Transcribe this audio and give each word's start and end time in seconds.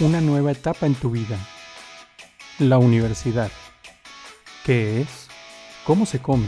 una 0.00 0.20
nueva 0.20 0.52
etapa 0.52 0.86
en 0.86 0.94
tu 0.94 1.10
vida. 1.10 1.36
La 2.58 2.78
universidad. 2.78 3.50
¿Qué 4.64 5.00
es? 5.00 5.08
¿Cómo 5.84 6.06
se 6.06 6.20
come? 6.20 6.46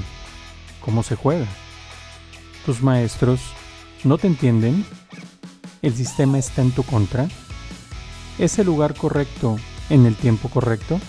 ¿Cómo 0.84 1.02
se 1.02 1.16
juega? 1.16 1.46
¿Tus 2.64 2.80
maestros 2.82 3.40
no 4.04 4.18
te 4.18 4.28
entienden? 4.28 4.84
¿El 5.82 5.94
sistema 5.94 6.38
está 6.38 6.62
en 6.62 6.70
tu 6.70 6.84
contra? 6.84 7.28
¿Es 8.38 8.58
el 8.58 8.66
lugar 8.66 8.94
correcto 8.94 9.58
en 9.88 10.06
el 10.06 10.14
tiempo 10.14 10.48
correcto? 10.48 11.00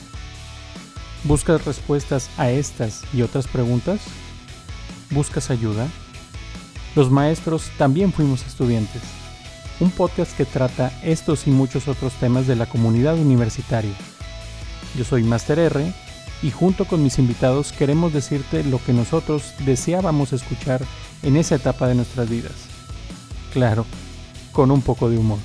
¿Buscas 1.24 1.64
respuestas 1.66 2.30
a 2.38 2.50
estas 2.50 3.04
y 3.14 3.22
otras 3.22 3.48
preguntas? 3.48 4.02
¿Buscas 5.12 5.52
ayuda? 5.52 5.88
Los 6.96 7.12
maestros 7.12 7.70
también 7.78 8.12
fuimos 8.12 8.46
estudiantes 8.46 9.21
un 9.82 9.90
podcast 9.90 10.38
que 10.38 10.46
trata 10.46 10.94
estos 11.04 11.48
y 11.48 11.50
muchos 11.50 11.88
otros 11.88 12.14
temas 12.14 12.46
de 12.46 12.56
la 12.56 12.68
comunidad 12.68 13.18
universitaria. 13.18 13.96
Yo 14.96 15.04
soy 15.04 15.24
Master 15.24 15.58
R 15.58 15.92
y 16.44 16.52
junto 16.52 16.86
con 16.86 17.02
mis 17.04 17.18
invitados 17.18 17.72
queremos 17.72 18.14
decirte 18.14 18.64
lo 18.64 18.82
que 18.84 18.94
nosotros 18.94 19.54
deseábamos 19.66 20.34
escuchar 20.34 20.82
en 21.24 21.36
esa 21.36 21.56
etapa 21.56 21.88
de 21.88 21.96
nuestras 21.96 22.30
vidas. 22.30 22.54
Claro, 23.54 23.86
con 24.52 24.70
un 24.70 24.84
poco 24.84 25.10
de 25.10 25.18
humor. 25.18 25.40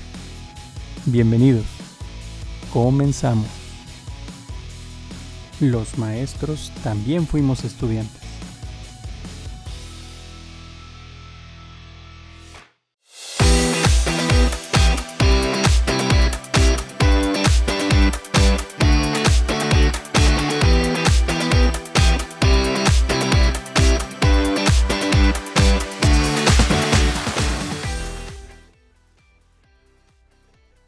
Bienvenidos. 1.05 1.65
Comenzamos. 2.71 3.47
Los 5.59 5.97
maestros 5.97 6.71
también 6.83 7.25
fuimos 7.25 7.63
estudiantes. 7.63 8.16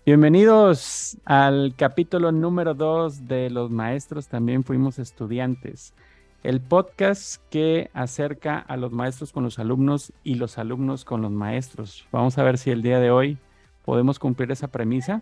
Bienvenidos 0.10 1.20
al 1.24 1.76
capítulo 1.78 2.32
número 2.32 2.74
2 2.74 3.28
de 3.28 3.52
Los 3.52 3.70
Maestros 3.70 4.28
también 4.28 4.64
fuimos 4.64 4.98
estudiantes, 4.98 5.94
el 6.42 6.62
podcast 6.62 7.40
que 7.52 7.92
acerca 7.94 8.58
a 8.58 8.76
los 8.76 8.92
maestros 8.92 9.32
con 9.32 9.44
los 9.44 9.60
alumnos 9.60 10.12
y 10.24 10.34
los 10.34 10.58
alumnos 10.58 11.06
con 11.06 11.22
los 11.22 11.30
maestros. 11.30 12.08
Vamos 12.12 12.40
a 12.40 12.44
ver 12.44 12.58
si 12.58 12.72
el 12.72 12.82
día 12.82 13.00
de 13.00 13.12
hoy 13.12 13.38
podemos 13.86 14.18
cumplir 14.18 14.52
esa 14.52 14.70
premisa. 14.70 15.22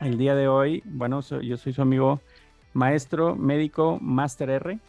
El 0.00 0.18
día 0.18 0.34
de 0.34 0.48
hoy, 0.48 0.82
bueno, 0.86 1.20
yo 1.20 1.56
soy 1.56 1.72
su 1.72 1.80
amigo 1.80 2.20
maestro 2.72 3.36
médico 3.36 3.98
Master 4.00 4.50
R, 4.50 4.80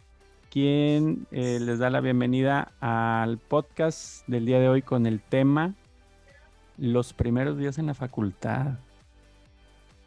quien 0.50 1.28
eh, 1.30 1.60
les 1.62 1.78
da 1.78 1.92
la 1.92 2.02
bienvenida 2.02 2.72
al 2.80 3.38
podcast 3.38 4.28
del 4.28 4.48
día 4.48 4.60
de 4.60 4.68
hoy 4.68 4.82
con 4.82 5.06
el 5.06 5.22
tema 5.22 5.76
Los 6.80 7.14
primeros 7.14 7.60
días 7.60 7.78
en 7.78 7.86
la 7.86 7.94
facultad. 7.94 8.80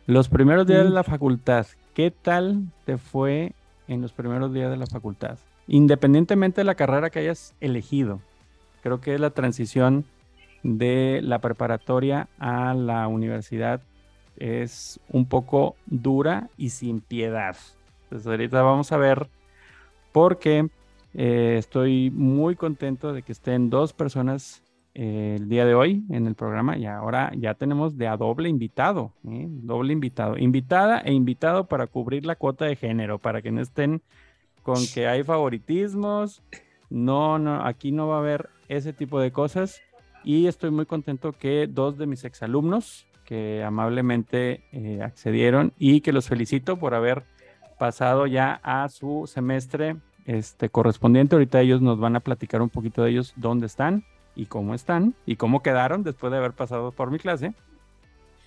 Los 0.06 0.28
primeros 0.28 0.66
días 0.66 0.84
de 0.84 0.90
la 0.90 1.02
facultad, 1.02 1.66
¿qué 1.94 2.10
tal 2.10 2.64
te 2.84 2.98
fue 2.98 3.52
en 3.88 4.02
los 4.02 4.12
primeros 4.12 4.52
días 4.52 4.70
de 4.70 4.76
la 4.76 4.86
facultad? 4.86 5.38
Independientemente 5.66 6.60
de 6.60 6.66
la 6.66 6.74
carrera 6.74 7.08
que 7.08 7.20
hayas 7.20 7.54
elegido, 7.62 8.20
creo 8.82 9.00
que 9.00 9.14
es 9.14 9.20
la 9.20 9.30
transición 9.30 10.04
de 10.62 11.20
la 11.22 11.38
preparatoria 11.38 12.28
a 12.38 12.74
la 12.74 13.08
universidad 13.08 13.80
es 14.36 15.00
un 15.08 15.24
poco 15.24 15.74
dura 15.86 16.50
y 16.58 16.68
sin 16.68 17.00
piedad. 17.00 17.56
Entonces 18.04 18.26
ahorita 18.26 18.60
vamos 18.60 18.92
a 18.92 18.98
ver 18.98 19.28
porque 20.12 20.68
eh, 21.14 21.56
estoy 21.58 22.10
muy 22.10 22.56
contento 22.56 23.14
de 23.14 23.22
que 23.22 23.32
estén 23.32 23.70
dos 23.70 23.94
personas 23.94 24.62
el 24.94 25.48
día 25.48 25.66
de 25.66 25.74
hoy 25.74 26.04
en 26.10 26.26
el 26.26 26.36
programa 26.36 26.78
y 26.78 26.86
ahora 26.86 27.32
ya 27.36 27.54
tenemos 27.54 27.98
de 27.98 28.06
a 28.06 28.16
doble 28.16 28.48
invitado, 28.48 29.12
¿eh? 29.28 29.46
doble 29.48 29.92
invitado, 29.92 30.38
invitada 30.38 31.00
e 31.00 31.12
invitado 31.12 31.66
para 31.66 31.88
cubrir 31.88 32.24
la 32.24 32.36
cuota 32.36 32.64
de 32.64 32.76
género, 32.76 33.18
para 33.18 33.42
que 33.42 33.50
no 33.50 33.60
estén 33.60 34.02
con 34.62 34.76
que 34.94 35.08
hay 35.08 35.24
favoritismos, 35.24 36.42
no, 36.90 37.38
no, 37.40 37.66
aquí 37.66 37.90
no 37.90 38.06
va 38.06 38.16
a 38.16 38.20
haber 38.20 38.48
ese 38.68 38.92
tipo 38.92 39.20
de 39.20 39.32
cosas 39.32 39.82
y 40.22 40.46
estoy 40.46 40.70
muy 40.70 40.86
contento 40.86 41.32
que 41.32 41.66
dos 41.66 41.98
de 41.98 42.06
mis 42.06 42.24
exalumnos 42.24 43.06
que 43.24 43.64
amablemente 43.64 44.62
eh, 44.70 45.02
accedieron 45.02 45.72
y 45.76 46.02
que 46.02 46.12
los 46.12 46.28
felicito 46.28 46.78
por 46.78 46.94
haber 46.94 47.24
pasado 47.78 48.26
ya 48.26 48.60
a 48.62 48.88
su 48.88 49.24
semestre 49.26 49.96
este 50.24 50.68
correspondiente. 50.68 51.34
Ahorita 51.34 51.60
ellos 51.60 51.82
nos 51.82 51.98
van 51.98 52.16
a 52.16 52.20
platicar 52.20 52.62
un 52.62 52.68
poquito 52.68 53.02
de 53.02 53.10
ellos, 53.10 53.32
dónde 53.36 53.66
están 53.66 54.04
y 54.34 54.46
cómo 54.46 54.74
están 54.74 55.14
y 55.26 55.36
cómo 55.36 55.62
quedaron 55.62 56.02
después 56.02 56.30
de 56.30 56.38
haber 56.38 56.52
pasado 56.52 56.92
por 56.92 57.10
mi 57.10 57.18
clase. 57.18 57.54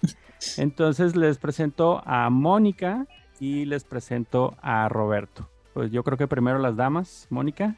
Entonces 0.57 1.15
les 1.15 1.37
presento 1.37 2.01
a 2.05 2.29
Mónica 2.29 3.07
y 3.39 3.65
les 3.65 3.83
presento 3.83 4.55
a 4.61 4.89
Roberto. 4.89 5.49
Pues 5.73 5.91
yo 5.91 6.03
creo 6.03 6.17
que 6.17 6.27
primero 6.27 6.59
las 6.59 6.75
damas. 6.75 7.27
Mónica, 7.29 7.75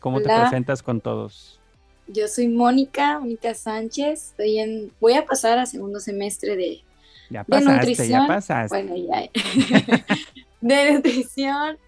¿cómo 0.00 0.20
te 0.20 0.28
presentas 0.28 0.82
con 0.82 1.00
todos? 1.00 1.60
Yo 2.08 2.26
soy 2.28 2.48
Mónica, 2.48 3.18
Mónica 3.18 3.54
Sánchez. 3.54 4.30
Estoy 4.30 4.58
en, 4.58 4.92
voy 5.00 5.14
a 5.14 5.24
pasar 5.24 5.58
a 5.58 5.66
segundo 5.66 6.00
semestre 6.00 6.56
de, 6.56 6.82
ya 7.30 7.44
pasaste, 7.44 7.72
nutrición. 7.72 8.08
Ya 8.22 8.26
pasaste. 8.26 8.82
Bueno, 8.82 8.96
ya. 8.96 9.30
de 10.60 10.92
nutrición. 10.92 11.78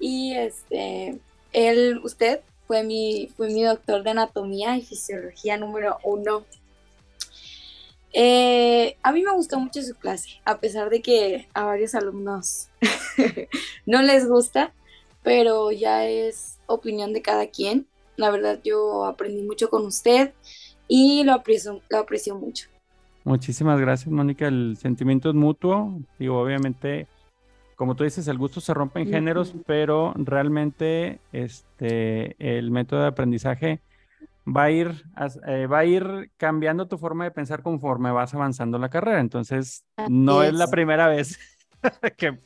Y 0.00 0.34
este, 0.34 1.18
él, 1.52 2.00
usted, 2.02 2.40
fue 2.68 2.84
mi, 2.84 3.30
fue 3.36 3.48
mi 3.48 3.64
doctor 3.64 4.04
de 4.04 4.10
anatomía 4.10 4.76
y 4.76 4.82
fisiología 4.82 5.56
número 5.56 5.96
uno. 6.04 6.44
Eh, 8.12 8.96
a 9.02 9.10
mí 9.10 9.22
me 9.22 9.32
gustó 9.32 9.58
mucho 9.58 9.82
su 9.82 9.94
clase, 9.94 10.40
a 10.44 10.58
pesar 10.58 10.90
de 10.90 11.00
que 11.00 11.48
a 11.54 11.64
varios 11.64 11.94
alumnos 11.94 12.68
no 13.86 14.02
les 14.02 14.28
gusta, 14.28 14.72
pero 15.22 15.72
ya 15.72 16.06
es 16.06 16.58
opinión 16.66 17.12
de 17.12 17.22
cada 17.22 17.46
quien. 17.46 17.86
La 18.16 18.30
verdad 18.30 18.60
yo 18.62 19.06
aprendí 19.06 19.42
mucho 19.42 19.70
con 19.70 19.86
usted 19.86 20.34
y 20.88 21.24
lo 21.24 21.32
aprecio, 21.32 21.80
lo 21.88 21.98
aprecio 21.98 22.34
mucho. 22.34 22.68
Muchísimas 23.24 23.80
gracias, 23.80 24.08
Mónica. 24.08 24.46
El 24.46 24.76
sentimiento 24.80 25.30
es 25.30 25.34
mutuo. 25.34 26.00
Digo, 26.18 26.40
obviamente 26.40 27.06
como 27.78 27.94
tú 27.94 28.02
dices, 28.02 28.26
el 28.26 28.38
gusto 28.38 28.60
se 28.60 28.74
rompe 28.74 28.98
en 28.98 29.08
géneros, 29.08 29.54
pero 29.64 30.12
realmente 30.16 31.20
este, 31.32 32.34
el 32.40 32.72
método 32.72 33.02
de 33.02 33.06
aprendizaje 33.06 33.80
va 34.44 34.64
a, 34.64 34.70
ir, 34.72 35.04
eh, 35.46 35.68
va 35.68 35.78
a 35.78 35.84
ir 35.84 36.32
cambiando 36.36 36.88
tu 36.88 36.98
forma 36.98 37.22
de 37.22 37.30
pensar 37.30 37.62
conforme 37.62 38.10
vas 38.10 38.34
avanzando 38.34 38.78
la 38.78 38.88
carrera. 38.88 39.20
Entonces, 39.20 39.84
no 40.08 40.42
es. 40.42 40.54
la 40.54 40.66
primera 40.66 41.06
vez 41.06 41.38
que, 42.16 42.36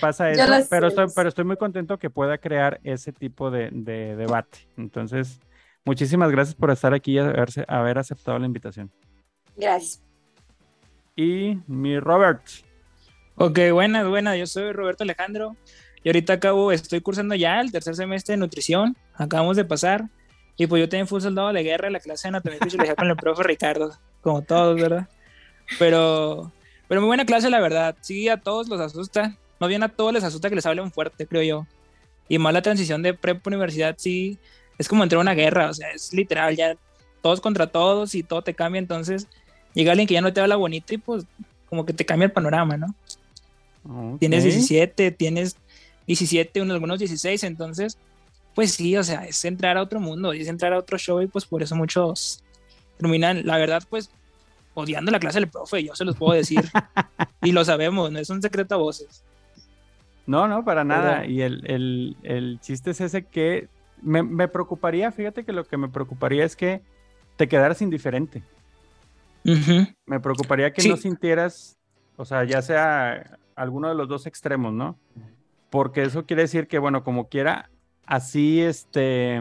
pasa 0.00 0.30
eso, 0.30 0.68
pero 0.70 0.86
estoy, 0.86 1.06
pero 1.16 1.28
estoy 1.28 1.44
muy 1.44 1.56
contento 1.56 1.98
que 1.98 2.08
pueda 2.08 2.38
crear 2.38 2.80
ese 2.84 3.12
tipo 3.12 3.50
de, 3.50 3.70
debate. 3.72 4.68
Entonces, 4.76 5.40
muchísimas 5.84 6.30
gracias 6.30 6.54
por 6.54 6.70
estar 6.70 6.94
aquí 6.94 7.14
y 7.14 7.18
haber 7.18 7.98
aceptado 7.98 8.38
la 8.38 8.46
invitación. 8.46 8.88
Gracias. 9.56 10.00
Y 11.16 11.58
mi 11.66 11.98
Robert. 11.98 12.40
Ok, 13.42 13.58
buenas, 13.72 14.06
buenas. 14.06 14.36
Yo 14.36 14.46
soy 14.46 14.70
Roberto 14.70 15.02
Alejandro 15.02 15.56
y 16.04 16.10
ahorita 16.10 16.34
acabo, 16.34 16.72
estoy 16.72 17.00
cursando 17.00 17.34
ya 17.34 17.58
el 17.62 17.72
tercer 17.72 17.96
semestre 17.96 18.34
de 18.34 18.36
nutrición. 18.36 18.98
Acabamos 19.14 19.56
de 19.56 19.64
pasar. 19.64 20.04
Y 20.58 20.66
pues 20.66 20.80
yo 20.80 20.90
también 20.90 21.06
fui 21.06 21.16
un 21.16 21.22
soldado 21.22 21.48
de 21.48 21.54
la 21.54 21.62
guerra 21.62 21.86
en 21.86 21.94
la 21.94 22.00
clase 22.00 22.24
de 22.24 22.28
anatomía 22.28 22.58
y 22.60 22.64
fisiología 22.64 22.94
con 22.94 23.08
el 23.08 23.16
profe 23.16 23.42
Ricardo, 23.44 23.96
como 24.20 24.42
todos, 24.42 24.78
¿verdad? 24.78 25.08
Pero, 25.78 26.52
pero 26.86 27.00
muy 27.00 27.06
buena 27.06 27.24
clase, 27.24 27.48
la 27.48 27.60
verdad. 27.60 27.96
Sí, 28.02 28.28
a 28.28 28.36
todos 28.36 28.68
los 28.68 28.78
asusta. 28.78 29.34
No 29.58 29.68
bien 29.68 29.82
a 29.82 29.88
todos 29.88 30.12
les 30.12 30.22
asusta 30.22 30.50
que 30.50 30.56
les 30.56 30.66
hablen 30.66 30.92
fuerte, 30.92 31.26
creo 31.26 31.42
yo. 31.42 31.66
Y 32.28 32.36
más 32.36 32.52
la 32.52 32.60
transición 32.60 33.00
de 33.00 33.14
prep 33.14 33.46
universidad, 33.46 33.94
sí, 33.96 34.36
es 34.76 34.86
como 34.86 35.02
entrar 35.02 35.16
a 35.16 35.22
una 35.22 35.32
guerra, 35.32 35.70
o 35.70 35.72
sea, 35.72 35.90
es 35.92 36.12
literal, 36.12 36.56
ya 36.56 36.76
todos 37.22 37.40
contra 37.40 37.68
todos 37.68 38.14
y 38.14 38.22
todo 38.22 38.42
te 38.42 38.52
cambia. 38.52 38.80
Entonces, 38.80 39.28
llega 39.72 39.92
alguien 39.92 40.06
que 40.06 40.12
ya 40.12 40.20
no 40.20 40.30
te 40.30 40.42
habla 40.42 40.56
bonito 40.56 40.92
y 40.92 40.98
pues 40.98 41.24
como 41.70 41.86
que 41.86 41.94
te 41.94 42.04
cambia 42.04 42.26
el 42.26 42.32
panorama, 42.32 42.76
¿no? 42.76 42.94
Tienes 44.18 44.44
17, 44.44 45.10
tienes 45.12 45.56
17, 46.06 46.60
unos, 46.60 46.74
algunos 46.74 46.98
16, 46.98 47.44
entonces, 47.44 47.98
pues 48.54 48.72
sí, 48.72 48.96
o 48.96 49.02
sea, 49.02 49.24
es 49.26 49.44
entrar 49.44 49.76
a 49.76 49.82
otro 49.82 50.00
mundo, 50.00 50.32
es 50.32 50.48
entrar 50.48 50.72
a 50.72 50.78
otro 50.78 50.98
show 50.98 51.20
y 51.22 51.26
pues 51.26 51.46
por 51.46 51.62
eso 51.62 51.76
muchos 51.76 52.42
terminan, 52.98 53.46
la 53.46 53.56
verdad, 53.56 53.82
pues 53.88 54.10
odiando 54.74 55.10
la 55.10 55.18
clase 55.18 55.40
del 55.40 55.48
profe, 55.48 55.82
yo 55.82 55.94
se 55.94 56.04
los 56.04 56.16
puedo 56.16 56.34
decir. 56.34 56.62
y 57.42 57.52
lo 57.52 57.64
sabemos, 57.64 58.12
no 58.12 58.18
es 58.18 58.28
un 58.30 58.42
secreto 58.42 58.74
a 58.74 58.78
voces. 58.78 59.24
No, 60.26 60.46
no, 60.46 60.64
para 60.64 60.84
nada. 60.84 61.26
Y 61.26 61.42
el, 61.42 62.16
el, 62.22 62.58
chiste 62.60 62.90
es 62.90 63.00
ese 63.00 63.24
que 63.24 63.68
me, 64.02 64.22
me, 64.22 64.46
preocuparía, 64.46 65.10
fíjate 65.10 65.44
que 65.44 65.52
lo 65.52 65.64
que 65.64 65.76
me 65.76 65.88
preocuparía 65.88 66.44
es 66.44 66.54
que 66.54 66.82
te 67.36 67.48
quedaras 67.48 67.82
indiferente. 67.82 68.42
Me 69.42 70.20
preocuparía 70.20 70.72
que 70.72 70.86
no 70.86 70.96
sintieras 70.96 71.80
o 72.20 72.26
sea, 72.26 72.44
ya 72.44 72.60
sea 72.60 73.38
alguno 73.56 73.88
de 73.88 73.94
los 73.94 74.08
dos 74.08 74.26
extremos, 74.26 74.72
¿no? 74.72 74.98
Porque 75.70 76.02
eso 76.02 76.26
quiere 76.26 76.42
decir 76.42 76.66
que, 76.66 76.78
bueno, 76.78 77.04
como 77.04 77.28
quiera, 77.28 77.70
así, 78.06 78.60
este, 78.60 79.40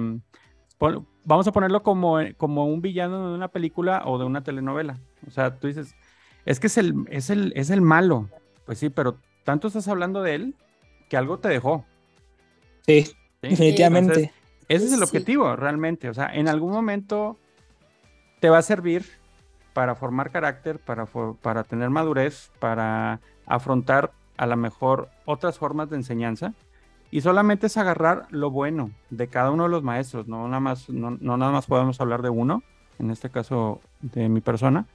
vamos 1.23 1.47
a 1.47 1.51
ponerlo 1.51 1.83
como, 1.83 2.17
como 2.37 2.65
un 2.65 2.81
villano 2.81 3.29
de 3.29 3.35
una 3.35 3.47
película 3.47 4.03
o 4.05 4.17
de 4.17 4.25
una 4.25 4.43
telenovela. 4.43 4.99
O 5.27 5.31
sea, 5.31 5.55
tú 5.55 5.67
dices, 5.67 5.95
es 6.45 6.59
que 6.59 6.67
es 6.67 6.77
el, 6.77 7.05
es 7.09 7.29
el, 7.29 7.53
es 7.55 7.69
el 7.69 7.81
malo. 7.81 8.29
Pues 8.65 8.77
sí, 8.77 8.89
pero 8.89 9.17
tanto 9.43 9.67
estás 9.67 9.87
hablando 9.87 10.21
de 10.21 10.35
él 10.35 10.55
que 11.09 11.17
algo 11.17 11.39
te 11.39 11.49
dejó. 11.49 11.85
Sí, 12.85 13.11
definitivamente. 13.41 14.31
ese 14.67 14.85
es 14.85 14.93
el 14.93 15.03
objetivo, 15.03 15.55
realmente. 15.55 16.09
O 16.09 16.13
sea, 16.13 16.33
en 16.33 16.47
algún 16.47 16.71
momento 16.71 17.37
te 18.39 18.49
va 18.49 18.59
a 18.59 18.63
servir 18.63 19.18
para 19.73 19.95
formar 19.95 20.31
carácter, 20.31 20.79
para, 20.79 21.05
para 21.41 21.63
tener 21.63 21.89
madurez, 21.89 22.51
para 22.59 23.19
afrontar 23.45 24.11
a 24.37 24.45
lo 24.45 24.55
mejor 24.55 25.09
otras 25.25 25.57
formas 25.57 25.89
de 25.89 25.97
enseñanza. 25.97 26.53
Y 27.11 27.21
solamente 27.21 27.67
es 27.67 27.77
agarrar 27.77 28.27
lo 28.29 28.51
bueno 28.51 28.91
de 29.09 29.27
cada 29.27 29.51
uno 29.51 29.63
de 29.63 29.69
los 29.69 29.83
maestros, 29.83 30.27
no 30.27 30.47
nada 30.47 30.59
más, 30.59 30.89
no, 30.89 31.11
nada 31.19 31.51
más 31.51 31.65
podemos 31.65 31.99
hablar 31.99 32.21
de 32.21 32.29
uno, 32.29 32.61
en 32.99 33.09
este 33.09 33.29
caso 33.29 33.81
de 34.01 34.29
mi 34.29 34.41
persona. 34.41 34.85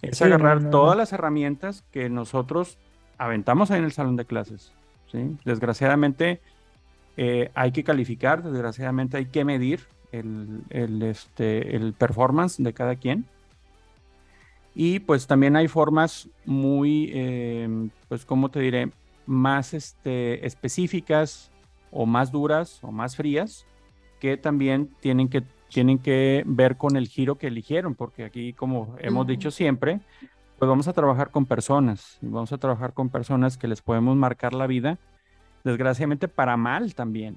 Es 0.00 0.20
agarrar 0.22 0.70
todas 0.70 0.96
las 0.96 1.12
herramientas 1.12 1.84
que 1.90 2.08
nosotros 2.08 2.78
aventamos 3.18 3.70
ahí 3.70 3.78
en 3.78 3.84
el 3.84 3.92
salón 3.92 4.16
de 4.16 4.24
clases. 4.24 4.72
¿sí? 5.10 5.36
Desgraciadamente 5.44 6.40
eh, 7.16 7.50
hay 7.54 7.72
que 7.72 7.84
calificar, 7.84 8.42
desgraciadamente 8.42 9.18
hay 9.18 9.26
que 9.26 9.44
medir 9.44 9.86
el, 10.12 10.62
el, 10.70 11.02
este, 11.02 11.76
el 11.76 11.92
performance 11.92 12.62
de 12.62 12.72
cada 12.72 12.96
quien. 12.96 13.26
Y 14.74 14.98
pues 14.98 15.26
también 15.26 15.56
hay 15.56 15.68
formas 15.68 16.28
muy, 16.44 17.10
eh, 17.14 17.88
pues, 18.08 18.24
¿cómo 18.24 18.50
te 18.50 18.60
diré? 18.60 18.90
Más 19.26 19.72
este, 19.72 20.44
específicas 20.44 21.52
o 21.90 22.06
más 22.06 22.32
duras 22.32 22.80
o 22.82 22.90
más 22.90 23.16
frías 23.16 23.66
que 24.20 24.36
también 24.36 24.90
tienen 25.00 25.28
que, 25.28 25.44
tienen 25.68 25.98
que 25.98 26.42
ver 26.46 26.76
con 26.76 26.96
el 26.96 27.08
giro 27.08 27.36
que 27.36 27.46
eligieron, 27.46 27.94
porque 27.94 28.24
aquí, 28.24 28.52
como 28.52 28.96
hemos 28.98 29.26
dicho 29.26 29.50
siempre, 29.50 30.00
pues 30.58 30.68
vamos 30.68 30.88
a 30.88 30.92
trabajar 30.92 31.30
con 31.30 31.46
personas 31.46 32.18
y 32.22 32.26
vamos 32.26 32.52
a 32.52 32.58
trabajar 32.58 32.94
con 32.94 33.10
personas 33.10 33.56
que 33.58 33.68
les 33.68 33.82
podemos 33.82 34.16
marcar 34.16 34.54
la 34.54 34.66
vida, 34.66 34.98
desgraciadamente 35.62 36.26
para 36.26 36.56
mal 36.56 36.94
también, 36.94 37.36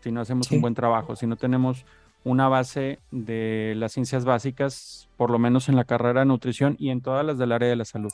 si 0.00 0.10
no 0.10 0.20
hacemos 0.20 0.50
un 0.50 0.60
buen 0.60 0.74
trabajo, 0.74 1.14
si 1.14 1.26
no 1.26 1.36
tenemos 1.36 1.84
una 2.24 2.48
base 2.48 2.98
de 3.10 3.74
las 3.76 3.92
ciencias 3.92 4.24
básicas, 4.24 5.08
por 5.16 5.30
lo 5.30 5.38
menos 5.38 5.68
en 5.68 5.76
la 5.76 5.84
carrera 5.84 6.20
de 6.20 6.26
nutrición 6.26 6.76
y 6.78 6.90
en 6.90 7.00
todas 7.00 7.24
las 7.24 7.38
del 7.38 7.52
área 7.52 7.68
de 7.68 7.76
la 7.76 7.84
salud. 7.84 8.10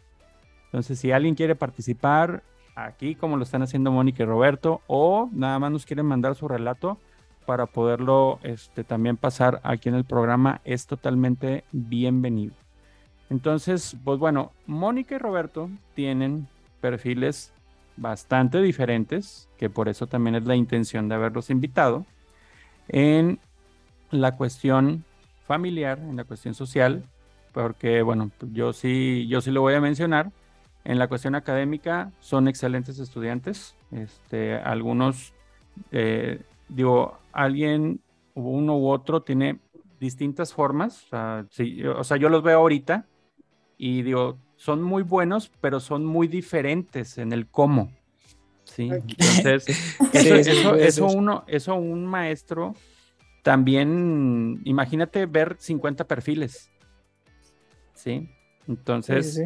Entonces, 0.66 1.00
si 1.00 1.12
alguien 1.12 1.36
quiere 1.36 1.56
participar 1.56 2.44
aquí, 2.76 3.16
como 3.16 3.38
lo 3.38 3.44
están 3.44 3.62
haciendo 3.62 3.92
Mónica 3.92 4.24
y 4.24 4.26
Roberto, 4.26 4.82
o 4.88 5.30
nada 5.32 5.60
más 5.60 5.72
nos 5.72 5.86
quieren 5.86 6.06
mandar 6.06 6.36
su 6.36 6.48
relato 6.48 6.98
para 7.46 7.66
poderlo 7.66 8.40
este, 8.44 8.84
también 8.84 9.18
pasar 9.18 9.62
aquí 9.64 9.90
en 9.90 9.96
el 9.96 10.04
programa, 10.04 10.62
es 10.66 10.88
totalmente 10.88 11.64
bienvenido. 11.72 12.54
Entonces, 13.30 13.98
pues 14.04 14.20
bueno, 14.20 14.52
Mónica 14.66 15.16
y 15.16 15.18
Roberto 15.18 15.70
tienen 15.94 16.48
perfiles 16.80 17.54
bastante 17.98 18.62
diferentes, 18.62 19.50
que 19.58 19.70
por 19.70 19.90
eso 19.90 20.08
también 20.08 20.36
es 20.36 20.46
la 20.46 20.56
intención 20.56 21.10
de 21.10 21.16
haberlos 21.16 21.50
invitado, 21.50 22.06
en 22.88 23.40
la 24.12 24.36
cuestión 24.38 25.04
familiar, 25.46 26.00
en 26.00 26.16
la 26.16 26.24
cuestión 26.24 26.54
social, 26.54 27.04
porque 27.52 28.02
bueno, 28.02 28.32
yo 28.54 28.72
sí, 28.72 29.28
yo 29.28 29.42
sí 29.42 29.52
lo 29.52 29.62
voy 29.62 29.74
a 29.74 29.82
mencionar. 29.82 30.32
En 30.86 31.00
la 31.00 31.10
cuestión 31.10 31.36
académica 31.36 32.12
son 32.22 32.48
excelentes 32.48 33.00
estudiantes. 33.00 33.76
Este, 33.92 34.56
algunos, 34.56 35.34
eh, 35.92 36.42
digo, 36.70 37.18
alguien, 37.34 38.00
uno 38.36 38.78
u 38.78 38.88
otro 38.88 39.22
tiene 39.22 39.60
distintas 40.00 40.54
formas. 40.54 41.04
O 41.06 41.10
sea, 41.10 41.46
o 41.98 42.04
sea, 42.06 42.18
yo 42.18 42.30
los 42.30 42.42
veo 42.42 42.60
ahorita 42.60 43.06
y 43.78 44.02
digo, 44.02 44.38
son 44.56 44.82
muy 44.82 45.04
buenos, 45.04 45.52
pero 45.62 45.80
son 45.80 46.06
muy 46.06 46.28
diferentes 46.28 47.18
en 47.18 47.32
el 47.32 47.48
cómo. 47.48 47.92
Sí, 48.64 48.90
entonces, 48.90 49.66
eso, 50.14 50.76
eso, 50.76 51.08
uno, 51.08 51.44
eso 51.48 51.76
un 51.76 52.06
maestro 52.06 52.74
también, 53.44 54.62
imagínate 54.66 55.26
ver 55.26 55.56
50 55.58 56.06
perfiles. 56.06 56.70
Sí, 57.94 58.30
entonces 58.68 59.42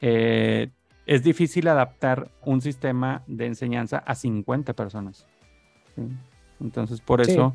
eh, 0.00 0.70
es 1.04 1.22
difícil 1.24 1.66
adaptar 1.68 2.30
un 2.44 2.60
sistema 2.60 3.24
de 3.26 3.46
enseñanza 3.46 3.98
a 3.98 4.14
50 4.14 4.72
personas. 4.74 5.26
Entonces, 6.60 7.00
por 7.00 7.20
eso 7.20 7.54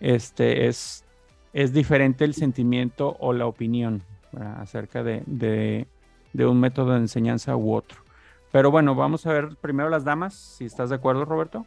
este, 0.00 0.66
es, 0.66 1.04
es 1.52 1.72
diferente 1.72 2.24
el 2.24 2.34
sentimiento 2.34 3.16
o 3.18 3.32
la 3.32 3.46
opinión 3.46 4.02
acerca 4.40 5.02
de, 5.02 5.86
un 6.34 6.60
método 6.60 6.92
de 6.92 6.98
enseñanza 6.98 7.56
u 7.56 7.74
otro. 7.74 8.02
Pero 8.50 8.70
bueno, 8.70 8.94
vamos 8.94 9.26
a 9.26 9.32
ver 9.32 9.56
primero 9.60 9.88
las 9.88 10.04
damas, 10.04 10.34
si 10.34 10.64
estás 10.64 10.90
de 10.90 10.96
acuerdo, 10.96 11.24
Roberto. 11.24 11.64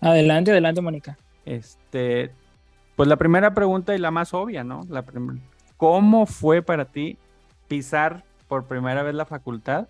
Adelante, 0.00 0.50
adelante, 0.50 0.80
Mónica. 0.80 1.18
Este, 1.44 2.30
pues 2.96 3.08
la 3.08 3.16
primera 3.16 3.54
pregunta 3.54 3.94
y 3.94 3.98
la 3.98 4.10
más 4.10 4.34
obvia, 4.34 4.64
¿no? 4.64 4.82
La 4.88 5.04
¿Cómo 5.76 6.26
fue 6.26 6.62
para 6.62 6.86
ti 6.86 7.16
pisar 7.68 8.24
por 8.48 8.66
primera 8.66 9.02
vez 9.02 9.14
la 9.14 9.24
facultad? 9.24 9.88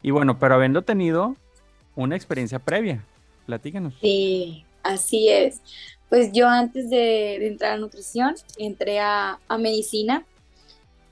Y 0.00 0.10
bueno, 0.10 0.38
pero 0.38 0.54
habiendo 0.54 0.82
tenido 0.82 1.36
una 1.94 2.16
experiencia 2.16 2.58
previa, 2.58 3.04
platícanos. 3.46 3.94
Sí, 4.00 4.64
así 4.82 5.28
es. 5.28 5.60
Pues 6.08 6.32
yo 6.32 6.48
antes 6.48 6.90
de, 6.90 7.46
entrar 7.46 7.72
a 7.72 7.76
nutrición, 7.76 8.34
entré 8.58 9.00
a, 9.00 9.38
a 9.46 9.58
medicina 9.58 10.24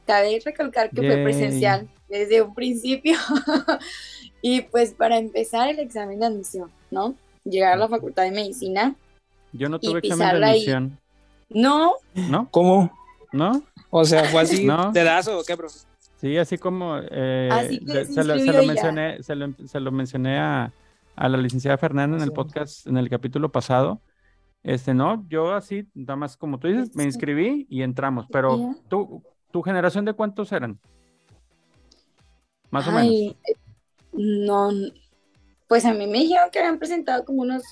cabe 0.07 0.41
recalcar 0.45 0.91
que 0.91 1.03
fue 1.03 1.23
presencial 1.23 1.89
desde 2.09 2.43
un 2.43 2.55
principio. 2.55 3.17
y 4.43 4.63
pues 4.63 4.93
para 4.93 5.19
empezar 5.19 5.69
el 5.69 5.79
examen 5.79 6.21
de 6.21 6.27
admisión, 6.27 6.71
¿no? 6.91 7.15
Llegar 7.45 7.75
a 7.75 7.77
la 7.77 7.89
facultad 7.89 8.25
de 8.25 8.33
medicina. 8.33 8.95
Yo 9.53 9.69
no 9.69 9.79
tuve 9.79 10.01
examen 10.01 10.41
de 10.41 10.47
admisión. 10.47 10.99
No. 11.49 11.95
¿No? 12.15 12.49
¿Cómo? 12.51 12.93
¿No? 13.33 13.63
O 13.91 14.05
sea, 14.05 14.25
fue 14.25 14.43
así 14.43 14.65
¿No? 14.65 14.91
o 14.91 15.45
qué, 15.47 15.57
profe. 15.57 15.81
Sí, 16.21 16.37
así 16.37 16.59
como 16.59 16.99
eh, 16.99 17.49
se, 18.13 18.25
lo, 18.25 18.35
mencioné, 18.67 19.23
se, 19.23 19.81
lo, 19.81 19.91
mencioné 19.91 20.39
a, 20.39 20.73
a 21.17 21.29
la 21.29 21.39
licenciada 21.39 21.79
Fernanda 21.79 22.17
en 22.19 22.23
el 22.23 22.33
podcast, 22.33 22.87
en 22.87 22.99
el 22.99 23.09
capítulo 23.09 23.51
pasado. 23.51 24.03
Este, 24.63 24.93
no, 24.93 25.27
yo 25.29 25.55
así, 25.55 25.89
nada 25.95 26.17
más 26.17 26.37
como 26.37 26.59
tú 26.59 26.69
dices, 26.69 26.95
me 26.95 27.05
inscribí 27.05 27.67
y 27.71 27.83
entramos, 27.83 28.27
pero 28.31 28.75
tú, 28.89 29.23
¿Tu 29.51 29.63
generación 29.63 30.05
de 30.05 30.13
cuántos 30.13 30.53
eran? 30.53 30.79
Más 32.71 32.87
o 32.87 32.93
menos. 32.93 33.37
No, 34.13 34.71
pues 35.69 35.85
a 35.85 35.93
mí 35.93 36.07
me 36.07 36.19
dijeron 36.19 36.51
que 36.51 36.59
habían 36.59 36.79
presentado 36.79 37.25
como 37.25 37.43
unos 37.43 37.63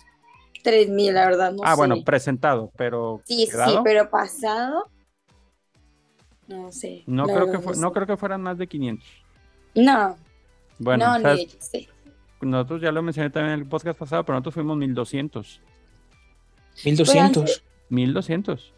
3000, 0.62 1.14
la 1.14 1.26
verdad, 1.26 1.52
no 1.52 1.62
Ah, 1.64 1.74
bueno, 1.74 2.02
presentado, 2.04 2.72
pero. 2.76 3.22
Sí, 3.24 3.46
sí, 3.46 3.74
pero 3.84 4.10
pasado. 4.10 4.88
No 6.46 6.72
sé. 6.72 7.02
No, 7.06 7.24
creo 7.24 7.50
que, 7.50 7.78
no, 7.78 7.92
creo 7.92 8.06
que 8.06 8.16
fueran 8.16 8.42
más 8.42 8.56
de 8.58 8.66
500. 8.66 9.06
No. 9.74 10.16
Bueno, 10.78 11.18
no, 11.18 11.34
ni 11.34 11.48
nosotros 12.40 12.80
ya 12.80 12.92
lo 12.92 13.02
mencioné 13.02 13.30
también 13.30 13.54
en 13.54 13.60
el 13.60 13.68
podcast 13.68 13.98
pasado, 13.98 14.24
pero 14.24 14.34
nosotros 14.36 14.54
fuimos 14.54 14.76
1200. 14.76 15.60
1200. 16.84 17.64
1200. 17.88 18.74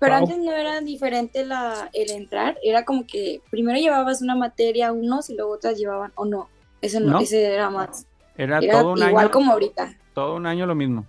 Pero 0.00 0.14
antes 0.14 0.38
no 0.38 0.50
era 0.50 0.80
diferente 0.80 1.44
la, 1.44 1.90
el 1.92 2.10
entrar, 2.10 2.58
era 2.62 2.86
como 2.86 3.06
que 3.06 3.42
primero 3.50 3.78
llevabas 3.78 4.22
una 4.22 4.34
materia 4.34 4.92
unos 4.92 5.28
y 5.28 5.36
luego 5.36 5.52
otras 5.52 5.78
llevaban, 5.78 6.10
o 6.14 6.24
no, 6.24 6.48
ese 6.80 7.00
no, 7.00 7.20
ese 7.20 7.44
era 7.44 7.68
más. 7.68 8.06
Era, 8.34 8.60
todo 8.60 8.92
un 8.92 9.02
igual 9.02 9.30
como 9.30 9.52
ahorita. 9.52 9.94
Todo 10.14 10.36
un 10.36 10.46
año 10.46 10.64
lo 10.64 10.74
mismo. 10.74 11.04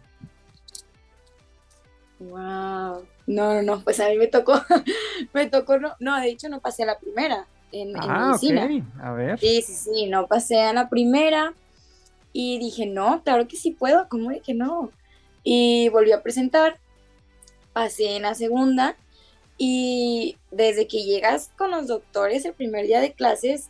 Wow. 2.19 3.05
No, 3.27 3.53
no, 3.53 3.62
no, 3.62 3.81
pues 3.81 4.01
a 4.01 4.10
mí 4.10 4.17
me 4.17 4.27
tocó, 4.27 4.53
me 5.33 5.48
tocó, 5.48 5.79
no, 5.79 5.93
no, 6.01 6.19
de 6.19 6.27
hecho 6.27 6.50
no 6.50 6.60
pasé 6.60 6.83
a 6.83 6.88
la 6.88 7.00
primera 7.00 7.48
en, 7.71 7.93
ah, 7.98 8.27
medicina. 8.27 8.65
ok. 8.65 9.01
A 9.01 9.13
ver. 9.13 9.39
Sí, 9.39 9.62
sí, 9.62 9.74
sí, 9.74 10.07
no 10.07 10.27
pasé 10.27 10.62
a 10.63 10.74
la 10.74 10.89
primera 10.89 11.53
y 12.33 12.60
dije, 12.60 12.88
no, 12.88 13.24
claro 13.24 13.48
que 13.48 13.55
sí 13.55 13.71
puedo, 13.71 14.10
¿cómo 14.10 14.31
de 14.31 14.41
que 14.41 14.53
no? 14.53 14.91
Y 15.43 15.88
volví 15.89 16.12
a 16.12 16.21
presentar, 16.21 16.80
pasé 17.73 18.15
en 18.15 18.23
la 18.23 18.35
segunda 18.35 18.97
y 19.57 20.37
desde 20.49 20.87
que 20.87 21.03
llegas 21.03 21.51
con 21.57 21.71
los 21.71 21.87
doctores 21.87 22.45
el 22.45 22.53
primer 22.53 22.87
día 22.87 22.99
de 22.99 23.13
clases, 23.13 23.69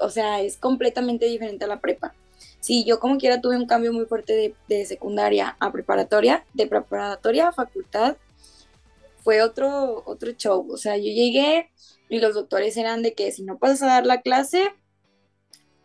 o 0.00 0.10
sea, 0.10 0.40
es 0.40 0.56
completamente 0.56 1.26
diferente 1.26 1.64
a 1.64 1.68
la 1.68 1.80
prepa. 1.80 2.14
Sí, 2.60 2.84
yo 2.84 2.98
como 2.98 3.18
quiera 3.18 3.40
tuve 3.40 3.56
un 3.56 3.66
cambio 3.66 3.92
muy 3.92 4.06
fuerte 4.06 4.32
de, 4.32 4.54
de 4.68 4.84
secundaria 4.84 5.56
a 5.60 5.70
preparatoria, 5.70 6.44
de 6.54 6.66
preparatoria 6.66 7.48
a 7.48 7.52
facultad, 7.52 8.16
fue 9.22 9.42
otro, 9.42 10.02
otro 10.06 10.32
show. 10.32 10.66
O 10.70 10.76
sea, 10.76 10.96
yo 10.96 11.04
llegué 11.04 11.70
y 12.08 12.18
los 12.18 12.34
doctores 12.34 12.76
eran 12.76 13.02
de 13.02 13.14
que 13.14 13.30
si 13.30 13.42
no 13.42 13.58
pasas 13.58 13.82
a 13.82 13.86
dar 13.86 14.06
la 14.06 14.22
clase, 14.22 14.74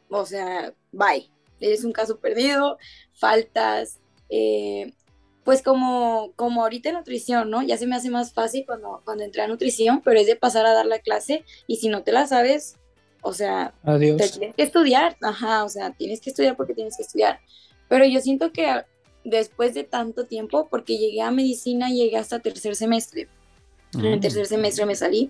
o 0.09 0.25
sea, 0.25 0.73
bye, 0.91 1.29
eres 1.59 1.83
un 1.83 1.91
caso 1.91 2.19
perdido, 2.19 2.77
faltas, 3.13 3.99
eh, 4.29 4.93
pues 5.43 5.61
como, 5.61 6.31
como 6.35 6.63
ahorita 6.63 6.89
en 6.89 6.95
nutrición, 6.95 7.49
¿no? 7.49 7.61
Ya 7.61 7.77
se 7.77 7.85
me 7.87 7.95
hace 7.95 8.09
más 8.09 8.33
fácil 8.33 8.63
cuando, 8.65 9.01
cuando 9.03 9.23
entré 9.23 9.41
a 9.41 9.47
nutrición, 9.47 10.01
pero 10.03 10.19
es 10.19 10.27
de 10.27 10.35
pasar 10.35 10.65
a 10.65 10.73
dar 10.73 10.85
la 10.85 10.99
clase 10.99 11.43
y 11.67 11.77
si 11.77 11.89
no 11.89 12.03
te 12.03 12.11
la 12.11 12.27
sabes, 12.27 12.77
o 13.21 13.33
sea, 13.33 13.73
Adiós. 13.83 14.17
te 14.17 14.29
tienes 14.29 14.55
que 14.55 14.63
estudiar, 14.63 15.17
ajá, 15.21 15.63
o 15.63 15.69
sea, 15.69 15.91
tienes 15.91 16.21
que 16.21 16.29
estudiar 16.29 16.55
porque 16.55 16.73
tienes 16.73 16.95
que 16.97 17.03
estudiar. 17.03 17.39
Pero 17.89 18.05
yo 18.05 18.19
siento 18.21 18.51
que 18.51 18.83
después 19.23 19.73
de 19.73 19.83
tanto 19.83 20.25
tiempo, 20.25 20.67
porque 20.69 20.97
llegué 20.97 21.21
a 21.21 21.31
medicina, 21.31 21.89
llegué 21.89 22.17
hasta 22.17 22.39
tercer 22.39 22.75
semestre. 22.75 23.27
En 23.93 24.05
el 24.05 24.17
Mm. 24.17 24.21
tercer 24.21 24.45
semestre 24.47 24.85
me 24.85 24.95
salí 24.95 25.29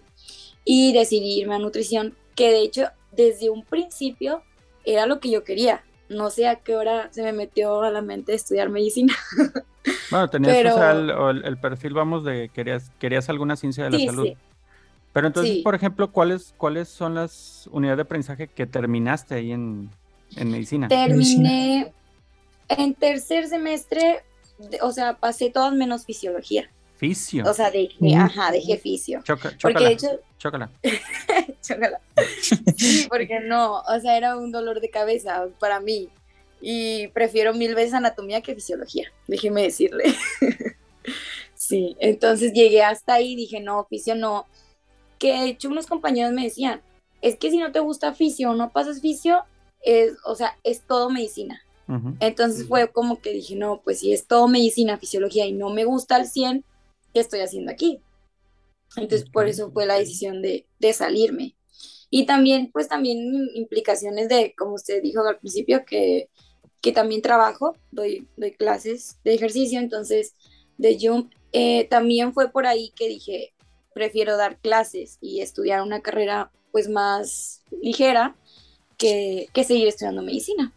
y 0.65 0.93
decidí 0.93 1.39
irme 1.39 1.55
a 1.55 1.60
nutrición, 1.60 2.15
que 2.36 2.50
de 2.51 2.62
hecho 2.62 2.86
desde 3.12 3.50
un 3.50 3.63
principio 3.63 4.41
era 4.86 5.05
lo 5.05 5.20
que 5.20 5.29
yo 5.29 5.43
quería. 5.43 5.84
No 6.10 6.29
sé 6.29 6.48
a 6.48 6.57
qué 6.57 6.75
hora 6.75 7.10
se 7.12 7.24
me 7.24 7.33
metió 7.33 7.81
a 7.81 7.89
la 7.91 8.01
mente 8.01 8.33
estudiar 8.33 8.69
medicina. 8.69 9.13
Bueno, 10.12 10.29
tenías 10.29 10.53
Pero- 10.55 10.75
o 10.75 10.77
sea, 10.77 10.91
el, 10.91 11.12
o 11.12 11.29
el- 11.29 11.43
el 11.43 11.57
perfil, 11.57 11.93
vamos, 11.93 12.24
de 12.24 12.50
querías, 12.53 12.89
querías 13.00 13.27
alguna 13.29 13.55
ciencia 13.57 13.83
de 13.83 13.89
la 13.89 13.98
Sí, 13.98 14.05
salud. 14.05 14.25
sí. 14.27 14.38
Pero 15.12 15.27
entonces, 15.27 15.55
Sí. 15.55 15.62
por 15.62 15.75
ejemplo, 15.75 16.10
¿cuáles, 16.12 16.53
¿cuáles 16.55 16.88
son 16.88 17.15
las 17.15 17.67
unidades 17.72 17.98
de 17.98 18.01
aprendizaje 18.03 18.48
que 18.48 18.65
terminaste 18.65 19.36
ahí 19.36 19.51
en, 19.51 19.89
en 20.38 20.51
medicina? 20.51 20.88
Terminé 20.88 21.91
en 22.69 22.93
tercer 22.93 23.48
semestre, 23.50 24.22
o 24.81 24.91
sea, 24.93 25.15
pasé 25.17 25.50
todas 25.50 25.74
menos 25.74 26.05
fisiología. 26.05 26.69
Fisio. 26.97 27.43
O 27.50 27.53
sea, 27.53 27.69
dejé, 27.71 27.95
Mm. 28.00 28.13
ajá, 28.21 28.51
dejé 28.51 28.77
fisio. 28.77 29.21
Choca- 29.23 29.55
Porque 29.62 29.83
de 29.83 29.91
hecho, 29.91 30.07
chócala. 30.38 30.69
Chócala. 31.62 32.00
Sí, 32.77 33.05
porque 33.09 33.39
no, 33.41 33.79
o 33.81 34.00
sea, 34.01 34.17
era 34.17 34.38
un 34.38 34.51
dolor 34.51 34.79
de 34.81 34.89
cabeza 34.89 35.47
para 35.59 35.79
mí. 35.79 36.09
Y 36.62 37.07
prefiero 37.09 37.53
mil 37.53 37.75
veces 37.75 37.93
anatomía 37.93 38.41
que 38.41 38.55
fisiología, 38.55 39.12
déjeme 39.27 39.63
decirle. 39.63 40.03
Sí, 41.55 41.95
entonces 42.00 42.51
llegué 42.53 42.83
hasta 42.83 43.13
ahí 43.15 43.33
y 43.33 43.35
dije, 43.35 43.59
no, 43.62 43.85
fisio 43.89 44.15
no. 44.15 44.47
Que 45.17 45.31
de 45.33 45.45
hecho 45.50 45.69
unos 45.69 45.85
compañeros 45.88 46.33
me 46.33 46.43
decían, 46.43 46.81
es 47.21 47.38
que 47.38 47.50
si 47.51 47.57
no 47.57 47.71
te 47.71 47.79
gusta 47.79 48.13
fisio 48.13 48.51
o 48.51 48.55
no 48.55 48.71
pasas 48.71 49.00
fisio, 49.00 49.43
es, 49.81 50.12
o 50.25 50.35
sea, 50.35 50.57
es 50.63 50.81
todo 50.81 51.09
medicina. 51.09 51.62
Entonces 52.21 52.67
fue 52.67 52.91
como 52.91 53.21
que 53.21 53.31
dije, 53.33 53.55
no, 53.55 53.79
pues 53.83 54.00
si 54.00 54.12
es 54.13 54.25
todo 54.25 54.47
medicina, 54.47 54.97
fisiología 54.97 55.45
y 55.45 55.53
no 55.53 55.69
me 55.69 55.85
gusta 55.85 56.15
al 56.15 56.27
100, 56.27 56.65
¿qué 57.13 57.20
estoy 57.20 57.41
haciendo 57.41 57.72
aquí? 57.72 58.01
Entonces 58.96 59.29
por 59.29 59.48
eso 59.48 59.72
fue 59.72 59.86
la 59.86 60.00
decisión 60.00 60.41
de, 60.41 60.67
de 60.79 60.93
salirme. 60.93 61.55
Y 62.10 62.25
también, 62.25 62.70
pues 62.72 62.88
también 62.88 63.50
implicaciones 63.55 64.29
de, 64.29 64.53
como 64.55 64.75
usted 64.75 65.01
dijo 65.01 65.25
al 65.25 65.39
principio, 65.39 65.84
que, 65.84 66.29
que 66.79 66.91
también 66.91 67.24
trabajo, 67.24 67.75
doy, 67.91 68.27
doy 68.38 68.51
clases 68.51 69.17
de 69.24 69.34
ejercicio, 69.34 69.79
entonces 69.79 70.36
de 70.77 70.98
Jump, 71.01 71.34
eh, 71.53 71.88
también 71.89 72.34
fue 72.34 72.51
por 72.51 72.67
ahí 72.67 72.91
que 72.96 73.08
dije, 73.08 73.53
prefiero 73.96 74.38
dar 74.38 74.60
clases 74.60 75.17
y 75.22 75.41
estudiar 75.41 75.82
una 75.82 76.01
carrera 76.01 76.51
pues 76.72 76.88
más 76.88 77.63
ligera 77.82 78.36
que, 78.98 79.48
que 79.53 79.63
seguir 79.63 79.88
estudiando 79.88 80.22
medicina. 80.22 80.72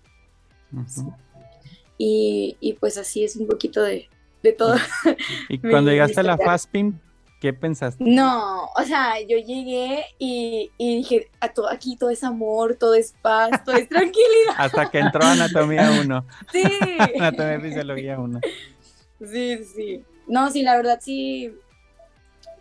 Y, 1.99 2.57
y 2.61 2.75
pues 2.75 2.97
así 2.99 3.25
es 3.25 3.37
un 3.37 3.47
poquito 3.47 3.83
de, 3.83 4.09
de 4.43 4.53
todo. 4.53 4.77
Y 5.49 5.59
cuando 5.59 5.91
llegaste 5.91 6.21
a 6.21 6.23
la. 6.23 6.37
FASPIM, 6.39 6.99
¿qué 7.41 7.53
pensaste? 7.53 8.03
No, 8.05 8.67
o 8.77 8.83
sea, 8.85 9.21
yo 9.21 9.39
llegué 9.39 10.05
y, 10.19 10.71
y 10.79 10.97
dije, 10.99 11.31
a 11.41 11.49
todo, 11.53 11.71
aquí 11.71 11.97
todo 11.97 12.11
es 12.11 12.23
amor, 12.25 12.77
todo 12.77 12.95
es 12.95 13.15
paz, 13.23 13.65
todo 13.65 13.77
es 13.77 13.89
tranquilidad. 13.89 14.55
Hasta 14.57 14.91
que 14.91 14.99
entró 14.99 15.23
Anatomía 15.25 15.91
1, 16.01 16.27
Sí, 16.53 16.63
Anatomía 17.19 17.57
y 17.57 17.61
Fisiología 17.61 18.19
1. 18.19 18.41
sí, 19.31 19.65
sí. 19.65 20.05
No, 20.27 20.51
sí, 20.51 20.63
la 20.63 20.77
verdad 20.77 20.99
sí. 21.01 21.55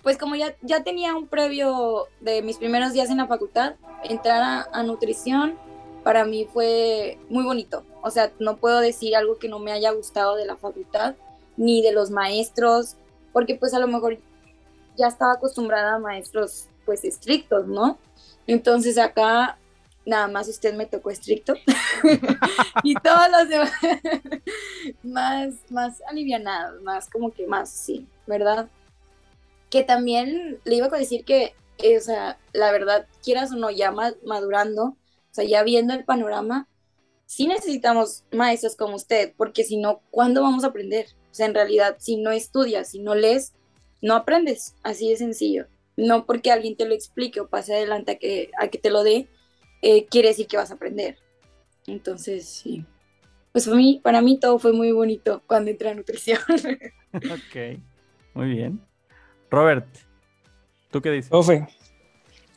Pues 0.04 0.20
como 0.20 0.36
ya, 0.36 0.56
ya 0.62 0.84
tenía 0.84 1.16
un 1.16 1.28
previo 1.28 2.08
de 2.22 2.44
mis 2.44 2.58
primeros 2.58 2.94
días 2.94 3.10
en 3.10 3.18
la 3.18 3.26
facultad, 3.26 3.74
entrar 4.04 4.44
a, 4.44 4.68
a 4.72 4.84
nutrición 4.84 5.56
para 6.04 6.24
mí 6.26 6.48
fue 6.54 7.18
muy 7.30 7.44
bonito. 7.44 7.84
O 8.04 8.12
sea, 8.12 8.32
no 8.38 8.58
puedo 8.58 8.80
decir 8.80 9.16
algo 9.16 9.40
que 9.40 9.50
no 9.50 9.58
me 9.58 9.72
haya 9.72 9.90
gustado 9.92 10.36
de 10.36 10.46
la 10.46 10.56
facultad, 10.56 11.16
ni 11.58 11.82
de 11.82 11.92
los 11.92 12.12
maestros, 12.12 12.96
porque 13.34 13.56
pues 13.56 13.74
a 13.74 13.80
lo 13.80 13.88
mejor 13.88 14.18
ya 14.98 15.08
estaba 15.08 15.34
acostumbrada 15.34 15.96
a 15.96 16.00
maestros 16.00 16.68
pues 16.86 17.04
estrictos, 17.04 17.68
¿no? 17.68 17.98
Entonces 18.48 18.98
acá 18.98 19.58
nada 20.06 20.28
más 20.28 20.48
usted 20.48 20.76
me 20.76 20.86
tocó 20.86 21.10
estricto 21.10 21.56
y 22.84 22.94
todos 22.96 23.28
los 23.32 23.50
demás 23.50 23.72
más, 25.04 25.54
más 25.70 26.02
alivianados, 26.08 26.82
más 26.84 27.10
como 27.10 27.32
que 27.32 27.48
más, 27.48 27.70
sí, 27.70 28.08
¿verdad? 28.28 28.70
Que 29.70 29.84
también 29.84 30.60
le 30.64 30.76
iba 30.76 30.88
a 30.88 30.90
decir 30.90 31.26
que, 31.26 31.56
eh, 31.80 31.98
o 31.98 32.02
sea, 32.02 32.38
la 32.54 32.72
verdad, 32.72 33.08
quieras 33.24 33.52
o 33.52 33.56
no, 33.56 33.72
ya 33.72 33.92
ma- 33.92 34.14
madurando, 34.26 34.84
o 34.86 34.98
sea, 35.32 35.44
ya 35.44 35.64
viendo 35.64 35.94
el 35.94 36.06
panorama, 36.06 36.68
sí 37.26 37.48
necesitamos 37.48 38.24
maestros 38.32 38.76
como 38.76 38.96
usted, 38.96 39.34
porque 39.36 39.64
si 39.64 39.78
no, 39.78 40.02
¿cuándo 40.12 40.44
vamos 40.44 40.64
a 40.64 40.68
aprender? 40.68 41.08
O 41.36 41.38
sea, 41.38 41.48
en 41.48 41.54
realidad, 41.54 41.98
si 42.00 42.16
no 42.16 42.32
estudias, 42.32 42.92
si 42.92 43.00
no 43.00 43.14
lees, 43.14 43.52
no 44.02 44.16
aprendes, 44.16 44.74
así 44.84 45.10
de 45.10 45.18
sencillo. 45.18 45.68
No 45.98 46.26
porque 46.26 46.50
alguien 46.50 46.78
te 46.78 46.88
lo 46.88 46.96
explique 46.96 47.42
o 47.42 47.50
pase 47.50 47.76
adelante 47.76 48.14
a 48.14 48.16
que, 48.16 48.52
a 48.58 48.70
que 48.70 48.78
te 48.78 48.90
lo 48.90 49.04
dé, 49.04 49.28
eh, 49.82 50.06
quiere 50.06 50.30
decir 50.30 50.48
que 50.48 50.56
vas 50.56 50.72
a 50.72 50.76
aprender. 50.76 51.18
Entonces, 51.88 52.48
sí. 52.48 52.86
Pues 53.52 53.66
para 53.66 53.76
mí, 53.76 54.00
para 54.02 54.22
mí 54.22 54.40
todo 54.40 54.60
fue 54.60 54.72
muy 54.72 54.94
bonito 54.94 55.44
cuando 55.46 55.72
entré 55.72 55.90
a 55.90 55.96
nutrición. 55.96 56.40
Ok, 57.16 57.80
muy 58.34 58.48
bien. 58.48 58.80
Robert, 59.52 59.88
¿tú 60.90 61.02
qué 61.02 61.12
dices? 61.12 61.30
Profe. 61.30 61.68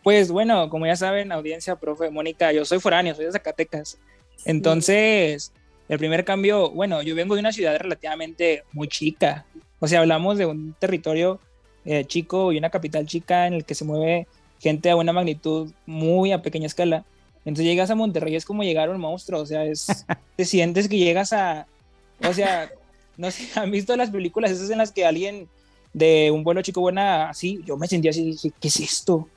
Pues 0.04 0.30
bueno, 0.30 0.70
como 0.70 0.87
ya 0.87 0.94
saben, 0.94 1.32
audiencia, 1.32 1.75
profe, 1.75 2.11
Mónica, 2.11 2.52
yo 2.52 2.64
soy 2.64 2.78
foráneo, 2.78 3.16
soy 3.16 3.25
de 3.25 3.32
Zacatecas. 3.32 3.99
Entonces, 4.44 5.52
el 5.88 5.99
primer 5.99 6.25
cambio, 6.25 6.71
bueno, 6.71 7.02
yo 7.02 7.14
vengo 7.14 7.35
de 7.35 7.40
una 7.40 7.52
ciudad 7.52 7.76
relativamente 7.78 8.64
muy 8.73 8.88
chica. 8.88 9.47
O 9.80 9.88
sea, 9.88 10.00
hablamos 10.00 10.38
de 10.38 10.47
un 10.47 10.75
territorio 10.78 11.40
eh, 11.85 12.04
chico 12.04 12.52
y 12.52 12.59
una 12.59 12.71
capital 12.71 13.07
chica 13.07 13.47
en 13.47 13.54
el 13.54 13.64
que 13.64 13.75
se 13.75 13.85
mueve 13.85 14.26
gente 14.61 14.90
a 14.90 14.97
una 14.97 15.12
magnitud 15.12 15.73
muy 15.87 16.33
a 16.33 16.42
pequeña 16.42 16.66
escala. 16.66 17.04
Entonces 17.45 17.64
llegas 17.64 17.90
a 17.90 17.95
Monterrey, 17.95 18.37
es 18.37 18.45
como 18.45 18.62
llegar 18.62 18.88
a 18.88 18.92
un 18.92 19.00
monstruo, 19.00 19.40
o 19.40 19.47
sea, 19.47 19.64
es, 19.64 19.87
te 20.37 20.45
sientes 20.45 20.88
que 20.88 20.99
llegas 20.99 21.33
a, 21.33 21.66
o 22.23 22.33
sea, 22.33 22.71
no 23.16 23.30
sé, 23.30 23.49
¿han 23.59 23.71
visto 23.71 23.97
las 23.97 24.11
películas 24.11 24.50
esas 24.50 24.71
en 24.71 24.78
las 24.78 24.92
que 24.92 25.07
alguien 25.07 25.49
de 25.95 26.30
un 26.30 26.45
vuelo 26.45 26.61
chico 26.61 26.80
buena 26.80 27.30
así? 27.30 27.62
Yo 27.64 27.76
me 27.78 27.88
sentía 27.88 28.11
así, 28.11 28.25
dije, 28.25 28.52
¿qué 28.61 28.68
es 28.68 28.80
esto? 28.80 29.28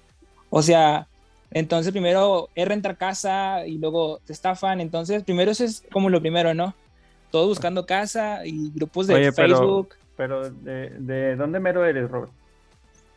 O 0.49 0.61
sea, 0.61 1.07
entonces 1.51 1.91
primero 1.91 2.49
es 2.55 2.67
rentar 2.67 2.97
casa 2.97 3.65
y 3.67 3.77
luego 3.77 4.19
te 4.25 4.33
estafan, 4.33 4.81
entonces 4.81 5.23
primero 5.23 5.51
eso 5.51 5.63
es 5.63 5.83
como 5.91 6.09
lo 6.09 6.19
primero, 6.21 6.53
¿no? 6.53 6.73
Todos 7.29 7.47
buscando 7.47 7.85
casa 7.85 8.45
y 8.45 8.71
grupos 8.71 9.07
de 9.07 9.15
Oye, 9.15 9.31
Facebook, 9.31 9.95
Pero, 10.17 10.49
¿de, 10.49 10.89
de 10.99 11.35
dónde 11.35 11.59
mero 11.59 11.85
eres, 11.85 12.09
Robert? 12.09 12.31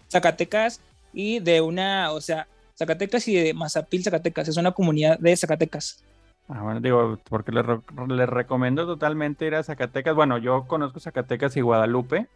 Zacatecas 0.09 0.81
y 1.13 1.41
de 1.41 1.61
una, 1.61 2.13
o 2.13 2.21
sea, 2.21 2.47
Zacatecas 2.77 3.27
y 3.29 3.37
de 3.37 3.55
Mazapil, 3.55 4.03
Zacatecas, 4.03 4.49
es 4.49 4.57
una 4.57 4.73
comunidad 4.73 5.19
de 5.19 5.37
Zacatecas. 5.37 6.03
Ah, 6.49 6.61
bueno, 6.63 6.81
digo, 6.81 7.19
porque 7.29 7.53
les, 7.53 7.65
re- 7.65 7.81
les 8.09 8.29
recomiendo 8.29 8.87
totalmente 8.87 9.47
ir 9.47 9.55
a 9.55 9.63
Zacatecas. 9.63 10.15
Bueno, 10.15 10.39
yo 10.39 10.65
conozco 10.67 11.01
Zacatecas 11.01 11.57
y 11.57 11.61
Guadalupe. 11.63 12.27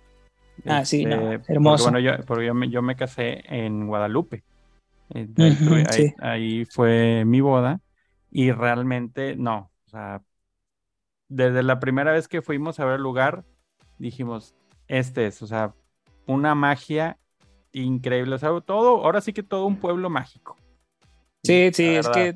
Ah, 0.67 0.85
sí, 0.85 1.05
no, 1.05 1.33
Este, 1.33 1.53
hermoso. 1.53 1.85
Porque, 1.85 2.01
bueno, 2.01 2.17
yo, 2.19 2.25
porque 2.25 2.47
yo, 2.47 2.55
me, 2.55 2.69
yo 2.71 2.83
me 2.83 2.97
casé 2.97 3.43
en 3.55 3.87
Guadalupe. 3.87 4.43
Eh, 5.15 5.27
ahí, 5.39 5.53
Ujú, 5.53 5.65
tuve- 5.65 5.87
ahí- 5.89 6.09
sí. 6.09 6.15
ahí 6.19 6.65
fue 6.67 7.25
mi 7.25 7.41
boda 7.41 7.81
y 8.31 8.53
realmente 8.53 9.37
no. 9.37 9.71
O 9.87 9.91
sea, 9.91 10.23
desde 11.29 11.63
la 11.63 11.81
primera 11.81 12.13
vez 12.13 12.29
que 12.29 12.43
fuimos 12.43 12.81
a 12.81 12.85
ver 12.85 12.97
el 12.97 13.03
lugar, 13.03 13.45
dijimos, 13.99 14.55
este 14.87 15.27
es, 15.27 15.43
o 15.43 15.47
sea, 15.47 15.75
una 16.27 16.55
magia 16.55 17.19
increíble. 17.73 18.35
O 18.35 18.39
sea, 18.39 18.51
todo, 18.61 19.05
ahora 19.05 19.21
sí 19.21 19.33
que 19.33 19.43
todo 19.43 19.67
un 19.67 19.77
pueblo 19.77 20.11
mágico. 20.11 20.57
Sí, 21.43 21.71
sí, 21.73 21.87
es 21.97 22.09
que. 22.09 22.35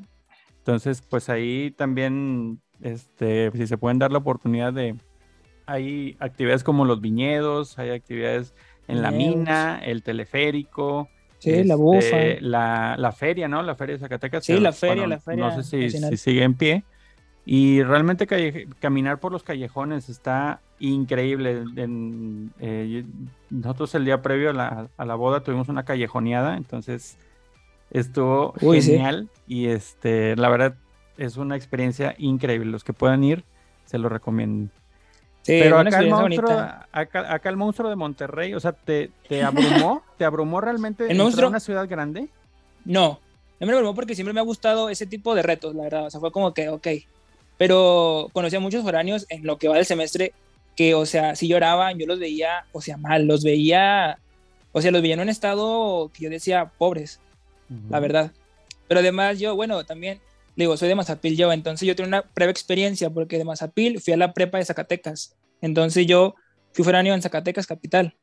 Entonces, 0.59 1.01
pues 1.01 1.29
ahí 1.29 1.71
también, 1.71 2.61
este, 2.81 3.51
si 3.51 3.67
se 3.67 3.77
pueden 3.77 3.99
dar 3.99 4.11
la 4.11 4.19
oportunidad 4.19 4.73
de. 4.73 4.95
Hay 5.65 6.17
actividades 6.19 6.63
como 6.63 6.85
los 6.85 6.99
viñedos, 7.01 7.79
hay 7.79 7.89
actividades 7.91 8.53
en 8.87 9.01
la 9.01 9.11
mina, 9.11 9.79
el 9.83 10.03
teleférico. 10.03 11.09
Sí, 11.43 11.63
la 11.63 11.75
bufa. 11.75 11.97
este, 11.99 12.41
La, 12.41 12.95
la 12.97 13.11
feria, 13.11 13.47
¿no? 13.47 13.61
La 13.63 13.75
feria 13.75 13.95
de 13.95 13.99
Zacatecas. 13.99 14.45
Sí, 14.45 14.59
la 14.59 14.71
feria, 14.71 15.07
la 15.07 15.19
feria 15.19 15.45
No 15.49 15.61
sé 15.63 15.89
si, 15.89 16.17
sigue 16.17 16.43
en 16.43 16.53
pie. 16.53 16.83
Y 17.45 17.83
realmente 17.83 18.25
calle- 18.25 18.69
caminar 18.79 19.19
por 19.19 19.31
los 19.33 19.43
callejones 19.43 20.07
está 20.07 20.61
increíble. 20.79 21.63
En- 21.75 22.51
eh, 22.59 23.03
nosotros 23.49 23.93
el 23.95 24.05
día 24.05 24.21
previo 24.21 24.51
a 24.51 24.53
la, 24.53 24.87
a 24.95 25.05
la 25.05 25.15
boda 25.15 25.41
tuvimos 25.43 25.67
una 25.67 25.83
callejoneada, 25.83 26.55
entonces 26.55 27.17
estuvo 27.91 28.53
Uy, 28.61 28.81
sí. 28.81 28.91
genial. 28.91 29.27
Y 29.47 29.67
este, 29.67 30.35
la 30.37 30.47
verdad 30.49 30.75
es 31.17 31.35
una 31.37 31.55
experiencia 31.57 32.15
increíble. 32.17 32.71
Los 32.71 32.83
que 32.85 32.93
puedan 32.93 33.23
ir, 33.23 33.43
se 33.85 33.97
lo 33.97 34.07
recomiendo. 34.09 34.71
Sí, 35.43 35.59
Pero 35.61 35.77
acá 35.77 35.99
el, 35.99 36.09
monstruo, 36.09 36.51
acá, 36.91 37.33
acá 37.33 37.49
el 37.49 37.57
monstruo 37.57 37.89
de 37.89 37.97
Monterrey, 37.97 38.53
o 38.53 38.59
sea, 38.61 38.71
¿te, 38.71 39.11
te 39.27 39.43
abrumó? 39.43 40.01
¿Te 40.17 40.23
abrumó 40.23 40.61
realmente 40.61 41.05
monstruo- 41.13 41.49
una 41.49 41.59
ciudad 41.59 41.87
grande? 41.87 42.29
No, 42.85 43.19
no 43.59 43.67
me 43.67 43.73
lo 43.73 43.93
porque 43.93 44.15
siempre 44.15 44.33
me 44.33 44.39
ha 44.39 44.43
gustado 44.43 44.89
ese 44.89 45.05
tipo 45.05 45.35
de 45.35 45.41
retos, 45.43 45.75
la 45.75 45.83
verdad. 45.83 46.05
O 46.05 46.09
sea, 46.09 46.21
fue 46.21 46.31
como 46.31 46.53
que, 46.53 46.69
ok. 46.69 46.87
Pero 47.57 48.29
conocí 48.33 48.55
a 48.55 48.61
muchos 48.61 48.83
foráneos 48.83 49.25
en 49.29 49.45
lo 49.45 49.57
que 49.57 49.67
va 49.67 49.75
del 49.75 49.85
semestre 49.85 50.33
que, 50.75 50.95
o 50.95 51.05
sea, 51.05 51.35
si 51.35 51.47
lloraban, 51.47 51.99
yo 51.99 52.07
los 52.07 52.19
veía, 52.19 52.65
o 52.71 52.81
sea, 52.81 52.97
mal, 52.97 53.25
los 53.27 53.43
veía, 53.43 54.17
o 54.71 54.81
sea, 54.81 54.91
los 54.91 55.01
veía 55.01 55.13
en 55.15 55.19
un 55.19 55.29
estado 55.29 56.09
que 56.13 56.23
yo 56.23 56.29
decía, 56.29 56.71
pobres, 56.77 57.19
la 57.89 57.99
verdad. 57.99 58.31
Pero 58.87 59.01
además 59.01 59.39
yo, 59.39 59.55
bueno, 59.55 59.83
también, 59.83 60.19
digo, 60.55 60.77
soy 60.77 60.87
de 60.87 60.95
Mazapil 60.95 61.37
yo, 61.37 61.51
entonces 61.51 61.87
yo 61.87 61.95
tengo 61.95 62.07
una 62.07 62.23
breve 62.35 62.51
experiencia 62.51 63.09
porque 63.09 63.37
de 63.37 63.45
Mazapil 63.45 63.99
fui 63.99 64.13
a 64.13 64.17
la 64.17 64.33
prepa 64.33 64.57
de 64.57 64.65
Zacatecas. 64.65 65.35
Entonces 65.61 66.05
yo 66.05 66.35
fui 66.73 66.83
foráneo 66.83 67.13
en 67.13 67.21
Zacatecas 67.21 67.67
capital. 67.67 68.15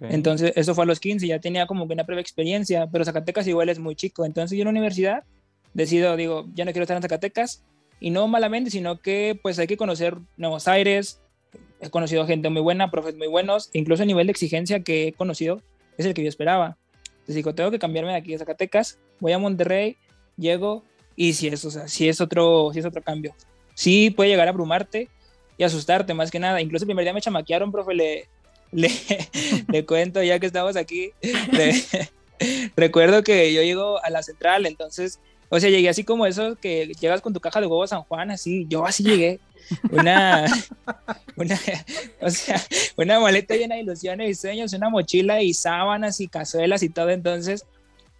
Entonces, 0.00 0.52
eso 0.56 0.74
fue 0.74 0.84
a 0.84 0.86
los 0.86 1.00
15, 1.00 1.26
ya 1.26 1.38
tenía 1.38 1.66
como 1.66 1.88
que 1.88 1.94
una 1.94 2.02
breve 2.02 2.20
experiencia, 2.20 2.88
pero 2.92 3.04
Zacatecas 3.04 3.46
igual 3.46 3.70
es 3.70 3.78
muy 3.78 3.94
chico. 3.96 4.26
Entonces, 4.26 4.58
yo 4.58 4.62
en 4.62 4.66
la 4.66 4.70
universidad 4.70 5.24
decido, 5.72 6.14
digo, 6.16 6.46
ya 6.54 6.64
no 6.64 6.72
quiero 6.72 6.82
estar 6.82 6.96
en 6.96 7.02
Zacatecas, 7.02 7.64
y 7.98 8.10
no 8.10 8.26
malamente, 8.26 8.70
sino 8.70 9.00
que 9.00 9.38
pues 9.40 9.58
hay 9.60 9.68
que 9.68 9.76
conocer 9.76 10.16
nuevos 10.36 10.66
aires. 10.66 11.22
He 11.80 11.88
conocido 11.88 12.26
gente 12.26 12.50
muy 12.50 12.60
buena, 12.60 12.90
profes 12.90 13.16
muy 13.16 13.28
buenos, 13.28 13.70
incluso 13.72 14.02
el 14.02 14.08
nivel 14.08 14.26
de 14.26 14.32
exigencia 14.32 14.80
que 14.80 15.08
he 15.08 15.12
conocido 15.12 15.62
es 15.96 16.04
el 16.04 16.12
que 16.12 16.22
yo 16.22 16.28
esperaba. 16.28 16.76
Entonces, 17.04 17.36
digo, 17.36 17.54
tengo 17.54 17.70
que 17.70 17.78
cambiarme 17.78 18.10
de 18.10 18.18
aquí 18.18 18.32
de 18.32 18.38
Zacatecas, 18.38 18.98
voy 19.20 19.32
a 19.32 19.38
Monterrey, 19.38 19.96
llego, 20.36 20.82
y 21.16 21.32
si 21.32 21.48
es, 21.48 21.64
o 21.64 21.70
sea, 21.70 21.88
si 21.88 22.08
es 22.08 22.20
otro, 22.20 22.70
si 22.72 22.80
es 22.80 22.86
otro 22.86 23.02
cambio. 23.02 23.34
Sí 23.74 24.10
puede 24.10 24.30
llegar 24.30 24.48
a 24.48 24.50
abrumarte 24.50 25.08
y 25.56 25.64
asustarte 25.64 26.14
más 26.14 26.30
que 26.30 26.38
nada. 26.38 26.60
Incluso 26.60 26.84
el 26.84 26.88
primer 26.88 27.04
día 27.04 27.12
me 27.12 27.20
chamaquearon, 27.20 27.72
profe, 27.72 27.94
le, 27.94 28.28
le, 28.72 28.90
le 29.68 29.86
cuento 29.86 30.22
ya 30.22 30.38
que 30.38 30.46
estamos 30.46 30.76
aquí. 30.76 31.12
recuerdo 32.76 33.22
que 33.22 33.52
yo 33.52 33.62
llego 33.62 34.02
a 34.02 34.10
la 34.10 34.22
central, 34.22 34.66
entonces, 34.66 35.20
o 35.48 35.60
sea, 35.60 35.70
llegué 35.70 35.88
así 35.88 36.04
como 36.04 36.26
eso 36.26 36.56
que 36.56 36.92
llegas 37.00 37.20
con 37.20 37.32
tu 37.32 37.40
caja 37.40 37.60
de 37.60 37.66
huevos 37.66 37.92
a 37.92 37.96
San 37.96 38.04
Juan, 38.04 38.30
así, 38.30 38.66
yo 38.68 38.84
así 38.86 39.04
llegué. 39.04 39.40
Una, 39.90 40.46
una, 41.36 41.60
o 42.20 42.30
sea, 42.30 42.60
una 42.96 43.20
maleta 43.20 43.54
llena 43.54 43.76
de 43.76 43.82
ilusiones 43.82 44.30
y 44.30 44.34
sueños, 44.34 44.72
una 44.72 44.90
mochila 44.90 45.42
y 45.42 45.54
sábanas 45.54 46.20
y 46.20 46.28
cazuelas 46.28 46.82
y 46.82 46.88
todo. 46.88 47.10
Entonces, 47.10 47.64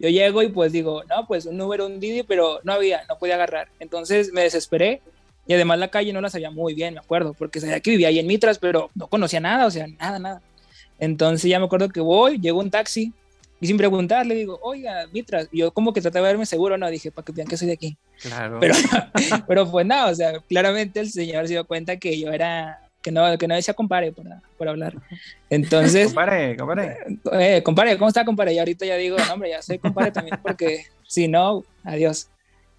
yo 0.03 0.09
llego 0.09 0.43
y 0.43 0.49
pues 0.49 0.73
digo, 0.73 1.01
no, 1.05 1.25
pues 1.25 1.45
un 1.45 1.55
número, 1.55 1.85
un 1.85 2.01
Didi, 2.01 2.23
pero 2.23 2.59
no 2.63 2.73
había, 2.73 3.05
no 3.07 3.17
podía 3.17 3.35
agarrar. 3.35 3.69
Entonces 3.79 4.33
me 4.33 4.41
desesperé 4.41 5.01
y 5.47 5.53
además 5.53 5.79
la 5.79 5.87
calle 5.87 6.11
no 6.11 6.19
la 6.19 6.29
sabía 6.29 6.51
muy 6.51 6.73
bien, 6.73 6.95
me 6.95 6.99
acuerdo, 6.99 7.33
porque 7.33 7.61
sabía 7.61 7.79
que 7.79 7.91
vivía 7.91 8.09
ahí 8.09 8.19
en 8.19 8.27
Mitras, 8.27 8.59
pero 8.59 8.89
no 8.95 9.07
conocía 9.07 9.39
nada, 9.39 9.65
o 9.65 9.71
sea, 9.71 9.87
nada, 9.87 10.19
nada. 10.19 10.41
Entonces 10.99 11.49
ya 11.49 11.57
me 11.57 11.65
acuerdo 11.65 11.87
que 11.87 12.01
voy, 12.01 12.37
llegó 12.37 12.59
un 12.59 12.69
taxi 12.69 13.13
y 13.61 13.67
sin 13.67 13.77
preguntar 13.77 14.25
le 14.25 14.35
digo, 14.35 14.59
oiga, 14.61 15.07
Mitras, 15.13 15.47
y 15.53 15.59
yo 15.59 15.71
como 15.71 15.93
que 15.93 16.01
trataba 16.01 16.27
de 16.27 16.33
verme 16.33 16.45
seguro, 16.45 16.77
no, 16.77 16.89
dije, 16.89 17.09
para 17.09 17.23
que 17.23 17.31
vean 17.31 17.47
que 17.47 17.55
soy 17.55 17.67
de 17.67 17.73
aquí. 17.73 17.97
Claro. 18.21 18.57
Pero, 18.59 18.75
pero 19.47 19.71
pues 19.71 19.85
nada, 19.85 20.11
o 20.11 20.15
sea, 20.15 20.37
claramente 20.49 20.99
el 20.99 21.09
señor 21.09 21.47
se 21.47 21.53
dio 21.53 21.65
cuenta 21.65 21.95
que 21.95 22.19
yo 22.19 22.33
era, 22.33 22.82
que 23.03 23.11
no, 23.11 23.37
que 23.37 23.47
no 23.47 23.53
decía 23.55 23.73
compare 23.73 24.11
por, 24.11 24.25
por 24.57 24.67
hablar. 24.69 24.95
Entonces, 25.49 26.05
Compare, 26.07 26.55
compare. 26.57 26.97
eh, 27.33 27.61
compadre, 27.63 27.97
¿cómo 27.97 28.07
está, 28.07 28.25
compadre? 28.25 28.53
Y 28.53 28.59
ahorita 28.59 28.85
ya 28.85 28.95
digo, 28.95 29.17
no, 29.27 29.33
hombre, 29.33 29.49
ya 29.51 29.61
soy 29.61 29.77
compadre 29.77 30.11
también, 30.11 30.39
porque 30.41 30.85
si 31.07 31.27
no, 31.27 31.63
adiós. 31.83 32.29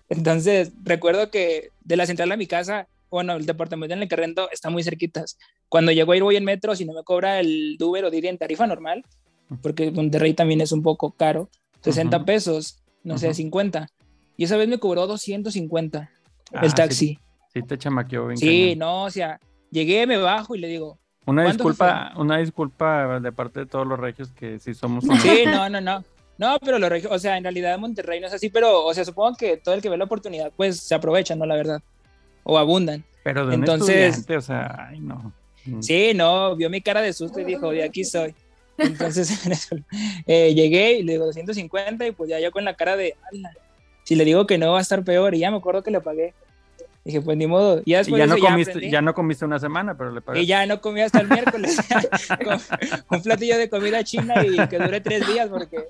Entonces, 0.08 0.72
recuerdo 0.82 1.30
que 1.30 1.70
de 1.84 1.96
la 1.96 2.06
central 2.06 2.32
a 2.32 2.37
mi 2.37 2.46
casa, 2.46 2.88
bueno, 3.10 3.34
el 3.34 3.46
departamento 3.46 3.94
en 3.94 4.02
el 4.02 4.08
que 4.08 4.16
rento 4.16 4.50
está 4.50 4.70
muy 4.70 4.82
cerquitas. 4.82 5.38
Cuando 5.68 5.92
llego 5.92 6.12
a 6.12 6.16
ir 6.16 6.22
voy 6.22 6.37
en 6.37 6.44
metro, 6.44 6.74
si 6.74 6.84
no 6.84 6.92
me 6.94 7.04
cobra 7.04 7.38
el 7.38 7.76
Uber 7.80 8.04
o 8.06 8.10
Didi 8.10 8.28
en 8.28 8.38
tarifa 8.38 8.66
normal, 8.66 9.04
porque 9.62 9.90
Monterrey 9.90 10.34
también 10.34 10.60
es 10.60 10.72
un 10.72 10.82
poco 10.82 11.12
caro, 11.12 11.48
60 11.82 12.16
Ujú. 12.16 12.26
pesos, 12.26 12.82
no 13.04 13.18
sé, 13.18 13.26
Ujú. 13.26 13.34
50. 13.34 13.88
Y 14.37 14.44
esa 14.44 14.56
vez 14.56 14.68
me 14.68 14.78
cobró 14.78 15.06
250 15.06 16.10
Ah, 16.52 16.64
el 16.64 16.70
sí, 16.70 16.76
taxi. 16.76 17.18
Sí, 17.52 17.62
te 17.62 17.78
chamaqueó 17.78 18.26
bien. 18.26 18.38
Sí, 18.38 18.46
cañón. 18.74 18.78
no, 18.78 19.04
o 19.04 19.10
sea, 19.10 19.38
llegué, 19.74 20.06
me 20.06 20.16
bajo 20.16 20.54
y 20.54 20.58
le 20.58 20.68
digo, 20.68 20.98
Una 21.26 21.42
¿cuánto 21.42 21.64
disculpa, 21.64 22.12
una 22.16 22.38
disculpa 22.38 23.20
de 23.20 23.32
parte 23.32 23.60
de 23.60 23.66
todos 23.66 23.87
los 23.87 23.98
regios 23.98 24.30
que 24.32 24.58
sí 24.60 24.72
somos 24.72 25.04
Sí, 25.20 25.44
no, 25.46 25.68
no, 25.68 25.80
no. 25.80 26.02
No, 26.37 26.58
pero 26.64 26.78
lo 26.78 26.88
regio, 26.88 27.10
o 27.12 27.18
sea, 27.18 27.37
en 27.37 27.44
realidad 27.44 27.78
Monterrey 27.78 28.18
no 28.20 28.26
es 28.26 28.32
así, 28.32 28.48
pero, 28.48 28.84
o 28.84 28.92
sea, 28.94 29.04
supongo 29.04 29.37
que 29.37 29.56
todo 29.56 29.74
el 29.74 29.80
que 29.82 29.88
ve 29.88 29.96
la 29.96 30.04
oportunidad, 30.04 30.50
pues 30.56 30.80
se 30.80 30.94
aprovecha, 30.94 31.37
¿no? 31.37 31.46
La 31.46 31.54
verdad. 31.54 31.80
O 32.42 32.58
abundan. 32.58 33.04
Pero 33.22 33.42
de 33.46 33.54
un 33.56 33.62
Entonces- 33.62 34.26
o 34.28 34.40
sea, 34.40 34.88
ay 34.90 34.98
no. 35.00 35.32
Mm. 35.64 35.80
Sí, 35.80 36.12
no, 36.14 36.56
vio 36.56 36.68
mi 36.70 36.80
cara 36.80 37.00
de 37.02 37.12
susto 37.12 37.40
y 37.40 37.44
dijo, 37.44 37.70
de 37.70 37.84
aquí 37.84 38.04
soy. 38.04 38.34
Entonces, 38.76 39.28
en 39.46 39.52
eso, 39.52 39.76
eh, 40.26 40.52
llegué 40.54 40.94
y 40.94 41.02
le 41.04 41.12
digo 41.12 41.26
250 41.26 42.06
y 42.06 42.10
pues 42.12 42.28
ya 42.30 42.40
yo 42.40 42.50
con 42.50 42.64
la 42.64 42.74
cara 42.74 42.96
de, 42.96 43.16
"Ala, 43.32 43.52
si 44.02 44.16
le 44.16 44.24
digo 44.24 44.46
que 44.46 44.58
no 44.58 44.72
va 44.72 44.78
a 44.78 44.82
estar 44.82 45.04
peor 45.04 45.34
y 45.34 45.38
ya 45.38 45.50
me 45.52 45.56
acuerdo 45.58 45.82
que 45.84 45.90
le 45.92 46.00
pagué. 46.00 46.34
Dije, 47.04 47.20
pues 47.20 47.36
ni 47.36 47.46
modo. 47.46 47.82
Y 47.84 47.90
ya 47.90 47.96
Y 47.96 47.98
después 48.00 48.18
ya 48.18 48.26
no, 48.26 48.34
eso 48.36 48.44
comiste, 48.46 48.70
aprendí. 48.72 48.90
ya 48.90 49.02
no 49.02 49.12
comiste 49.14 49.44
una 49.44 49.58
semana, 49.58 49.94
pero 49.96 50.10
le 50.10 50.18
Y 50.18 50.22
pagaste. 50.22 50.46
ya 50.46 50.64
no 50.66 50.80
comí 50.80 51.02
hasta 51.02 51.20
el 51.20 51.28
miércoles. 51.28 51.76
Un 53.10 53.22
platillo 53.22 53.58
de 53.58 53.68
comida 53.68 54.02
china 54.04 54.34
y 54.44 54.56
que 54.68 54.78
dure 54.78 55.00
tres 55.02 55.26
días 55.26 55.48
porque, 55.48 55.84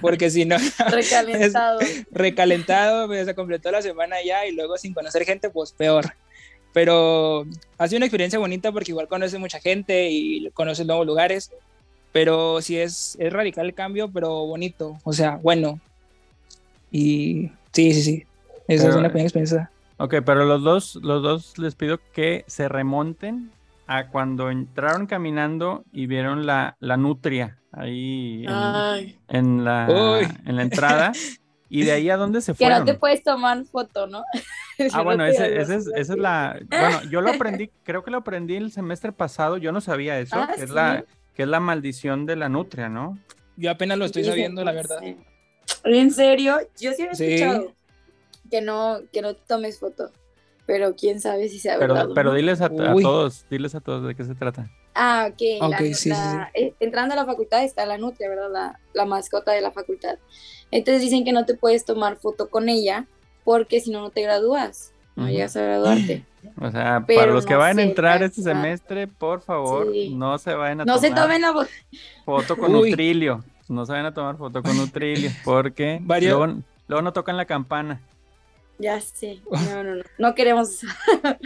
porque 0.00 0.30
si 0.30 0.44
no, 0.44 0.56
Recalentado. 0.90 1.80
recalentado, 2.12 3.06
pues, 3.08 3.26
se 3.26 3.34
completó 3.34 3.70
la 3.72 3.82
semana 3.82 4.16
ya 4.24 4.46
y 4.46 4.52
luego 4.52 4.78
sin 4.78 4.94
conocer 4.94 5.24
gente, 5.24 5.50
pues 5.50 5.72
peor. 5.72 6.14
Pero 6.72 7.46
ha 7.78 7.88
sido 7.88 7.96
una 7.96 8.06
experiencia 8.06 8.38
bonita 8.38 8.70
porque 8.70 8.92
igual 8.92 9.08
conoces 9.08 9.40
mucha 9.40 9.58
gente 9.58 10.08
y 10.10 10.48
conoces 10.54 10.86
nuevos 10.86 11.04
lugares, 11.04 11.50
pero 12.12 12.62
sí 12.62 12.78
es, 12.78 13.16
es 13.18 13.32
radical 13.32 13.66
el 13.66 13.74
cambio, 13.74 14.08
pero 14.08 14.46
bonito, 14.46 14.98
o 15.02 15.12
sea, 15.12 15.34
bueno. 15.42 15.80
Y 16.92 17.50
sí, 17.72 17.92
sí, 17.92 18.02
sí, 18.02 18.24
esa 18.68 18.84
Pero- 18.84 18.90
es 18.90 18.96
una 19.00 19.08
pequeña 19.08 19.24
experiencia. 19.24 19.70
Ok, 20.02 20.14
pero 20.24 20.44
los 20.46 20.62
dos, 20.62 20.94
los 21.02 21.22
dos 21.22 21.58
les 21.58 21.74
pido 21.74 22.00
que 22.14 22.44
se 22.46 22.68
remonten 22.68 23.50
a 23.86 24.06
cuando 24.08 24.50
entraron 24.50 25.06
caminando 25.06 25.84
y 25.92 26.06
vieron 26.06 26.46
la, 26.46 26.76
la 26.80 26.96
nutria 26.96 27.58
ahí 27.72 28.46
en, 29.28 29.64
la, 29.64 29.86
Uy. 29.88 30.26
en 30.46 30.56
la 30.56 30.62
entrada. 30.62 31.12
Y 31.72 31.84
de 31.84 31.92
ahí 31.92 32.10
a 32.10 32.16
dónde 32.16 32.40
se 32.40 32.50
que 32.50 32.56
fueron. 32.64 32.80
no 32.80 32.84
te 32.84 32.94
puedes 32.94 33.22
tomar 33.22 33.64
foto, 33.64 34.08
¿no? 34.08 34.24
Ah, 34.92 34.98
no 34.98 35.04
bueno, 35.04 35.24
ese, 35.24 35.56
ese 35.60 35.76
es, 35.76 35.86
esa 35.94 36.14
es 36.14 36.18
la. 36.18 36.58
Bueno, 36.68 37.02
yo 37.10 37.20
lo 37.20 37.30
aprendí, 37.30 37.70
creo 37.84 38.02
que 38.02 38.10
lo 38.10 38.16
aprendí 38.16 38.56
el 38.56 38.72
semestre 38.72 39.12
pasado. 39.12 39.56
Yo 39.56 39.70
no 39.70 39.80
sabía 39.80 40.18
eso, 40.18 40.34
Ah, 40.36 40.50
que, 40.52 40.64
es 40.64 40.70
la, 40.70 41.04
que 41.34 41.42
es 41.44 41.48
la 41.48 41.60
maldición 41.60 42.26
de 42.26 42.34
la 42.34 42.48
nutria, 42.48 42.88
¿no? 42.88 43.18
Yo 43.56 43.70
apenas 43.70 43.98
lo 43.98 44.06
estoy 44.06 44.24
sabiendo, 44.24 44.64
la 44.64 44.72
verdad. 44.72 44.98
¿En 45.84 46.10
serio? 46.10 46.58
Yo 46.80 46.90
sí 46.92 47.02
he 47.04 47.14
Sí. 47.14 47.24
escuchado 47.34 47.72
que 48.50 48.60
no, 48.60 48.98
que 49.12 49.22
no 49.22 49.34
tomes 49.34 49.78
foto. 49.78 50.10
Pero 50.66 50.94
quién 50.94 51.20
sabe 51.20 51.48
si 51.48 51.58
sea 51.58 51.78
Pero, 51.78 51.94
verdad. 51.94 52.10
pero 52.14 52.30
no. 52.30 52.36
diles 52.36 52.60
a, 52.60 52.66
a 52.66 52.68
todos, 52.70 53.44
diles 53.50 53.74
a 53.74 53.80
todos 53.80 54.06
de 54.06 54.14
qué 54.14 54.24
se 54.24 54.34
trata. 54.34 54.70
Ah, 54.94 55.28
ok. 55.32 55.40
la- 55.60 55.66
Ok, 55.68 55.76
sí, 55.86 55.94
sí, 55.94 56.08
la- 56.10 56.50
eh, 56.54 56.74
Entrando 56.80 57.14
a 57.14 57.16
la 57.16 57.24
facultad 57.26 57.64
está 57.64 57.86
la 57.86 57.98
nutria, 57.98 58.28
¿verdad? 58.28 58.50
La, 58.52 58.80
la 58.92 59.04
mascota 59.04 59.52
de 59.52 59.60
la 59.62 59.72
facultad. 59.72 60.18
Entonces 60.70 61.02
dicen 61.02 61.24
que 61.24 61.32
no 61.32 61.44
te 61.44 61.54
puedes 61.54 61.84
tomar 61.84 62.16
foto 62.16 62.48
con 62.50 62.68
ella 62.68 63.06
porque 63.44 63.80
si 63.80 63.90
no, 63.90 64.00
no 64.00 64.10
te 64.10 64.22
gradúas. 64.22 64.92
No 65.16 65.28
llegas 65.28 65.56
a 65.56 65.62
graduarte. 65.62 66.24
O 66.60 66.70
sea, 66.70 67.02
Pero 67.06 67.20
para 67.20 67.32
los 67.32 67.44
que 67.44 67.52
no 67.54 67.58
vayan 67.58 67.78
a 67.80 67.82
sé, 67.82 67.88
entrar 67.88 68.20
la 68.20 68.26
este 68.26 68.42
semestre, 68.42 69.06
por 69.08 69.40
favor, 69.42 69.92
Sí. 69.92 70.14
no 70.14 70.38
se 70.38 70.54
vayan 70.54 70.82
a 70.82 70.84
No 70.84 70.98
se 70.98 71.08
tomar 71.08 71.22
tomen 71.24 71.42
la 71.42 71.52
foto. 72.24 72.56
con 72.56 72.74
Uy. 72.76 72.90
Nutrilio. 72.90 73.44
No 73.68 73.84
se 73.86 73.92
vayan 73.92 74.06
a 74.06 74.14
tomar 74.14 74.36
foto 74.36 74.62
con 74.62 74.76
Nutrilio, 74.76 75.30
porque 75.44 76.00
luego, 76.00 76.46
luego 76.88 77.02
no 77.02 77.12
tocan 77.12 77.36
la 77.36 77.44
campana. 77.44 78.00
Ya 78.80 79.00
sé. 79.00 79.40
No, 79.50 79.84
no, 79.84 79.94
no. 79.96 80.02
No 80.18 80.34
queremos 80.34 80.70
eso. 80.70 80.86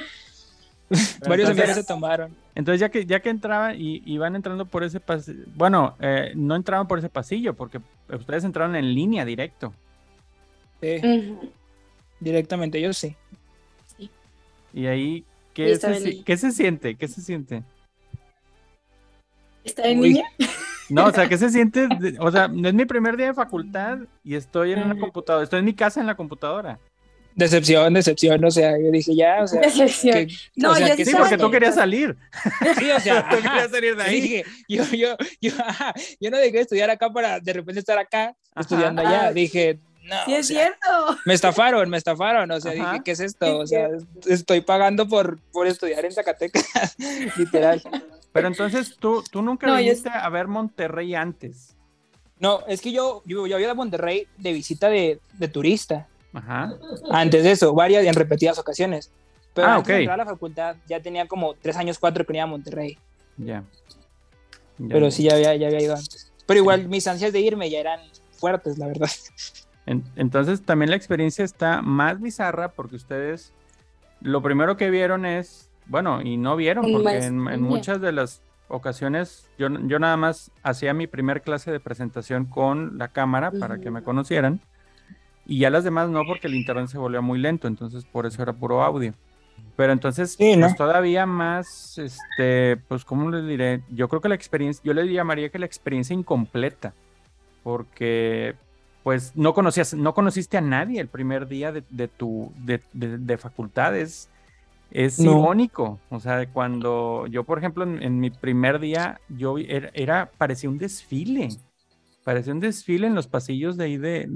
Varios 1.28 1.50
entonces- 1.50 1.74
se 1.76 1.84
tomaron. 1.84 2.34
Entonces 2.54 2.80
ya 2.80 2.88
que 2.88 3.04
ya 3.04 3.20
que 3.20 3.30
entraban 3.30 3.74
y, 3.80 4.00
y 4.06 4.16
van 4.18 4.36
entrando 4.36 4.64
por 4.66 4.84
ese 4.84 5.00
pasillo, 5.00 5.42
bueno, 5.56 5.96
eh, 5.98 6.32
no 6.36 6.54
entraban 6.54 6.86
por 6.86 7.00
ese 7.00 7.08
pasillo 7.08 7.54
porque 7.54 7.80
ustedes 8.08 8.44
entraron 8.44 8.76
en 8.76 8.94
línea 8.94 9.24
directo. 9.24 9.74
Sí, 10.80 11.36
directamente, 12.20 12.80
yo 12.80 12.92
sí. 12.92 13.16
Y 14.72 14.86
ahí, 14.86 15.24
¿qué, 15.52 15.74
se. 15.76 16.22
¿qué 16.22 16.36
se 16.36 16.52
siente? 16.52 16.94
¿Qué 16.94 17.08
se 17.08 17.22
siente? 17.22 17.62
¿Está 19.64 19.86
en 19.88 19.98
Uy. 20.00 20.08
línea? 20.08 20.24
No, 20.90 21.06
o 21.06 21.10
sea, 21.12 21.28
¿qué 21.28 21.38
se 21.38 21.48
siente? 21.50 21.88
o 22.20 22.30
sea, 22.30 22.46
no 22.48 22.68
es 22.68 22.74
mi 22.74 22.84
primer 22.84 23.16
día 23.16 23.26
de 23.28 23.34
facultad 23.34 23.98
y 24.22 24.34
estoy 24.34 24.72
en 24.72 24.82
una 24.82 24.98
computadora, 24.98 25.42
estoy 25.42 25.60
en 25.60 25.64
mi 25.64 25.74
casa 25.74 26.00
en 26.00 26.06
la 26.06 26.14
computadora. 26.14 26.78
Decepción, 27.36 27.92
decepción, 27.94 28.44
o 28.44 28.50
sea, 28.50 28.78
yo 28.78 28.90
dije 28.92 29.14
ya, 29.16 29.42
o 29.42 29.46
sea, 29.48 29.60
Decepción. 29.60 30.26
que- 30.26 30.34
No, 30.56 30.70
o 30.70 30.74
sea, 30.76 30.88
yo 30.90 30.96
que 30.96 31.04
Sí, 31.04 31.12
porque 31.18 31.36
tú 31.36 31.50
querías 31.50 31.74
salir. 31.74 32.16
sí, 32.78 32.90
o 32.90 33.00
sea, 33.00 33.28
Tú 33.30 33.36
querías 33.36 33.70
salir 33.70 33.96
de 33.96 34.02
ahí. 34.02 34.20
Dije, 34.20 34.44
yo, 34.68 34.84
yo, 34.92 35.16
yo, 35.40 35.52
ajá, 35.66 35.92
yo 36.20 36.30
no 36.30 36.38
dejé 36.38 36.52
de 36.52 36.60
estudiar 36.60 36.90
acá 36.90 37.10
para 37.10 37.40
de 37.40 37.52
repente 37.52 37.80
estar 37.80 37.98
acá 37.98 38.24
Ajá. 38.52 38.60
estudiando 38.60 39.02
allá. 39.02 39.26
Ah, 39.26 39.32
Dije, 39.32 39.80
no, 40.04 40.16
Sí, 40.26 40.34
es 40.34 40.46
sea, 40.46 40.56
cierto. 40.58 41.18
me 41.24 41.34
estafaron, 41.34 41.90
me 41.90 41.96
estafaron. 41.96 42.50
O 42.52 42.60
sea, 42.60 42.70
dije, 42.72 43.02
¿qué 43.04 43.10
es 43.12 43.20
esto? 43.20 43.58
O 43.58 43.66
sea, 43.66 43.88
estoy 44.28 44.60
pagando 44.60 45.08
por, 45.08 45.40
por 45.50 45.66
estudiar 45.66 46.04
en 46.04 46.12
Zacatecas, 46.12 46.94
literal. 47.36 47.82
Pero 48.32 48.46
entonces 48.48 48.96
tú, 48.98 49.24
tú 49.30 49.42
nunca 49.42 49.66
No, 49.66 49.74
yo 49.74 49.78
viniste 49.86 50.08
a 50.08 50.28
ver 50.28 50.46
Monterrey 50.46 51.14
antes. 51.14 51.74
No, 52.38 52.60
es 52.68 52.80
que 52.80 52.92
yo, 52.92 53.22
yo, 53.26 53.46
yo 53.46 53.54
había 53.56 53.64
ido 53.64 53.72
a 53.72 53.74
Monterrey 53.76 54.26
de 54.38 54.52
visita 54.52 54.88
de, 54.88 55.18
de 55.32 55.48
turista. 55.48 56.08
Ajá. 56.34 56.74
Antes 57.10 57.44
de 57.44 57.52
eso, 57.52 57.72
varias 57.74 58.04
y 58.04 58.08
en 58.08 58.14
repetidas 58.14 58.58
ocasiones. 58.58 59.10
Pero 59.54 59.68
Ah, 59.68 59.74
antes 59.76 59.88
de 59.88 59.94
ok. 59.94 59.98
entrar 60.00 60.20
a 60.20 60.24
la 60.24 60.30
facultad 60.30 60.76
ya 60.86 61.00
tenía 61.00 61.26
como 61.26 61.54
tres 61.54 61.76
años, 61.76 61.98
cuatro 61.98 62.26
que 62.26 62.32
no 62.32 62.38
iba 62.38 62.44
a 62.44 62.48
Monterrey. 62.48 62.98
Ya. 63.36 63.62
Pero 64.88 65.10
sí, 65.10 65.22
ya 65.22 65.34
había, 65.34 65.54
ya 65.54 65.68
había 65.68 65.80
ido 65.80 65.94
antes. 65.94 66.32
Pero 66.46 66.58
igual 66.60 66.88
mis 66.88 67.06
ansias 67.06 67.32
de 67.32 67.40
irme 67.40 67.70
ya 67.70 67.78
eran 67.80 68.00
fuertes, 68.32 68.76
la 68.78 68.86
verdad. 68.88 69.08
En- 69.86 70.02
entonces 70.16 70.62
también 70.62 70.90
la 70.90 70.96
experiencia 70.96 71.44
está 71.44 71.82
más 71.82 72.20
bizarra 72.20 72.68
porque 72.72 72.96
ustedes 72.96 73.52
lo 74.20 74.42
primero 74.42 74.76
que 74.76 74.90
vieron 74.90 75.26
es, 75.26 75.68
bueno, 75.86 76.22
y 76.22 76.36
no 76.38 76.56
vieron 76.56 76.90
porque 76.90 77.18
en, 77.18 77.38
muchas 77.60 78.00
de 78.00 78.10
las 78.12 78.40
ocasiones 78.68 79.46
yo, 79.58 79.68
yo 79.86 79.98
nada 79.98 80.16
más 80.16 80.50
hacía 80.62 80.94
mi 80.94 81.06
primer 81.06 81.42
clase 81.42 81.70
de 81.70 81.80
presentación 81.80 82.46
con 82.46 82.96
la 82.98 83.08
cámara 83.08 83.52
para 83.52 83.78
que 83.78 83.90
me 83.90 84.02
conocieran 84.02 84.60
y 85.46 85.58
ya 85.60 85.70
las 85.70 85.84
demás 85.84 86.08
no 86.10 86.24
porque 86.26 86.46
el 86.48 86.54
internet 86.54 86.88
se 86.88 86.98
volvió 86.98 87.22
muy 87.22 87.38
lento, 87.38 87.68
entonces 87.68 88.04
por 88.06 88.26
eso 88.26 88.42
era 88.42 88.52
puro 88.52 88.82
audio. 88.82 89.14
Pero 89.76 89.92
entonces, 89.92 90.38
Sí, 90.38 90.56
¿no? 90.56 90.68
pues 90.68 90.76
todavía 90.76 91.26
más, 91.26 91.98
este, 91.98 92.76
pues, 92.88 93.04
¿cómo 93.04 93.30
le 93.30 93.42
diré? 93.42 93.82
Yo 93.90 94.08
creo 94.08 94.20
que 94.20 94.28
la 94.28 94.36
experiencia, 94.36 94.82
yo 94.84 94.94
le 94.94 95.12
llamaría 95.12 95.50
que 95.50 95.58
la 95.58 95.66
experiencia 95.66 96.14
incompleta, 96.14 96.94
porque, 97.62 98.54
pues, 99.02 99.32
no 99.36 99.54
conocías, 99.54 99.94
no 99.94 100.14
conociste 100.14 100.56
a 100.56 100.60
nadie 100.60 101.00
el 101.00 101.08
primer 101.08 101.48
día 101.48 101.72
de, 101.72 101.84
de 101.90 102.08
tu, 102.08 102.52
de, 102.58 102.80
de, 102.92 103.18
de 103.18 103.38
facultades. 103.38 104.28
Es 104.90 105.18
No. 105.18 105.32
irónico, 105.32 105.98
o 106.10 106.20
sea, 106.20 106.46
cuando 106.52 107.26
yo, 107.28 107.44
por 107.44 107.58
ejemplo, 107.58 107.84
en, 107.84 108.02
en 108.02 108.20
mi 108.20 108.30
primer 108.30 108.78
día, 108.78 109.20
yo 109.28 109.58
era, 109.58 109.90
era- 109.94 110.30
parecía 110.38 110.70
un 110.70 110.78
desfile, 110.78 111.48
parecía 112.24 112.52
un 112.52 112.60
desfile 112.60 113.06
en 113.06 113.14
los 113.14 113.26
pasillos 113.28 113.76
de 113.76 113.84
ahí 113.84 113.96
de, 113.98 114.26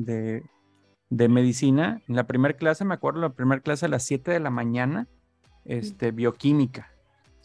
de, 1.10 1.28
medicina. 1.28 2.02
En 2.08 2.16
la 2.16 2.26
primera 2.26 2.54
clase, 2.54 2.84
me 2.84 2.94
acuerdo, 2.94 3.20
la 3.20 3.30
primera 3.30 3.60
clase 3.60 3.86
a 3.86 3.88
las 3.88 4.02
7 4.04 4.30
de 4.30 4.40
la 4.40 4.50
mañana, 4.50 5.06
este, 5.64 6.10
bioquímica. 6.10 6.90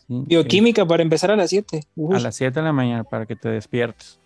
¿sí? 0.07 0.23
Bioquímica 0.27 0.85
para 0.85 1.03
empezar 1.03 1.31
a 1.31 1.35
las 1.35 1.49
7. 1.49 1.77
Eh, 1.77 2.01
a 2.13 2.19
las 2.19 2.35
7 2.35 2.59
de 2.59 2.65
la 2.65 2.73
mañana 2.73 3.03
para 3.03 3.25
que 3.25 3.35
te 3.35 3.49
despiertes. 3.49 4.19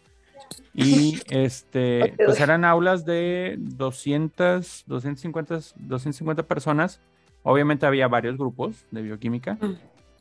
Y 0.73 1.19
este, 1.29 2.13
pues 2.23 2.39
eran 2.39 2.65
aulas 2.65 3.05
de 3.05 3.55
200, 3.57 4.83
250, 4.87 5.59
250 5.75 6.43
personas. 6.43 6.99
Obviamente 7.43 7.85
había 7.85 8.07
varios 8.07 8.37
grupos 8.37 8.85
de 8.91 9.01
bioquímica, 9.01 9.57
Mm. 9.61 9.75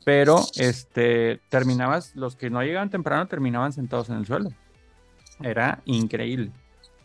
pero 0.05 0.39
este, 0.57 1.41
terminabas, 1.49 2.15
los 2.15 2.35
que 2.35 2.49
no 2.49 2.61
llegaban 2.63 2.89
temprano 2.89 3.27
terminaban 3.27 3.73
sentados 3.73 4.09
en 4.09 4.17
el 4.17 4.25
suelo. 4.25 4.49
Era 5.41 5.81
increíble. 5.85 6.51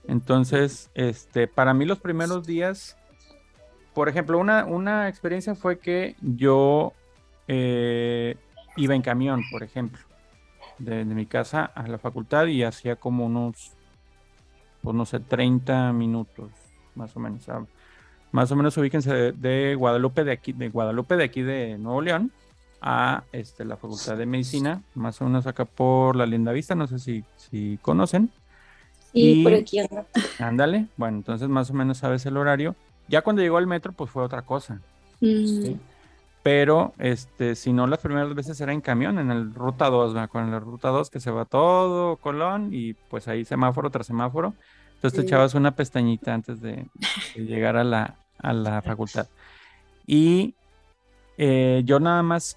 Entonces, 0.07 0.91
este, 0.95 1.47
para 1.47 1.75
mí 1.75 1.85
los 1.85 2.01
primeros 2.01 2.47
días, 2.47 2.97
por 3.95 4.09
ejemplo, 4.09 4.39
una, 4.39 4.65
una 4.65 5.09
experiencia 5.09 5.55
fue 5.55 5.79
que 5.79 6.17
yo 6.21 6.93
eh, 7.49 8.37
iba 8.77 8.95
en 8.95 9.03
camión, 9.03 9.43
por 9.51 9.63
ejemplo, 9.63 10.01
de, 10.79 11.05
mi 11.05 11.27
casa 11.27 11.65
a 11.65 11.87
la 11.87 11.99
facultad 11.99 12.47
y 12.47 12.63
hacía 12.63 12.97
como 12.97 13.27
unos, 13.27 13.73
pues 14.83 14.97
no 14.97 15.05
sé, 15.07 15.21
30 15.21 15.93
minutos, 15.93 16.51
más 16.95 17.17
o 17.17 17.21
menos. 17.21 17.49
ah, 17.49 17.65
más 18.33 18.51
o 18.51 18.57
menos 18.57 18.77
ubíquense 18.79 19.13
de, 19.13 19.33
de 19.33 19.75
Guadalupe 19.75 20.25
de 20.25 20.33
aquí, 20.33 20.53
de 20.53 20.71
Guadalupe 20.71 21.17
de 21.17 21.25
aquí 21.25 21.43
de 21.43 21.77
Nuevo 21.77 22.01
León 22.01 22.33
a 22.83 23.23
este, 23.31 23.65
la 23.65 23.77
Facultad 23.77 24.17
de 24.17 24.27
Medicina, 24.27 24.83
más 24.95 25.21
o 25.23 25.25
menos 25.25 25.47
acá 25.47 25.65
por 25.65 26.17
la 26.17 26.27
Linda 26.27 26.51
Vista, 26.51 26.75
no 26.75 26.89
sé 26.89 26.99
si, 26.99 27.25
si 27.37 27.79
conocen. 27.81 28.31
Sí, 29.13 29.41
Y- 29.41 29.43
por 29.45 29.55
aquí 29.55 29.79
anda. 29.79 30.07
Ándale, 30.39 30.87
bueno, 30.97 31.19
entonces 31.19 31.49
más 31.49 31.71
o 31.71 31.75
menos 31.75 31.99
sabes 31.99 32.25
el 32.27 32.37
horario. 32.37 32.75
Ya 33.09 33.23
cuando 33.23 33.43
llegó 33.43 33.59
el 33.59 33.67
metro, 33.67 33.93
pues 33.93 34.11
fue 34.11 34.23
otra 34.25 34.43
cosa. 34.43 34.81
Mm. 35.21 35.75
Pero, 36.43 36.93
este, 36.99 37.55
si 37.55 37.73
no, 37.73 37.87
las 37.87 38.01
primeras 38.01 38.35
veces 38.35 38.61
era 38.61 38.73
en 38.73 38.81
camión, 38.81 39.19
en 39.19 39.31
el 39.31 39.55
Ruta 39.55 39.89
2, 39.91 40.13
¿verdad? 40.15 40.29
Con 40.29 40.51
la 40.51 40.59
Ruta 40.59 40.89
2 40.89 41.09
que 41.11 41.21
se 41.21 41.31
va 41.31 41.45
todo 41.45 42.17
Colón 42.17 42.71
y 42.73 42.95
pues 42.95 43.29
ahí 43.29 43.45
semáforo 43.45 43.91
tras 43.91 44.07
semáforo. 44.09 44.55
Entonces 44.95 45.13
te 45.17 45.21
Sí. 45.23 45.27
echabas 45.29 45.55
una 45.55 45.77
pestañita 45.77 46.35
antes 46.35 46.61
de, 46.61 46.87
de 47.37 47.45
llegar 47.45 47.77
a 47.77 47.85
la, 47.85 48.17
a 48.39 48.53
la 48.53 48.83
facultad. 48.83 49.29
Y 50.07 50.55
eh, 51.39 51.83
yo 51.85 52.01
nada 52.01 52.23
más, 52.25 52.57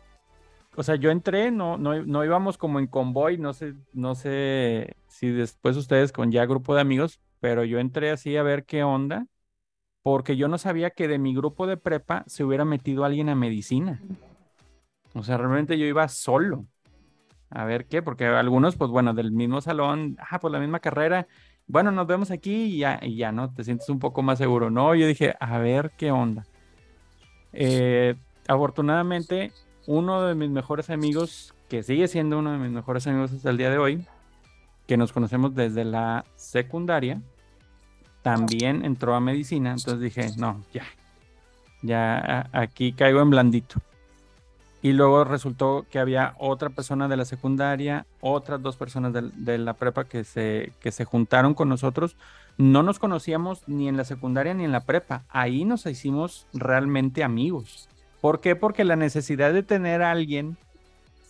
o 0.75 0.81
sea, 0.83 0.95
yo 0.95 1.11
entré, 1.11 1.51
no, 1.51 1.77
no, 1.77 2.01
no 2.03 2.25
íbamos 2.25 2.57
como 2.57 2.79
en 2.79 2.87
convoy, 2.87 3.37
no 3.37 3.53
sé, 3.53 3.73
no 3.93 4.15
sé 4.15 4.95
si 5.15 5.29
después 5.29 5.77
ustedes 5.77 6.11
con 6.11 6.29
ya 6.29 6.45
grupo 6.45 6.75
de 6.75 6.81
amigos, 6.81 7.21
pero 7.39 7.63
yo 7.63 7.79
entré 7.79 8.11
así 8.11 8.35
a 8.35 8.43
ver 8.43 8.65
qué 8.65 8.83
onda, 8.83 9.27
porque 10.03 10.35
yo 10.35 10.49
no 10.49 10.57
sabía 10.57 10.89
que 10.89 11.07
de 11.07 11.19
mi 11.19 11.33
grupo 11.33 11.67
de 11.67 11.77
prepa 11.77 12.25
se 12.27 12.43
hubiera 12.43 12.65
metido 12.65 13.05
alguien 13.05 13.29
a 13.29 13.35
medicina. 13.35 14.01
O 15.13 15.23
sea, 15.23 15.37
realmente 15.37 15.77
yo 15.77 15.85
iba 15.85 16.05
solo. 16.09 16.65
A 17.49 17.63
ver 17.63 17.85
qué, 17.85 18.01
porque 18.01 18.25
algunos, 18.25 18.75
pues 18.75 18.91
bueno, 18.91 19.13
del 19.13 19.31
mismo 19.31 19.61
salón, 19.61 20.17
ah, 20.19 20.37
pues 20.39 20.51
la 20.51 20.59
misma 20.59 20.81
carrera, 20.81 21.27
bueno, 21.65 21.91
nos 21.91 22.07
vemos 22.07 22.29
aquí 22.29 22.65
y 22.65 22.79
ya, 22.79 22.99
y 23.01 23.15
ya, 23.15 23.31
¿no? 23.31 23.53
Te 23.53 23.63
sientes 23.63 23.87
un 23.87 23.99
poco 23.99 24.21
más 24.21 24.37
seguro. 24.37 24.69
No, 24.69 24.95
yo 24.95 25.07
dije, 25.07 25.33
a 25.39 25.57
ver 25.59 25.91
qué 25.97 26.11
onda. 26.11 26.43
Eh, 27.53 28.15
afortunadamente, 28.49 29.53
uno 29.87 30.23
de 30.23 30.35
mis 30.35 30.49
mejores 30.49 30.89
amigos, 30.89 31.55
que 31.69 31.83
sigue 31.83 32.09
siendo 32.09 32.37
uno 32.37 32.51
de 32.51 32.57
mis 32.57 32.71
mejores 32.71 33.07
amigos 33.07 33.31
hasta 33.31 33.49
el 33.49 33.57
día 33.57 33.69
de 33.69 33.77
hoy, 33.77 34.05
que 34.87 34.97
nos 34.97 35.11
conocemos 35.11 35.55
desde 35.55 35.83
la 35.85 36.25
secundaria, 36.35 37.21
también 38.21 38.83
entró 38.85 39.15
a 39.15 39.19
medicina. 39.19 39.71
Entonces 39.71 39.99
dije, 39.99 40.31
no, 40.37 40.63
ya, 40.73 40.83
ya 41.81 42.49
aquí 42.51 42.93
caigo 42.93 43.21
en 43.21 43.29
blandito. 43.29 43.79
Y 44.81 44.93
luego 44.93 45.23
resultó 45.23 45.85
que 45.89 45.97
había 45.97 46.35
otra 46.37 46.69
persona 46.69 47.07
de 47.07 47.17
la 47.17 47.25
secundaria, 47.25 48.05
otras 48.21 48.61
dos 48.61 48.77
personas 48.77 49.13
de, 49.13 49.57
la 49.57 49.73
prepa 49.73 50.05
que 50.05 50.23
se, 50.23 50.73
que 50.79 50.91
se 50.91 51.05
juntaron 51.05 51.55
con 51.55 51.69
nosotros. 51.69 52.17
No 52.57 52.83
nos 52.83 52.99
conocíamos 52.99 53.67
ni 53.67 53.87
en 53.87 53.97
la 53.97 54.05
secundaria 54.05 54.53
ni 54.53 54.63
en 54.63 54.71
la 54.71 54.81
prepa. 54.81 55.23
Ahí 55.29 55.65
nos 55.65 55.87
hicimos 55.87 56.45
realmente 56.53 57.23
amigos. 57.23 57.89
¿Por 58.21 58.41
qué? 58.41 58.55
Porque 58.55 58.83
la 58.83 58.95
necesidad 58.95 59.53
de 59.53 59.63
tener 59.63 60.03
a 60.03 60.11
alguien 60.11 60.57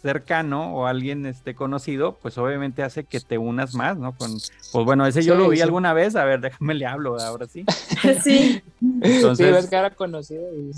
cercano 0.06 0.74
o 0.76 0.86
alguien 0.86 1.26
este, 1.26 1.56
conocido, 1.56 2.18
pues 2.22 2.38
obviamente 2.38 2.84
hace 2.84 3.04
que 3.06 3.20
te 3.20 3.40
unas 3.40 3.74
más, 3.74 3.98
¿no? 3.98 4.16
Con, 4.16 4.32
pues 4.72 4.86
bueno, 4.86 5.08
ese 5.08 5.24
yo 5.24 5.34
Sí, 5.36 5.42
lo 5.42 5.50
vi 5.50 5.58
sí. 5.58 5.64
alguna 5.64 5.94
vez, 5.94 6.16
a 6.16 6.24
ver, 6.26 6.40
déjame 6.42 6.76
le 6.76 6.86
hablo 6.86 7.20
ahora 7.20 7.48
sí. 7.48 7.66
Sí. 8.24 8.62
Entonces- 9.02 9.48
sí, 9.48 9.52
ves 9.52 9.68
que 9.68 9.76
era 9.76 9.90
conocido 9.90 10.44
y. 10.56 10.72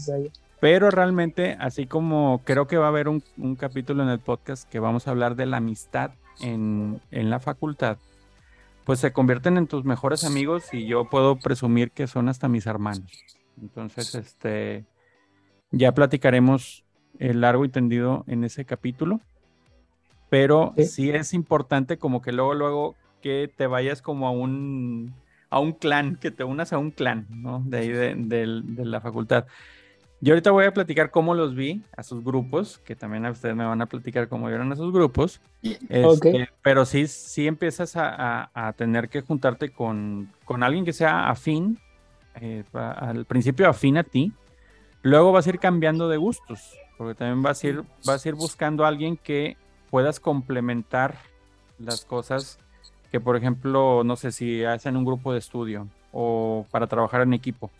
Pero 0.59 0.89
realmente, 0.89 1.55
así 1.59 1.85
como 1.85 2.41
creo 2.45 2.67
que 2.67 2.77
va 2.77 2.85
a 2.85 2.89
haber 2.89 3.09
un, 3.09 3.21
un 3.37 3.55
capítulo 3.55 4.01
en 4.01 4.09
el 4.09 4.19
podcast 4.19 4.67
que 4.67 4.79
vamos 4.79 5.07
a 5.07 5.11
hablar 5.11 5.35
de 5.35 5.45
la 5.45 5.57
amistad 5.57 6.11
en, 6.39 6.99
en 7.11 7.29
la 7.29 7.39
facultad, 7.39 7.97
pues 8.85 8.99
se 8.99 9.11
convierten 9.11 9.57
en 9.57 9.67
tus 9.67 9.83
mejores 9.85 10.23
amigos 10.23 10.73
y 10.73 10.87
yo 10.87 11.05
puedo 11.09 11.35
presumir 11.35 11.91
que 11.91 12.07
son 12.07 12.27
hasta 12.29 12.47
mis 12.47 12.65
hermanos. 12.65 13.11
Entonces, 13.61 14.15
este, 14.15 14.85
ya 15.71 15.91
platicaremos 15.91 16.83
el 17.19 17.41
largo 17.41 17.65
y 17.65 17.69
tendido 17.69 18.23
en 18.27 18.43
ese 18.43 18.65
capítulo, 18.65 19.19
pero 20.29 20.73
Sí. 20.77 20.85
sí 20.85 21.09
es 21.09 21.33
importante 21.33 21.97
como 21.97 22.21
que 22.21 22.31
luego, 22.31 22.53
luego 22.53 22.95
que 23.21 23.51
te 23.55 23.67
vayas 23.67 24.01
como 24.01 24.27
a 24.27 24.31
un, 24.31 25.13
a 25.49 25.59
un 25.59 25.73
clan, 25.73 26.17
que 26.17 26.31
te 26.31 26.43
unas 26.43 26.73
a 26.73 26.77
un 26.77 26.91
clan, 26.91 27.27
¿no? 27.29 27.63
De 27.65 27.77
ahí 27.79 27.89
de, 27.89 28.15
del- 28.15 28.75
de 28.75 28.85
la 28.85 29.01
facultad. 29.01 29.45
Yo 30.19 30.33
ahorita 30.33 30.51
voy 30.51 30.65
a 30.65 30.73
platicar 30.73 31.11
cómo 31.11 31.35
los 31.35 31.53
vi 31.53 31.83
a 31.95 32.01
sus 32.01 32.23
grupos, 32.23 32.79
que 32.79 32.95
también 32.95 33.25
a 33.25 33.31
ustedes 33.31 33.55
me 33.55 33.65
van 33.65 33.81
a 33.81 33.85
platicar 33.85 34.27
cómo 34.27 34.47
vieron 34.47 34.71
a 34.71 34.75
sus 34.75 34.91
grupos. 34.91 35.39
Este, 35.89 36.49
pero 36.63 36.85
sí, 36.85 37.07
sí 37.07 37.47
empiezas 37.47 37.93
a, 37.95 38.73
tener 38.77 39.09
que 39.09 39.21
juntarte 39.21 39.69
con, 39.69 40.31
alguien 40.61 40.85
que 40.85 40.93
sea 40.93 41.29
afín, 41.29 41.79
eh, 42.41 42.63
al 42.73 43.25
principio 43.25 43.69
afín 43.69 43.97
a 43.97 44.03
ti. 44.03 44.33
Luego 45.03 45.31
vas 45.31 45.45
a 45.45 45.49
ir 45.51 45.59
cambiando 45.59 46.09
de 46.09 46.17
gustos, 46.17 46.75
porque 46.97 47.15
también 47.15 47.41
vas 47.41 47.63
a 47.63 47.67
ir, 47.67 47.83
vas 48.05 48.25
a 48.25 48.29
ir 48.29 48.35
buscando 48.35 48.85
a 48.85 48.87
alguien 48.87 49.17
que 49.17 49.57
puedas 49.89 50.19
complementar 50.19 51.15
las 51.79 52.05
cosas 52.05 52.59
que, 53.11 53.19
por 53.19 53.35
ejemplo, 53.35 54.03
no 54.03 54.15
sé 54.15 54.31
si 54.31 54.63
hacen 54.63 54.97
un 54.97 55.05
grupo 55.05 55.31
de 55.31 55.39
estudio 55.39 55.87
o 56.11 56.65
para 56.71 56.87
trabajar 56.87 57.21
en 57.21 57.33
equipo 57.33 57.71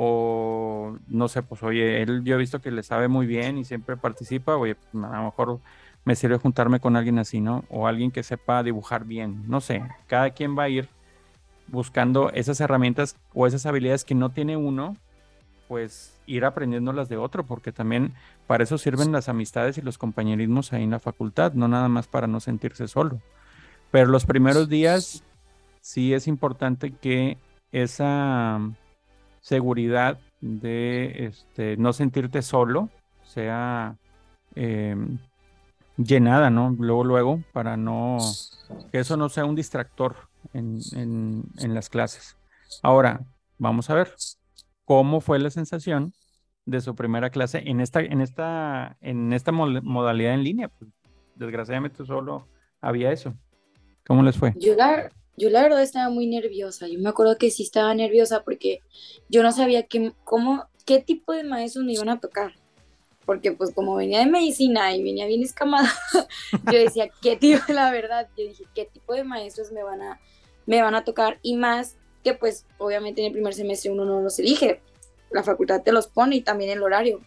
o 0.00 0.96
no 1.08 1.26
sé, 1.26 1.42
pues 1.42 1.62
oye, 1.62 2.02
él 2.02 2.22
yo 2.24 2.36
he 2.36 2.38
visto 2.38 2.60
que 2.60 2.70
le 2.70 2.84
sabe 2.84 3.08
muy 3.08 3.26
bien 3.26 3.58
y 3.58 3.64
siempre 3.64 3.96
participa, 3.96 4.56
oye, 4.56 4.76
pues, 4.76 5.04
a 5.04 5.16
lo 5.16 5.24
mejor 5.24 5.58
me 6.04 6.14
sirve 6.14 6.38
juntarme 6.38 6.78
con 6.78 6.94
alguien 6.94 7.18
así, 7.18 7.40
¿no? 7.40 7.64
O 7.68 7.88
alguien 7.88 8.12
que 8.12 8.22
sepa 8.22 8.62
dibujar 8.62 9.04
bien, 9.04 9.42
no 9.48 9.60
sé, 9.60 9.82
cada 10.06 10.30
quien 10.30 10.56
va 10.56 10.64
a 10.64 10.68
ir 10.68 10.88
buscando 11.66 12.30
esas 12.30 12.60
herramientas 12.60 13.16
o 13.34 13.46
esas 13.46 13.66
habilidades 13.66 14.04
que 14.04 14.14
no 14.14 14.30
tiene 14.30 14.56
uno, 14.56 14.96
pues 15.68 16.18
ir 16.26 16.44
aprendiéndolas 16.44 17.08
de 17.08 17.18
otro, 17.18 17.44
porque 17.44 17.72
también 17.72 18.14
para 18.46 18.64
eso 18.64 18.78
sirven 18.78 19.12
las 19.12 19.28
amistades 19.28 19.78
y 19.78 19.82
los 19.82 19.98
compañerismos 19.98 20.72
ahí 20.72 20.82
en 20.82 20.90
la 20.90 20.98
facultad, 20.98 21.52
no 21.52 21.68
nada 21.68 21.88
más 21.88 22.08
para 22.08 22.26
no 22.26 22.40
sentirse 22.40 22.88
solo. 22.88 23.20
Pero 23.90 24.06
los 24.06 24.26
primeros 24.26 24.68
días 24.68 25.22
sí 25.80 26.14
es 26.14 26.26
importante 26.26 26.92
que 26.92 27.38
esa 27.72 28.60
seguridad 29.40 30.18
de 30.40 31.26
este, 31.26 31.76
no 31.76 31.92
sentirte 31.92 32.42
solo 32.42 32.88
sea 33.24 33.96
em, 34.54 35.18
llenada, 35.96 36.50
¿no? 36.50 36.74
Luego, 36.78 37.04
luego, 37.04 37.42
para 37.52 37.76
no, 37.76 38.18
que 38.90 39.00
eso 39.00 39.16
no 39.16 39.28
sea 39.28 39.44
un 39.44 39.54
distractor 39.54 40.16
en, 40.52 40.80
en, 40.94 41.74
las 41.74 41.88
clases. 41.88 42.36
Ahora, 42.82 43.20
vamos 43.58 43.90
a 43.90 43.94
ver 43.94 44.14
cómo 44.88 45.20
fue 45.20 45.38
la 45.38 45.50
sensación 45.50 46.14
de 46.64 46.80
su 46.80 46.94
primera 46.94 47.28
clase 47.28 47.62
en 47.66 47.82
esta, 47.82 48.00
en 48.00 48.22
esta, 48.22 48.96
en 49.02 49.34
esta 49.34 49.52
modalidad 49.52 50.32
en 50.32 50.42
línea. 50.42 50.68
Pues, 50.68 50.90
desgraciadamente 51.34 52.06
solo 52.06 52.48
había 52.80 53.12
eso. 53.12 53.34
¿Cómo 54.06 54.22
les 54.22 54.38
fue? 54.38 54.54
Yo 54.56 54.76
la 55.50 55.62
verdad 55.62 55.82
estaba 55.82 56.08
muy 56.08 56.26
nerviosa. 56.26 56.88
Yo 56.88 56.98
me 57.00 57.10
acuerdo 57.10 57.36
que 57.36 57.50
sí 57.50 57.64
estaba 57.64 57.94
nerviosa 57.94 58.44
porque 58.44 58.80
yo 59.28 59.42
no 59.42 59.52
sabía 59.52 59.82
qué, 59.82 60.14
cómo, 60.24 60.64
qué 60.86 61.00
tipo 61.00 61.34
de 61.34 61.44
maestros 61.44 61.84
me 61.84 61.92
iban 61.92 62.08
a 62.08 62.18
tocar. 62.18 62.54
Porque 63.26 63.52
pues 63.52 63.74
como 63.74 63.94
venía 63.94 64.20
de 64.20 64.26
medicina 64.26 64.96
y 64.96 65.02
venía 65.02 65.26
bien 65.26 65.42
escamada, 65.42 65.92
yo 66.72 66.78
decía, 66.78 67.10
¿qué 67.20 67.36
tipo, 67.36 67.60
la 67.74 67.90
verdad? 67.90 68.26
Yo 68.38 68.44
dije, 68.44 68.64
¿qué 68.74 68.86
tipo 68.86 69.12
de 69.12 69.24
maestros 69.24 69.70
me 69.70 69.82
van 69.82 70.00
a, 70.00 70.18
me 70.64 70.80
van 70.80 70.94
a 70.94 71.04
tocar? 71.04 71.38
Y 71.42 71.56
más 71.56 71.97
que 72.22 72.34
pues 72.34 72.64
obviamente 72.78 73.20
en 73.20 73.28
el 73.28 73.32
primer 73.32 73.54
semestre 73.54 73.90
uno 73.90 74.04
no 74.04 74.20
los 74.20 74.38
elige. 74.38 74.80
La 75.30 75.42
facultad 75.42 75.82
te 75.82 75.92
los 75.92 76.06
pone 76.06 76.36
y 76.36 76.40
también 76.40 76.70
el 76.70 76.82
horario. 76.82 77.20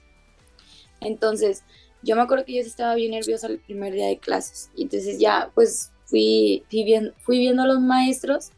Entonces, 1.02 1.64
yo 2.04 2.16
me 2.16 2.22
acuerdo 2.22 2.46
que 2.46 2.54
yo 2.54 2.62
estaba 2.62 2.96
bien 2.96 3.12
nerviosa 3.12 3.48
el 3.48 3.60
primer 3.60 3.94
día 3.94 4.08
de 4.08 4.18
clases. 4.18 4.70
Y 4.76 4.84
entonces 4.84 5.20
ya, 5.20 5.52
pues 5.54 5.92
fui, 6.06 6.64
fui, 6.70 7.40
viendo, 7.40 7.64
a 7.64 7.68
los 7.68 7.80
maestros 7.80 8.52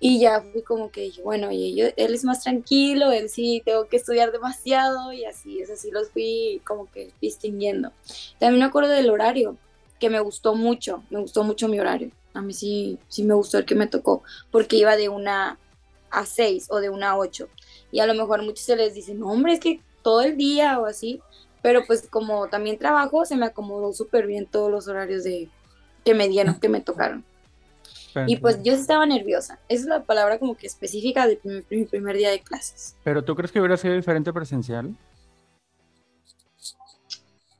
y 0.00 0.20
ya 0.20 0.42
fui 0.42 0.62
como 0.62 0.90
que 0.90 1.02
dije, 1.02 1.22
bueno, 1.22 1.50
y 1.50 1.80
él 1.80 1.94
es 1.96 2.24
más 2.24 2.42
tranquilo, 2.42 3.10
él 3.10 3.28
sí 3.28 3.62
tengo 3.64 3.88
que 3.88 3.96
estudiar 3.96 4.30
demasiado 4.30 5.12
y 5.12 5.24
así, 5.24 5.60
es 5.60 5.70
así 5.70 5.90
los 5.90 6.10
fui 6.10 6.60
como 6.64 6.90
que 6.90 7.10
distinguiendo. 7.20 7.90
También 8.38 8.60
me 8.60 8.66
acuerdo 8.66 8.90
del 8.90 9.10
horario, 9.10 9.56
que 9.98 10.10
me 10.10 10.20
gustó 10.20 10.54
mucho, 10.54 11.02
me 11.10 11.20
gustó 11.20 11.42
mucho 11.42 11.66
mi 11.68 11.80
horario. 11.80 12.10
A 12.34 12.42
mí 12.42 12.52
sí, 12.52 12.98
sí 13.08 13.24
me 13.24 13.34
gustó 13.34 13.58
el 13.58 13.64
que 13.64 13.74
me 13.74 13.88
tocó, 13.88 14.22
porque 14.52 14.76
iba 14.76 14.96
de 14.96 15.08
una 15.08 15.58
a 16.10 16.26
seis 16.26 16.66
o 16.70 16.80
de 16.80 16.90
una 16.90 17.10
a 17.10 17.16
ocho. 17.16 17.48
Y 17.90 18.00
a 18.00 18.06
lo 18.06 18.14
mejor 18.14 18.42
muchos 18.42 18.64
se 18.64 18.76
les 18.76 18.94
dicen, 18.94 19.20
no, 19.20 19.30
hombre, 19.30 19.54
es 19.54 19.60
que 19.60 19.80
todo 20.02 20.22
el 20.22 20.36
día 20.36 20.78
o 20.78 20.86
así. 20.86 21.20
Pero 21.62 21.84
pues 21.86 22.06
como 22.08 22.48
también 22.48 22.78
trabajo, 22.78 23.24
se 23.24 23.36
me 23.36 23.46
acomodó 23.46 23.92
súper 23.92 24.26
bien 24.26 24.46
todos 24.46 24.70
los 24.70 24.86
horarios 24.86 25.24
de, 25.24 25.48
que 26.04 26.14
me 26.14 26.28
dieron, 26.28 26.58
que 26.60 26.68
me 26.68 26.80
tocaron. 26.80 27.24
Y 28.26 28.36
pues 28.36 28.62
yo 28.62 28.72
estaba 28.72 29.06
nerviosa. 29.06 29.58
Esa 29.68 29.82
es 29.82 29.86
la 29.86 30.02
palabra 30.02 30.38
como 30.38 30.56
que 30.56 30.66
específica 30.66 31.26
de 31.26 31.38
mi, 31.44 31.84
primer 31.84 32.16
día 32.16 32.30
de 32.30 32.40
clases. 32.40 32.96
¿Pero 33.04 33.22
tú 33.22 33.36
crees 33.36 33.52
que 33.52 33.60
hubiera 33.60 33.76
sido 33.76 33.94
diferente 33.94 34.32
presencial? 34.32 34.96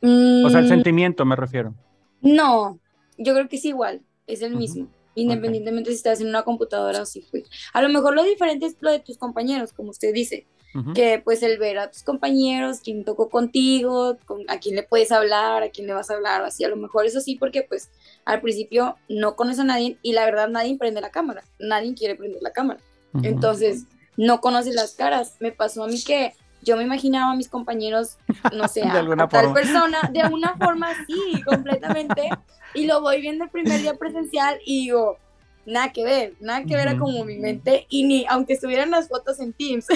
o 0.01 0.49
sea, 0.51 0.61
el 0.61 0.67
mm. 0.67 0.69
sentimiento 0.69 1.25
me 1.25 1.37
refiero. 1.37 1.75
No, 2.21 2.79
yo 3.17 3.35
creo 3.35 3.49
que 3.49 3.57
es 3.57 3.65
igual, 3.65 4.01
es 4.27 4.43
el 4.43 4.57
mismo. 4.57 4.89
Independientemente 5.21 5.91
si 5.91 5.97
estás 5.97 6.21
en 6.21 6.29
una 6.29 6.43
computadora 6.43 7.03
o 7.03 7.07
si 7.07 7.23
fui. 7.23 7.45
A 7.73 7.83
lo 7.83 7.89
mejor 7.89 8.15
lo 8.15 8.23
diferente 8.23 8.67
es 8.67 8.77
lo 8.81 8.91
de 8.91 9.01
tus 9.01 9.19
compañeros, 9.19 9.73
como 9.73 9.91
usted 9.91 10.13
dice 10.13 10.47
que 10.95 11.21
pues 11.25 11.43
el 11.43 11.59
ver 11.59 11.79
a 11.79 11.91
tus 11.91 12.05
compañeros, 12.05 12.81
quién 12.85 13.05
tocó 13.05 13.31
contigo, 13.31 14.17
a 14.47 14.59
quién 14.59 14.77
le 14.77 14.85
puedes 14.85 15.11
hablar, 15.11 15.63
a 15.63 15.71
quién 15.71 15.89
le 15.89 15.93
vas 15.93 16.11
a 16.11 16.15
hablar, 16.15 16.45
así 16.45 16.63
a 16.63 16.69
lo 16.69 16.77
mejor 16.77 17.05
eso 17.05 17.21
sí, 17.21 17.35
porque 17.35 17.63
pues 17.63 17.91
al 18.25 18.41
principio 18.41 18.97
no 19.09 19.35
conoces 19.35 19.61
a 19.61 19.65
nadie 19.65 19.99
y 20.03 20.13
la 20.13 20.25
verdad 20.25 20.49
nadie 20.49 20.77
prende 20.79 21.01
la 21.01 21.11
cámara, 21.11 21.43
nadie 21.59 21.95
quiere 21.95 22.15
prender 22.15 22.43
la 22.43 22.53
cámara. 22.53 22.81
Entonces, 23.23 23.87
no 24.17 24.41
conoces 24.41 24.75
las 24.75 24.95
caras. 24.95 25.37
Me 25.41 25.53
pasó 25.53 25.85
a 25.85 25.89
mí 25.89 26.03
que 26.03 26.35
yo 26.63 26.77
me 26.77 26.83
imaginaba 26.83 27.33
a 27.33 27.37
mis 27.37 27.49
compañeros, 27.49 28.19
no 28.53 28.69
sé, 28.69 28.83
a, 28.83 29.29
tal 29.29 29.53
persona, 29.53 30.11
de 30.13 30.21
alguna 30.23 30.57
forma 30.57 30.89
sí, 31.07 31.43
completamente, 31.43 32.29
y 32.75 32.87
lo 32.87 33.01
voy 33.01 33.21
viendo 33.21 33.45
el 33.45 33.51
primer 33.51 33.81
día 33.81 33.95
presencial 33.95 34.59
y 34.65 34.87
digo, 34.87 35.19
nada 35.67 35.93
que 35.93 36.05
ver, 36.05 36.35
nada 36.41 36.65
que 36.65 36.75
ver 36.75 36.89
a 36.89 36.99
como 36.99 37.25
mi 37.25 37.39
mente, 37.39 37.87
y 37.89 38.05
ni 38.05 38.27
aunque 38.29 38.55
estuvieran 38.55 38.91
las 38.91 39.09
fotos 39.09 39.41
en 39.41 39.53
Teams, 39.53 39.87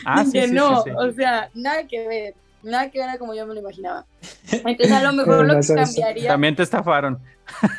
ah, 0.05 0.23
no, 0.51 0.83
o 0.97 1.11
sea, 1.11 1.49
nada 1.53 1.87
que 1.87 2.07
ver, 2.07 2.35
nada 2.63 2.89
que 2.89 2.99
ver 2.99 3.09
a 3.09 3.17
como 3.17 3.33
yo 3.33 3.45
me 3.45 3.53
lo 3.53 3.61
imaginaba. 3.61 4.05
Entonces 4.51 4.91
a 4.91 5.03
lo 5.03 5.13
mejor 5.13 5.45
lo 5.45 5.59
que 5.59 5.73
cambiaría... 5.73 6.29
También 6.29 6.55
te 6.55 6.63
estafaron. 6.63 7.19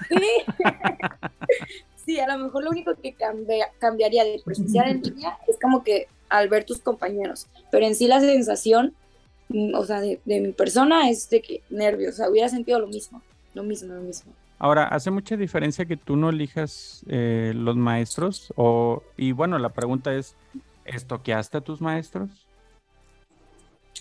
Sí. 0.09 0.63
sí, 2.05 2.21
a 2.21 2.29
lo 2.29 2.45
mejor 2.45 2.65
lo 2.65 2.71
único 2.71 2.95
que 2.95 3.15
cambiaría 3.79 4.25
de 4.25 4.41
presenciar 4.45 4.89
en 4.89 5.03
línea 5.03 5.39
es 5.49 5.59
como 5.61 5.83
que 5.83 6.07
al 6.29 6.49
ver 6.49 6.65
tus 6.65 6.79
compañeros, 6.81 7.47
pero 7.71 7.87
en 7.87 7.95
sí 7.95 8.09
la 8.09 8.21
sensación, 8.21 8.95
mm, 9.49 9.75
o 9.75 9.85
sea, 9.85 10.01
de, 10.01 10.21
de 10.25 10.41
mi 10.41 10.53
persona 10.53 11.09
es 11.11 11.29
de 11.31 11.43
que 11.43 11.63
nervios, 11.71 12.15
o 12.15 12.17
sea, 12.19 12.31
hubiera 12.31 12.49
sentido 12.49 12.79
lo 12.79 12.87
mismo, 12.87 13.23
lo 13.55 13.63
mismo, 13.63 13.95
lo 13.95 14.03
mismo. 14.03 14.33
Ahora, 14.59 14.85
¿hace 14.89 15.11
mucha 15.11 15.37
diferencia 15.37 15.85
que 15.85 15.99
tú 15.99 16.17
no 16.17 16.31
elijas 16.31 17.05
eh, 17.09 17.53
los 17.55 17.77
maestros? 17.77 18.53
O, 18.57 19.03
y 19.17 19.33
bueno, 19.33 19.59
la 19.59 19.69
pregunta 19.69 20.15
es, 20.15 20.35
¿estoqueaste 20.87 21.59
a 21.59 21.61
tus 21.61 21.81
maestros? 21.83 22.31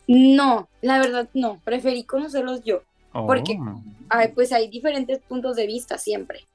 No, 0.08 0.70
la 0.82 1.00
verdad 1.00 1.28
no, 1.34 1.60
preferí 1.66 2.04
conocerlos 2.04 2.64
yo. 2.64 2.84
Porque 3.12 3.58
oh. 3.60 3.82
pues 4.34 4.52
hay 4.52 4.70
diferentes 4.70 5.20
puntos 5.20 5.56
de 5.56 5.68
vista 5.68 5.98
siempre. 5.98 6.46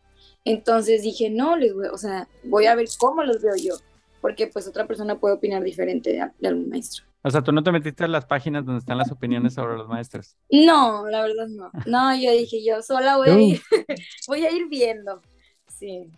Entonces 0.44 1.02
dije, 1.02 1.30
no, 1.30 1.56
les 1.56 1.74
voy, 1.74 1.88
o 1.88 1.96
sea, 1.98 2.28
voy 2.44 2.66
a 2.66 2.74
ver 2.74 2.86
cómo 2.98 3.22
los 3.22 3.42
veo 3.42 3.56
yo. 3.56 3.74
Porque 4.20 4.46
pues 4.46 4.66
otra 4.68 4.86
persona 4.86 5.18
puede 5.18 5.34
opinar 5.34 5.62
diferente 5.62 6.12
de 6.38 6.48
algún 6.48 6.68
maestro. 6.68 7.04
O 7.22 7.30
sea, 7.30 7.42
tú 7.42 7.52
no 7.52 7.62
te 7.62 7.70
metiste 7.70 8.04
en 8.04 8.12
las 8.12 8.24
páginas 8.24 8.64
donde 8.64 8.78
están 8.78 8.96
las 8.96 9.12
opiniones 9.12 9.52
sobre 9.52 9.76
los 9.76 9.88
maestros. 9.88 10.36
No, 10.50 11.06
la 11.08 11.22
verdad 11.22 11.48
no. 11.48 11.70
No, 11.86 12.14
yo 12.16 12.32
dije, 12.32 12.64
yo 12.64 12.80
sola 12.82 13.18
voy 13.18 13.28
a 13.28 13.38
ir, 13.38 13.60
voy 14.26 14.44
a 14.44 14.50
ir 14.50 14.68
viendo. 14.68 15.20
Sí. 15.68 16.10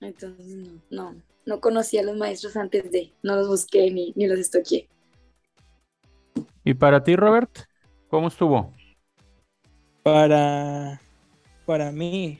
Entonces, 0.00 0.46
no, 0.46 0.80
no, 0.90 1.22
no 1.46 1.60
conocí 1.60 1.96
a 1.96 2.02
los 2.02 2.16
maestros 2.16 2.56
antes 2.56 2.90
de, 2.92 3.12
no 3.22 3.36
los 3.36 3.48
busqué 3.48 3.90
ni, 3.90 4.12
ni 4.14 4.26
los 4.26 4.38
estoqué. 4.38 4.88
¿Y 6.64 6.74
para 6.74 7.02
ti, 7.02 7.16
Robert? 7.16 7.50
¿Cómo 8.08 8.28
estuvo? 8.28 8.74
Para, 10.02 11.00
para 11.64 11.90
mí, 11.90 12.38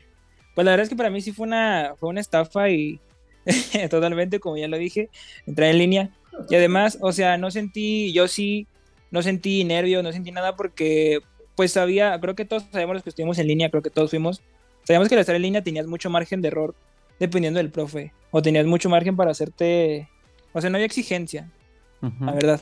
pues 0.54 0.64
la 0.66 0.72
verdad 0.72 0.84
es 0.84 0.90
que 0.90 0.96
para 0.96 1.10
mí 1.10 1.22
sí 1.22 1.32
fue 1.32 1.46
una, 1.46 1.94
fue 1.96 2.10
una 2.10 2.20
estafa 2.20 2.68
y 2.68 3.00
totalmente, 3.90 4.40
como 4.40 4.56
ya 4.56 4.68
lo 4.68 4.78
dije, 4.78 5.10
entrar 5.46 5.70
en 5.70 5.78
línea. 5.78 6.10
Y 6.48 6.54
además, 6.54 6.98
o 7.00 7.12
sea, 7.12 7.38
no 7.38 7.50
sentí, 7.50 8.12
yo 8.12 8.28
sí, 8.28 8.66
no 9.10 9.22
sentí 9.22 9.64
nervios, 9.64 10.02
no 10.02 10.12
sentí 10.12 10.30
nada 10.30 10.56
porque, 10.56 11.20
pues 11.56 11.72
sabía, 11.72 12.18
creo 12.20 12.34
que 12.34 12.44
todos 12.44 12.64
sabemos 12.70 12.94
los 12.94 13.02
que 13.02 13.10
estuvimos 13.10 13.38
en 13.38 13.48
línea, 13.48 13.70
creo 13.70 13.82
que 13.82 13.90
todos 13.90 14.10
fuimos, 14.10 14.42
sabíamos 14.84 15.08
que 15.08 15.14
al 15.14 15.20
estar 15.20 15.34
en 15.34 15.42
línea 15.42 15.62
tenías 15.62 15.86
mucho 15.86 16.10
margen 16.10 16.40
de 16.40 16.48
error 16.48 16.74
dependiendo 17.18 17.58
del 17.58 17.70
profe, 17.70 18.12
o 18.30 18.42
tenías 18.42 18.66
mucho 18.66 18.88
margen 18.88 19.16
para 19.16 19.32
hacerte, 19.32 20.08
o 20.52 20.60
sea, 20.60 20.70
no 20.70 20.76
había 20.76 20.86
exigencia, 20.86 21.50
la 22.20 22.32
verdad. 22.32 22.60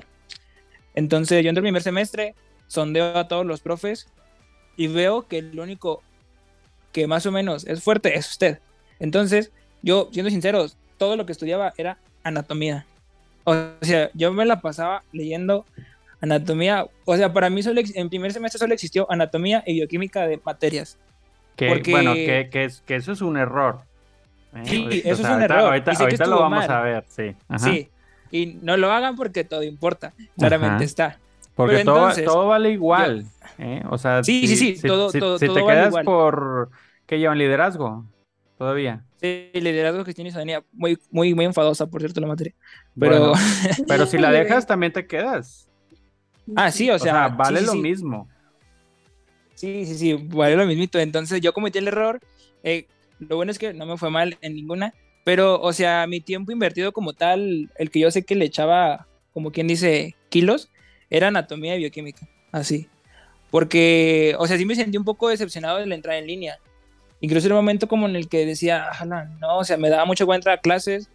Entonces 0.94 1.42
yo 1.44 1.51
entro 1.51 1.61
el 1.61 1.66
primer 1.66 1.83
semestre, 1.83 2.35
sondeo 2.68 3.18
a 3.18 3.29
todos 3.29 3.44
los 3.44 3.61
profes 3.61 4.09
y 4.77 4.87
veo 4.87 5.29
que 5.29 5.38
el 5.38 5.61
único 5.61 6.03
que 6.92 7.07
más 7.07 7.27
o 7.27 7.33
menos 7.33 7.66
es 7.66 7.83
fuerte 7.83 8.16
es 8.16 8.31
usted. 8.31 8.61
Entonces, 8.99 9.53
yo, 9.87 10.09
siendo 10.11 10.31
sincero, 10.31 10.66
todo 10.99 11.16
lo 11.16 11.25
que 11.25 11.33
estudiaba 11.33 11.72
era 11.79 11.96
anatomía. 12.25 12.85
O 13.44 13.55
sea, 13.81 14.11
yo 14.14 14.33
me 14.33 14.44
la 14.44 14.61
pasaba 14.61 15.05
leyendo 15.12 15.64
anatomía, 16.20 16.87
o 17.05 17.16
sea, 17.16 17.33
para 17.33 17.49
mí 17.51 17.62
solo 17.62 17.81
en 17.94 18.09
primer 18.09 18.33
semestre 18.33 18.59
solo 18.59 18.75
existió 18.75 19.07
anatomía 19.11 19.62
y 19.64 19.75
bioquímica 19.75 20.27
de 20.27 20.40
materias. 20.44 20.99
Que, 21.55 21.83
Bueno, 21.88 22.14
que, 22.14 22.49
que, 22.51 22.68
que, 22.85 22.96
eso 22.96 23.12
es 23.12 23.20
un 23.22 23.37
error. 23.37 23.81
¿eh? 24.57 24.62
Sí, 24.64 25.03
eso 25.05 25.22
es 25.22 25.29
un 25.29 25.40
error. 25.40 25.61
Ahorita, 25.61 26.27
lo 26.27 26.40
vamos 26.40 26.68
a 26.68 26.81
ver, 26.81 27.05
sí. 27.07 27.37
Sí, 27.59 27.88
y 28.33 28.59
no 28.62 28.77
lo 28.77 28.90
hagan 28.90 29.14
porque 29.14 29.44
todo 29.44 29.62
importa, 29.62 30.12
claramente 30.37 30.85
está. 30.85 31.20
Porque 31.55 31.85
todo, 31.85 32.12
todo, 32.25 32.49
vale 32.49 32.70
igual. 32.70 33.25
¿eh? 33.59 33.83
O 33.88 33.99
sea, 33.99 34.25
sí, 34.25 34.49
sí, 34.49 34.57
sí, 34.57 34.87
todo, 34.87 35.12
todo, 35.12 35.38
si 35.38 35.46
te 35.49 35.64
quedas 35.64 35.94
por 36.05 36.70
que 37.07 37.20
llevan 37.20 37.38
liderazgo 37.38 38.05
todavía. 38.59 39.06
Sí, 39.21 39.51
liderazgo 39.55 40.05
que 40.05 40.13
tiene 40.13 40.31
ciudadanía, 40.31 40.63
muy, 40.73 40.99
muy, 41.11 41.35
muy 41.35 41.45
enfadosa, 41.47 41.87
por 41.87 42.01
cierto, 42.01 42.21
la 42.21 42.27
materia. 42.27 42.55
Pero, 42.99 43.33
pero 43.89 44.07
si 44.07 44.19
la 44.19 44.31
dejas, 44.31 44.67
también 44.67 44.93
te 44.93 45.07
quedas. 45.07 45.69
Ah, 46.55 46.71
sí, 46.71 46.91
o 46.91 46.99
sea, 46.99 47.29
vale 47.29 47.63
lo 47.63 47.75
mismo. 47.75 48.29
Sí, 49.55 49.87
sí, 49.87 49.97
sí, 49.97 50.13
vale 50.15 50.55
lo 50.55 50.67
mismito. 50.67 50.99
Entonces 50.99 51.41
yo 51.41 51.53
cometí 51.53 51.79
el 51.79 51.89
error. 51.89 52.21
Eh, 52.63 52.87
lo 53.19 53.37
bueno 53.37 53.51
es 53.51 53.59
que 53.59 53.73
no 53.73 53.87
me 53.87 53.97
fue 53.97 54.11
mal 54.11 54.37
en 54.43 54.55
ninguna, 54.55 54.93
pero, 55.25 55.61
o 55.61 55.73
sea, 55.73 56.07
mi 56.07 56.21
tiempo 56.21 56.53
invertido 56.53 56.93
como 56.93 57.15
tal, 57.15 57.71
el 57.79 57.91
que 57.91 58.01
yo 58.01 58.11
sé 58.11 58.23
que 58.25 58.37
le 58.37 58.45
echaba, 58.45 59.07
como 59.33 59.51
quien 59.51 59.67
dice, 59.67 60.15
kilos, 60.29 60.71
era 61.11 61.29
anatomía 61.29 61.75
y 61.75 61.79
bioquímica, 61.79 62.29
así. 62.53 62.89
Porque, 63.51 64.37
o 64.39 64.47
sea, 64.47 64.59
sí 64.59 64.67
me 64.67 64.75
sentí 64.75 64.99
un 64.99 65.05
poco 65.05 65.29
decepcionado 65.29 65.79
de 65.79 65.87
la 65.87 65.95
entrada 65.95 66.19
en 66.19 66.27
línea. 66.27 66.59
Incluso 67.21 67.47
en 67.47 67.53
un 67.53 67.59
momento 67.59 67.89
como 67.89 68.07
en 68.09 68.17
el 68.17 68.29
que 68.29 68.45
decía, 68.45 68.87
no, 69.41 69.59
o 69.59 69.65
sea, 69.65 69.77
me 69.77 69.89
daba 69.89 70.05
mucho 70.05 70.27
cuenta 70.27 70.53
a 70.53 70.59
clases, 70.59 71.09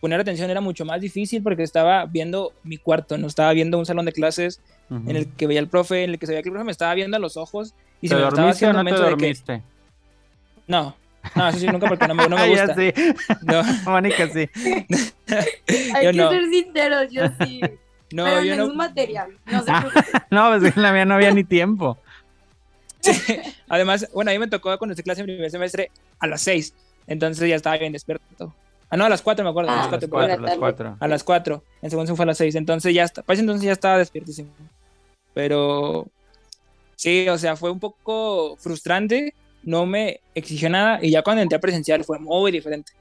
poner 0.00 0.20
atención 0.20 0.50
era 0.50 0.60
mucho 0.60 0.84
más 0.84 1.00
difícil 1.00 1.42
porque 1.42 1.62
estaba 1.62 2.06
viendo 2.06 2.52
mi 2.62 2.76
cuarto, 2.76 3.18
no 3.18 3.26
estaba 3.26 3.52
viendo 3.52 3.78
un 3.78 3.86
salón 3.86 4.06
de 4.06 4.12
clases 4.12 4.60
en 4.90 5.16
el 5.16 5.28
que 5.28 5.46
veía 5.46 5.60
al 5.60 5.68
profe, 5.68 6.04
en 6.04 6.10
el 6.10 6.18
que 6.18 6.26
sabía 6.26 6.42
que 6.42 6.48
el 6.48 6.52
profe 6.52 6.64
me 6.64 6.72
estaba 6.72 6.94
viendo 6.94 7.16
a 7.16 7.20
los 7.20 7.36
ojos 7.36 7.74
y 8.00 8.08
se 8.08 8.16
me 8.16 8.26
estaba 8.26 8.50
haciendo 8.50 8.78
un 8.78 8.84
momento 8.84 9.16
de 9.16 9.16
que... 9.16 9.62
No, 10.66 10.96
no, 11.34 11.48
eso 11.48 11.58
sí, 11.58 11.66
nunca 11.66 11.86
porque 11.88 12.08
no 12.08 12.14
me, 12.14 12.28
no 12.28 12.36
me 12.36 12.48
gusta. 12.50 12.74
sí. 12.74 12.92
No. 13.42 13.62
Mónica 13.90 14.28
sí. 14.28 14.48
Hay 15.94 16.12
que 16.12 16.14
ser 16.14 16.44
sinceros, 16.50 17.10
yo 17.10 17.24
sí. 17.40 17.60
No, 18.12 18.24
Pero 18.24 18.42
yo 18.42 18.56
no. 18.56 18.64
es 18.64 18.74
material, 18.74 19.30
no 19.46 19.62
sé 19.62 19.72
No, 20.30 20.48
pues 20.48 20.76
en 20.76 20.82
la 20.82 20.92
mía 20.92 21.04
no 21.04 21.14
había 21.14 21.30
ni 21.30 21.44
tiempo. 21.44 21.96
Sí. 23.00 23.12
Además, 23.68 24.08
bueno, 24.12 24.30
a 24.30 24.34
mí 24.34 24.38
me 24.38 24.48
tocó 24.48 24.76
cuando 24.78 24.92
hice 24.92 25.02
clase 25.02 25.20
en 25.20 25.26
primer 25.26 25.50
semestre 25.50 25.90
a 26.18 26.26
las 26.26 26.42
6. 26.42 26.74
Entonces 27.06 27.48
ya 27.48 27.56
estaba 27.56 27.76
bien 27.78 27.92
despierto. 27.92 28.54
Ah, 28.88 28.96
no, 28.96 29.04
a 29.04 29.08
las 29.08 29.22
4 29.22 29.44
me 29.44 29.50
acuerdo. 29.50 29.70
a, 29.70 29.76
las 29.76 29.88
4, 29.88 30.18
a 30.18 30.36
las 30.36 30.58
4. 30.58 30.96
A 30.98 31.08
las 31.08 31.24
4. 31.24 31.64
En 31.82 31.90
segundo 31.90 32.16
fue 32.16 32.24
a 32.24 32.26
las 32.26 32.38
6. 32.38 32.54
Entonces 32.56 32.94
ya 32.94 33.04
está. 33.04 33.22
Pues 33.22 33.38
entonces 33.38 33.64
ya 33.64 33.72
estaba 33.72 33.98
despiertísimo. 33.98 34.50
Pero 35.32 36.08
sí, 36.96 37.28
o 37.28 37.38
sea, 37.38 37.56
fue 37.56 37.70
un 37.70 37.80
poco 37.80 38.56
frustrante. 38.58 39.34
No 39.62 39.86
me 39.86 40.20
exigió 40.34 40.68
nada. 40.70 40.98
Y 41.02 41.10
ya 41.10 41.22
cuando 41.22 41.42
entré 41.42 41.56
a 41.56 41.60
presencial 41.60 42.04
fue 42.04 42.18
muy 42.18 42.50
diferente. 42.50 42.92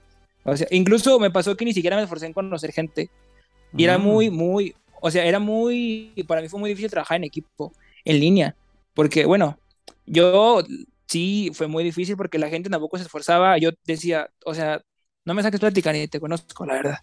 O 0.43 0.55
sea, 0.55 0.67
incluso 0.71 1.19
me 1.19 1.31
pasó 1.31 1.55
que 1.55 1.65
ni 1.65 1.73
siquiera 1.73 1.97
me 1.97 2.03
esforcé 2.03 2.25
en 2.27 2.33
conocer 2.33 2.71
gente. 2.71 3.09
Y 3.75 3.83
era 3.83 3.97
mm. 3.97 4.01
muy, 4.01 4.29
muy, 4.29 4.75
o 5.01 5.11
sea, 5.11 5.25
era 5.25 5.39
muy, 5.39 6.13
para 6.27 6.41
mí 6.41 6.49
fue 6.49 6.59
muy 6.59 6.69
difícil 6.69 6.89
trabajar 6.89 7.17
en 7.17 7.23
equipo, 7.23 7.71
en 8.03 8.19
línea, 8.19 8.55
porque 8.93 9.25
bueno, 9.25 9.57
yo 10.09 10.63
sí, 11.07 11.51
fue 11.53 11.67
muy 11.67 11.83
difícil 11.83 12.17
porque 12.17 12.39
la 12.39 12.49
gente 12.49 12.69
tampoco 12.69 12.97
se 12.97 13.03
esforzaba, 13.03 13.57
yo 13.57 13.71
decía, 13.85 14.29
o 14.45 14.53
sea, 14.53 14.81
no 15.25 15.33
me 15.33 15.43
saques 15.43 15.59
plática 15.59 15.93
ni 15.93 16.07
te 16.07 16.19
conozco, 16.19 16.65
la 16.65 16.73
verdad, 16.75 16.97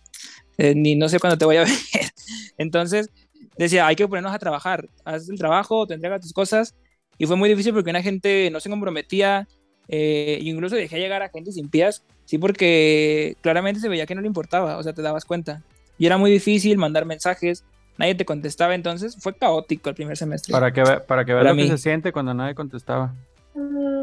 eh, 0.59 0.75
ni 0.75 0.97
no 0.97 1.09
sé 1.09 1.19
cuándo 1.21 1.39
te 1.39 1.45
voy 1.45 1.57
a 1.57 1.61
ver. 1.65 1.71
Entonces, 2.59 3.11
decía, 3.57 3.87
hay 3.87 3.97
que 3.97 4.09
ponernos 4.09 4.35
a 4.35 4.39
trabajar, 4.39 4.89
haz 5.05 5.29
el 5.29 5.39
trabajo, 5.39 5.87
te 5.87 5.95
entrega 5.95 6.21
tus 6.21 6.33
cosas, 6.33 6.75
y 7.19 7.27
fue 7.27 7.37
muy 7.37 7.49
difícil 7.49 7.73
porque 7.73 7.91
una 7.91 8.03
gente 8.03 8.51
no 8.51 8.61
se 8.61 8.71
comprometía, 8.71 9.49
eh, 9.89 10.39
incluso 10.43 10.77
dejé 10.77 10.99
llegar 10.99 11.23
a 11.23 11.29
gente 11.29 11.53
sin 11.53 11.69
pies, 11.69 12.03
sí, 12.25 12.39
porque 12.39 13.37
claramente 13.41 13.81
se 13.81 13.89
veía 13.89 14.07
que 14.07 14.15
no 14.15 14.21
le 14.21 14.27
importaba, 14.29 14.77
o 14.77 14.83
sea, 14.83 14.93
te 14.93 15.03
dabas 15.03 15.25
cuenta. 15.25 15.63
Y 15.99 16.07
era 16.07 16.19
muy 16.19 16.31
difícil 16.31 16.77
mandar 16.77 17.07
mensajes, 17.07 17.65
nadie 17.99 18.15
te 18.15 18.25
contestaba, 18.25 18.75
entonces 18.75 19.17
fue 19.19 19.35
caótico 19.35 19.89
el 19.89 19.95
primer 19.95 20.17
semestre. 20.17 20.53
Para 20.53 20.73
que, 20.73 20.83
para 21.07 21.25
que 21.25 21.35
veas 21.35 21.47
lo 21.47 21.55
que 21.55 21.69
se 21.69 21.79
siente 21.79 22.13
cuando 22.13 22.35
nadie 22.35 22.55
contestaba. 22.55 23.13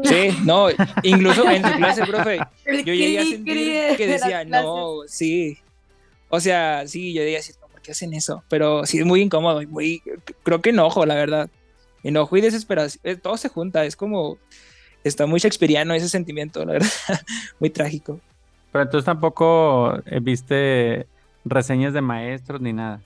Sí, 0.02 0.36
no, 0.44 0.66
incluso 1.02 1.48
en 1.48 1.64
su 1.64 1.72
clase, 1.76 2.04
profe, 2.04 2.38
yo 2.84 2.92
llegué 2.92 3.20
a 3.20 3.24
sentir 3.24 3.96
que 3.96 4.06
decía, 4.06 4.44
no, 4.44 5.02
sí. 5.06 5.58
O 6.28 6.40
sea, 6.40 6.86
sí, 6.86 7.12
yo 7.12 7.22
decía, 7.22 7.54
¿por 7.70 7.80
qué 7.80 7.92
hacen 7.92 8.12
eso? 8.14 8.42
Pero 8.48 8.84
sí 8.84 8.98
es 8.98 9.06
muy 9.06 9.20
incómodo 9.20 9.62
y 9.62 9.66
muy, 9.66 10.02
creo 10.42 10.60
que 10.60 10.70
enojo, 10.70 11.06
la 11.06 11.14
verdad. 11.14 11.48
Enojo 12.02 12.36
y 12.36 12.40
desesperación, 12.40 13.00
eh, 13.04 13.16
todo 13.16 13.36
se 13.36 13.48
junta, 13.48 13.84
es 13.84 13.96
como, 13.96 14.36
está 15.04 15.26
muy 15.26 15.40
shakespeariano 15.40 15.94
ese 15.94 16.08
sentimiento, 16.08 16.64
la 16.64 16.72
verdad, 16.72 16.90
muy 17.60 17.70
trágico. 17.70 18.20
Pero 18.72 18.82
entonces 18.82 19.06
tampoco 19.06 19.96
eh, 20.04 20.18
viste 20.20 21.06
reseñas 21.44 21.94
de 21.94 22.00
maestros 22.00 22.60
ni 22.60 22.72
nada. 22.72 23.00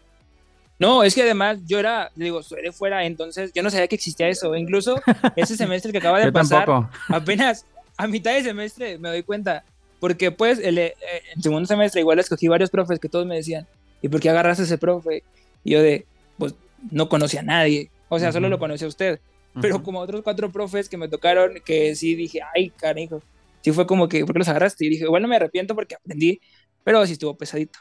No, 0.79 1.03
es 1.03 1.15
que 1.15 1.23
además 1.23 1.59
yo 1.67 1.79
era, 1.79 2.11
digo, 2.15 2.43
soy 2.43 2.63
de 2.63 2.73
fuera, 2.73 3.05
entonces 3.05 3.53
yo 3.53 3.63
no 3.63 3.71
sabía 3.71 3.89
que 3.89 3.97
existía 3.97 4.29
eso. 4.29 4.55
Incluso 4.55 5.01
ese 5.35 5.57
semestre 5.57 5.91
que 5.91 5.99
acaba 5.99 6.21
de 6.21 6.31
pasar, 6.33 6.69
apenas 7.09 7.67
a 7.97 8.07
mitad 8.07 8.33
de 8.33 8.43
semestre 8.43 8.99
me 8.99 9.09
doy 9.09 9.23
cuenta. 9.23 9.65
Porque 9.99 10.31
pues 10.31 10.61
el, 10.61 10.79
eh, 10.79 10.95
segundo 11.41 11.67
semestre 11.67 12.01
igual 12.01 12.21
escogí 12.21 12.47
varios 12.47 12.71
profes 12.71 13.01
que 13.01 13.09
todos 13.09 13.27
me 13.27 13.35
decían, 13.35 13.67
¿y 14.01 14.09
por 14.09 14.21
qué 14.21 14.31
agarraste 14.31 14.63
ese 14.63 14.79
profe? 14.79 15.25
Y 15.65 15.73
yo 15.73 15.83
de, 15.83 16.07
pues 16.39 16.55
no 16.93 17.09
conocía 17.09 17.41
a 17.41 17.45
nadie. 17.45 17.91
O 18.09 18.19
sea, 18.21 18.31
solo 18.31 18.49
lo 18.49 18.61
conocía 18.61 18.87
a 18.87 18.89
usted. 18.89 19.21
Pero 19.61 19.83
como 19.83 19.99
otros 19.99 20.23
cuatro 20.23 20.53
profes 20.53 20.89
que 20.89 20.97
me 20.97 21.09
tocaron, 21.09 21.55
que 21.65 21.97
sí 21.97 22.15
dije, 22.15 22.41
ay, 22.55 22.71
cariño. 22.71 23.21
Sí 23.61 23.73
fue 23.73 23.89
como 23.89 24.09
que, 24.09 24.25
¿por 24.25 24.35
qué 24.35 24.39
los 24.39 24.49
agarraste? 24.49 24.87
Y 24.87 24.91
dije, 24.91 25.05
igual 25.05 25.23
no 25.23 25.27
me 25.27 25.35
arrepiento 25.35 25.75
porque 25.75 25.97
aprendí, 25.97 26.41
pero 26.85 27.05
sí 27.07 27.15
estuvo 27.15 27.37
pesadito. 27.37 27.81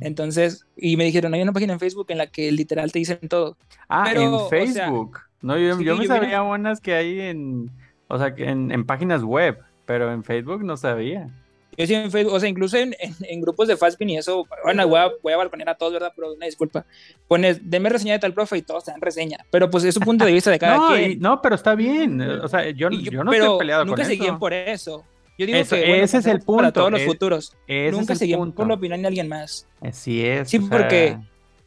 Entonces, 0.00 0.66
y 0.76 0.96
me 0.96 1.04
dijeron, 1.04 1.34
hay 1.34 1.42
una 1.42 1.52
página 1.52 1.74
en 1.74 1.80
Facebook 1.80 2.06
en 2.08 2.18
la 2.18 2.26
que 2.26 2.50
literal 2.50 2.92
te 2.92 2.98
dicen 2.98 3.18
todo. 3.28 3.56
Ah, 3.88 4.12
en 4.14 4.48
Facebook. 4.48 5.20
no, 5.42 5.58
yo, 5.58 5.96
me 5.96 6.06
sabía 6.06 6.40
buenas 6.40 6.80
que 6.80 6.94
hay 6.94 7.20
en, 7.20 7.70
o 8.08 8.18
sea, 8.18 8.34
en, 8.36 8.70
en 8.70 8.86
páginas 8.86 9.22
web, 9.22 9.58
pero 9.84 10.12
en 10.12 10.24
Facebook 10.24 10.64
no 10.64 10.76
sabía. 10.76 11.28
Yo 11.76 11.86
sí 11.86 11.94
en 11.94 12.10
Facebook, 12.10 12.34
o 12.34 12.40
sea, 12.40 12.48
incluso 12.48 12.78
en, 12.78 12.94
en, 12.98 13.40
grupos 13.40 13.68
de 13.68 13.76
Fastpin 13.76 14.08
y 14.08 14.16
eso, 14.16 14.46
bueno, 14.64 14.88
voy 14.88 14.98
a, 14.98 15.10
voy 15.22 15.32
a 15.34 15.36
balconear 15.36 15.68
a 15.68 15.74
todos, 15.74 15.92
¿verdad? 15.92 16.12
Pero 16.16 16.32
una 16.32 16.46
disculpa. 16.46 16.86
Pones, 17.28 17.60
denme 17.68 17.90
reseña 17.90 18.14
de 18.14 18.18
tal 18.18 18.32
profe 18.32 18.56
y 18.56 18.62
todos 18.62 18.84
te 18.84 18.92
dan 18.92 19.00
reseña. 19.00 19.38
Pero 19.50 19.68
pues 19.68 19.84
es 19.84 19.96
un 19.96 20.04
punto 20.04 20.24
de 20.24 20.32
vista 20.32 20.50
de 20.50 20.58
cada 20.58 20.76
no, 20.76 20.94
quien. 20.94 21.20
no, 21.20 21.42
pero 21.42 21.54
está 21.54 21.74
bien. 21.74 22.20
O 22.22 22.48
sea, 22.48 22.70
yo, 22.70 22.88
yo, 22.90 23.24
no 23.24 23.32
estoy 23.32 23.58
peleado 23.58 23.82
con 23.82 23.88
eso. 23.88 23.96
Nunca 23.96 24.04
seguían 24.04 24.38
por 24.38 24.54
eso. 24.54 25.04
Yo 25.38 25.46
digo 25.46 25.58
que 25.68 26.02
ese 26.02 26.18
es 26.18 26.26
el 26.26 26.40
punto. 26.40 26.56
Para 26.56 26.72
todos 26.72 26.90
los 26.92 27.02
futuros. 27.02 27.56
Nunca 27.92 28.14
seguimos 28.14 28.52
por 28.52 28.66
la 28.66 28.74
opinión 28.74 29.02
de 29.02 29.08
alguien 29.08 29.28
más. 29.28 29.66
Así 29.80 30.24
es. 30.24 30.48
Sí, 30.48 30.58
porque, 30.58 31.18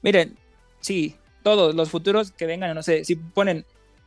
miren, 0.01 0.37
sí, 0.79 1.15
todos 1.43 1.75
los 1.75 1.89
futuros 1.89 2.31
que 2.31 2.45
vengan, 2.45 2.73
no 2.73 2.83
sé, 2.83 3.03
si 3.05 3.15
ponen 3.15 3.65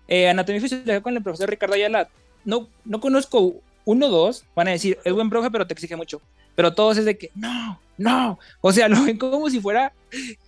eh, 0.09 0.29
anatomía 0.29 0.61
física 0.61 1.01
con 1.01 1.17
el 1.17 1.23
profesor 1.23 1.49
Ricardo 1.49 1.75
Ayala, 1.75 2.09
no, 2.45 2.69
no 2.85 3.01
conozco 3.01 3.55
uno 3.85 4.07
o 4.07 4.11
dos, 4.11 4.45
van 4.55 4.69
a 4.69 4.73
decir, 4.73 4.99
es 5.05 5.13
buen 5.13 5.31
profe, 5.31 5.51
pero 5.51 5.67
te 5.67 5.75
exige 5.75 5.97
mucho. 5.97 6.21
Pero 6.55 6.75
todos 6.75 6.99
es 6.99 7.05
de 7.05 7.17
que, 7.17 7.31
no, 7.35 7.81
no. 7.99 8.39
O 8.61 8.73
sea, 8.73 8.89
lo 8.89 9.03
ven 9.05 9.19
como 9.19 9.49
si 9.51 9.61
fuera, 9.61 9.93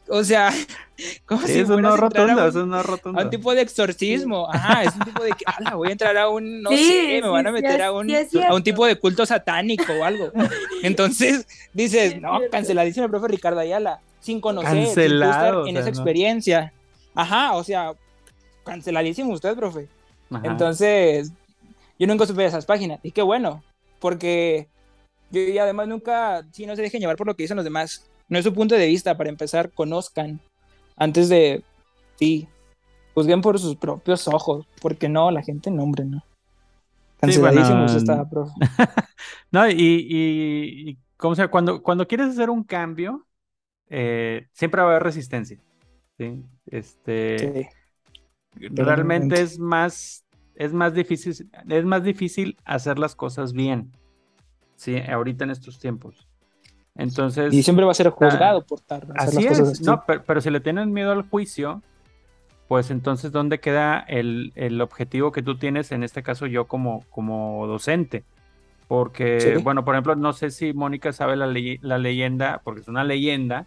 o 0.09 0.23
sea, 0.25 0.53
como 1.27 1.47
si 1.47 1.61
es 1.61 1.67
fuera 1.67 1.83
no 1.83 1.97
rotundo, 1.97 2.49
es 2.49 2.55
no 2.55 2.83
rotundo. 2.83 3.21
A 3.21 3.25
un 3.25 3.31
tipo 3.31 3.55
de 3.55 3.63
exorcismo. 3.63 4.49
Ajá, 4.53 4.83
es 4.83 4.95
un 4.95 5.01
tipo 5.01 5.23
de 5.23 5.31
que, 5.31 5.45
ala, 5.47 5.75
voy 5.75 5.89
a 5.89 5.93
entrar 5.93 6.17
a 6.17 6.29
un, 6.29 6.63
no 6.63 6.71
sé, 6.71 7.21
me 7.23 7.29
van 7.29 7.47
a 7.47 7.53
meter 7.53 7.83
a, 7.83 7.93
un, 7.93 8.11
a 8.11 8.55
un 8.55 8.63
tipo 8.63 8.87
de 8.87 8.97
culto 8.97 9.25
satánico 9.25 9.93
o 9.93 10.05
algo. 10.05 10.31
Entonces, 10.83 11.47
dices, 11.73 12.21
no, 12.21 12.41
canceladísimo 12.51 13.07
el 13.07 13.11
profe 13.11 13.29
Ricardo 13.29 13.61
Ayala, 13.61 14.01
sin 14.21 14.41
conocer, 14.41 14.87
sin 14.89 15.23
estar 15.23 15.55
en 15.67 15.77
esa 15.77 15.89
experiencia. 15.89 16.73
Ajá, 17.15 17.55
o 17.55 17.63
sea, 17.63 17.93
canceladísimo 18.65 19.33
usted, 19.33 19.55
profe. 19.55 19.89
Entonces, 20.43 21.31
yo 21.99 22.07
nunca 22.09 22.27
supe 22.27 22.43
de 22.43 22.49
esas 22.49 22.67
páginas. 22.67 22.99
Y 23.05 23.13
qué 23.13 23.23
bueno, 23.23 23.63
porque 24.01 24.67
y 25.39 25.59
además 25.59 25.89
nunca, 25.89 26.47
si 26.53 26.67
no 26.67 26.77
se 26.77 26.83
dejen 26.83 27.01
llevar 27.01 27.17
por 27.17 27.27
lo 27.27 27.35
que 27.35 27.45
dicen 27.45 27.57
los 27.57 27.65
demás. 27.65 28.09
No 28.29 28.39
es 28.39 28.45
su 28.45 28.55
punto 28.55 28.75
de 28.75 28.87
vista, 28.87 29.17
para 29.17 29.29
empezar, 29.29 29.71
conozcan 29.71 30.41
antes 30.97 31.29
de, 31.29 31.63
sí, 32.17 32.49
juzguen 33.15 33.41
por 33.41 33.59
sus 33.59 33.77
propios 33.77 34.27
ojos, 34.29 34.67
porque 34.81 35.09
no, 35.09 35.31
la 35.31 35.43
gente 35.43 35.71
nombre, 35.71 36.05
¿no? 36.05 36.25
Canceladísimos 37.21 37.93
sí, 37.93 38.05
bueno, 38.05 38.29
profe. 38.29 38.53
no, 39.51 39.69
y, 39.69 39.75
y, 39.79 40.99
¿cómo 41.17 41.35
se 41.35 41.49
Cuando, 41.49 41.83
cuando 41.83 42.07
quieres 42.07 42.29
hacer 42.29 42.51
un 42.51 42.65
cambio, 42.65 43.27
eh, 43.89 44.49
siempre 44.53 44.83
va 44.83 44.89
a 44.89 44.91
haber 44.91 45.03
resistencia. 45.03 45.59
¿sí? 46.19 46.43
Este, 46.67 47.71
realmente 48.55 49.41
es 49.41 49.59
más, 49.59 50.25
es 50.55 50.73
más 50.73 50.95
difícil, 50.95 51.51
es 51.69 51.85
más 51.85 52.03
difícil 52.05 52.57
hacer 52.65 52.99
las 52.99 53.15
cosas 53.15 53.53
bien. 53.53 53.93
¿Sí? 54.85 54.99
Ahorita 55.01 55.45
en 55.45 55.51
estos 55.51 55.79
tiempos. 55.79 56.29
Entonces. 56.95 57.53
Y 57.53 57.63
siempre 57.63 57.85
va 57.85 57.91
a 57.91 57.95
ser 57.95 58.11
juzgado 58.11 58.63
por 58.65 58.81
tal. 58.81 59.03
Así 59.17 59.47
es, 59.47 59.81
no, 59.81 60.05
pero, 60.27 60.41
si 60.41 60.51
le 60.51 60.61
tienen 60.61 60.93
miedo 60.93 61.11
al 61.13 61.23
juicio, 61.29 61.83
pues 62.69 62.91
entonces, 62.91 63.33
¿dónde 63.33 63.59
queda 63.61 63.99
el, 63.99 64.53
el 64.55 64.81
objetivo 64.81 65.33
que 65.33 65.43
tú 65.43 65.57
tienes, 65.57 65.91
en 65.93 66.03
este 66.05 66.23
caso 66.23 66.47
yo 66.47 66.67
como, 66.67 67.05
como 67.11 67.67
docente? 67.67 68.25
Porque, 68.87 69.41
Sí. 69.41 69.63
bueno, 69.63 69.85
por 69.85 69.95
ejemplo, 69.95 70.15
no 70.15 70.35
sé 70.35 70.51
si 70.51 70.73
Mónica 70.75 71.13
sabe 71.13 71.37
la, 71.37 71.47
ley- 71.47 71.79
la 71.81 71.97
leyenda, 71.99 72.61
porque 72.63 72.83
es 72.83 72.89
una 72.89 73.03
leyenda 73.03 73.65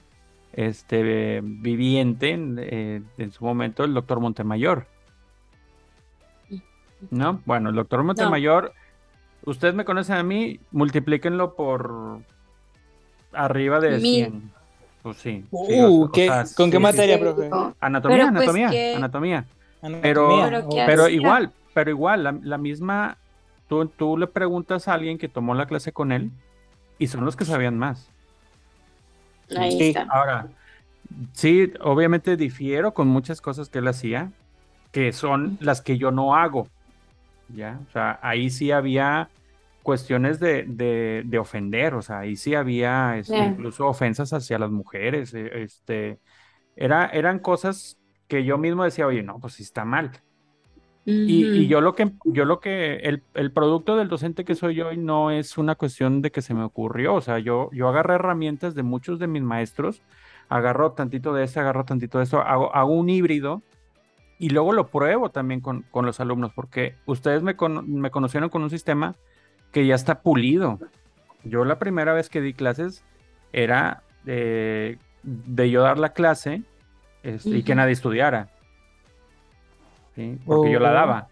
este, 0.53 1.41
viviente 1.43 2.30
en, 2.32 2.57
eh, 2.61 3.01
en 3.18 3.32
su 3.32 3.43
momento, 3.43 3.84
el 3.84 3.93
doctor 3.93 4.20
Montemayor. 4.20 4.86
¿No? 7.11 7.41
Bueno, 7.45 7.70
el 7.70 7.76
doctor 7.76 8.03
Montemayor, 8.03 8.74
ustedes 9.50 9.74
me 9.74 9.86
conocen 9.86 10.16
a 10.18 10.24
mí, 10.24 10.60
multiplíquenlo 10.72 11.56
por 11.56 12.20
arriba 13.34 13.80
de 13.80 13.91
Mil. 13.98 14.02
100. 14.02 14.52
Pues 15.04 15.18
sí. 15.18 15.45
sí, 15.50 15.82
Uh, 15.82 16.04
o 16.06 16.12
¿qué- 16.12 16.26
sea, 16.28 16.43
¿con 16.56 16.66
sí, 16.68 16.72
qué 16.72 16.78
sí, 16.78 16.84
materia, 16.84 17.16
sí. 17.18 17.22
profe? 17.22 17.50
Anatomía, 17.80 17.80
Pero, 17.82 18.02
pues, 18.02 18.28
anatomía, 18.28 18.70
que- 18.70 18.95
anatomía. 18.95 19.45
Anatomía. 19.82 20.02
Pero- 20.02 20.68
Pero 20.86 21.08
igual, 21.10 21.52
pero 21.74 21.89
igual, 21.91 22.24
la, 22.24 22.36
la 22.41 22.58
misma, 22.58 23.18
tú, 23.70 23.86
tú 23.88 24.18
le 24.18 24.28
preguntas 24.28 24.88
a 24.88 24.93
alguien 24.95 25.18
que 25.18 25.30
tomó 25.30 25.54
la 25.56 25.66
clase 25.68 25.91
con 25.91 26.12
él 26.12 26.32
y 27.00 27.08
son 27.08 27.24
los 27.26 27.36
que 27.36 27.45
sabían 27.45 27.78
más. 27.78 28.10
Ahí 29.58 29.72
Sí. 29.78 29.84
está. 29.89 30.08
Ahora, 30.10 30.48
sí, 31.34 31.72
obviamente 31.82 32.36
difiero 32.36 32.93
con 32.93 33.08
muchas 33.08 33.39
cosas 33.39 33.70
que 33.70 33.80
él 33.80 33.88
hacía, 33.88 34.32
que 34.91 35.14
son 35.14 35.58
las 35.62 35.82
que 35.82 35.98
yo 35.98 36.12
no 36.12 36.36
hago. 36.36 36.68
¿Ya? 37.48 37.80
O 37.88 37.89
sea, 37.91 38.20
ahí 38.22 38.50
sí 38.50 38.72
había 38.72 39.32
cuestiones 39.82 40.39
de, 40.39 40.66
de- 40.68 41.24
de 41.26 41.39
ofender, 41.39 41.93
o 41.95 42.02
sea, 42.02 42.20
ahí 42.20 42.36
sí 42.36 42.56
había 42.56 43.18
este, 43.18 43.45
incluso 43.45 43.88
ofensas 43.88 44.34
hacia 44.34 44.60
las 44.60 44.70
mujeres, 44.72 45.34
eh, 45.34 45.50
este, 45.64 46.20
era, 46.76 47.08
eran 47.08 47.39
cosas 47.39 47.98
que 48.28 48.43
yo 48.45 48.58
mismo 48.58 48.84
decía, 48.84 49.08
oye, 49.08 49.24
no, 49.24 49.39
pues 49.39 49.54
sí 49.56 49.64
está 49.64 49.86
mal. 49.86 50.12
Y, 51.26 51.50
y 51.54 51.68
yo 51.68 51.82
lo 51.82 51.95
que, 51.95 52.12
yo 52.26 52.45
lo 52.45 52.60
que, 52.60 52.95
el, 52.98 53.24
el 53.34 53.52
producto 53.54 53.95
del 53.98 54.10
docente 54.10 54.45
que 54.45 54.56
soy 54.56 54.82
hoy 54.82 54.98
no 54.98 55.32
es 55.32 55.58
una 55.58 55.76
cuestión 55.76 56.22
de 56.22 56.32
que 56.32 56.41
se 56.41 56.54
me 56.54 56.64
ocurrió, 56.64 57.16
o 57.16 57.22
sea, 57.22 57.39
yo, 57.39 57.70
yo 57.74 57.88
agarré 57.89 58.16
herramientas 58.16 58.76
de 58.76 58.84
muchos 58.84 59.20
de 59.20 59.28
mis 59.28 59.41
maestros, 59.43 60.04
agarro 60.50 60.93
tantito 60.93 61.34
de 61.34 61.43
este, 61.45 61.60
agarro 61.60 61.86
tantito 61.86 62.18
de 62.18 62.26
esto, 62.26 62.41
hago, 62.41 62.74
hago 62.76 62.93
un 62.93 63.10
híbrido 63.10 63.64
y 64.40 64.50
luego 64.50 64.72
lo 64.74 64.88
pruebo 64.88 65.30
también 65.30 65.62
con, 65.62 65.84
con 65.92 66.06
los 66.06 66.20
alumnos, 66.20 66.52
porque 66.54 66.96
ustedes 67.06 67.42
me, 67.44 67.56
cono- 67.56 67.82
me 67.84 68.12
conocieron 68.12 68.50
con 68.50 68.62
un 68.64 68.70
sistema 68.70 69.16
que 69.72 69.86
ya 69.86 69.96
está 69.96 70.22
pulido. 70.22 70.80
Yo 71.44 71.66
la 71.66 71.80
primera 71.80 72.14
vez 72.14 72.30
que 72.30 72.42
di 72.42 72.54
clases 72.54 73.04
era 73.54 74.04
de, 74.24 74.98
de 75.24 75.70
yo 75.70 75.82
dar 75.82 75.98
la 76.00 76.10
clase 76.14 76.62
este, 77.24 77.50
y 77.50 77.64
que 77.64 77.76
nadie 77.76 77.94
estudiara. 77.94 78.50
¿sí? 80.16 80.38
Porque 80.46 80.72
yo 80.72 80.80
la 80.80 80.92
Oh. 80.92 80.94
daba. 80.94 81.28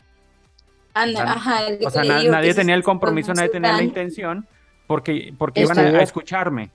Anda, 0.94 1.24
sea, 1.24 1.32
ajá, 1.34 1.68
es 1.68 1.82
lo 1.82 1.88
O 1.88 1.92
sea, 1.92 2.04
na- 2.04 2.24
nadie 2.24 2.54
tenía 2.54 2.76
el 2.76 2.84
compromiso, 2.84 3.30
no 3.34 3.36
nadie 3.36 3.50
tenía 3.50 3.74
la 3.74 3.84
intención, 3.84 4.48
porque, 4.88 5.34
porque 5.38 5.62
iban 5.62 5.78
a, 5.78 6.02
escucharme. 6.02 6.70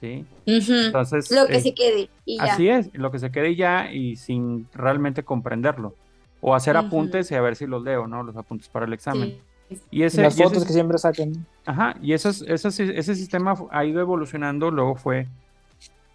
¿Sí? 0.00 0.24
Entonces, 0.46 1.30
Lo 1.30 1.46
que 1.46 1.56
eh, 1.56 1.60
se 1.60 1.74
quede 1.74 2.08
y 2.24 2.36
ya. 2.38 2.44
así 2.44 2.68
es, 2.68 2.90
lo 2.94 3.10
que 3.10 3.18
se 3.18 3.30
quede 3.30 3.56
ya 3.56 3.90
y 3.92 4.16
sin 4.16 4.68
realmente 4.74 5.22
comprenderlo. 5.22 5.94
O 6.40 6.54
hacer 6.54 6.76
Ujú. 6.76 6.86
apuntes 6.86 7.30
y 7.30 7.34
a 7.34 7.40
ver 7.40 7.56
si 7.56 7.66
los 7.66 7.82
leo, 7.82 8.06
¿no? 8.06 8.22
Los 8.22 8.36
apuntes 8.36 8.68
para 8.68 8.86
el 8.86 8.92
examen. 8.92 9.38
Sí. 9.70 9.80
Y 9.90 10.02
ese, 10.04 10.22
Las 10.22 10.38
y 10.38 10.42
ese- 10.42 10.48
fotos 10.50 10.66
que 10.66 10.72
siempre 10.72 10.98
sacan. 10.98 11.32
Ajá, 11.64 11.96
y 12.00 12.12
esos, 12.12 12.42
esos- 12.42 12.78
ese 12.78 13.14
sistema 13.16 13.54
ha 13.70 13.84
ido 13.84 14.00
evolucionando, 14.00 14.70
luego 14.70 14.94
fue 14.94 15.26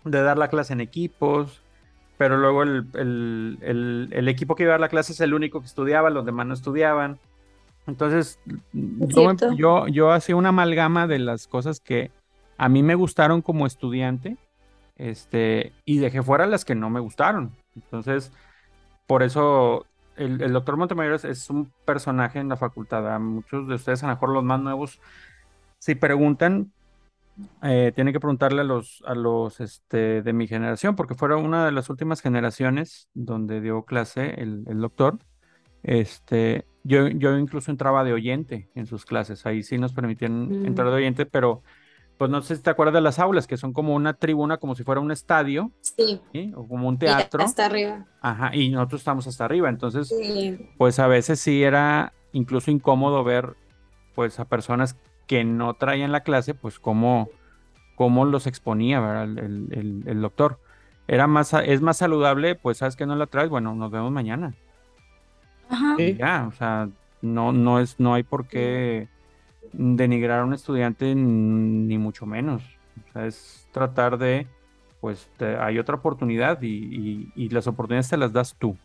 de 0.05 0.21
dar 0.21 0.37
la 0.37 0.47
clase 0.47 0.73
en 0.73 0.81
equipos, 0.81 1.61
pero 2.17 2.37
luego 2.37 2.63
el, 2.63 2.85
el- 2.93 3.57
el- 3.61 4.09
el 4.11 4.27
equipo 4.29 4.55
que 4.55 4.63
iba 4.63 4.71
a 4.71 4.73
dar 4.75 4.79
la 4.81 4.89
clase 4.89 5.11
es 5.13 5.19
el 5.21 5.33
único 5.33 5.59
que 5.59 5.65
estudiaba, 5.65 6.09
los 6.11 6.25
demás 6.25 6.45
no 6.47 6.53
estudiaban. 6.53 7.17
Entonces, 7.87 8.39
yo, 8.73 9.33
yo, 9.57 9.87
yo 9.87 10.11
hacía 10.11 10.35
una 10.35 10.49
amalgama 10.49 11.07
de 11.07 11.17
las 11.19 11.47
cosas 11.47 11.79
que 11.79 12.11
a 12.61 12.69
mí 12.69 12.83
me 12.83 12.93
gustaron 12.93 13.41
como 13.41 13.65
estudiante, 13.65 14.37
este, 14.95 15.73
y 15.83 15.97
dejé 15.97 16.21
fuera 16.21 16.45
las 16.45 16.63
que 16.63 16.75
no 16.75 16.91
me 16.91 16.99
gustaron. 16.99 17.49
Entonces, 17.75 18.31
por 19.07 19.23
eso 19.23 19.87
el, 20.15 20.39
el 20.43 20.53
doctor 20.53 20.77
Montemayor 20.77 21.15
es, 21.15 21.25
es 21.25 21.49
un 21.49 21.71
personaje 21.85 22.37
en 22.37 22.49
la 22.49 22.57
facultad. 22.57 23.11
A 23.11 23.17
muchos 23.17 23.67
de 23.67 23.73
ustedes, 23.73 24.03
a 24.03 24.07
lo 24.07 24.13
mejor 24.13 24.29
los 24.29 24.43
más 24.43 24.59
nuevos, 24.61 24.99
si 25.79 25.95
preguntan, 25.95 26.71
eh, 27.63 27.93
tienen 27.95 28.13
que 28.13 28.19
preguntarle 28.19 28.61
a 28.61 28.63
los, 28.63 29.01
a 29.07 29.15
los 29.15 29.59
este, 29.59 30.21
de 30.21 30.31
mi 30.31 30.47
generación, 30.47 30.95
porque 30.95 31.15
fueron 31.15 31.43
una 31.43 31.65
de 31.65 31.71
las 31.71 31.89
últimas 31.89 32.21
generaciones 32.21 33.09
donde 33.15 33.59
dio 33.59 33.85
clase 33.85 34.39
el, 34.39 34.65
el 34.67 34.79
doctor. 34.81 35.17
Este, 35.81 36.67
yo, 36.83 37.07
yo 37.07 37.35
incluso 37.39 37.71
entraba 37.71 38.03
de 38.03 38.13
oyente 38.13 38.69
en 38.75 38.85
sus 38.85 39.03
clases, 39.03 39.47
ahí 39.47 39.63
sí 39.63 39.79
nos 39.79 39.93
permitían 39.93 40.61
Mm. 40.61 40.65
entrar 40.67 40.89
de 40.89 40.97
oyente, 40.97 41.25
pero 41.25 41.63
pues 42.21 42.29
no 42.29 42.39
sé 42.43 42.55
si 42.55 42.61
te 42.61 42.69
acuerdas 42.69 42.93
de 42.93 43.01
las 43.01 43.17
aulas, 43.17 43.47
que 43.47 43.57
son 43.57 43.73
como 43.73 43.95
una 43.95 44.13
tribuna, 44.13 44.57
como 44.57 44.75
si 44.75 44.83
fuera 44.83 45.01
un 45.01 45.11
estadio, 45.11 45.71
Sí, 45.81 46.21
¿sí? 46.31 46.53
O 46.55 46.67
como 46.67 46.87
un 46.87 46.93
y 46.93 46.97
teatro. 46.99 47.43
hasta 47.43 47.65
arriba. 47.65 48.05
Ajá, 48.21 48.55
y 48.55 48.69
nosotros 48.69 49.01
estamos 49.01 49.25
hasta 49.25 49.43
arriba, 49.45 49.69
entonces 49.69 50.09
Sí. 50.09 50.69
pues 50.77 50.99
a 50.99 51.07
veces 51.07 51.39
sí 51.39 51.63
era 51.63 52.13
incluso 52.31 52.69
incómodo 52.69 53.23
ver 53.23 53.55
pues 54.13 54.39
a 54.39 54.45
personas 54.45 54.95
que 55.25 55.43
no 55.43 55.73
traían 55.73 56.11
la 56.11 56.21
clase, 56.21 56.53
pues 56.53 56.77
cómo, 56.77 57.27
cómo 57.95 58.23
los 58.25 58.45
exponía, 58.45 58.99
¿verdad? 58.99 59.23
El, 59.23 59.39
el- 59.39 59.67
el- 59.71 60.03
el 60.05 60.21
doctor. 60.21 60.59
Era 61.07 61.25
más, 61.25 61.55
es 61.55 61.81
más 61.81 61.97
saludable, 61.97 62.53
pues 62.53 62.77
sabes 62.77 62.95
que 62.95 63.07
no 63.07 63.15
la 63.15 63.25
traes, 63.25 63.49
bueno, 63.49 63.73
nos 63.73 63.89
vemos 63.89 64.11
mañana. 64.11 64.53
Ajá. 65.69 65.95
Sí. 65.97 66.15
Ya, 66.19 66.45
o 66.47 66.51
sea, 66.51 66.87
no, 67.23 67.51
no 67.51 67.79
es, 67.79 67.99
no 67.99 68.13
hay 68.13 68.21
por 68.21 68.45
qué 68.45 69.07
denigrar 69.73 70.39
a 70.41 70.45
un 70.45 70.53
estudiante 70.53 71.13
ni 71.15 71.97
mucho 71.97 72.25
menos. 72.25 72.63
O 73.09 73.13
sea, 73.13 73.25
es 73.25 73.67
tratar 73.71 74.17
de, 74.17 74.47
pues 74.99 75.29
te- 75.37 75.57
hay 75.57 75.79
otra 75.79 75.95
oportunidad 75.95 76.61
y, 76.61 76.67
y- 76.67 77.31
y 77.35 77.49
las 77.49 77.67
oportunidades 77.67 78.09
te 78.09 78.17
las 78.17 78.33
das 78.33 78.55
tú. 78.57 78.77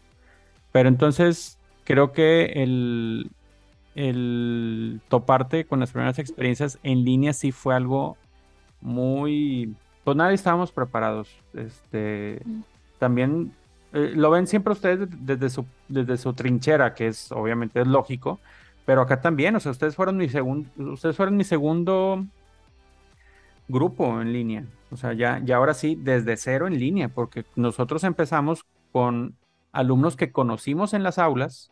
Pero 0.73 0.89
entonces 0.89 1.59
creo 1.85 2.13
que 2.13 2.53
el, 2.63 3.31
el 3.95 5.01
toparte 5.09 5.65
con 5.67 5.81
las 5.81 5.91
primeras 5.93 6.19
experiencias 6.19 6.79
en 6.83 7.05
línea 7.05 7.33
sí 7.33 7.51
fue 7.53 7.75
algo 7.75 8.17
muy, 8.81 9.75
pues 10.05 10.17
nadie 10.17 10.35
estábamos 10.35 10.71
preparados. 10.73 11.31
Este, 11.55 12.41
Mm. 12.45 12.61
también 12.99 13.53
eh, 13.93 14.13
lo 14.15 14.31
ven 14.31 14.47
siempre 14.47 14.73
ustedes 14.75 15.01
de- 15.01 15.17
desde 15.37 15.49
su, 15.51 15.65
desde 15.89 16.17
su 16.19 16.33
trinchera, 16.35 16.95
que 16.95 17.07
es 17.09 17.33
obviamente 17.33 17.81
es 17.81 17.87
lógico, 17.87 18.41
pero 18.87 19.03
acá 19.03 19.21
también, 19.21 19.55
o 19.57 19.61
sea, 19.61 19.73
ustedes 19.73 19.95
fueron 19.95 20.17
mi 20.17 20.29
segundo, 20.31 20.71
ustedes 20.93 21.15
fueron 21.17 21.37
mi 21.37 21.45
segundo 21.45 22.25
grupo 23.69 24.21
en 24.21 24.33
línea. 24.33 24.65
O 24.91 24.97
sea, 24.97 25.13
ya, 25.13 25.41
ya 25.45 25.57
ahora 25.57 25.75
sí, 25.75 25.99
desde 26.01 26.37
cero 26.37 26.67
en 26.67 26.79
línea, 26.79 27.09
porque 27.09 27.45
nosotros 27.57 28.05
empezamos 28.05 28.65
con 28.93 29.35
alumnos 29.73 30.17
que 30.17 30.31
conocimos 30.33 30.95
en 30.95 31.03
las 31.03 31.19
aulas 31.19 31.71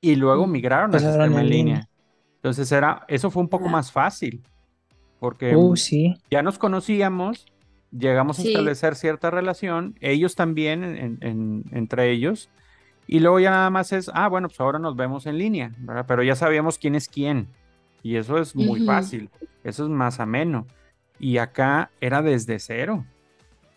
y 0.00 0.16
luego 0.16 0.46
Mm. 0.46 0.50
migraron 0.50 0.86
al 0.86 0.92
Pasaron 1.00 1.14
sistema 1.14 1.40
en 1.40 1.48
línea. 1.48 1.74
línea. 1.76 1.88
Entonces 2.36 2.70
era, 2.72 3.04
eso 3.08 3.30
fue 3.30 3.42
un 3.42 3.48
poco 3.48 3.66
Ah. 3.68 3.72
más 3.72 3.92
fácil, 3.92 4.42
porque 5.20 5.54
Uh, 5.56 5.76
sí. 5.76 6.14
ya 6.30 6.42
nos 6.42 6.58
conocíamos, 6.58 7.46
llegamos 7.96 8.38
a 8.38 8.42
establecer 8.42 8.94
cierta 8.96 9.30
relación, 9.30 9.96
ellos 10.00 10.34
también 10.34 10.84
en- 10.84 11.18
en- 11.22 11.64
entre 11.72 12.10
ellos, 12.10 12.50
y 13.06 13.20
luego 13.20 13.40
ya 13.40 13.50
nada 13.50 13.70
más 13.70 13.92
es, 13.92 14.10
ah, 14.14 14.28
bueno, 14.28 14.48
pues 14.48 14.60
ahora 14.60 14.78
nos 14.78 14.96
vemos 14.96 15.26
en 15.26 15.38
línea, 15.38 15.72
¿verdad? 15.78 16.04
Pero 16.06 16.22
ya 16.22 16.34
sabíamos 16.34 16.78
quién 16.78 16.94
es 16.94 17.08
quién, 17.08 17.48
y 18.02 18.16
eso 18.16 18.38
es 18.38 18.54
muy 18.54 18.80
Ujú. 18.80 18.86
fácil, 18.86 19.30
eso 19.64 19.84
es 19.84 19.90
más 19.90 20.20
ameno, 20.20 20.66
y 21.18 21.38
acá 21.38 21.90
era 22.00 22.22
desde 22.22 22.58
cero, 22.58 23.04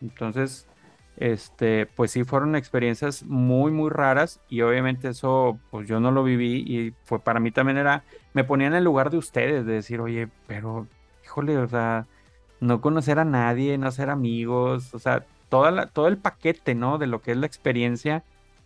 entonces, 0.01 0.67
este, 1.17 1.85
pues 1.85 2.11
sí 2.11 2.23
fueron 2.23 2.55
experiencias 2.55 3.23
muy, 3.23 3.71
muy 3.71 3.89
raras, 3.89 4.39
y 4.49 4.61
obviamente 4.61 5.09
eso, 5.09 5.59
pues 5.71 5.87
yo 5.87 5.99
no 5.99 6.11
lo 6.11 6.23
viví, 6.23 6.63
y 6.67 6.93
fue 7.03 7.19
para 7.19 7.39
mí 7.39 7.51
también 7.51 7.77
era, 7.77 8.03
me 8.33 8.43
ponía 8.43 8.67
en 8.67 8.75
el 8.75 8.83
lugar 8.83 9.09
de 9.09 9.17
ustedes, 9.17 9.65
de 9.65 9.73
decir, 9.73 9.99
oye, 9.99 10.29
pero 10.47 10.87
híjole, 11.23 11.57
o 11.57 11.67
sea, 11.67 12.07
no 12.59 12.81
conocer 12.81 13.19
a 13.19 13.25
nadie, 13.25 13.77
no 13.77 13.91
ser 13.91 14.09
amigos, 14.09 14.93
o 14.93 14.99
sea, 14.99 15.25
toda 15.49 15.71
la, 15.71 15.87
todo 15.87 16.07
el 16.07 16.17
paquete, 16.17 16.75
¿no? 16.75 16.97
De 16.97 17.07
lo 17.07 17.21
que 17.21 17.31
es 17.31 17.37
la 17.37 17.45
experiencia 17.45 18.23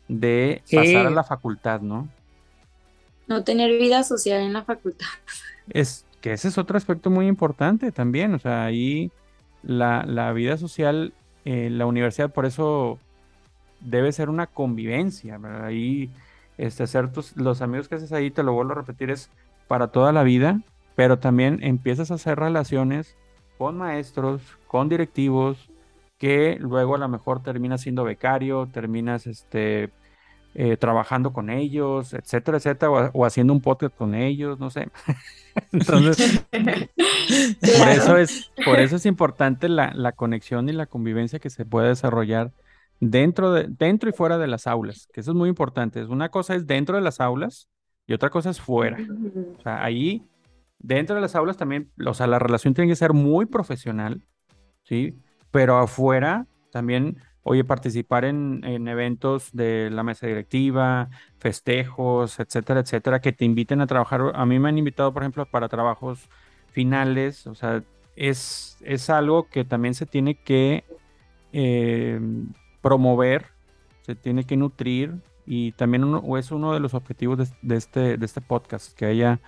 de 0.08 0.62
Sí. 0.66 0.76
pasar 0.78 1.08
a 1.08 1.10
la 1.12 1.24
facultad, 1.24 1.82
¿no? 1.82 2.08
No 3.28 3.44
tener 3.44 3.72
vida 3.80 4.04
social 4.04 4.42
en 4.42 4.54
la 4.54 4.64
facultad. 4.64 5.08
Es 5.70 6.06
que 6.22 6.34
ese 6.34 6.48
es 6.50 6.58
otro 6.58 6.78
aspecto 6.78 7.10
muy 7.10 7.28
importante 7.28 7.92
también, 7.92 8.34
o 8.34 8.40
sea, 8.40 8.66
ahí 8.66 9.12
la, 9.64 10.04
la 10.06 10.32
vida 10.34 10.58
social, 10.58 11.14
eh, 11.46 11.70
la 11.70 11.86
universidad, 11.86 12.32
por 12.32 12.46
eso 12.46 13.00
debe 13.80 14.12
ser 14.12 14.30
una 14.30 14.48
convivencia, 14.48 15.38
¿verdad? 15.38 15.66
Ahí, 15.66 16.10
este, 16.58 16.84
hacer 16.84 17.12
tus, 17.12 17.36
los 17.38 17.62
amigos 17.62 17.88
que 17.88 17.96
haces 17.96 18.12
ahí, 18.12 18.30
te 18.32 18.44
lo 18.44 18.54
vuelvo 18.54 18.74
a 18.74 18.76
repetir, 18.76 19.10
es 19.10 19.30
para 19.68 19.88
toda 19.88 20.12
la 20.12 20.24
vida, 20.24 20.62
pero 20.96 21.18
también 21.20 21.60
empiezas 21.64 22.12
a 22.12 22.16
hacer 22.16 22.38
relaciones 22.40 23.16
con 23.58 23.78
maestros, 23.78 24.42
con 24.68 24.90
directivos, 24.90 25.70
que 26.18 26.58
luego 26.60 26.96
a 26.96 27.00
lo 27.00 27.08
mejor 27.10 27.42
terminas 27.44 27.82
siendo 27.82 28.04
becario, 28.04 28.70
terminas 28.72 29.28
este, 29.28 29.92
eh, 30.56 30.78
trabajando 30.78 31.34
con 31.34 31.50
ellos, 31.50 32.14
etcétera, 32.14 32.58
etcétera, 32.58 33.10
o, 33.12 33.26
haciendo 33.26 33.54
un 33.54 33.62
podcast 33.62 33.96
con 33.96 34.14
ellos, 34.14 34.60
no 34.60 34.70
sé. 34.70 34.90
Entonces, 35.72 36.46
por, 36.52 37.90
eso 37.90 38.18
es, 38.18 38.52
por 38.64 38.80
eso 38.80 38.98
es 38.98 39.08
importante 39.08 39.68
la, 39.68 40.12
conexión 40.12 40.70
y 40.70 40.74
la 40.74 40.86
convivencia 40.86 41.40
que 41.40 41.50
se 41.50 41.66
puede 41.66 41.88
desarrollar 41.88 42.52
dentro, 43.00 43.52
de, 43.52 43.68
dentro 43.68 44.12
y 44.12 44.14
fuera 44.14 44.38
de 44.38 44.46
las 44.46 44.68
aulas, 44.68 45.08
que 45.12 45.22
eso 45.22 45.32
es 45.32 45.36
muy 45.36 45.50
importante. 45.50 46.04
Una 46.06 46.30
cosa 46.30 46.54
es 46.54 46.68
dentro 46.68 46.98
de 46.98 47.02
las 47.02 47.20
aulas 47.20 47.68
y 48.06 48.14
otra 48.14 48.30
cosa 48.30 48.52
es 48.52 48.62
fuera. 48.62 49.00
O 49.58 49.62
sea, 49.64 49.84
ahí, 49.84 50.24
dentro 50.78 51.16
de 51.16 51.22
las 51.24 51.36
aulas 51.36 51.58
también, 51.58 51.92
o 52.06 52.14
sea, 52.14 52.28
la 52.28 52.38
relación 52.38 52.76
tiene 52.76 52.92
que 52.92 52.96
ser 52.96 53.14
muy 53.14 53.48
profesional, 53.48 54.22
¿sí? 54.84 55.20
Pero 55.54 55.78
afuera 55.78 56.48
también 56.70 57.22
oye, 57.44 57.64
participar 57.64 58.26
en, 58.26 58.64
eventos 58.88 59.50
de 59.52 59.90
la 59.92 60.04
mesa 60.04 60.28
directiva, 60.28 61.10
festejos, 61.40 62.40
etcétera, 62.40 62.80
etcétera, 62.80 63.22
que 63.22 63.34
te 63.34 63.46
inviten 63.46 63.82
a 63.82 63.88
trabajar. 63.88 64.32
A 64.34 64.46
mí 64.46 64.60
me 64.60 64.70
han 64.70 64.78
invitado, 64.78 65.14
por 65.14 65.24
ejemplo, 65.24 65.46
para 65.46 65.70
trabajos 65.70 66.30
finales, 66.72 67.46
o 67.48 67.56
sea, 67.56 67.84
es, 68.16 68.78
es 68.82 69.10
algo 69.10 69.50
que 69.50 69.66
también 69.66 69.94
se 69.94 70.06
tiene 70.06 70.36
que 70.36 70.86
eh, 71.52 72.20
promover, 72.82 73.48
se 74.02 74.16
tiene 74.16 74.46
que 74.46 74.58
nutrir 74.58 75.16
y 75.46 75.74
también 75.74 76.04
uno, 76.04 76.38
es 76.38 76.52
uno 76.52 76.74
de 76.74 76.80
los 76.80 76.94
objetivos 76.94 77.52
de, 77.62 77.76
este, 77.76 78.18
de 78.18 78.26
este 78.26 78.42
podcast, 78.42 78.98
que 78.98 79.06
haya 79.06 79.40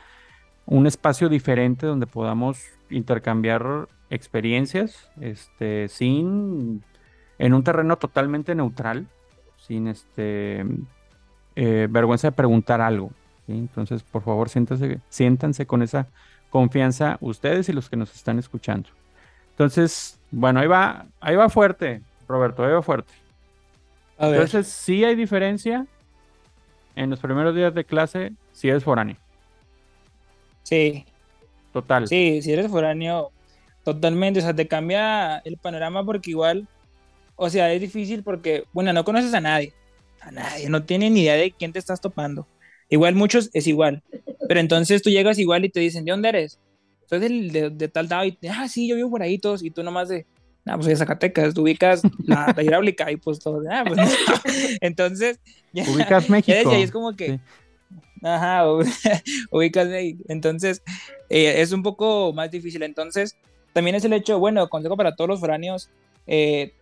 un 0.65 0.87
espacio 0.87 1.29
diferente 1.29 1.85
donde 1.85 2.07
podamos 2.07 2.65
intercambiar 2.89 3.87
experiencias 4.09 5.09
este, 5.19 5.87
sin 5.87 6.83
en 7.37 7.53
un 7.53 7.63
terreno 7.63 7.97
totalmente 7.97 8.55
neutral, 8.55 9.07
sin 9.57 9.87
este 9.87 10.65
eh, 11.55 11.87
vergüenza 11.89 12.27
de 12.27 12.31
preguntar 12.31 12.81
algo. 12.81 13.11
Entonces, 13.47 14.03
por 14.03 14.23
favor, 14.23 14.49
siéntanse, 14.49 14.99
siéntanse 15.09 15.65
con 15.65 15.81
esa 15.81 16.07
confianza 16.49 17.17
ustedes 17.21 17.69
y 17.69 17.73
los 17.73 17.89
que 17.89 17.97
nos 17.97 18.15
están 18.15 18.39
escuchando. 18.39 18.89
Entonces, 19.51 20.19
bueno, 20.31 20.59
ahí 20.59 20.67
va, 20.67 21.05
ahí 21.19 21.35
va 21.35 21.49
fuerte, 21.49 22.01
Roberto, 22.27 22.63
ahí 22.63 22.71
va 22.71 22.81
fuerte. 22.81 23.13
Entonces, 24.17 24.67
sí 24.67 25.03
hay 25.03 25.15
diferencia 25.15 25.85
en 26.95 27.09
los 27.09 27.19
primeros 27.19 27.53
días 27.53 27.73
de 27.73 27.83
clase 27.83 28.33
si 28.53 28.69
eres 28.69 28.83
foráneo. 28.83 29.17
Sí. 30.63 31.05
Total. 31.75 32.07
Sí, 32.07 32.41
si 32.41 32.53
eres 32.53 32.71
foráneo, 32.71 33.31
totalmente. 33.83 34.39
O 34.39 34.41
sea, 34.41 34.55
te 34.55 34.67
cambia 34.67 35.39
el 35.39 35.57
panorama 35.57 36.05
porque 36.05 36.31
igual 36.31 36.67
o 37.35 37.49
sea, 37.49 37.71
es 37.73 37.81
difícil 37.81 38.23
porque, 38.23 38.63
bueno, 38.73 38.93
no 38.93 39.03
conoces 39.03 39.33
a 39.33 39.41
nadie, 39.41 39.73
a 40.21 40.31
nadie, 40.31 40.69
no 40.69 40.83
tienen 40.83 41.13
ni 41.13 41.21
idea 41.21 41.35
de 41.35 41.51
quién 41.51 41.73
te 41.73 41.79
estás 41.79 41.99
topando. 42.01 42.47
Igual 42.89 43.15
muchos 43.15 43.49
es 43.53 43.67
igual, 43.67 44.03
pero 44.47 44.59
entonces 44.59 45.01
tú 45.01 45.09
llegas 45.09 45.39
igual 45.39 45.65
y 45.65 45.69
te 45.69 45.79
dicen, 45.79 46.05
¿de 46.05 46.11
dónde 46.11 46.29
eres? 46.29 46.59
Soy 47.07 47.19
de, 47.19 47.69
de, 47.69 47.87
tal 47.87 48.07
lado 48.07 48.25
y, 48.25 48.37
ah, 48.49 48.67
sí, 48.67 48.87
yo 48.87 48.95
vivo 48.95 49.09
por 49.09 49.21
ahí 49.21 49.37
todos, 49.37 49.63
y 49.63 49.69
tú 49.69 49.83
nomás 49.83 50.09
de, 50.09 50.25
no, 50.63 50.75
pues 50.75 50.85
soy 50.85 50.93
de 50.93 50.97
Zacatecas, 50.97 51.53
tú 51.53 51.63
ubicas 51.63 52.01
la, 52.23 52.55
hidráulica 52.57 53.11
y 53.11 53.17
pues 53.17 53.39
todo, 53.39 53.61
ah, 53.69 53.83
pues, 53.85 53.99
entonces, 54.81 55.39
ubicas 55.73 56.29
México. 56.29 56.71
es 56.71 56.91
como 56.91 57.15
que, 57.15 57.39
ajá, 58.25 58.63
ahí. 59.93 60.17
Entonces, 60.27 60.81
eh, 61.29 61.61
es 61.61 61.71
un 61.71 61.83
poco 61.83 62.33
más 62.33 62.51
difícil. 62.51 62.83
Entonces, 62.83 63.37
también 63.73 63.95
es 63.95 64.05
el 64.05 64.13
hecho, 64.13 64.39
bueno, 64.39 64.67
consejo 64.69 64.97
para 64.97 65.15
todos 65.15 65.29
los 65.29 65.39
foráneos, 65.39 65.89
eh, 66.27 66.73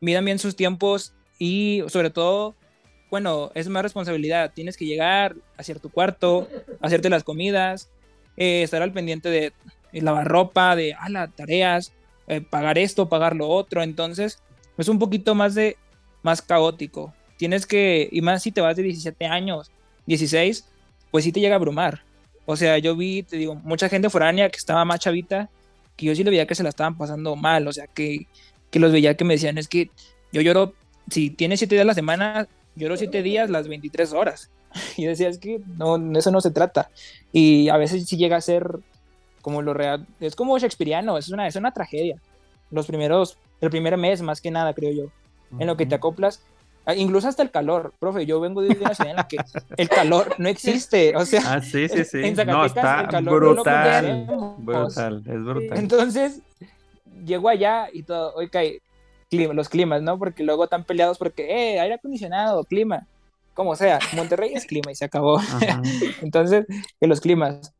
midan 0.00 0.24
bien 0.24 0.38
sus 0.38 0.56
tiempos 0.56 1.12
y 1.38 1.82
sobre 1.88 2.10
todo, 2.10 2.54
bueno, 3.10 3.50
es 3.54 3.68
más 3.68 3.82
responsabilidad. 3.82 4.52
Tienes 4.54 4.76
que 4.76 4.86
llegar, 4.86 5.36
hacer 5.56 5.80
tu 5.80 5.90
cuarto, 5.90 6.48
hacerte 6.80 7.10
las 7.10 7.24
comidas, 7.24 7.90
eh, 8.36 8.62
estar 8.62 8.82
al 8.82 8.92
pendiente 8.92 9.28
de, 9.30 9.52
lavar 9.92 10.28
ropa, 10.28 10.76
de 10.76 10.94
ah, 10.94 11.08
las 11.08 11.34
tareas, 11.34 11.92
eh, 12.26 12.40
pagar 12.40 12.78
esto, 12.78 13.08
pagar 13.08 13.34
lo 13.34 13.48
otro. 13.48 13.82
Entonces, 13.82 14.40
es 14.76 14.88
un 14.88 14.98
poquito 14.98 15.34
más 15.34 15.54
de 15.54 15.76
más 16.22 16.42
caótico. 16.42 17.12
Tienes 17.36 17.66
que, 17.66 18.08
y 18.10 18.20
más 18.20 18.42
si 18.42 18.52
te 18.52 18.60
vas 18.60 18.76
de 18.76 18.82
17 18.82 19.26
años, 19.26 19.70
16, 20.06 20.66
pues 21.10 21.24
sí 21.24 21.32
te 21.32 21.40
llega 21.40 21.54
a 21.54 21.58
abrumar. 21.58 22.02
O 22.46 22.56
sea, 22.56 22.78
yo 22.78 22.96
vi, 22.96 23.22
te 23.22 23.36
digo, 23.36 23.54
mucha 23.56 23.88
gente 23.88 24.10
foránea 24.10 24.48
que 24.48 24.56
estaba 24.56 24.84
más 24.84 25.00
chavita, 25.00 25.50
que 25.96 26.06
yo 26.06 26.14
sí 26.14 26.24
le 26.24 26.30
veía 26.30 26.46
que 26.46 26.54
se 26.54 26.62
la 26.62 26.68
estaban 26.70 26.96
pasando 26.96 27.36
mal, 27.36 27.66
o 27.66 27.72
sea, 27.72 27.86
que 27.86 28.26
que 28.70 28.78
los 28.78 28.92
veía 28.92 29.16
que 29.16 29.24
me 29.24 29.34
decían, 29.34 29.58
es 29.58 29.68
que 29.68 29.90
yo 30.32 30.40
lloro, 30.40 30.74
si 31.10 31.30
tienes 31.30 31.60
siete 31.60 31.74
días 31.74 31.84
a 31.84 31.86
la 31.86 31.94
semana, 31.94 32.48
lloro 32.76 32.96
siete 32.96 33.22
días 33.22 33.50
las 33.50 33.68
23 33.68 34.12
horas. 34.12 34.50
Y 34.96 35.06
decía, 35.06 35.28
es 35.28 35.38
que 35.38 35.60
no, 35.78 35.96
eso 36.18 36.30
no 36.30 36.40
se 36.40 36.50
trata. 36.50 36.90
Y 37.32 37.68
a 37.70 37.76
veces 37.78 38.06
sí 38.06 38.16
llega 38.16 38.36
a 38.36 38.40
ser 38.40 38.80
como 39.40 39.62
lo 39.62 39.72
real, 39.72 40.06
es 40.20 40.36
como 40.36 40.58
Shakespeareano, 40.58 41.16
es 41.16 41.30
una, 41.30 41.46
es 41.46 41.56
una 41.56 41.72
tragedia. 41.72 42.20
Los 42.70 42.86
primeros, 42.86 43.38
el 43.62 43.70
primer 43.70 43.96
mes 43.96 44.20
más 44.20 44.42
que 44.42 44.50
nada, 44.50 44.74
creo 44.74 44.92
yo, 44.92 45.10
en 45.58 45.66
lo 45.66 45.76
que 45.76 45.86
te 45.86 45.94
acoplas, 45.94 46.42
incluso 46.96 47.28
hasta 47.28 47.42
el 47.42 47.50
calor, 47.50 47.92
profe, 47.98 48.26
yo 48.26 48.40
vengo 48.40 48.62
de 48.62 48.68
una 48.68 48.94
ciudad 48.94 49.10
en 49.10 49.16
la 49.16 49.28
que 49.28 49.36
el 49.76 49.88
calor 49.88 50.34
no 50.38 50.48
existe, 50.48 51.14
o 51.16 51.24
sea, 51.24 51.42
ah, 51.46 51.60
sí, 51.60 51.88
sí, 51.88 52.04
sí. 52.04 52.34
no, 52.46 52.64
está 52.64 53.02
brutal, 53.02 54.26
brutal, 54.58 55.22
es 55.26 55.44
brutal. 55.44 55.78
Entonces, 55.78 56.40
llego 57.24 57.48
allá 57.48 57.88
y 57.92 58.02
todo, 58.02 58.34
oye, 58.34 58.80
clima, 59.28 59.54
los 59.54 59.68
climas, 59.68 60.02
¿no? 60.02 60.18
Porque 60.18 60.42
luego 60.42 60.64
están 60.64 60.84
peleados 60.84 61.18
porque, 61.18 61.74
eh, 61.74 61.80
aire 61.80 61.94
acondicionado, 61.94 62.64
clima, 62.64 63.06
como 63.54 63.74
sea, 63.76 63.98
Monterrey 64.14 64.52
es 64.54 64.66
clima 64.66 64.92
y 64.92 64.94
se 64.94 65.04
acabó. 65.04 65.40
Entonces, 66.22 66.66
que 67.00 67.06
los 67.06 67.20
climas. 67.20 67.74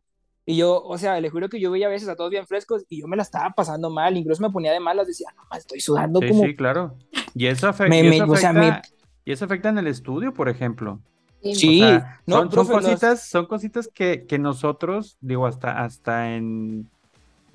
Y 0.44 0.56
yo, 0.56 0.82
o 0.82 0.96
sea, 0.96 1.20
le 1.20 1.28
juro 1.28 1.48
que 1.48 1.60
yo 1.60 1.70
veía 1.70 1.86
a 1.86 1.90
veces 1.90 2.08
a 2.08 2.16
todos 2.16 2.30
bien 2.30 2.46
frescos 2.46 2.84
y 2.88 3.00
yo 3.00 3.06
me 3.06 3.16
la 3.16 3.22
estaba 3.22 3.50
pasando 3.50 3.90
mal, 3.90 4.16
incluso 4.16 4.42
me 4.42 4.50
ponía 4.50 4.72
de 4.72 4.80
malas, 4.80 5.06
decía, 5.06 5.28
no, 5.36 5.56
estoy 5.56 5.80
sudando 5.80 6.20
sí, 6.20 6.28
como... 6.28 6.44
Sí, 6.44 6.56
claro. 6.56 6.94
Y 7.34 7.46
eso 7.46 7.68
afecta, 7.68 7.96
y 7.96 8.08
eso 8.08 8.24
afecta, 8.24 8.82
y 9.28 9.32
eso 9.32 9.44
afecta 9.44 9.68
en 9.68 9.78
el 9.78 9.86
estudio, 9.86 10.32
por 10.32 10.48
ejemplo. 10.48 11.00
Sí, 11.42 11.80
son, 12.26 12.50
son, 12.50 12.66
cositas, 12.66 13.28
son 13.28 13.46
cositas 13.46 13.88
que, 13.88 14.24
que 14.26 14.38
nosotros, 14.38 15.18
digo, 15.20 15.46
hasta, 15.46 15.84
hasta 15.84 16.34
en 16.34 16.88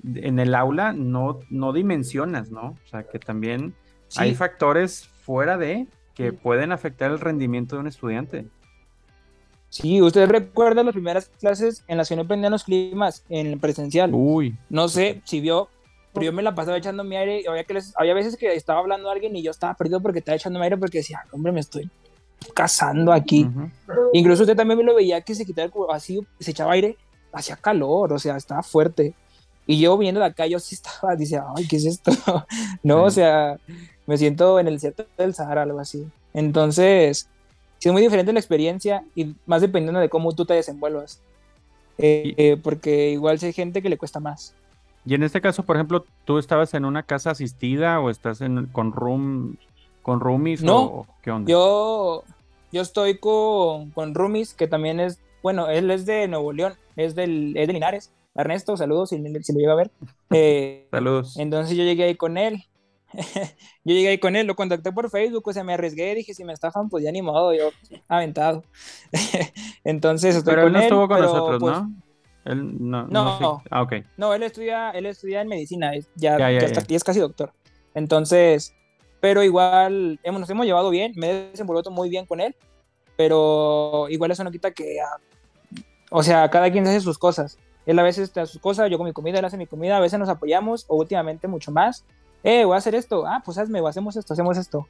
en 0.04 0.38
el 0.38 0.54
aula 0.54 0.92
no, 0.92 1.40
no 1.50 1.72
dimensionas, 1.72 2.50
¿no? 2.50 2.76
O 2.84 2.88
sea, 2.88 3.04
que 3.04 3.18
también 3.18 3.74
hay 4.16 4.34
factores 4.34 5.08
fuera 5.22 5.56
de 5.56 5.86
que 6.14 6.32
pueden 6.32 6.72
afectar 6.72 7.10
el 7.10 7.20
rendimiento 7.20 7.76
de 7.76 7.80
un 7.80 7.88
estudiante. 7.88 8.46
Sí, 9.70 10.00
usted 10.00 10.28
recuerda 10.28 10.84
las 10.84 10.92
primeras 10.92 11.30
clases 11.40 11.82
en 11.88 11.96
las 11.96 12.08
que 12.08 12.14
no 12.14 12.22
aprendían 12.22 12.52
los 12.52 12.62
climas 12.62 13.24
en 13.28 13.58
presencial. 13.58 14.10
Uy. 14.14 14.56
No 14.68 14.88
sé 14.88 15.20
si 15.24 15.40
vio, 15.40 15.68
pero 16.14 16.26
yo 16.26 16.32
me 16.32 16.42
la 16.42 16.54
pasaba 16.54 16.78
echando 16.78 17.02
mi 17.02 17.16
aire 17.16 17.40
y 17.40 17.46
había, 17.46 17.64
que 17.64 17.78
había 17.96 18.14
veces 18.14 18.36
que 18.36 18.54
estaba 18.54 18.78
hablando 18.78 19.08
a 19.10 19.12
alguien 19.12 19.34
y 19.34 19.42
yo 19.42 19.50
estaba 19.50 19.74
perdido 19.74 20.00
porque 20.00 20.20
estaba 20.20 20.36
echando 20.36 20.60
mi 20.60 20.64
aire 20.64 20.78
porque 20.78 20.98
decía, 20.98 21.24
hombre, 21.32 21.52
me 21.52 21.60
estoy 21.60 21.90
cazando 22.54 23.12
aquí. 23.12 23.48
Incluso 24.12 24.44
usted 24.44 24.56
también 24.56 24.78
me 24.78 24.84
lo 24.84 24.94
veía 24.94 25.20
que 25.20 25.34
se 25.34 25.44
quitaba 25.44 25.70
así, 25.90 26.24
se 26.38 26.52
echaba 26.52 26.72
aire, 26.72 26.96
hacía 27.32 27.56
calor, 27.56 28.12
o 28.12 28.18
sea, 28.18 28.36
estaba 28.36 28.62
fuerte. 28.62 29.12
Y 29.66 29.80
yo 29.80 29.98
viendo 29.98 30.20
de 30.20 30.26
acá, 30.26 30.46
yo 30.46 30.60
sí 30.60 30.76
estaba, 30.76 31.16
dice, 31.16 31.40
ay, 31.56 31.66
¿qué 31.66 31.76
es 31.76 31.86
esto? 31.86 32.12
no, 32.82 33.02
o 33.02 33.10
sea, 33.10 33.58
me 34.06 34.16
siento 34.16 34.60
en 34.60 34.68
el 34.68 34.74
desierto 34.74 35.06
del 35.18 35.34
Sahara, 35.34 35.62
algo 35.62 35.80
así. 35.80 36.06
Entonces, 36.32 37.28
sí 37.78 37.88
es 37.88 37.92
muy 37.92 38.02
diferente 38.02 38.32
la 38.32 38.40
experiencia 38.40 39.04
y 39.16 39.34
más 39.46 39.62
dependiendo 39.62 40.00
de 40.00 40.08
cómo 40.08 40.32
tú 40.32 40.44
te 40.44 40.54
desenvuelvas. 40.54 41.20
Eh, 41.98 42.34
eh, 42.36 42.56
porque 42.62 43.10
igual 43.10 43.38
si 43.38 43.46
hay 43.46 43.52
gente 43.52 43.82
que 43.82 43.88
le 43.88 43.98
cuesta 43.98 44.20
más. 44.20 44.54
Y 45.06 45.14
en 45.14 45.22
este 45.22 45.40
caso, 45.40 45.64
por 45.64 45.76
ejemplo, 45.76 46.04
¿tú 46.24 46.38
estabas 46.38 46.72
en 46.74 46.84
una 46.84 47.02
casa 47.02 47.30
asistida 47.30 48.00
o 48.00 48.10
estás 48.10 48.40
en, 48.40 48.66
con 48.66 48.92
room, 48.92 49.56
con 50.02 50.20
roomies 50.20 50.62
no, 50.62 50.82
o 50.82 51.06
qué 51.22 51.30
onda? 51.30 51.50
Yo, 51.50 52.24
yo 52.72 52.82
estoy 52.82 53.18
con, 53.18 53.90
con 53.90 54.14
roomies, 54.14 54.54
que 54.54 54.66
también 54.66 55.00
es, 55.00 55.20
bueno, 55.42 55.68
él 55.68 55.90
es 55.90 56.06
de 56.06 56.26
Nuevo 56.28 56.52
León, 56.52 56.74
es, 56.96 57.14
del, 57.14 57.56
es 57.56 57.66
de 57.66 57.72
Linares. 57.74 58.12
Ernesto, 58.34 58.76
saludos 58.76 59.10
si, 59.10 59.16
si 59.42 59.52
lo 59.52 59.58
llega 59.58 59.72
a 59.72 59.76
ver. 59.76 59.90
Eh, 60.36 60.88
saludos. 60.90 61.36
Entonces 61.38 61.76
yo 61.76 61.84
llegué 61.84 62.04
ahí 62.04 62.16
con 62.16 62.36
él. 62.36 62.64
yo 63.14 63.94
llegué 63.94 64.08
ahí 64.08 64.18
con 64.18 64.34
él, 64.34 64.48
lo 64.48 64.56
contacté 64.56 64.90
por 64.90 65.10
Facebook, 65.10 65.46
o 65.46 65.52
sea, 65.52 65.62
me 65.62 65.74
arriesgué, 65.74 66.12
dije, 66.14 66.34
si 66.34 66.42
me 66.42 66.52
estafan, 66.52 66.88
pues 66.88 67.04
ya 67.04 67.12
ni 67.12 67.22
modo, 67.22 67.54
yo 67.54 67.70
aventado. 68.08 68.64
entonces 69.84 70.34
estoy 70.34 70.54
pero 70.54 70.66
él 70.66 70.72
no 70.72 70.80
estuvo 70.80 71.06
con 71.06 71.20
nosotros, 71.20 71.60
pues, 71.60 71.72
¿no? 71.72 71.92
Él 72.44 72.76
no, 72.90 73.06
no, 73.06 73.40
no, 73.40 73.62
Ah, 73.70 73.82
ok. 73.82 73.94
No, 74.16 74.34
él 74.34 74.42
estudia, 74.42 74.90
él 74.90 75.06
estudia 75.06 75.40
en 75.40 75.48
medicina, 75.48 75.92
ya, 76.14 76.38
ya, 76.38 76.50
ya, 76.50 76.66
es 76.88 77.04
casi 77.04 77.20
doctor. 77.20 77.52
Entonces, 77.94 78.74
pero 79.20 79.42
igual 79.42 80.20
hemos, 80.22 80.40
nos 80.40 80.50
hemos 80.50 80.66
llevado 80.66 80.90
bien, 80.90 81.12
me 81.16 81.30
he 81.30 81.34
desenvuelto 81.50 81.90
muy 81.90 82.10
bien 82.10 82.26
con 82.26 82.40
él, 82.40 82.54
pero 83.16 84.06
igual 84.10 84.30
eso 84.30 84.44
no 84.44 84.50
quita 84.50 84.72
que, 84.72 85.00
ah, 85.00 85.16
o 86.10 86.22
sea, 86.22 86.48
cada 86.50 86.70
quien 86.70 86.86
hace 86.86 87.00
sus 87.00 87.18
cosas. 87.18 87.58
Él 87.86 87.98
a 87.98 88.02
veces 88.02 88.30
hace 88.36 88.46
sus 88.52 88.60
cosas, 88.60 88.90
yo 88.90 88.98
con 88.98 89.06
mi 89.06 89.12
comida, 89.12 89.38
él 89.38 89.44
hace 89.44 89.56
mi 89.56 89.66
comida, 89.66 89.96
a 89.96 90.00
veces 90.00 90.18
nos 90.18 90.28
apoyamos, 90.28 90.84
o 90.88 90.96
últimamente 90.96 91.48
mucho 91.48 91.70
más. 91.70 92.04
eh, 92.42 92.64
voy 92.64 92.74
a 92.74 92.78
hacer 92.78 92.94
esto, 92.94 93.24
ah, 93.26 93.42
pues 93.44 93.56
hazme, 93.56 93.80
hacemos 93.88 94.16
esto, 94.16 94.34
hacemos 94.34 94.58
esto. 94.58 94.86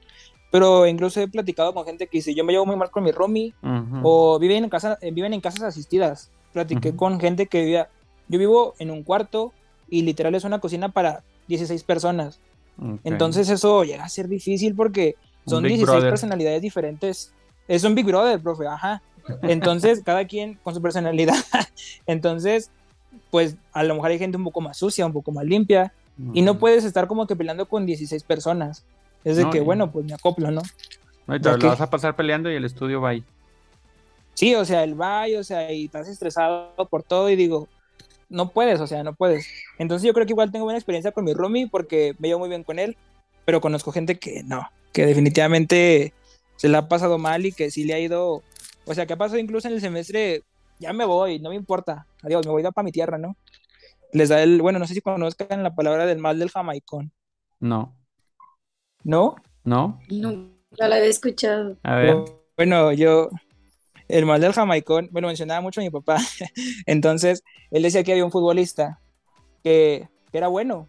Pero 0.50 0.86
incluso 0.86 1.20
he 1.20 1.28
platicado 1.28 1.72
con 1.72 1.84
gente 1.84 2.06
que 2.08 2.18
dice, 2.18 2.34
yo 2.34 2.44
me 2.44 2.52
llevo 2.52 2.66
muy 2.66 2.76
mal 2.76 2.90
con 2.90 3.04
mi 3.04 3.12
roomie, 3.12 3.54
o 4.02 4.38
viven 4.40 4.64
en, 4.64 4.70
casa, 4.70 4.98
viven 5.00 5.32
en 5.32 5.40
casas 5.40 5.62
asistidas. 5.62 6.30
Platiqué 6.54 6.96
con 6.96 7.20
gente 7.20 7.46
que 7.46 7.60
vivía, 7.60 7.90
yo 8.28 8.38
vivo 8.38 8.74
en 8.78 8.90
un 8.90 9.02
cuarto 9.02 9.52
y 9.90 10.02
literal 10.02 10.34
es 10.34 10.44
una 10.44 10.60
cocina 10.60 10.88
para 10.88 11.22
16 11.48 11.82
personas. 11.82 12.40
Entonces 13.04 13.50
eso 13.50 13.84
llega 13.84 14.04
a 14.04 14.08
ser 14.08 14.28
difícil 14.28 14.74
porque 14.74 15.16
son 15.46 15.64
16 15.64 16.04
personalidades 16.04 16.62
diferentes. 16.62 17.34
Es 17.68 17.84
un 17.84 17.94
Big 17.94 18.06
Brother, 18.06 18.40
profe, 18.40 18.66
ajá. 18.66 19.02
Entonces, 19.42 20.02
cada 20.04 20.26
quien 20.26 20.58
con 20.62 20.74
su 20.74 20.80
personalidad. 20.82 21.34
Entonces, 22.06 22.70
pues 23.30 23.56
a 23.72 23.82
lo 23.82 23.94
mejor 23.94 24.10
hay 24.10 24.18
gente 24.18 24.36
un 24.36 24.44
poco 24.44 24.60
más 24.60 24.76
sucia, 24.76 25.06
un 25.06 25.12
poco 25.12 25.32
más 25.32 25.44
limpia, 25.44 25.92
y 26.32 26.42
no 26.42 26.58
puedes 26.58 26.84
estar 26.84 27.08
como 27.08 27.26
que 27.26 27.34
peleando 27.34 27.66
con 27.66 27.86
16 27.86 28.22
personas. 28.22 28.84
Es 29.24 29.36
de 29.36 29.50
que, 29.50 29.60
bueno, 29.60 29.90
pues 29.90 30.06
me 30.06 30.14
acoplo, 30.14 30.50
¿no? 30.50 30.62
No, 31.26 31.34
y 31.34 31.40
te 31.40 31.50
lo 31.50 31.68
vas 31.68 31.80
a 31.80 31.90
pasar 31.90 32.14
peleando 32.14 32.50
y 32.50 32.54
el 32.54 32.64
estudio 32.64 33.00
va 33.00 33.10
ahí. 33.10 33.24
Sí, 34.34 34.54
o 34.54 34.64
sea, 34.64 34.82
el 34.82 35.00
va 35.00 35.24
o 35.38 35.44
sea, 35.44 35.72
y 35.72 35.86
estás 35.86 36.08
estresado 36.08 36.74
por 36.90 37.02
todo 37.02 37.30
y 37.30 37.36
digo, 37.36 37.68
no 38.28 38.50
puedes, 38.50 38.80
o 38.80 38.86
sea, 38.86 39.02
no 39.02 39.14
puedes. 39.14 39.46
Entonces 39.78 40.06
yo 40.06 40.12
creo 40.12 40.26
que 40.26 40.32
igual 40.32 40.50
tengo 40.50 40.64
buena 40.64 40.78
experiencia 40.78 41.12
con 41.12 41.24
mi 41.24 41.32
roomie 41.32 41.68
porque 41.68 42.14
me 42.18 42.28
llevo 42.28 42.40
muy 42.40 42.48
bien 42.48 42.64
con 42.64 42.78
él, 42.78 42.96
pero 43.44 43.60
conozco 43.60 43.92
gente 43.92 44.18
que 44.18 44.42
no, 44.42 44.68
que 44.92 45.06
definitivamente 45.06 46.12
se 46.56 46.68
la 46.68 46.78
ha 46.78 46.88
pasado 46.88 47.18
mal 47.18 47.46
y 47.46 47.52
que 47.52 47.70
sí 47.70 47.84
le 47.84 47.94
ha 47.94 48.00
ido, 48.00 48.42
o 48.86 48.94
sea, 48.94 49.06
que 49.06 49.12
ha 49.12 49.18
pasado 49.18 49.38
incluso 49.38 49.68
en 49.68 49.74
el 49.74 49.80
semestre, 49.80 50.42
ya 50.78 50.92
me 50.92 51.04
voy, 51.04 51.38
no 51.38 51.50
me 51.50 51.56
importa, 51.56 52.06
adiós, 52.22 52.44
me 52.44 52.52
voy 52.52 52.64
a 52.64 52.72
para 52.72 52.84
mi 52.84 52.92
tierra, 52.92 53.18
¿no? 53.18 53.36
Les 54.12 54.28
da 54.28 54.42
el, 54.42 54.62
bueno, 54.62 54.78
no 54.78 54.86
sé 54.86 54.94
si 54.94 55.00
conozcan 55.00 55.62
la 55.62 55.74
palabra 55.74 56.06
del 56.06 56.18
mal 56.18 56.38
del 56.38 56.50
jamaicón. 56.50 57.12
No. 57.60 57.96
¿No? 59.02 59.36
¿No? 59.64 60.00
No, 60.08 60.50
ya 60.78 60.88
la 60.88 60.96
había 60.96 61.08
escuchado. 61.08 61.76
A 61.82 61.96
ver. 61.96 62.16
Bueno, 62.56 62.92
yo, 62.92 63.30
el 64.08 64.26
mal 64.26 64.40
del 64.40 64.52
jamaicón, 64.52 65.08
bueno, 65.12 65.28
mencionaba 65.28 65.60
mucho 65.60 65.80
a 65.80 65.84
mi 65.84 65.90
papá. 65.90 66.18
Entonces, 66.86 67.42
él 67.70 67.82
decía 67.82 68.04
que 68.04 68.12
había 68.12 68.24
un 68.24 68.30
futbolista 68.30 69.00
que, 69.62 70.08
era 70.32 70.48
bueno, 70.48 70.88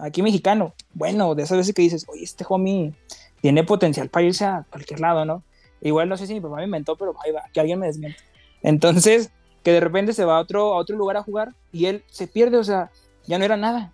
aquí 0.00 0.22
mexicano, 0.22 0.74
bueno, 0.92 1.34
de 1.34 1.42
esas 1.42 1.58
veces 1.58 1.74
que 1.74 1.82
dices, 1.82 2.06
oye, 2.08 2.24
este 2.24 2.44
homie 2.48 2.94
tiene 3.40 3.64
potencial 3.64 4.08
para 4.08 4.26
irse 4.26 4.44
a 4.44 4.66
cualquier 4.70 5.00
lado, 5.00 5.24
¿no? 5.24 5.42
Igual 5.80 6.08
no 6.08 6.16
sé 6.16 6.26
si 6.26 6.34
mi 6.34 6.40
papá 6.40 6.56
me 6.56 6.64
inventó, 6.64 6.96
pero 6.96 7.14
ahí 7.24 7.32
va, 7.32 7.42
que 7.52 7.60
alguien 7.60 7.78
me 7.78 7.86
desmiente. 7.86 8.18
Entonces, 8.62 9.30
que 9.62 9.72
de 9.72 9.80
repente 9.80 10.12
se 10.12 10.24
va 10.24 10.36
a 10.36 10.40
otro, 10.40 10.74
a 10.74 10.76
otro 10.76 10.96
lugar 10.96 11.16
a 11.16 11.22
jugar 11.22 11.54
y 11.72 11.86
él 11.86 12.04
se 12.06 12.26
pierde, 12.26 12.58
o 12.58 12.64
sea, 12.64 12.90
ya 13.26 13.38
no 13.38 13.44
era 13.44 13.56
nada. 13.56 13.92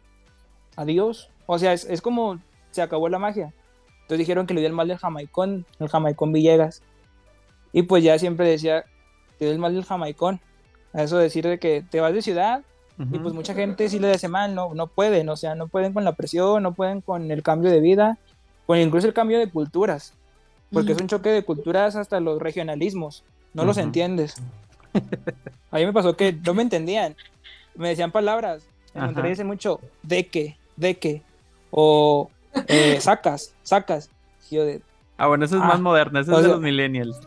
Adiós. 0.77 1.31
O 1.47 1.59
sea, 1.59 1.73
es, 1.73 2.01
como 2.03 2.41
se 2.71 2.83
acabó 2.83 3.09
la 3.09 3.18
magia. 3.18 3.53
Entonces 4.03 4.18
dijeron 4.18 4.47
que 4.47 4.55
le 4.55 4.61
dio 4.61 4.68
el 4.68 4.75
mal 4.75 4.89
del 4.89 4.99
Jamaicón, 4.99 5.66
el 5.79 5.89
Jamaicón 5.89 6.33
Villegas. 6.33 6.83
Y 7.73 7.83
pues 7.83 8.03
ya 8.03 8.18
siempre 8.18 8.49
decía, 8.49 8.85
te 9.39 9.51
el 9.51 9.59
mal 9.59 9.75
del 9.75 9.85
Jamaicón. 9.85 10.41
A 10.93 11.03
eso 11.03 11.18
decir 11.18 11.47
de 11.47 11.59
que 11.59 11.85
te 11.89 12.01
vas 12.01 12.12
de 12.12 12.23
ciudad 12.23 12.62
y 13.12 13.18
pues 13.18 13.33
mucha 13.33 13.55
gente 13.55 13.89
sí 13.89 13.99
le 13.99 14.12
dice 14.12 14.29
mal, 14.29 14.55
no, 14.55 14.75
no 14.75 14.87
pueden, 14.87 15.31
o 15.31 15.37
sea, 15.37 15.55
no 15.55 15.68
pueden 15.68 15.95
con 15.95 16.05
la 16.05 16.12
presión, 16.12 16.62
no 16.62 16.75
pueden 16.75 17.01
con 17.01 17.31
el 17.31 17.43
cambio 17.43 17.71
de 17.71 17.81
vida, 17.81 18.18
con 18.66 18.79
incluso 18.79 19.07
el 19.07 19.14
cambio 19.14 19.39
de 19.39 19.49
culturas, 19.49 20.12
porque 20.71 20.93
es 20.93 21.01
un 21.01 21.09
choque 21.09 21.31
de 21.31 21.43
culturas 21.43 21.97
hasta 21.97 22.21
los 22.21 22.43
regionalismos, 22.43 23.25
no 23.55 23.64
los 23.64 23.79
entiendes. 23.79 24.35
A 25.71 25.79
mí 25.79 25.87
me 25.87 25.95
pasó 25.95 26.14
que 26.14 26.35
no 26.35 26.53
me 26.53 26.61
entendían, 26.61 27.16
me 27.75 27.89
decían 27.89 28.12
palabras, 28.12 28.64
en 28.93 29.05
Monterrey 29.05 29.31
dicen 29.31 29.47
mucho 29.47 29.81
de 30.03 30.27
que, 30.27 30.59
de 30.77 30.99
que, 30.99 31.23
o 31.71 32.29
eh, 32.68 32.99
sacas, 33.01 33.55
sacas. 33.62 34.11
yo 34.51 34.62
de, 34.66 34.83
ah, 35.16 35.27
bueno, 35.27 35.47
eso 35.47 35.57
es 35.57 35.62
más 35.62 35.77
ah, 35.77 35.83
moderno, 35.83 36.21
eso 36.21 36.37
es 36.37 36.43
de 36.43 36.49
los 36.49 36.61
millennials. 36.61 37.18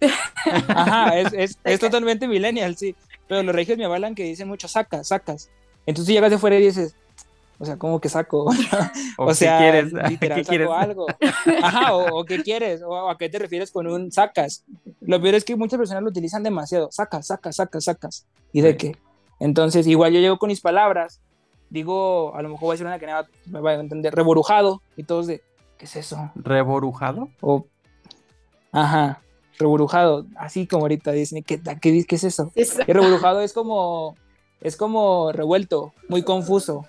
Ajá, 0.68 1.18
es, 1.18 1.58
es, 1.64 1.80
totalmente 1.80 2.28
millennial, 2.28 2.76
sí. 2.76 2.94
Pero 3.28 3.42
los 3.42 3.54
regios 3.54 3.78
me 3.78 3.84
avalan 3.84 4.14
que 4.14 4.24
dicen 4.24 4.48
mucho 4.48 4.68
sacas, 4.68 5.08
sacas. 5.08 5.50
Entonces 5.84 6.12
llegas 6.14 6.30
de 6.30 6.38
fuera 6.38 6.56
y 6.56 6.62
dices, 6.62 6.94
o 7.58 7.64
sea, 7.64 7.76
¿cómo 7.76 8.00
que 8.00 8.08
saco? 8.08 8.46
o, 9.18 9.34
sea, 9.34 9.58
quieres? 9.58 9.92
literal, 10.08 10.44
saco 10.44 10.72
algo. 10.74 11.06
Ajá, 11.62 11.94
o, 11.94 12.24
qué 12.24 12.42
quieres, 12.42 12.82
o 12.82 13.08
a 13.08 13.16
qué 13.16 13.28
te 13.28 13.38
refieres 13.38 13.70
con 13.70 13.86
un 13.86 14.12
sacas. 14.12 14.64
Lo 15.00 15.20
peor 15.20 15.34
es 15.34 15.44
que 15.44 15.56
muchas 15.56 15.78
personas 15.78 16.02
lo 16.02 16.10
utilizan 16.10 16.42
demasiado, 16.42 16.90
sacas, 16.92 17.26
sacas, 17.26 17.56
sacas, 17.56 17.84
sacas. 17.84 18.26
¿Y 18.52 18.60
de 18.60 18.76
qué? 18.76 18.96
Entonces, 19.40 19.86
igual 19.86 20.12
yo 20.12 20.20
llego 20.20 20.38
con 20.38 20.48
mis 20.48 20.60
palabras 20.60 21.20
digo, 21.70 22.34
a 22.34 22.42
lo 22.42 22.48
mejor 22.48 22.60
voy 22.60 22.70
a 22.70 22.74
decir 22.74 22.86
una 22.86 22.98
que 22.98 23.06
me 23.46 23.60
va 23.60 23.70
a 23.70 23.74
entender, 23.74 24.14
reborujado, 24.14 24.82
y 24.96 25.04
todos 25.04 25.26
de, 25.26 25.42
¿qué 25.78 25.86
es 25.86 25.96
eso? 25.96 26.30
¿Reborujado? 26.34 27.28
O, 27.40 27.66
ajá, 28.72 29.20
reborujado, 29.58 30.26
así 30.36 30.66
como 30.66 30.84
ahorita 30.84 31.12
dicen, 31.12 31.42
¿qué, 31.42 31.60
qué, 31.80 32.04
qué 32.04 32.14
es 32.14 32.24
eso? 32.24 32.52
Y 32.54 32.92
reborujado 32.92 33.40
es 33.40 33.52
como, 33.52 34.16
es 34.60 34.76
como 34.76 35.32
revuelto, 35.32 35.92
muy 36.08 36.22
confuso. 36.22 36.86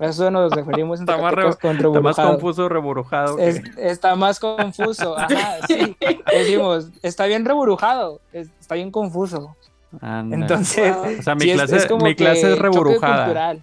A 0.00 0.06
eso 0.06 0.30
nos 0.30 0.52
referimos 0.54 1.00
está 1.00 1.18
más, 1.18 1.56
con 1.56 1.76
reborujado. 1.76 2.10
Está 2.10 2.22
más 2.22 2.30
confuso 2.32 2.68
reborujado. 2.68 3.38
está 3.38 4.16
más 4.16 4.38
confuso, 4.40 5.18
ajá, 5.18 5.66
sí. 5.66 5.96
Decimos, 6.32 6.90
está 7.02 7.26
bien 7.26 7.44
reborujado, 7.44 8.20
está 8.32 8.74
bien 8.74 8.90
confuso. 8.90 9.56
Entonces, 10.02 10.94
o 10.94 11.22
sea, 11.22 11.34
mi, 11.34 11.52
clase, 11.52 11.76
es, 11.76 11.90
mi 11.90 12.14
clase 12.14 12.52
es. 12.52 12.58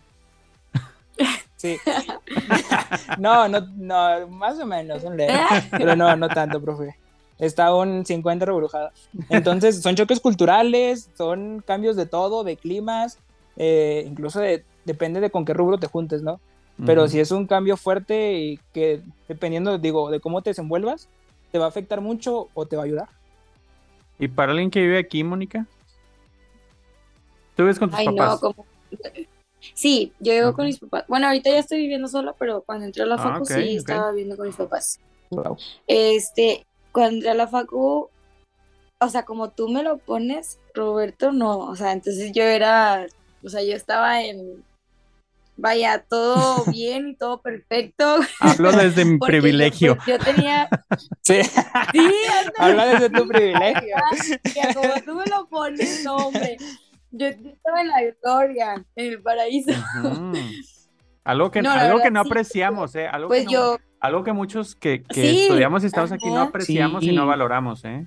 Sí. 1.57 1.77
no, 3.17 3.47
no, 3.47 3.61
no, 3.77 4.27
más 4.27 4.59
o 4.59 4.65
menos. 4.67 5.01
Pero 5.71 5.95
no, 5.95 6.15
no 6.15 6.27
tanto, 6.27 6.61
profe. 6.61 6.95
Está 7.39 7.73
un 7.75 8.05
50 8.05 8.45
rebrujada. 8.45 8.91
Entonces, 9.29 9.81
son 9.81 9.95
choques 9.95 10.19
culturales, 10.19 11.09
son 11.17 11.61
cambios 11.65 11.95
de 11.95 12.05
todo, 12.05 12.43
de 12.43 12.55
climas, 12.57 13.19
eh, 13.57 14.05
incluso 14.07 14.41
depende 14.85 15.19
de 15.19 15.29
con 15.29 15.45
qué 15.45 15.53
rubro 15.53 15.77
te 15.77 15.87
juntes, 15.87 16.21
¿no? 16.21 16.39
Pero 16.85 17.07
si 17.07 17.21
es 17.21 17.31
un 17.31 17.47
cambio 17.47 17.77
fuerte 17.77 18.33
y 18.33 18.59
que 18.73 19.01
dependiendo, 19.29 19.77
digo, 19.77 20.11
de 20.11 20.19
cómo 20.19 20.41
te 20.41 20.49
desenvuelvas, 20.49 21.07
te 21.51 21.57
va 21.57 21.65
a 21.65 21.69
afectar 21.69 22.01
mucho 22.01 22.49
o 22.53 22.65
te 22.65 22.75
va 22.75 22.81
a 22.81 22.85
ayudar. 22.85 23.07
¿Y 24.19 24.27
para 24.27 24.51
alguien 24.51 24.69
que 24.69 24.81
vive 24.81 24.97
aquí, 24.97 25.23
Mónica? 25.23 25.65
¿Tú 27.55 27.63
vives 27.63 27.79
con 27.79 27.89
tus 27.89 27.99
Ay, 27.99 28.07
papás? 28.07 28.41
No, 28.41 28.53
como... 28.53 28.65
Sí, 29.73 30.11
yo 30.19 30.33
vivo 30.33 30.53
con 30.53 30.65
mis 30.65 30.79
papás. 30.79 31.05
Bueno, 31.07 31.27
ahorita 31.27 31.49
ya 31.49 31.59
estoy 31.59 31.79
viviendo 31.79 32.09
sola, 32.09 32.35
pero 32.37 32.61
cuando 32.61 32.85
entré 32.85 33.03
a 33.03 33.05
la 33.05 33.15
ah, 33.15 33.19
facu 33.19 33.45
sí 33.45 33.77
estaba 33.77 34.11
viviendo 34.11 34.35
con 34.35 34.47
mis 34.47 34.55
papás. 34.55 34.99
Este, 35.87 36.65
cuando 36.95 37.15
entré 37.17 37.29
a 37.29 37.33
la 37.33 37.47
facu, 37.47 38.09
o 38.99 39.09
sea, 39.09 39.25
como 39.25 39.49
tú 39.49 39.67
me 39.67 39.83
lo 39.83 39.97
pones, 39.97 40.59
Roberto, 40.73 41.33
no, 41.33 41.59
o 41.59 41.75
sea, 41.75 41.91
entonces 41.91 42.31
yo 42.31 42.43
era, 42.43 43.05
o 43.43 43.49
sea, 43.49 43.61
yo 43.63 43.75
estaba 43.75 44.23
en, 44.23 44.63
vaya, 45.57 46.05
todo 46.07 46.63
bien 46.71 47.09
y 47.09 47.15
todo 47.15 47.41
perfecto. 47.41 48.19
Hablo 48.39 48.71
desde 48.71 49.03
mi 49.03 49.19
privilegio. 49.27 49.97
Yo, 50.07 50.17
tenía... 50.19 50.69
Sí, 51.21 51.43
sí 51.43 52.11
habla 52.57 52.85
desde 52.85 53.09
tu 53.09 53.27
privilegio. 53.27 53.97
como 54.73 54.93
tú 55.03 55.15
me 55.15 55.25
lo 55.25 55.49
pones, 55.49 56.01
no, 56.05 56.15
hombre. 56.15 56.55
Yo, 57.11 57.27
estaba 57.27 57.81
en 57.81 57.87
la 57.89 58.01
gloria, 58.23 58.85
en 58.95 59.05
el 59.05 59.21
paraíso. 59.21 59.73
Algo 61.25 61.51
que, 61.51 61.59
algo 61.59 62.01
que 62.01 62.11
no 62.11 62.21
apreciamos, 62.21 62.95
¿eh? 62.95 63.05
Algo, 63.05 63.27
pues 63.27 63.45
que 63.45 63.51
yo... 63.51 63.77
algo 63.99 64.23
que 64.23 64.33
muchos 64.33 64.75
que, 64.75 65.03
estudiamos 65.09 65.83
y 65.83 65.87
estamos 65.87 66.11
aquí 66.11 66.27
no 66.27 66.41
apreciamos 66.41 67.03
y 67.03 67.11
no 67.11 67.25
valoramos, 67.25 67.83
¿eh? 67.85 68.05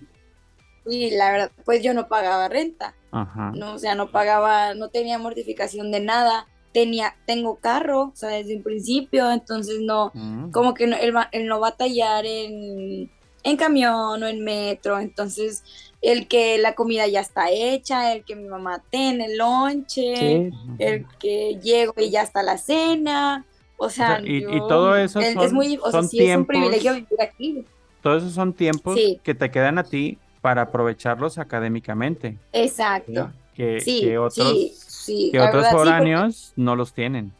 Y 0.86 1.10
la 1.10 1.30
verdad, 1.30 1.52
pues 1.64 1.82
yo 1.82 1.92
no 1.92 2.08
pagaba 2.08 2.48
renta. 2.48 2.94
Ajá. 3.10 3.52
No, 3.54 3.74
o 3.74 3.78
sea, 3.78 3.94
no 3.94 4.10
pagaba, 4.10 4.74
no 4.74 4.88
tenía 4.88 5.18
mortificación 5.18 5.90
de 5.90 6.00
nada. 6.00 6.46
Tenía, 6.72 7.16
tengo 7.26 7.56
carro, 7.56 8.12
o 8.12 8.16
sea, 8.16 8.30
desde 8.30 8.56
un 8.56 8.62
principio, 8.62 9.30
entonces 9.32 9.80
no, 9.80 10.12
mm. 10.14 10.50
como 10.50 10.74
que 10.74 10.86
no, 10.86 10.96
él, 10.96 11.14
él, 11.32 11.46
no 11.46 11.60
va 11.60 11.68
a 11.68 11.76
tallar 11.76 12.26
en, 12.26 13.10
en 13.42 13.56
camión 13.56 14.22
o 14.22 14.26
en 14.26 14.44
metro, 14.44 15.00
entonces 15.00 15.64
el 16.02 16.28
que 16.28 16.58
la 16.58 16.74
comida 16.74 17.06
ya 17.06 17.20
está 17.20 17.50
hecha, 17.50 18.12
el 18.12 18.24
que 18.24 18.36
mi 18.36 18.48
mamá 18.48 18.82
tiene 18.90 19.26
el 19.26 19.38
lonche, 19.38 20.52
el 20.78 21.06
que 21.18 21.58
llego 21.62 21.94
y 21.96 22.10
ya 22.10 22.22
está 22.22 22.42
la 22.42 22.58
cena, 22.58 23.44
o 23.78 23.88
sea, 23.88 24.20
y, 24.22 24.42
todo 24.68 24.96
eso 24.96 25.22
son, 25.22 25.40
es 25.40 25.52
muy, 25.52 25.78
o 25.82 25.90
sea, 25.90 26.02
sí 26.02 26.18
es 26.20 26.36
un 26.36 26.44
privilegio 26.44 26.94
vivir 26.94 27.22
aquí. 27.22 27.64
Todos 28.02 28.22
esos 28.22 28.34
son 28.34 28.52
tiempos 28.52 28.98
que 29.22 29.34
te 29.34 29.50
quedan 29.50 29.78
a 29.78 29.84
ti 29.84 30.18
para 30.40 30.62
aprovecharlos 30.62 31.38
académicamente. 31.38 32.36
Exacto. 32.52 33.30
Que, 33.54 33.80
que, 33.84 34.18
otros, 34.18 35.06
que 35.06 35.40
otros 35.40 35.68
foráneos 35.70 36.52
no 36.56 36.76
los 36.76 36.92
tienen. 36.92 37.32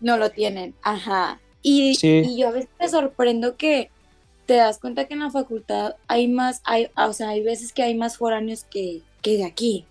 No 0.00 0.16
lo 0.16 0.30
tienen, 0.30 0.74
ajá. 0.82 1.40
Y, 1.62 1.96
y 2.02 2.36
yo 2.36 2.48
a 2.48 2.52
veces 2.52 2.70
me 2.78 2.88
sorprendo 2.88 3.56
que 3.56 3.90
te 4.46 4.54
das 4.54 4.78
cuenta 4.78 5.06
que 5.06 5.14
en 5.14 5.20
la 5.20 5.30
facultad 5.30 5.94
hay 6.08 6.28
más, 6.28 6.60
hay, 6.64 6.88
o 6.96 7.12
sea, 7.12 7.30
hay 7.30 7.42
veces 7.42 7.72
que 7.72 7.82
hay 7.82 7.94
más 7.96 8.16
foráneos 8.16 8.64
que, 8.64 9.02
que 9.22 9.36
de 9.36 9.44
aquí, 9.44 9.84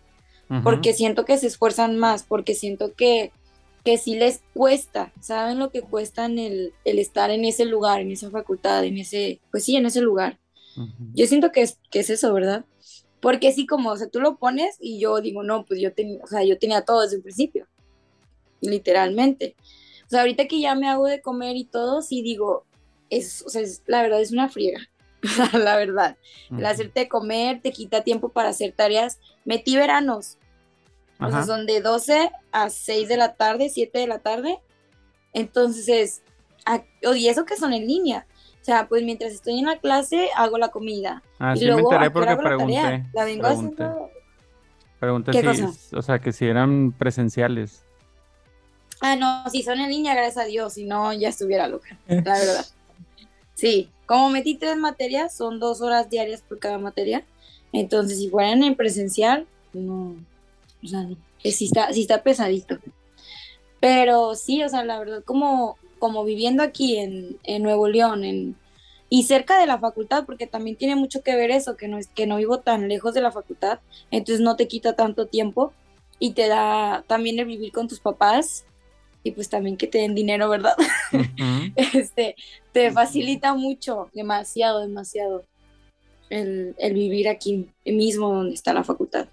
porque 0.64 0.94
siento 0.94 1.26
que 1.26 1.38
se 1.38 1.48
esfuerzan 1.48 1.98
más, 1.98 2.24
porque 2.24 2.54
siento 2.54 2.94
que 2.94 3.32
que 3.86 4.00
sí 4.00 4.16
les 4.16 4.42
cuesta, 4.56 5.14
saben 5.22 5.60
lo 5.60 5.70
que 5.70 5.84
cuesta 5.84 6.26
el, 6.26 6.74
el 6.86 7.00
estar 7.00 7.30
en 7.30 7.46
ese 7.46 7.66
lugar, 7.66 8.02
en 8.02 8.12
esa 8.12 8.32
facultad, 8.32 8.84
en 8.84 8.98
ese, 8.98 9.40
pues 9.52 9.64
sí, 9.64 9.76
en 9.76 9.86
ese 9.86 10.02
lugar. 10.02 10.40
Yo 11.14 11.26
siento 11.28 11.52
que 11.52 11.62
es, 11.62 11.78
que 11.92 12.00
es 12.00 12.10
eso, 12.10 12.34
¿verdad? 12.34 12.66
Porque 13.22 13.54
sí, 13.54 13.66
como, 13.68 13.92
o 13.92 13.98
sea, 13.98 14.10
tú 14.10 14.20
lo 14.20 14.38
pones 14.38 14.76
y 14.80 15.00
yo 15.00 15.22
digo, 15.22 15.44
no, 15.44 15.66
pues 15.66 15.80
yo, 15.80 15.94
tenía, 15.94 16.20
o 16.24 16.28
sea, 16.28 16.44
yo 16.44 16.58
tenía 16.58 16.82
todo 16.82 17.02
desde 17.02 17.18
el 17.18 17.22
principio, 17.22 17.68
literalmente. 18.60 19.56
O 20.08 20.10
sea, 20.10 20.22
ahorita 20.22 20.48
que 20.48 20.60
ya 20.60 20.74
me 20.74 20.90
hago 20.90 21.06
de 21.06 21.22
comer 21.22 21.56
y 21.56 21.66
todo, 21.66 22.02
sí 22.02 22.24
digo, 22.24 22.66
es, 23.12 23.44
o 23.44 23.50
sea, 23.50 23.62
es, 23.62 23.84
la 23.86 24.02
verdad 24.02 24.20
es 24.20 24.32
una 24.32 24.50
friega, 24.50 24.90
la 25.54 25.78
verdad. 25.78 26.18
El 26.50 26.66
hacerte 26.66 27.08
comer 27.08 27.62
te 27.62 27.72
quita 27.72 28.04
tiempo 28.04 28.30
para 28.30 28.50
hacer 28.50 28.74
tareas. 28.74 29.20
Metí 29.46 29.76
veranos, 29.76 30.40
o 31.20 31.30
sea, 31.30 31.44
son 31.44 31.66
de 31.66 31.82
12 31.82 32.30
a 32.52 32.70
6 32.70 33.08
de 33.08 33.18
la 33.18 33.36
tarde, 33.36 33.70
7 33.70 34.00
de 34.00 34.08
la 34.08 34.20
tarde. 34.20 34.60
Entonces, 35.34 36.22
y 37.16 37.28
eso 37.28 37.46
que 37.46 37.58
son 37.58 37.74
en 37.74 37.88
línea. 37.88 38.26
O 38.62 38.66
sea, 38.66 38.88
pues 38.88 39.04
mientras 39.04 39.32
estoy 39.32 39.60
en 39.60 39.66
la 39.66 39.78
clase, 39.78 40.30
hago 40.36 40.58
la 40.58 40.70
comida. 40.70 41.22
Ah, 41.38 41.54
y 41.56 41.60
sí 41.60 41.66
luego, 41.66 41.90
me 41.90 41.96
enteré 41.96 42.12
porque 42.12 42.36
pregunté. 42.36 43.06
La, 43.14 43.26
vengo 43.26 43.46
haciendo. 43.46 44.10
Pregunté 45.00 45.56
si, 45.56 45.96
o 45.96 46.02
sea, 46.02 46.20
que 46.20 46.32
si 46.32 46.46
eran 46.46 46.92
presenciales. 46.92 47.84
Ah, 49.02 49.16
no, 49.16 49.48
si 49.52 49.62
son 49.62 49.80
en 49.80 49.90
línea, 49.90 50.16
gracias 50.16 50.46
a 50.46 50.48
Dios, 50.48 50.74
si 50.74 50.86
no, 50.86 51.14
ya 51.14 51.30
estuviera 51.30 51.68
loca, 51.68 51.98
la 52.08 52.22
verdad. 52.22 52.66
Sí, 53.54 53.90
como 54.06 54.30
metí 54.32 54.56
tres 54.56 54.76
materias, 54.76 55.34
son 55.34 55.62
dos 55.62 55.80
horas 55.80 56.10
diarias 56.10 56.42
por 56.42 56.60
cada 56.60 56.78
materia. 56.78 57.24
Entonces, 57.72 58.18
si 58.18 58.30
fueran 58.30 58.64
en 58.64 58.76
presencial, 58.76 59.48
no, 59.72 60.18
o 60.86 60.88
sea, 60.88 61.08
sí 61.44 61.66
está, 61.66 61.92
sí 61.94 62.02
está 62.02 62.24
pesadito. 62.24 62.80
Pero 63.80 64.36
sí, 64.36 64.64
o 64.64 64.70
sea, 64.70 64.84
la 64.84 65.00
verdad, 65.00 65.24
como 65.24 65.78
como 66.00 66.24
viviendo 66.24 66.64
aquí 66.64 66.98
en, 66.98 67.64
Nuevo 67.64 67.88
León 67.88 68.24
en, 68.24 68.56
y 69.10 69.24
cerca 69.24 69.60
de 69.60 69.68
la 69.68 69.80
facultad, 69.80 70.26
porque 70.26 70.48
también 70.48 70.76
tiene 70.76 70.96
mucho 70.96 71.24
que 71.24 71.36
ver 71.36 71.52
eso, 71.52 71.78
que 71.78 71.88
no, 71.88 71.98
es, 71.98 72.08
que 72.08 72.28
no 72.28 72.38
vivo 72.38 72.60
tan 72.60 72.88
lejos 72.88 73.14
de 73.14 73.22
la 73.22 73.32
facultad, 73.32 73.80
entonces 74.12 74.42
no 74.42 74.56
te 74.56 74.68
quita 74.68 74.96
tanto 74.96 75.28
tiempo 75.28 75.74
y 76.20 76.34
te 76.34 76.48
da 76.48 77.04
también 77.08 77.40
el 77.40 77.46
vivir 77.46 77.72
con 77.72 77.88
tus 77.88 78.00
papás 78.00 78.66
y 79.24 79.32
pues 79.32 79.50
también 79.50 79.78
que 79.78 79.88
te 79.88 79.98
den 79.98 80.14
dinero, 80.16 80.50
¿verdad? 80.50 80.76
este, 81.76 82.36
te 82.72 82.92
facilita 82.92 83.56
mucho, 83.56 84.10
demasiado, 84.14 84.82
demasiado 84.82 85.44
el, 86.30 86.76
el, 86.78 86.94
vivir 86.94 87.30
aquí 87.30 87.68
mismo 87.84 88.30
donde 88.32 88.54
está 88.54 88.74
la 88.74 88.84
facultad. 88.84 89.28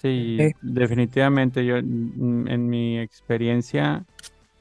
Sí, 0.00 0.38
definitivamente 0.62 1.64
yo 1.64 1.76
en 1.76 2.68
mi 2.68 2.98
experiencia 2.98 4.04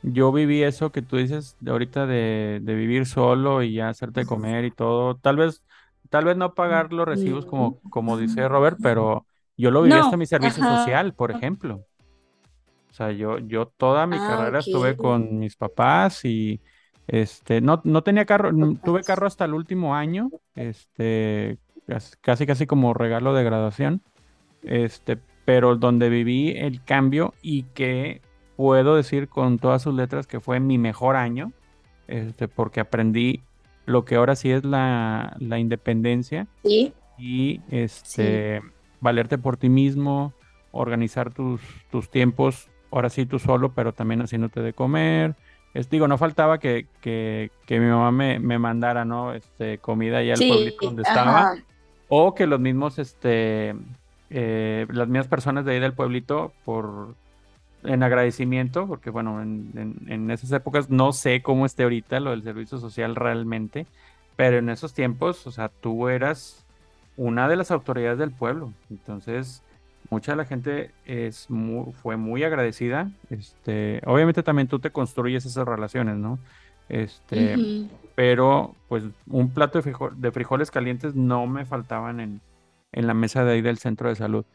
yo 0.01 0.31
viví 0.31 0.63
eso 0.63 0.91
que 0.91 1.01
tú 1.01 1.17
dices 1.17 1.57
de 1.59 1.71
ahorita 1.71 2.05
de, 2.05 2.61
vivir 2.65 3.05
solo 3.05 3.63
y 3.63 3.73
ya 3.73 3.89
hacerte 3.89 4.25
comer 4.25 4.65
y 4.65 4.71
todo. 4.71 5.15
Tal 5.15 5.37
vez, 5.37 5.63
tal 6.09 6.25
vez 6.25 6.37
no 6.37 6.53
pagar 6.53 6.93
los 6.93 7.07
recibos 7.07 7.45
como, 7.45 7.79
como 7.89 8.17
dice 8.17 8.47
Robert, 8.47 8.77
pero 8.81 9.25
yo 9.57 9.71
lo 9.71 9.81
viví 9.81 9.97
hasta 9.97 10.17
mi 10.17 10.25
servicio 10.25 10.63
social, 10.63 11.13
por 11.13 11.31
ejemplo. 11.31 11.85
O 12.89 12.93
sea, 12.93 13.11
yo, 13.11 13.39
yo 13.39 13.67
toda 13.67 14.07
mi 14.07 14.17
ah, 14.17 14.27
carrera 14.27 14.59
estuve 14.59 14.95
con 14.95 15.39
mis 15.39 15.55
papás 15.55 16.23
y 16.25 16.59
este, 17.07 17.61
no, 17.61 17.81
no 17.83 18.01
tenía 18.01 18.25
carro, 18.25 18.51
tuve 18.83 19.03
carro 19.03 19.27
hasta 19.27 19.45
el 19.45 19.53
último 19.53 19.95
año, 19.95 20.29
este, 20.55 21.57
casi 22.21 22.45
casi 22.45 22.67
como 22.67 22.93
regalo 22.93 23.33
de 23.33 23.43
graduación. 23.43 24.01
Este, 24.63 25.19
pero 25.49 25.75
donde 25.77 26.09
viví 26.09 26.51
el 26.51 26.83
cambio 26.83 27.33
y 27.41 27.63
que 27.63 28.21
puedo 28.55 28.95
decir 28.95 29.27
con 29.29 29.57
todas 29.57 29.81
sus 29.81 29.95
letras 29.95 30.27
que 30.27 30.39
fue 30.39 30.59
mi 30.59 30.77
mejor 30.77 31.15
año, 31.15 31.53
este, 32.07 32.47
porque 32.47 32.81
aprendí 32.81 33.41
lo 33.87 34.05
que 34.05 34.17
ahora 34.17 34.35
sí 34.35 34.51
es 34.51 34.63
la, 34.63 35.35
independencia. 35.39 36.45
Y 37.17 37.61
este, 37.71 38.61
valerte 39.01 39.39
por 39.39 39.57
ti 39.57 39.69
mismo, 39.69 40.33
organizar 40.71 41.33
tus, 41.33 41.61
tus 41.89 42.11
tiempos, 42.11 42.69
ahora 42.91 43.09
sí 43.09 43.25
tú 43.25 43.39
solo, 43.39 43.73
pero 43.73 43.91
también 43.91 44.21
haciéndote 44.21 44.61
de 44.61 44.73
comer. 44.73 45.35
Es, 45.73 45.89
digo, 45.89 46.07
no 46.07 46.19
faltaba 46.19 46.59
que, 46.59 46.85
que, 47.01 47.49
mi 47.67 47.87
mamá 47.87 48.11
me, 48.11 48.37
me, 48.37 48.59
mandara, 48.59 49.03
¿no? 49.03 49.33
Este, 49.33 49.79
comida 49.79 50.19
allá 50.19 50.35
al 50.35 50.47
pueblito 50.47 50.85
donde 50.85 51.01
estaba. 51.01 51.55
O 52.07 52.35
que 52.35 52.45
los 52.45 52.59
mismos, 52.59 52.99
este, 52.99 53.73
eh, 54.29 54.85
las 54.91 55.07
mismas 55.07 55.27
personas 55.27 55.65
de 55.65 55.73
ahí 55.73 55.79
del 55.79 55.93
pueblito, 55.93 56.53
por 56.65 57.15
en 57.83 58.03
agradecimiento, 58.03 58.87
porque 58.87 59.09
bueno, 59.09 59.41
en, 59.41 60.31
esas 60.31 60.51
épocas 60.51 60.89
no 60.89 61.13
sé 61.13 61.41
cómo 61.41 61.65
esté 61.65 61.83
ahorita 61.83 62.19
lo 62.19 62.31
del 62.31 62.43
servicio 62.43 62.77
social 62.77 63.15
realmente, 63.15 63.85
pero 64.35 64.57
en 64.57 64.69
esos 64.69 64.93
tiempos, 64.93 65.47
o 65.47 65.51
sea, 65.51 65.69
tú 65.69 66.09
eras 66.09 66.65
una 67.17 67.47
de 67.47 67.55
las 67.55 67.71
autoridades 67.71 68.19
del 68.19 68.31
pueblo, 68.31 68.73
entonces 68.89 69.63
mucha 70.09 70.33
de 70.33 70.37
la 70.37 70.45
gente 70.45 70.91
es 71.05 71.47
fue 72.01 72.17
muy 72.17 72.43
agradecida, 72.43 73.11
este, 73.29 74.01
obviamente 74.05 74.43
también 74.43 74.67
tú 74.67 74.79
te 74.79 74.91
construyes 74.91 75.45
esas 75.45 75.67
relaciones, 75.67 76.15
¿no? 76.17 76.39
Este, 76.89 77.55
pero 78.15 78.75
pues 78.87 79.03
un 79.27 79.51
plato 79.51 79.79
de, 79.79 79.95
de, 80.15 80.31
frijoles 80.31 80.71
calientes 80.71 81.13
no 81.13 81.45
me 81.45 81.65
faltaban 81.65 82.19
en, 82.19 82.41
en 82.91 83.07
la 83.07 83.13
mesa 83.13 83.43
de 83.43 83.53
ahí 83.53 83.61
del 83.61 83.77
centro 83.77 84.09
de 84.09 84.15
salud 84.15 84.45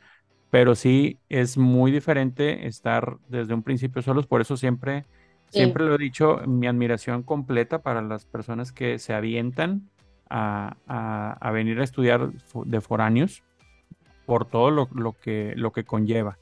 pero 0.55 0.77
sí 0.77 1.19
es 1.29 1.59
muy 1.59 1.91
diferente 1.91 2.69
estar 2.69 3.17
desde 3.27 3.55
un 3.55 3.65
principio 3.65 4.03
solos, 4.03 4.29
por 4.29 4.41
eso 4.41 4.57
siempre, 4.57 5.05
siempre 5.49 5.85
lo 5.85 5.97
he 5.97 5.99
dicho, 5.99 6.43
mi 6.47 6.69
admiración 6.69 7.25
completa 7.25 7.83
para 7.83 8.03
las 8.03 8.25
personas 8.25 8.71
que 8.71 9.01
se 9.01 9.15
avientan 9.15 9.91
a, 10.31 10.77
a, 11.41 11.51
venir 11.51 11.81
a 11.81 11.83
estudiar 11.83 12.31
de 12.67 12.81
foráneos 12.81 13.43
por 14.27 14.45
todo 14.45 14.71
lo, 14.71 14.89
lo, 14.95 15.19
que, 15.19 15.55
lo 15.57 15.73
que 15.73 15.83
conlleva. 15.83 16.39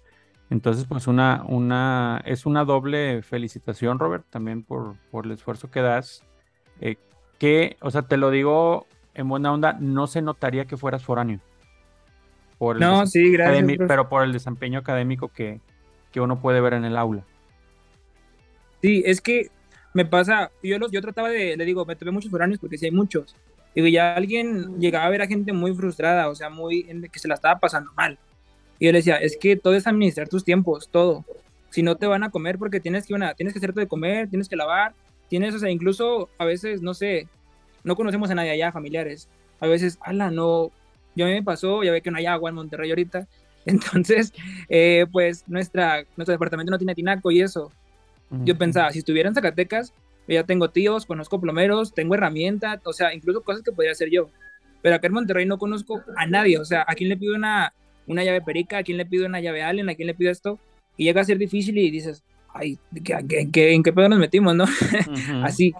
Entonces, 0.50 0.84
pues 0.84 1.06
una, 1.06 1.42
una, 1.48 2.20
es 2.26 2.44
una 2.44 2.66
doble 2.66 3.22
felicitación, 3.22 3.98
Robert, 3.98 4.26
también 4.28 4.62
por, 4.62 4.96
por 5.10 5.24
el 5.24 5.32
esfuerzo 5.32 5.70
que 5.70 5.80
das. 5.80 6.22
Eh, 6.82 6.96
que, 7.38 7.78
o 7.80 7.90
sea, 7.90 8.02
te 8.02 8.18
lo 8.18 8.30
digo 8.30 8.86
en 9.14 9.26
buena 9.26 9.54
onda, 9.54 9.72
no 9.80 10.06
se 10.06 10.20
notaría 10.20 10.66
que 10.66 10.76
fueras 10.76 11.02
foráneo 11.02 11.40
no, 12.78 13.06
sí, 13.06 13.32
gracias. 13.32 13.78
Pero 13.88 14.08
por 14.08 14.22
el 14.22 14.32
desempeño 14.32 14.78
académico 14.78 15.28
que, 15.28 15.60
uno 16.16 16.40
puede 16.40 16.60
ver 16.60 16.74
en 16.74 16.84
el 16.84 16.96
aula. 16.96 17.24
Sí, 18.80 19.02
es 19.06 19.20
que 19.20 19.50
me 19.94 20.04
pasa, 20.04 20.50
yo, 20.62 20.78
los, 20.78 20.90
yo 20.90 21.00
trataba 21.00 21.30
de, 21.30 21.56
le 21.56 21.64
digo, 21.64 21.84
me 21.84 21.96
tuve 21.96 22.10
muchos 22.10 22.30
foráneos 22.30 22.60
porque 22.60 22.78
sí 22.78 22.86
hay 22.86 22.92
muchos. 22.92 23.34
Digo, 23.74 23.86
ya 23.88 24.14
alguien 24.14 24.78
llegaba 24.78 25.06
a 25.06 25.10
ver 25.10 25.22
a 25.22 25.26
gente 25.26 25.52
muy 25.52 25.74
frustrada, 25.74 26.28
o 26.28 26.34
sea, 26.34 26.50
muy, 26.50 26.84
que 27.10 27.18
se 27.18 27.28
la 27.28 27.34
estaba 27.34 27.58
pasando 27.58 27.92
mal. 27.94 28.18
Y 28.78 28.86
yo 28.86 28.92
le 28.92 28.98
decía, 28.98 29.16
es 29.16 29.36
que 29.36 29.56
todo 29.56 29.74
es 29.74 29.86
administrar 29.86 30.28
tus 30.28 30.44
tiempos, 30.44 30.88
todo. 30.90 31.24
Si 31.70 31.82
no 31.82 31.96
te 31.96 32.06
van 32.06 32.22
a 32.22 32.30
comer 32.30 32.58
porque 32.58 32.80
tienes 32.80 33.06
que, 33.06 33.14
una, 33.14 33.34
tienes 33.34 33.54
que 33.54 33.58
hacerte 33.58 33.80
de 33.80 33.86
comer, 33.86 34.28
tienes 34.28 34.48
que 34.48 34.56
lavar, 34.56 34.94
tienes, 35.28 35.54
o 35.54 35.58
sea, 35.58 35.70
incluso 35.70 36.28
a 36.38 36.44
veces, 36.44 36.82
no 36.82 36.92
sé, 36.92 37.28
no 37.84 37.96
conocemos 37.96 38.30
a 38.30 38.34
nadie 38.34 38.50
allá, 38.50 38.72
familiares. 38.72 39.28
A 39.60 39.66
veces, 39.66 39.98
ala, 40.02 40.30
no, 40.30 40.70
yo 41.14 41.26
a 41.26 41.28
mí 41.28 41.34
me 41.34 41.42
pasó, 41.42 41.82
ya 41.82 41.92
ve 41.92 42.02
que 42.02 42.10
no 42.10 42.18
hay 42.18 42.26
agua 42.26 42.50
en 42.50 42.56
Monterrey 42.56 42.90
ahorita, 42.90 43.26
entonces, 43.66 44.32
eh, 44.68 45.06
pues 45.12 45.44
nuestra, 45.46 46.04
nuestro 46.16 46.32
departamento 46.32 46.70
no 46.70 46.78
tiene 46.78 46.94
tinaco 46.94 47.30
y 47.30 47.40
eso. 47.40 47.70
Yo 48.44 48.56
pensaba, 48.56 48.90
si 48.90 49.00
estuviera 49.00 49.28
en 49.28 49.34
Zacatecas, 49.34 49.92
ya 50.26 50.44
tengo 50.44 50.70
tíos, 50.70 51.04
conozco 51.04 51.38
plomeros, 51.38 51.92
tengo 51.92 52.14
herramientas, 52.14 52.80
o 52.84 52.94
sea, 52.94 53.12
incluso 53.12 53.42
cosas 53.42 53.62
que 53.62 53.72
podría 53.72 53.92
hacer 53.92 54.08
yo. 54.10 54.30
Pero 54.80 54.96
acá 54.96 55.06
en 55.06 55.12
Monterrey 55.12 55.44
no 55.44 55.58
conozco 55.58 56.02
a 56.16 56.26
nadie, 56.26 56.58
o 56.58 56.64
sea, 56.64 56.84
¿a 56.88 56.94
quién 56.94 57.10
le 57.10 57.18
pido 57.18 57.34
una, 57.34 57.74
una 58.06 58.24
llave 58.24 58.40
perica? 58.40 58.78
¿A 58.78 58.82
quién 58.82 58.96
le 58.96 59.04
pido 59.04 59.26
una 59.26 59.40
llave 59.40 59.62
Allen? 59.62 59.88
¿A 59.90 59.94
quién 59.94 60.06
le 60.06 60.14
pido 60.14 60.30
esto? 60.30 60.58
Y 60.96 61.04
llega 61.04 61.20
a 61.20 61.24
ser 61.24 61.36
difícil 61.36 61.76
y 61.76 61.90
dices, 61.90 62.24
ay, 62.54 62.78
¿en 62.94 63.52
qué, 63.52 63.74
en 63.74 63.82
qué 63.82 63.92
pedo 63.92 64.08
nos 64.08 64.18
metimos, 64.18 64.54
no? 64.54 64.64
Así. 65.44 65.74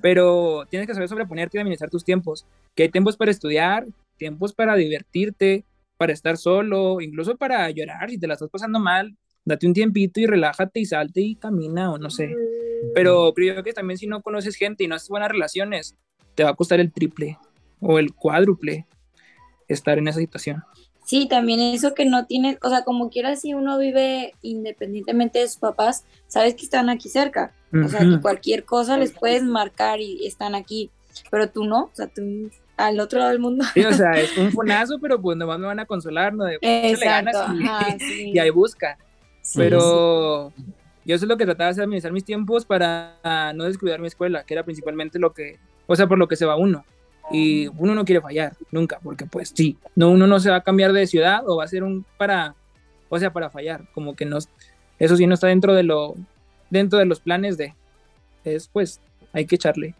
Pero 0.00 0.64
tienes 0.70 0.86
que 0.86 0.94
saber 0.94 1.08
sobreponerte 1.08 1.58
y 1.58 1.60
administrar 1.60 1.90
tus 1.90 2.04
tiempos. 2.04 2.46
Que 2.74 2.84
hay 2.84 2.88
tiempos 2.88 3.16
para 3.16 3.30
estudiar, 3.30 3.84
tiempos 4.18 4.52
para 4.52 4.76
divertirte, 4.76 5.64
para 5.96 6.12
estar 6.12 6.36
solo, 6.36 7.00
incluso 7.00 7.36
para 7.36 7.70
llorar, 7.70 8.10
si 8.10 8.18
te 8.18 8.26
la 8.26 8.34
estás 8.34 8.50
pasando 8.50 8.78
mal, 8.78 9.16
date 9.44 9.66
un 9.66 9.72
tiempito 9.72 10.20
y 10.20 10.26
relájate 10.26 10.80
y 10.80 10.84
salte 10.84 11.20
y 11.20 11.34
camina 11.34 11.92
o 11.92 11.98
no 11.98 12.10
sé. 12.10 12.34
Pero 12.94 13.32
creo 13.34 13.62
que 13.64 13.72
también 13.72 13.98
si 13.98 14.06
no 14.06 14.22
conoces 14.22 14.56
gente 14.56 14.84
y 14.84 14.88
no 14.88 14.94
haces 14.94 15.08
buenas 15.08 15.30
relaciones, 15.30 15.96
te 16.34 16.44
va 16.44 16.50
a 16.50 16.54
costar 16.54 16.80
el 16.80 16.92
triple 16.92 17.38
o 17.80 17.98
el 17.98 18.14
cuádruple 18.14 18.86
estar 19.66 19.98
en 19.98 20.08
esa 20.08 20.20
situación. 20.20 20.62
Sí, 21.04 21.26
también 21.26 21.58
eso 21.60 21.94
que 21.94 22.04
no 22.04 22.26
tiene, 22.26 22.58
o 22.62 22.68
sea, 22.68 22.84
como 22.84 23.08
quieras, 23.08 23.40
si 23.40 23.54
uno 23.54 23.78
vive 23.78 24.34
independientemente 24.42 25.38
de 25.38 25.48
sus 25.48 25.56
papás, 25.56 26.04
sabes 26.26 26.54
que 26.54 26.64
están 26.64 26.90
aquí 26.90 27.08
cerca. 27.08 27.54
O 27.72 27.88
sea, 27.88 28.00
que 28.00 28.20
cualquier 28.20 28.64
cosa 28.64 28.98
les 28.98 29.12
puedes 29.12 29.42
marcar 29.42 30.00
y 30.00 30.26
están 30.26 30.54
aquí, 30.54 30.90
pero 31.30 31.50
tú 31.50 31.64
no, 31.64 31.84
o 31.84 31.90
sea, 31.92 32.06
tú 32.08 32.50
al 32.78 33.00
otro 33.00 33.18
lado 33.18 33.32
del 33.32 33.40
mundo. 33.40 33.64
Sí, 33.74 33.84
o 33.84 33.92
sea, 33.92 34.12
es 34.12 34.38
un 34.38 34.52
fonazo, 34.52 34.98
pero 35.00 35.20
pues 35.20 35.36
nomás 35.36 35.58
me 35.58 35.66
van 35.66 35.80
a 35.80 35.84
consolar, 35.84 36.32
¿no? 36.32 36.44
De, 36.44 36.58
Exacto, 36.62 37.46
y, 38.00 38.38
ahí 38.38 38.50
busca. 38.50 38.96
pero 39.54 40.52
yo 41.04 41.14
eso 41.14 41.24
es 41.24 41.28
lo 41.28 41.36
que 41.36 41.44
trataba 41.44 41.66
de 41.66 41.72
hacer, 41.72 41.84
administrar 41.84 42.12
mis 42.12 42.24
tiempos 42.24 42.64
para 42.64 43.52
no 43.54 43.64
descuidar 43.64 44.00
mi 44.00 44.06
escuela, 44.06 44.44
que 44.44 44.54
era 44.54 44.62
principalmente 44.62 45.18
lo 45.18 45.32
que, 45.32 45.58
o 45.86 45.96
sea, 45.96 46.06
por 46.06 46.18
lo 46.18 46.28
que 46.28 46.36
se 46.36 46.46
va 46.46 46.56
uno. 46.56 46.84
Y 47.30 47.66
uno 47.76 47.94
no 47.94 48.06
quiere 48.06 48.22
fallar, 48.22 48.54
nunca, 48.70 49.00
porque 49.02 49.26
pues 49.26 49.52
sí, 49.54 49.76
no, 49.94 50.10
uno 50.10 50.26
no 50.26 50.40
se 50.40 50.48
va 50.48 50.56
a 50.56 50.62
cambiar 50.62 50.94
de 50.94 51.06
ciudad 51.06 51.46
o 51.46 51.56
va 51.56 51.64
a 51.64 51.68
ser 51.68 51.82
un 51.82 52.06
para, 52.16 52.54
o 53.10 53.18
sea, 53.18 53.32
para 53.34 53.50
fallar, 53.50 53.82
como 53.92 54.16
que 54.16 54.24
no, 54.24 54.38
eso 54.98 55.16
sí 55.16 55.26
no 55.26 55.34
está 55.34 55.48
dentro 55.48 55.74
de 55.74 55.82
lo, 55.82 56.14
dentro 56.70 56.98
de 56.98 57.04
los 57.04 57.20
planes 57.20 57.58
de, 57.58 57.74
es 58.44 58.68
pues, 58.68 59.00
hay 59.32 59.44
que 59.44 59.56
echarle. 59.56 59.94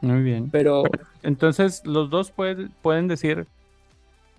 Muy 0.00 0.22
bien. 0.22 0.50
Pero, 0.50 0.84
entonces, 1.22 1.84
los 1.84 2.10
dos 2.10 2.30
pueden, 2.30 2.70
pueden 2.82 3.08
decir 3.08 3.46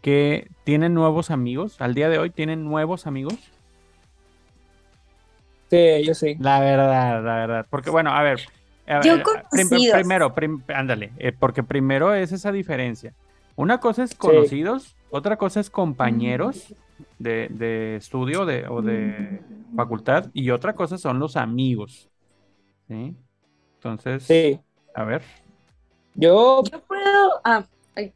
que 0.01 0.49
tienen 0.63 0.93
nuevos 0.93 1.31
amigos. 1.31 1.81
Al 1.81 1.93
día 1.93 2.09
de 2.09 2.19
hoy 2.19 2.29
tienen 2.29 2.63
nuevos 2.63 3.07
amigos. 3.07 3.37
Sí, 5.69 6.03
yo 6.05 6.13
sí. 6.13 6.35
La 6.39 6.59
verdad, 6.59 7.23
la 7.23 7.35
verdad. 7.35 7.67
Porque, 7.69 7.89
bueno, 7.89 8.11
a 8.11 8.21
ver. 8.21 8.41
yo 9.03 9.17
primero, 9.91 10.33
ándale, 10.73 11.11
eh, 11.17 11.33
porque 11.37 11.63
primero 11.63 12.13
es 12.13 12.31
esa 12.31 12.51
diferencia. 12.51 13.13
Una 13.55 13.79
cosa 13.79 14.03
es 14.03 14.15
conocidos, 14.15 14.95
otra 15.09 15.37
cosa 15.37 15.59
es 15.59 15.69
compañeros 15.69 16.73
de, 17.17 17.47
de 17.49 17.95
estudio 17.95 18.45
de, 18.45 18.67
o 18.67 18.81
de 18.81 19.41
facultad, 19.75 20.29
y 20.33 20.51
otra 20.51 20.73
cosa 20.73 20.97
son 20.97 21.19
los 21.19 21.35
amigos. 21.35 22.07
¿Sí? 22.87 23.15
Entonces, 23.75 24.23
sí. 24.23 24.59
a 24.93 25.03
ver. 25.03 25.23
Yo, 26.17 26.63
yo 26.63 26.81
puedo. 26.81 27.41
Ah, 27.43 27.65
ay, 27.95 28.11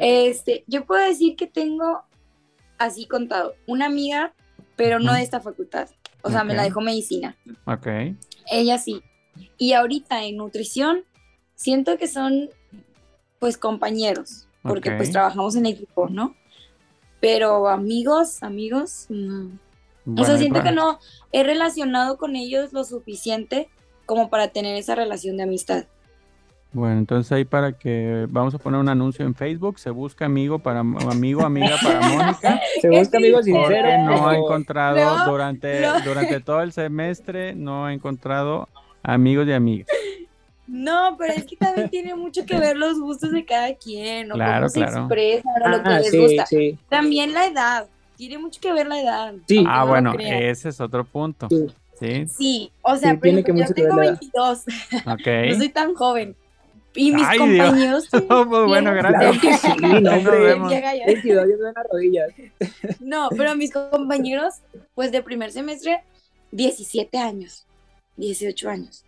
Este, 0.00 0.64
yo 0.66 0.86
puedo 0.86 1.04
decir 1.04 1.36
que 1.36 1.46
tengo 1.46 2.02
así 2.78 3.06
contado 3.06 3.54
una 3.66 3.86
amiga, 3.86 4.32
pero 4.76 5.00
no 5.00 5.12
de 5.12 5.22
esta 5.22 5.40
facultad. 5.40 5.90
O 6.22 6.30
sea, 6.30 6.44
me 6.44 6.54
la 6.54 6.62
dejó 6.62 6.80
medicina. 6.80 7.36
Ok. 7.66 7.86
Ella 8.50 8.78
sí. 8.78 9.02
Y 9.58 9.72
ahorita 9.72 10.24
en 10.24 10.36
nutrición, 10.36 11.04
siento 11.54 11.98
que 11.98 12.06
son 12.06 12.50
pues 13.38 13.56
compañeros, 13.56 14.46
porque 14.62 14.92
pues 14.92 15.10
trabajamos 15.10 15.56
en 15.56 15.66
equipo, 15.66 16.08
¿no? 16.08 16.36
Pero 17.20 17.68
amigos, 17.68 18.42
amigos, 18.42 19.06
no. 19.08 19.58
o 20.16 20.24
sea, 20.24 20.36
siento 20.38 20.62
que 20.62 20.72
no 20.72 20.98
he 21.32 21.42
relacionado 21.42 22.18
con 22.18 22.36
ellos 22.36 22.72
lo 22.72 22.84
suficiente 22.84 23.68
como 24.06 24.28
para 24.30 24.48
tener 24.48 24.76
esa 24.76 24.94
relación 24.94 25.36
de 25.38 25.44
amistad. 25.44 25.86
Bueno, 26.72 26.98
entonces 26.98 27.32
ahí 27.32 27.44
para 27.44 27.72
que 27.72 28.26
vamos 28.30 28.54
a 28.54 28.58
poner 28.58 28.78
un 28.78 28.88
anuncio 28.88 29.24
en 29.24 29.34
Facebook, 29.34 29.80
se 29.80 29.90
busca 29.90 30.26
amigo 30.26 30.60
para 30.60 30.80
amigo, 30.80 31.42
amiga 31.42 31.76
para 31.82 32.00
Mónica. 32.08 32.60
Se 32.80 32.88
busca 32.88 33.18
amigo 33.18 33.42
sincero. 33.42 33.88
No 34.04 34.28
ha 34.28 34.36
encontrado 34.36 35.30
durante, 35.30 35.82
durante 36.04 36.40
todo 36.40 36.62
el 36.62 36.72
semestre, 36.72 37.54
no 37.54 37.86
ha 37.86 37.92
encontrado 37.92 38.68
amigos 39.02 39.48
y 39.48 39.52
amigas. 39.52 39.88
No, 40.68 41.16
pero 41.18 41.32
es 41.34 41.44
que 41.44 41.56
también 41.56 41.90
tiene 41.90 42.14
mucho 42.14 42.46
que 42.46 42.56
ver 42.56 42.76
los 42.76 43.00
gustos 43.00 43.32
de 43.32 43.44
cada 43.44 43.74
quien, 43.74 44.30
o 44.30 44.36
claro, 44.36 44.68
cómo 44.68 44.68
se 44.68 44.80
expresan, 44.80 45.52
o 45.64 45.68
lo 45.68 45.82
que 45.82 45.88
ah, 45.88 45.98
les 45.98 46.16
gusta. 46.16 46.44
También 46.88 47.32
la 47.32 47.46
edad, 47.46 47.86
tiene 48.16 48.38
mucho 48.38 48.60
que 48.60 48.72
ver 48.72 48.86
la 48.86 49.00
edad. 49.00 49.34
Sí. 49.48 49.64
Ah, 49.66 49.84
bueno, 49.84 50.14
ese 50.16 50.68
es 50.68 50.80
otro 50.80 51.04
punto. 51.04 51.48
Sí. 51.98 52.26
Sí, 52.28 52.72
o 52.82 52.96
sea, 52.96 53.14
yo 53.14 53.20
tengo 53.74 53.96
22. 53.96 54.64
Ok. 55.06 55.26
no 55.48 55.56
soy 55.56 55.68
tan 55.70 55.94
joven. 55.94 56.36
Y 56.94 57.12
mis 57.12 57.26
compañeros. 57.38 58.08
Oh, 58.30 58.46
pues 58.46 58.66
bueno, 58.66 58.92
gracias. 58.92 59.62
no, 63.00 63.28
pero 63.36 63.54
mis 63.54 63.72
compañeros, 63.72 64.54
pues 64.94 65.12
de 65.12 65.22
primer 65.22 65.52
semestre, 65.52 66.02
17 66.52 67.16
años, 67.18 67.66
18 68.16 68.68
años. 68.68 69.04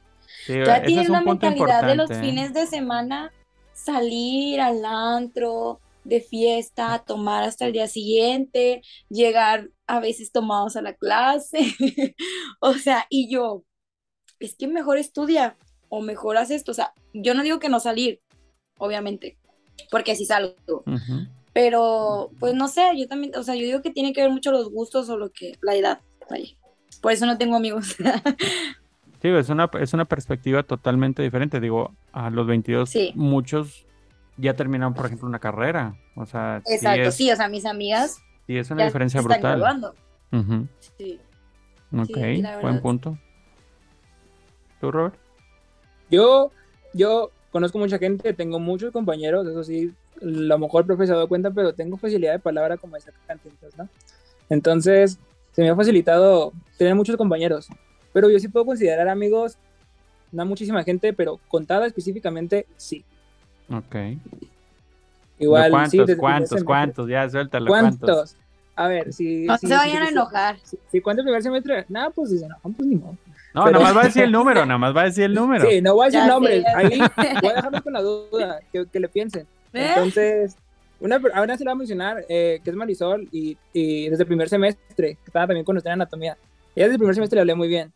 ya 0.46 0.82
tienen 0.82 1.10
una 1.10 1.22
mentalidad 1.22 1.86
de 1.86 1.96
los 1.96 2.10
fines 2.18 2.52
de 2.52 2.66
semana 2.66 3.32
salir 3.72 4.60
al 4.60 4.84
antro, 4.84 5.80
de 6.04 6.20
fiesta, 6.20 7.02
tomar 7.06 7.44
hasta 7.44 7.66
el 7.66 7.72
día 7.72 7.88
siguiente, 7.88 8.82
llegar 9.08 9.70
a 9.86 10.00
veces 10.00 10.32
tomados 10.32 10.76
a 10.76 10.82
la 10.82 10.94
clase. 10.94 11.58
o 12.60 12.74
sea, 12.74 13.06
y 13.08 13.30
yo, 13.32 13.64
es 14.40 14.56
que 14.56 14.66
mejor 14.66 14.98
estudia, 14.98 15.56
o 15.94 16.00
mejoras 16.00 16.50
esto. 16.50 16.70
O 16.70 16.74
sea, 16.74 16.94
yo 17.12 17.34
no 17.34 17.42
digo 17.42 17.58
que 17.58 17.68
no 17.68 17.78
salir, 17.78 18.22
obviamente, 18.78 19.36
porque 19.90 20.12
así 20.12 20.24
salgo. 20.24 20.54
Pero, 21.52 22.30
pues 22.40 22.54
no 22.54 22.68
sé, 22.68 22.82
yo 22.96 23.06
también, 23.06 23.36
o 23.36 23.42
sea, 23.42 23.54
yo 23.56 23.66
digo 23.66 23.82
que 23.82 23.90
tiene 23.90 24.14
que 24.14 24.22
ver 24.22 24.30
mucho 24.30 24.52
los 24.52 24.70
gustos 24.70 25.10
o 25.10 25.18
lo 25.18 25.30
que, 25.30 25.58
la 25.60 25.74
edad. 25.74 26.00
Por 27.02 27.12
eso 27.12 27.26
no 27.26 27.36
tengo 27.36 27.56
amigos. 27.56 27.94
sí, 29.20 29.28
es 29.28 29.50
una, 29.50 29.70
es 29.78 29.92
una 29.92 30.06
perspectiva 30.06 30.62
totalmente 30.62 31.22
diferente. 31.22 31.60
Digo, 31.60 31.94
a 32.12 32.30
los 32.30 32.46
22, 32.46 32.90
muchos 33.14 33.84
ya 34.38 34.56
terminaron, 34.56 34.94
por 34.94 35.04
ejemplo, 35.04 35.28
una 35.28 35.40
carrera. 35.40 35.94
O 36.16 36.24
sea, 36.24 36.62
Exacto, 36.64 37.12
sí, 37.12 37.30
o 37.30 37.36
sea, 37.36 37.48
mis 37.48 37.66
amigas. 37.66 38.22
Sí, 38.46 38.56
es 38.56 38.70
una 38.70 38.86
diferencia 38.86 39.20
brutal. 39.20 39.92
Sí. 40.96 41.20
Ok, 41.94 42.16
buen 42.62 42.80
punto. 42.80 43.18
¿Tú, 44.80 44.90
Robert? 44.90 45.22
Yo, 46.12 46.52
yo 46.92 47.30
conozco 47.50 47.78
mucha 47.78 47.98
gente, 47.98 48.34
tengo 48.34 48.58
muchos 48.58 48.92
compañeros, 48.92 49.46
eso 49.48 49.64
sí, 49.64 49.92
lo 50.20 50.58
mejor 50.58 50.82
el 50.82 50.86
profe 50.86 51.06
se 51.06 51.12
ha 51.12 51.16
dado 51.16 51.28
cuenta, 51.28 51.50
pero 51.50 51.72
tengo 51.72 51.96
facilidad 51.96 52.32
de 52.32 52.38
palabra 52.38 52.76
como 52.76 52.96
esa 52.96 53.12
cantitas, 53.26 53.76
¿no? 53.78 53.88
Entonces, 54.50 55.18
se 55.52 55.62
me 55.62 55.70
ha 55.70 55.74
facilitado 55.74 56.52
tener 56.76 56.94
muchos 56.94 57.16
compañeros, 57.16 57.68
pero 58.12 58.28
yo 58.28 58.38
sí 58.38 58.48
puedo 58.48 58.66
considerar 58.66 59.08
amigos, 59.08 59.56
no 60.32 60.44
muchísima 60.44 60.84
gente, 60.84 61.14
pero 61.14 61.40
contada 61.48 61.86
específicamente, 61.86 62.66
sí. 62.76 63.04
Ok. 63.70 63.96
Igual, 65.38 65.70
¿Cuántos, 65.70 66.10
sí, 66.10 66.16
cuántos, 66.16 66.64
cuántos? 66.64 67.08
Ya, 67.08 67.28
suéltalo. 67.28 67.68
¿Cuántos? 67.68 68.36
A 68.76 68.86
ver, 68.86 69.12
si... 69.14 69.46
No 69.46 69.56
se 69.56 69.68
vayan 69.68 70.02
a 70.02 70.08
enojar. 70.10 70.58
Si, 70.90 71.00
cuánto 71.00 71.22
el 71.22 71.24
primer 71.24 71.42
semestre, 71.42 71.86
nada, 71.88 72.10
pues 72.10 72.30
si 72.30 72.38
se 72.38 72.44
enojan, 72.44 72.74
pues 72.74 72.86
ni 72.86 72.96
modo. 72.96 73.16
No, 73.54 73.66
nada 73.66 73.80
más 73.80 73.96
va 73.96 74.00
a 74.02 74.04
decir 74.04 74.22
el 74.22 74.32
número, 74.32 74.64
nada 74.66 74.78
más 74.78 74.96
va 74.96 75.02
a 75.02 75.04
decir 75.04 75.24
el 75.24 75.34
número. 75.34 75.68
Sí, 75.68 75.80
no 75.80 75.94
voy 75.94 76.04
a 76.04 76.10
decir 76.10 76.26
nombres. 76.26 76.64
Ahí 76.74 76.98
voy 77.42 77.50
a 77.50 77.54
dejarme 77.54 77.82
con 77.82 77.92
la 77.92 78.00
duda, 78.00 78.60
que, 78.72 79.00
le 79.00 79.08
piensen. 79.08 79.46
¿Eh? 79.72 79.88
Entonces, 79.88 80.56
una, 81.00 81.20
ahora 81.34 81.56
se 81.56 81.64
la 81.64 81.72
voy 81.72 81.76
a 81.76 81.78
mencionar, 81.78 82.24
eh, 82.28 82.60
que 82.62 82.70
es 82.70 82.76
Marisol, 82.76 83.28
y, 83.30 83.56
y, 83.72 84.08
desde 84.08 84.22
el 84.22 84.28
primer 84.28 84.48
semestre, 84.48 85.14
que 85.14 85.24
estaba 85.26 85.46
también 85.46 85.64
con 85.64 85.76
usted 85.76 85.88
en 85.88 85.94
anatomía. 85.94 86.36
Ella 86.74 86.86
desde 86.86 86.92
el 86.92 86.98
primer 86.98 87.14
semestre 87.14 87.36
le 87.36 87.40
hablé 87.42 87.54
muy 87.54 87.68
bien. 87.68 87.92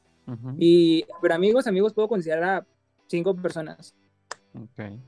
y, 0.58 1.04
pero 1.22 1.34
amigos, 1.34 1.66
amigos, 1.66 1.94
puedo 1.94 2.08
considerar 2.08 2.44
a 2.44 2.66
cinco 3.06 3.34
personas. 3.34 3.94
Ok. 4.54 4.98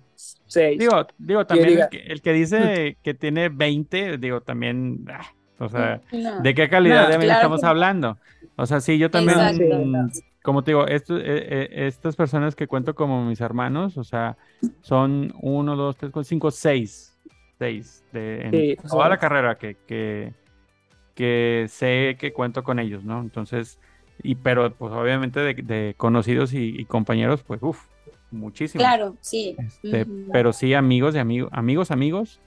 Seis. 0.47 0.79
Digo, 0.79 1.07
digo 1.17 1.47
también 1.47 1.81
el 1.93 2.23
que, 2.23 2.33
dice 2.33 2.97
que 3.03 3.15
tiene 3.15 3.49
20, 3.51 4.19
digo, 4.19 4.41
también, 4.41 5.05
ah, 5.13 5.33
o 5.59 5.69
sea, 5.69 6.01
¿de 6.43 6.55
qué 6.55 6.69
calidad 6.69 7.09
de 7.09 7.27
estamos 7.27 7.63
hablando? 7.63 8.19
O 8.57 8.67
sea, 8.67 8.81
sí, 8.81 8.99
yo 8.99 9.11
también, 9.11 9.39
como 10.49 10.65
te 10.65 10.71
digo, 10.71 10.89
eh, 10.89 11.03
eh, 11.11 11.69
estas 11.73 12.17
personas 12.17 12.57
que 12.57 12.67
cuento 12.67 12.95
como 12.95 13.23
mis 13.23 13.39
hermanos, 13.43 13.99
o 13.99 14.03
sea, 14.03 14.39
son 14.81 15.35
uno, 15.43 15.77
dos, 15.77 15.99
tres, 15.99 16.11
cuatro, 16.11 16.27
cinco, 16.27 16.51
seis. 16.51 17.15
Seis. 17.59 18.03
De, 18.15 18.79
toda 18.89 19.11
la 19.11 19.19
carrera 19.19 19.59
que, 19.59 19.77
que, 19.87 20.33
que, 21.15 21.67
sé 21.69 22.17
que 22.19 22.33
cuento 22.33 22.65
con 22.65 22.79
ellos, 22.79 23.05
¿no? 23.05 23.21
Entonces, 23.21 23.79
y 24.23 24.37
pero 24.37 24.73
pues 24.73 24.91
obviamente 24.95 25.41
de, 25.41 25.95
conocidos 25.99 26.55
y, 26.55 26.83
compañeros, 26.87 27.43
pues 27.43 27.63
uff, 27.63 27.85
muchísimo. 28.31 28.81
Claro, 28.81 29.17
sí. 29.21 29.55
Este, 29.59 30.07
pero 30.33 30.55
sí, 30.55 30.73
amigos 30.73 31.13
de 31.13 31.21
amigos, 31.21 31.51
amigos, 31.53 31.91
amigos, 31.91 32.41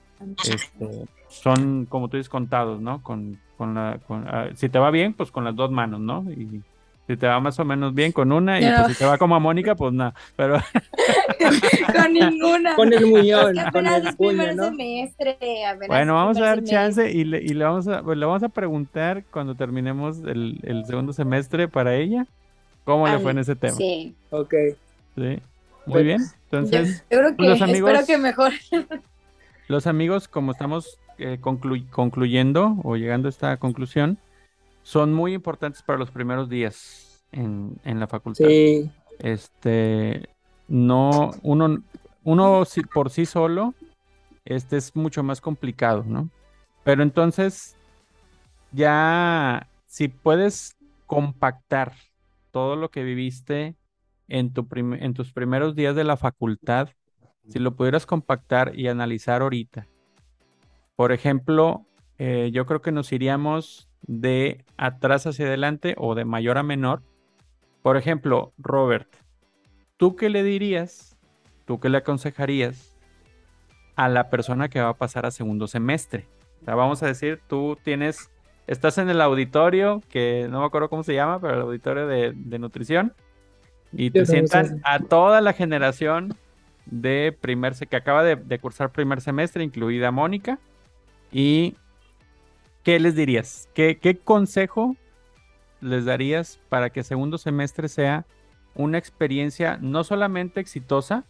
este, 0.49 1.05
son 1.27 1.85
como 1.85 2.09
tú 2.09 2.17
dices 2.17 2.29
contados, 2.29 2.81
¿no? 2.81 3.03
Con, 3.03 3.37
con 3.57 3.75
la, 3.75 3.99
con, 4.07 4.27
ah, 4.27 4.49
si 4.55 4.69
te 4.69 4.79
va 4.79 4.89
bien, 4.89 5.13
pues 5.13 5.29
con 5.29 5.43
las 5.43 5.55
dos 5.55 5.69
manos, 5.69 5.99
¿no? 5.99 6.25
Y, 6.31 6.63
si 7.07 7.17
te 7.17 7.27
va 7.27 7.39
más 7.39 7.59
o 7.59 7.65
menos 7.65 7.93
bien 7.93 8.11
con 8.11 8.31
una 8.31 8.59
y 8.59 8.63
pues 8.63 8.93
si 8.93 8.99
te 8.99 9.05
va 9.05 9.17
como 9.17 9.35
a 9.35 9.39
Mónica, 9.39 9.75
pues 9.75 9.91
nada. 9.93 10.13
Pero... 10.35 10.59
con 11.93 12.13
ninguna. 12.13 12.75
Con 12.75 12.93
el 12.93 13.05
muñón. 13.07 13.55
con 13.71 13.87
el 13.87 14.15
primer 14.15 14.55
semestre. 14.55 15.37
Bueno, 15.87 16.15
vamos 16.15 16.37
a 16.37 16.41
dar 16.41 16.63
chance 16.63 17.11
y, 17.11 17.23
le, 17.23 17.41
y 17.41 17.49
le, 17.49 17.65
vamos 17.65 17.87
a, 17.87 18.01
pues, 18.01 18.17
le 18.17 18.25
vamos 18.25 18.43
a 18.43 18.49
preguntar 18.49 19.23
cuando 19.31 19.55
terminemos 19.55 20.19
el, 20.19 20.59
el 20.63 20.85
segundo 20.85 21.13
semestre 21.13 21.67
para 21.67 21.95
ella. 21.95 22.25
¿Cómo 22.83 23.07
le 23.07 23.19
fue 23.19 23.31
en 23.31 23.39
ese 23.39 23.55
tema? 23.55 23.75
Sí. 23.75 24.15
Ok. 24.29 24.53
Sí. 25.15 25.39
Muy 25.85 26.03
bien. 26.03 26.21
Entonces, 26.45 27.03
yo, 27.09 27.19
creo 27.19 27.35
que, 27.35 27.43
los 27.43 27.61
amigos, 27.61 27.91
espero 27.91 28.05
que 28.07 28.17
mejor. 28.17 28.51
los 29.67 29.87
amigos, 29.87 30.27
como 30.27 30.51
estamos 30.51 30.99
eh, 31.17 31.39
concluyendo 31.41 32.77
o 32.83 32.95
llegando 32.95 33.27
a 33.27 33.29
esta 33.29 33.57
conclusión, 33.57 34.17
son 34.83 35.13
muy 35.13 35.33
importantes 35.33 35.81
para 35.81 35.99
los 35.99 36.11
primeros 36.11 36.49
días 36.49 37.23
en, 37.31 37.79
la 37.83 38.07
facultad. 38.07 38.47
Sí. 38.47 38.89
Este, 39.19 40.29
no, 40.67 41.31
uno, 41.43 41.83
uno 42.23 42.63
por 42.93 43.09
sí 43.09 43.25
solo, 43.25 43.73
este 44.45 44.77
es 44.77 44.95
mucho 44.95 45.23
más 45.23 45.41
complicado, 45.41 46.03
¿no? 46.05 46.29
Pero 46.83 47.03
entonces, 47.03 47.75
ya, 48.71 49.67
si 49.85 50.07
puedes 50.07 50.75
compactar 51.05 51.93
todo 52.51 52.75
lo 52.75 52.89
que 52.89 53.03
viviste 53.03 53.75
en, 54.27 54.53
tu 54.53 54.67
en 54.73 55.13
tus 55.13 55.31
primeros 55.31 55.75
días 55.75 55.95
de 55.95 56.03
la 56.03 56.17
facultad, 56.17 56.89
si 57.47 57.59
lo 57.59 57.75
pudieras 57.75 58.05
compactar 58.05 58.77
y 58.77 58.87
analizar 58.87 59.41
ahorita. 59.41 59.87
Por 60.95 61.11
ejemplo, 61.11 61.85
eh, 62.17 62.49
yo 62.53 62.65
creo 62.65 62.81
que 62.81 62.91
nos 62.91 63.11
iríamos 63.11 63.90
de 64.03 64.63
atrás 64.77 65.27
hacia 65.27 65.45
adelante 65.45 65.95
o 65.97 66.15
de 66.15 66.25
mayor 66.25 66.57
a 66.57 66.63
menor. 66.63 67.01
Por 67.81 67.97
ejemplo, 67.97 68.53
Robert, 68.57 69.07
¿tú 69.97 70.15
qué 70.15 70.29
le 70.29 70.43
dirías, 70.43 71.17
tú 71.65 71.79
qué 71.79 71.89
le 71.89 71.99
aconsejarías 71.99 72.95
a 73.95 74.09
la 74.09 74.29
persona 74.29 74.69
que 74.69 74.81
va 74.81 74.89
a 74.89 74.97
pasar 74.97 75.25
a 75.25 75.31
segundo 75.31 75.67
semestre? 75.67 76.27
vamos 76.63 77.01
a 77.01 77.07
decir, 77.07 77.39
tú 77.47 77.77
tienes, 77.83 78.29
estás 78.67 78.99
en 78.99 79.09
el 79.09 79.19
auditorio, 79.19 80.01
que 80.09 80.47
no 80.49 80.59
me 80.59 80.65
acuerdo 80.67 80.89
cómo 80.89 81.03
se 81.03 81.15
llama, 81.15 81.39
pero 81.39 81.55
el 81.55 81.61
auditorio 81.61 82.05
de, 82.07 82.59
nutrición, 82.59 83.13
y 83.91 84.11
te 84.11 84.25
sientas 84.25 84.75
a 84.83 84.99
toda 84.99 85.41
la 85.41 85.53
generación 85.53 86.35
de 86.85 87.35
primer, 87.41 87.73
que 87.75 87.95
acaba 87.95 88.23
de 88.23 88.59
cursar 88.59 88.91
primer 88.91 89.21
semestre, 89.21 89.63
incluida 89.63 90.11
Mónica, 90.11 90.59
y 91.31 91.75
¿qué 92.83 92.99
les 92.99 93.15
dirías? 93.15 93.69
¿Qué, 93.73 94.19
consejo 94.23 94.95
les 95.81 96.05
darías 96.05 96.59
para 96.69 96.89
que 96.89 97.03
segundo 97.03 97.37
semestre 97.37 97.87
sea 97.87 98.25
una 98.75 98.97
experiencia 98.97 99.77
no 99.81 100.03
solamente 100.03 100.59
exitosa, 100.59 101.25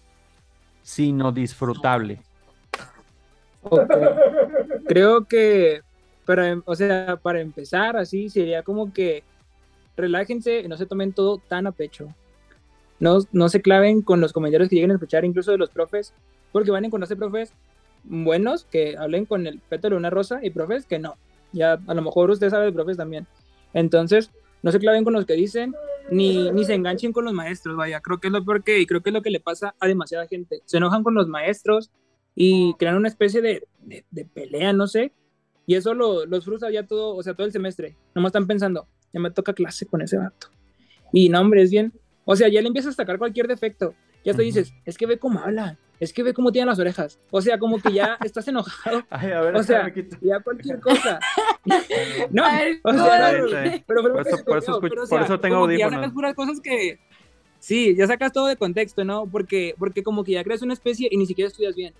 sino 0.84 1.32
disfrutable? 1.32 2.22
Creo 4.88 5.26
que 5.26 5.82
para, 6.26 6.62
o 6.66 6.76
sea, 6.76 7.18
para 7.18 7.42
empezar 7.42 7.98
así 7.98 8.30
sería 8.30 8.64
como 8.64 8.94
que 8.94 9.24
relájense 9.96 10.62
y 10.62 10.68
no 10.68 10.78
se 10.78 10.86
tomen 10.86 11.14
todo 11.14 11.38
tan 11.38 11.68
a 11.68 11.72
pecho. 11.72 12.08
No, 13.00 13.20
no 13.32 13.50
se 13.50 13.62
claven 13.62 14.02
con 14.02 14.22
los 14.22 14.32
comentarios 14.32 14.70
que 14.70 14.76
lleguen 14.76 14.92
a 14.92 14.96
escuchar 14.96 15.26
incluso 15.26 15.52
de 15.52 15.58
los 15.58 15.70
profes, 15.70 16.14
porque 16.52 16.72
van 16.72 16.84
a 16.84 16.88
encontrarse 16.88 17.16
profes 17.16 17.54
buenos 18.04 18.66
que 18.66 18.96
hablen 18.98 19.26
con 19.26 19.48
el 19.48 19.60
pétalo 19.60 19.96
de 19.96 20.00
una 20.00 20.10
rosa 20.10 20.40
y 20.44 20.50
profes 20.52 20.86
que 20.86 21.00
no. 21.00 21.16
Ya 21.54 21.80
a 21.86 21.94
lo 21.94 22.02
mejor 22.02 22.30
usted 22.32 22.50
sabe 22.50 22.66
de 22.66 22.72
profes 22.72 22.98
también. 22.98 23.28
Entonces, 23.74 24.32
no 24.64 24.72
se 24.72 24.80
claven 24.80 25.04
con 25.04 25.14
los 25.14 25.26
que 25.26 25.34
dicen, 25.34 25.74
ni, 26.10 26.52
ni 26.52 26.64
se 26.66 26.74
enganchen 26.74 27.14
con 27.14 27.26
los 27.26 27.34
maestros, 27.34 27.76
vaya, 27.76 28.02
creo 28.02 28.20
que 28.20 28.28
es 28.28 28.34
lo 28.34 28.44
peor 28.44 28.64
que, 28.64 28.80
y 28.80 28.86
creo 28.86 29.02
que 29.02 29.10
es 29.10 29.14
lo 29.14 29.22
que 29.22 29.32
le 29.32 29.40
pasa 29.40 29.76
a 29.80 29.88
demasiada 29.88 30.28
gente. 30.28 30.62
Se 30.66 30.78
enojan 30.78 31.04
con 31.04 31.14
los 31.14 31.28
maestros 31.28 31.92
y 32.36 32.74
crean 32.76 32.98
una 32.98 33.08
especie 33.08 33.42
de, 33.42 33.68
de, 33.80 34.26
pelea, 34.26 34.74
no 34.74 34.88
sé, 34.88 35.14
y 35.66 35.76
eso 35.76 35.94
lo, 35.94 36.26
los 36.26 36.46
frustra 36.46 36.72
ya 36.72 36.86
todo, 36.86 37.16
o 37.16 37.24
sea, 37.24 37.34
todo 37.34 37.46
el 37.46 37.52
semestre. 37.54 37.96
Nomás 38.14 38.30
están 38.30 38.48
pensando, 38.48 38.88
ya 39.14 39.20
me 39.20 39.32
toca 39.32 39.54
clase 39.54 39.86
con 39.86 40.02
ese 40.02 40.18
vato. 40.18 40.48
Y 41.14 41.30
no, 41.30 41.40
hombre, 41.40 41.62
es 41.62 41.72
bien. 41.72 41.94
O 42.26 42.36
sea, 42.36 42.48
ya 42.48 42.62
le 42.62 42.68
empiezas 42.68 42.94
a 42.94 42.98
sacar 42.98 43.18
cualquier 43.18 43.48
defecto. 43.48 43.94
Ya 44.24 44.34
te 44.34 44.44
dices, 44.44 44.74
es 44.86 44.98
que 44.98 45.06
ve 45.06 45.18
cómo 45.18 45.40
habla, 45.40 45.78
es 46.02 46.12
que 46.12 46.24
ve 46.24 46.34
cómo 46.34 46.52
tiene 46.52 46.66
las 46.66 46.80
orejas. 46.80 47.20
O 47.30 47.44
sea, 47.44 47.60
como 47.60 47.80
que 47.80 47.94
ya 47.94 48.18
estás 48.26 48.48
enojado. 48.48 49.04
Ay, 49.12 49.32
a 49.32 49.42
ver, 49.42 49.56
o 49.56 49.62
sea, 49.62 49.94
ya 50.20 50.40
cualquier 50.40 50.80
cosa. 50.80 51.20
no, 52.32 52.44
o 52.84 52.94
sea, 52.94 53.84
pero, 53.86 54.02
por 54.02 54.28
eso, 54.28 54.44
por 54.44 54.58
eso, 54.58 54.82
por 55.08 55.22
eso 55.22 55.40
tengo 55.40 55.58
audífonos. 55.58 55.92
Ya 55.92 55.98
sacas 55.98 56.12
puras 56.12 56.34
cosas 56.34 56.60
que... 56.60 57.00
Sí, 57.60 57.96
ya 57.96 58.08
sacas 58.08 58.34
todo 58.34 58.48
de 58.48 58.56
contexto, 58.56 59.06
¿no? 59.06 59.28
Porque, 59.28 59.76
porque 59.78 60.02
como 60.02 60.24
que 60.24 60.32
ya 60.32 60.44
creas 60.44 60.64
una 60.64 60.74
especie 60.74 61.08
y 61.12 61.18
ni 61.18 61.28
siquiera 61.28 61.50
estudias 61.50 61.76
bien. 61.76 61.94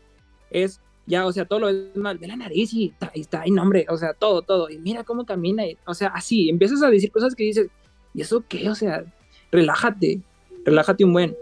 Es, 0.50 0.82
ya, 1.06 1.28
o 1.28 1.32
sea, 1.32 1.46
todo 1.46 1.60
lo 1.60 1.68
ves 1.68 1.96
mal. 1.96 2.18
Ve 2.18 2.28
la 2.28 2.36
nariz 2.36 2.74
y 2.74 2.88
está, 2.88 3.12
y 3.14 3.22
está, 3.22 3.44
y 3.46 3.52
nombre, 3.52 3.86
o 3.88 3.98
sea, 3.98 4.16
todo, 4.16 4.42
todo. 4.42 4.72
Y 4.72 4.80
mira 4.80 5.04
cómo 5.04 5.28
camina. 5.28 5.64
Y, 5.68 5.78
o 5.86 5.94
sea, 5.94 6.08
así, 6.08 6.50
empiezas 6.50 6.82
a 6.82 6.90
decir 6.90 7.12
cosas 7.12 7.36
que 7.36 7.44
dices, 7.44 7.68
¿y 8.16 8.22
eso 8.22 8.44
qué? 8.50 8.68
O 8.68 8.74
sea, 8.74 9.06
relájate, 9.52 10.22
relájate 10.66 11.06
un 11.06 11.14
buen 11.14 11.36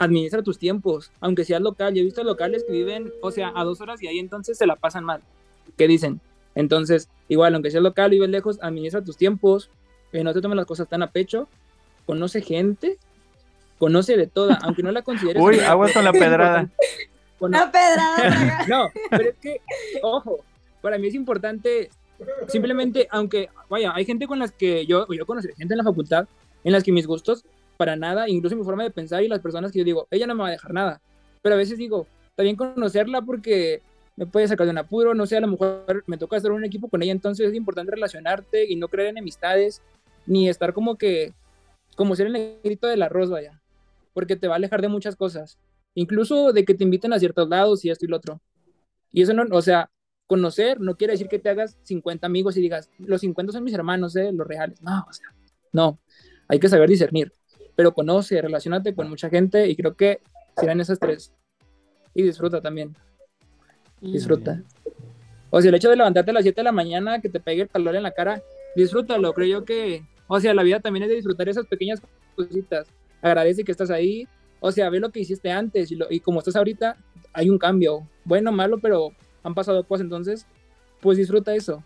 administra 0.00 0.42
tus 0.42 0.58
tiempos, 0.58 1.12
aunque 1.20 1.44
seas 1.44 1.60
local. 1.60 1.94
Yo 1.94 2.00
he 2.00 2.04
visto 2.04 2.24
locales 2.24 2.64
que 2.64 2.72
viven, 2.72 3.12
o 3.20 3.30
sea, 3.30 3.52
a 3.54 3.62
dos 3.64 3.80
horas 3.82 4.02
y 4.02 4.08
ahí 4.08 4.18
entonces 4.18 4.56
se 4.58 4.66
la 4.66 4.76
pasan 4.76 5.04
mal. 5.04 5.22
¿Qué 5.76 5.86
dicen? 5.86 6.20
Entonces, 6.54 7.08
igual, 7.28 7.54
aunque 7.54 7.70
seas 7.70 7.82
local, 7.82 8.10
vives 8.10 8.30
lejos, 8.30 8.58
administra 8.62 9.04
tus 9.04 9.18
tiempos, 9.18 9.70
eh, 10.12 10.24
no 10.24 10.32
te 10.32 10.40
tomes 10.40 10.56
las 10.56 10.64
cosas 10.64 10.88
tan 10.88 11.02
a 11.02 11.12
pecho, 11.12 11.48
conoce 12.06 12.40
gente, 12.40 12.96
conoce 13.78 14.16
de 14.16 14.26
toda, 14.26 14.58
aunque 14.62 14.82
no 14.82 14.90
la 14.90 15.02
consideres. 15.02 15.40
Uy, 15.40 15.60
aguas 15.60 15.92
con 15.92 16.04
la 16.04 16.12
pedrada. 16.12 16.68
Una 17.38 17.70
pedrada. 17.70 18.64
no, 18.68 18.88
pero 19.10 19.28
es 19.28 19.36
que, 19.36 19.60
ojo, 20.02 20.40
para 20.80 20.96
mí 20.96 21.08
es 21.08 21.14
importante, 21.14 21.90
simplemente, 22.48 23.06
aunque, 23.10 23.50
vaya, 23.68 23.92
hay 23.94 24.06
gente 24.06 24.26
con 24.26 24.38
las 24.38 24.50
que 24.50 24.86
yo, 24.86 25.06
yo 25.12 25.26
conocí 25.26 25.48
gente 25.58 25.74
en 25.74 25.78
la 25.78 25.84
facultad, 25.84 26.26
en 26.64 26.72
las 26.72 26.84
que 26.84 26.92
mis 26.92 27.06
gustos 27.06 27.44
para 27.80 27.96
nada, 27.96 28.28
incluso 28.28 28.54
mi 28.56 28.62
forma 28.62 28.82
de 28.82 28.90
pensar 28.90 29.22
y 29.22 29.28
las 29.28 29.40
personas 29.40 29.72
que 29.72 29.78
yo 29.78 29.86
digo, 29.86 30.06
ella 30.10 30.26
no 30.26 30.34
me 30.34 30.42
va 30.42 30.48
a 30.48 30.50
dejar 30.50 30.74
nada. 30.74 31.00
Pero 31.40 31.54
a 31.54 31.58
veces 31.58 31.78
digo, 31.78 32.06
está 32.28 32.42
bien 32.42 32.54
conocerla 32.54 33.22
porque 33.22 33.80
me 34.16 34.26
puede 34.26 34.46
sacar 34.48 34.66
de 34.66 34.72
un 34.72 34.76
apuro, 34.76 35.14
no 35.14 35.24
sé, 35.24 35.38
a 35.38 35.40
lo 35.40 35.46
mejor 35.46 36.04
me 36.06 36.18
toca 36.18 36.36
estar 36.36 36.50
en 36.50 36.58
un 36.58 36.64
equipo 36.66 36.90
con 36.90 37.02
ella, 37.02 37.12
entonces 37.12 37.48
es 37.48 37.54
importante 37.54 37.92
relacionarte 37.92 38.70
y 38.70 38.76
no 38.76 38.88
creer 38.88 39.08
en 39.08 39.16
amistades, 39.16 39.80
ni 40.26 40.46
estar 40.46 40.74
como 40.74 40.98
que, 40.98 41.32
como 41.96 42.14
ser 42.16 42.26
el 42.26 42.34
negrito 42.34 42.86
del 42.86 43.00
arroz, 43.00 43.30
vaya, 43.30 43.62
porque 44.12 44.36
te 44.36 44.46
va 44.46 44.56
a 44.56 44.58
alejar 44.58 44.82
de 44.82 44.88
muchas 44.88 45.16
cosas, 45.16 45.58
incluso 45.94 46.52
de 46.52 46.66
que 46.66 46.74
te 46.74 46.84
inviten 46.84 47.14
a 47.14 47.18
ciertos 47.18 47.48
lados 47.48 47.82
y 47.86 47.88
esto 47.88 48.04
y 48.04 48.08
lo 48.08 48.18
otro. 48.18 48.42
Y 49.10 49.22
eso 49.22 49.32
no, 49.32 49.44
o 49.56 49.62
sea, 49.62 49.90
conocer 50.26 50.82
no 50.82 50.98
quiere 50.98 51.14
decir 51.14 51.28
que 51.28 51.38
te 51.38 51.48
hagas 51.48 51.78
50 51.84 52.26
amigos 52.26 52.58
y 52.58 52.60
digas, 52.60 52.90
los 52.98 53.22
50 53.22 53.54
son 53.54 53.64
mis 53.64 53.72
hermanos, 53.72 54.14
¿eh? 54.16 54.32
los 54.34 54.46
reales. 54.46 54.82
No, 54.82 55.06
o 55.08 55.12
sea, 55.14 55.28
no, 55.72 55.98
hay 56.46 56.60
que 56.60 56.68
saber 56.68 56.86
discernir 56.86 57.32
pero 57.80 57.94
conoce, 57.94 58.42
relacionate 58.42 58.94
con 58.94 59.08
mucha 59.08 59.30
gente 59.30 59.66
y 59.66 59.74
creo 59.74 59.96
que 59.96 60.20
serán 60.54 60.82
esas 60.82 60.98
tres. 60.98 61.32
Y 62.12 62.22
disfruta 62.22 62.60
también. 62.60 62.94
Disfruta. 64.02 64.62
O 65.48 65.62
sea, 65.62 65.70
el 65.70 65.76
hecho 65.76 65.88
de 65.88 65.96
levantarte 65.96 66.30
a 66.30 66.34
las 66.34 66.42
7 66.42 66.60
de 66.60 66.64
la 66.64 66.72
mañana, 66.72 67.22
que 67.22 67.30
te 67.30 67.40
pegue 67.40 67.62
el 67.62 67.70
calor 67.70 67.96
en 67.96 68.02
la 68.02 68.10
cara, 68.10 68.42
disfrútalo. 68.76 69.32
Creo 69.32 69.48
yo 69.60 69.64
que, 69.64 70.02
o 70.26 70.38
sea, 70.38 70.52
la 70.52 70.62
vida 70.62 70.80
también 70.80 71.04
es 71.04 71.08
de 71.08 71.14
disfrutar 71.14 71.48
esas 71.48 71.64
pequeñas 71.64 72.02
cositas. 72.36 72.86
Agradece 73.22 73.64
que 73.64 73.72
estás 73.72 73.90
ahí. 73.90 74.28
O 74.60 74.70
sea, 74.70 74.90
ve 74.90 75.00
lo 75.00 75.08
que 75.08 75.20
hiciste 75.20 75.50
antes 75.50 75.90
y, 75.90 75.96
lo, 75.96 76.06
y 76.10 76.20
como 76.20 76.40
estás 76.40 76.56
ahorita, 76.56 76.98
hay 77.32 77.48
un 77.48 77.56
cambio. 77.56 78.06
Bueno, 78.26 78.52
malo, 78.52 78.78
pero 78.78 79.12
han 79.42 79.54
pasado 79.54 79.84
cosas. 79.84 80.04
Entonces, 80.04 80.44
pues 81.00 81.16
disfruta 81.16 81.54
eso. 81.54 81.82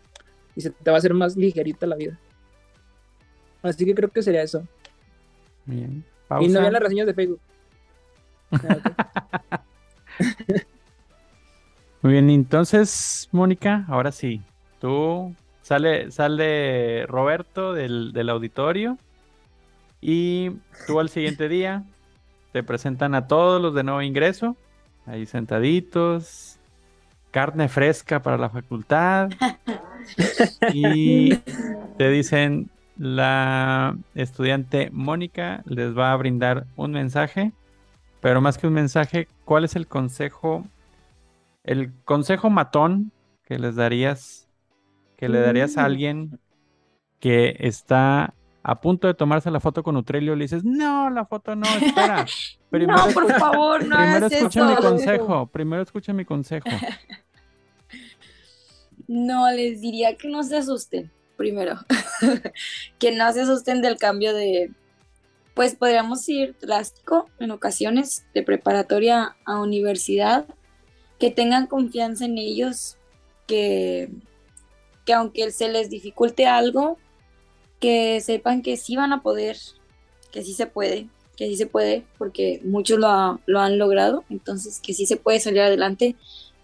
Y 0.56 0.60
se 0.60 0.70
te 0.70 0.90
va 0.90 0.96
a 0.96 0.98
hacer 0.98 1.14
más 1.14 1.36
ligerita 1.36 1.86
la 1.86 1.94
vida. 1.94 2.18
Así 3.62 3.84
que 3.86 3.94
creo 3.94 4.10
que 4.10 4.22
sería 4.24 4.42
eso. 4.42 4.66
Bien. 5.66 6.04
Y 6.40 6.48
no 6.48 6.60
vean 6.60 6.72
las 6.72 6.82
reseñas 6.82 7.06
de 7.06 7.14
Facebook. 7.14 7.40
Muy 12.02 12.12
bien, 12.12 12.30
entonces, 12.30 13.28
Mónica, 13.32 13.84
ahora 13.88 14.12
sí. 14.12 14.42
Tú 14.80 15.34
sale, 15.62 16.10
sale 16.10 17.06
Roberto 17.06 17.72
del, 17.72 18.12
del 18.12 18.28
auditorio 18.28 18.98
y 20.00 20.50
tú 20.86 21.00
al 21.00 21.08
siguiente 21.08 21.48
día 21.48 21.82
te 22.52 22.62
presentan 22.62 23.14
a 23.14 23.26
todos 23.26 23.60
los 23.60 23.74
de 23.74 23.82
nuevo 23.82 24.02
ingreso, 24.02 24.56
ahí 25.06 25.24
sentaditos, 25.24 26.58
carne 27.30 27.68
fresca 27.68 28.20
para 28.20 28.36
la 28.36 28.50
facultad 28.50 29.30
y 30.74 31.34
te 31.96 32.10
dicen, 32.10 32.70
la 32.96 33.96
estudiante 34.14 34.90
Mónica 34.92 35.62
les 35.66 35.96
va 35.96 36.12
a 36.12 36.16
brindar 36.16 36.66
un 36.76 36.92
mensaje, 36.92 37.52
pero 38.20 38.40
más 38.40 38.58
que 38.58 38.66
un 38.66 38.72
mensaje, 38.72 39.28
¿cuál 39.44 39.64
es 39.64 39.76
el 39.76 39.86
consejo, 39.86 40.66
el 41.64 41.92
consejo 42.04 42.50
matón 42.50 43.12
que 43.44 43.58
les 43.58 43.74
darías, 43.74 44.48
que 45.16 45.28
le 45.28 45.40
darías 45.40 45.76
a 45.76 45.82
mm. 45.82 45.84
alguien 45.84 46.40
que 47.20 47.56
está 47.60 48.34
a 48.62 48.80
punto 48.80 49.06
de 49.06 49.14
tomarse 49.14 49.50
la 49.50 49.60
foto 49.60 49.82
con 49.82 49.96
Utrelio? 49.96 50.36
Le 50.36 50.44
dices, 50.44 50.64
no, 50.64 51.10
la 51.10 51.26
foto 51.26 51.56
no, 51.56 51.66
espera. 51.66 52.24
Primero 52.70 53.06
no, 53.06 53.12
por 53.12 53.32
favor, 53.32 53.86
no 53.86 53.96
Primero 53.96 54.26
escucha 54.26 54.68
mi 54.68 54.76
consejo, 54.76 55.46
primero 55.46 55.82
escucha 55.82 56.12
mi 56.12 56.24
consejo. 56.24 56.68
No, 59.06 59.50
les 59.50 59.82
diría 59.82 60.16
que 60.16 60.30
no 60.30 60.42
se 60.42 60.56
asusten 60.56 61.10
primero, 61.36 61.78
que 62.98 63.12
no 63.12 63.32
se 63.32 63.42
asusten 63.42 63.82
del 63.82 63.96
cambio 63.96 64.34
de, 64.34 64.70
pues 65.54 65.76
podríamos 65.76 66.28
ir 66.28 66.56
drástico 66.60 67.28
en 67.38 67.50
ocasiones, 67.50 68.24
de 68.34 68.42
preparatoria 68.42 69.36
a 69.44 69.60
universidad, 69.60 70.46
que 71.18 71.30
tengan 71.30 71.66
confianza 71.66 72.24
en 72.24 72.38
ellos, 72.38 72.96
que, 73.46 74.10
que 75.04 75.14
aunque 75.14 75.50
se 75.52 75.68
les 75.68 75.90
dificulte 75.90 76.46
algo, 76.46 76.98
que 77.80 78.20
sepan 78.20 78.62
que 78.62 78.76
sí 78.76 78.96
van 78.96 79.12
a 79.12 79.22
poder, 79.22 79.56
que 80.32 80.42
sí 80.42 80.54
se 80.54 80.66
puede, 80.66 81.08
que 81.36 81.46
sí 81.46 81.56
se 81.56 81.66
puede, 81.66 82.04
porque 82.18 82.60
muchos 82.64 82.98
lo, 82.98 83.40
lo 83.46 83.60
han 83.60 83.78
logrado, 83.78 84.24
entonces 84.30 84.80
que 84.80 84.94
sí 84.94 85.06
se 85.06 85.16
puede 85.16 85.40
salir 85.40 85.60
adelante, 85.60 86.16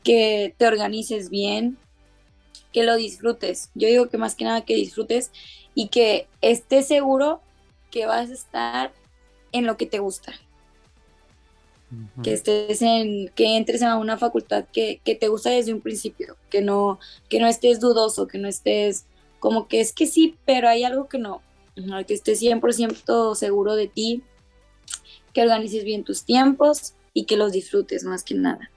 que 0.02 0.54
te 0.56 0.66
organices 0.66 1.30
bien, 1.30 1.76
que 2.72 2.84
lo 2.84 2.96
disfrutes. 2.96 3.70
Yo 3.74 3.88
digo 3.88 4.08
que 4.08 4.18
más 4.18 4.34
que 4.34 4.44
nada 4.44 4.64
que 4.64 4.74
disfrutes 4.74 5.30
y 5.74 5.88
que 5.88 6.28
estés 6.40 6.86
seguro 6.86 7.40
que 7.90 8.06
vas 8.06 8.30
a 8.30 8.34
estar 8.34 8.92
en 9.52 9.66
lo 9.66 9.76
que 9.76 9.86
te 9.86 9.98
gusta. 9.98 10.32
Que 12.22 12.32
estés 12.34 12.82
en, 12.82 13.30
que 13.30 13.56
entres 13.56 13.82
a 13.82 13.96
una 13.96 14.16
facultad 14.16 14.64
que, 14.72 15.00
te 15.04 15.26
gusta 15.26 15.50
desde 15.50 15.74
un 15.74 15.80
principio, 15.80 16.36
que 16.48 16.60
no, 16.60 17.00
que 17.28 17.40
no 17.40 17.48
estés 17.48 17.80
dudoso, 17.80 18.28
que 18.28 18.38
no 18.38 18.46
estés 18.46 19.06
como 19.40 19.66
que 19.66 19.80
es 19.80 19.92
que 19.92 20.06
sí, 20.06 20.36
pero 20.44 20.68
hay 20.68 20.84
algo 20.84 21.08
que 21.08 21.18
no. 21.18 21.42
Que 22.06 22.14
estés 22.14 22.40
100% 22.40 23.34
seguro 23.34 23.74
de 23.74 23.88
ti, 23.88 24.22
que 25.32 25.42
organices 25.42 25.82
bien 25.82 26.04
tus 26.04 26.24
tiempos 26.24 26.94
y 27.12 27.24
que 27.24 27.36
los 27.36 27.52
disfrutes 27.52 28.04
más 28.04 28.22
que 28.22 28.34
nada. 28.34 28.70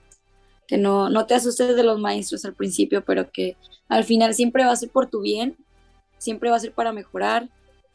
Que 0.66 0.78
no, 0.78 1.10
no 1.10 1.26
te 1.26 1.34
asustes 1.34 1.76
de 1.76 1.84
los 1.84 1.98
maestros 1.98 2.44
al 2.44 2.54
principio, 2.54 3.04
pero 3.04 3.30
que 3.30 3.56
al 3.88 4.04
final 4.04 4.34
siempre 4.34 4.64
va 4.64 4.72
a 4.72 4.76
ser 4.76 4.90
por 4.90 5.08
tu 5.08 5.20
bien, 5.20 5.56
siempre 6.18 6.50
va 6.50 6.56
a 6.56 6.60
ser 6.60 6.72
para 6.72 6.92
mejorar, 6.92 7.48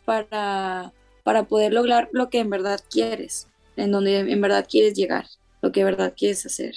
para, 0.06 0.94
para 1.24 1.44
poder 1.44 1.74
lograr 1.74 2.10
lo 2.12 2.30
que 2.30 2.40
en 2.40 2.50
verdad 2.50 2.80
quieres 2.90 3.50
en 3.80 3.92
donde 3.92 4.20
en 4.20 4.42
verdad 4.42 4.68
quieres 4.70 4.94
llegar, 4.94 5.26
lo 5.62 5.72
que 5.72 5.82
en 5.82 5.88
verdad 5.88 6.14
quieres 6.16 6.46
hacer. 6.46 6.76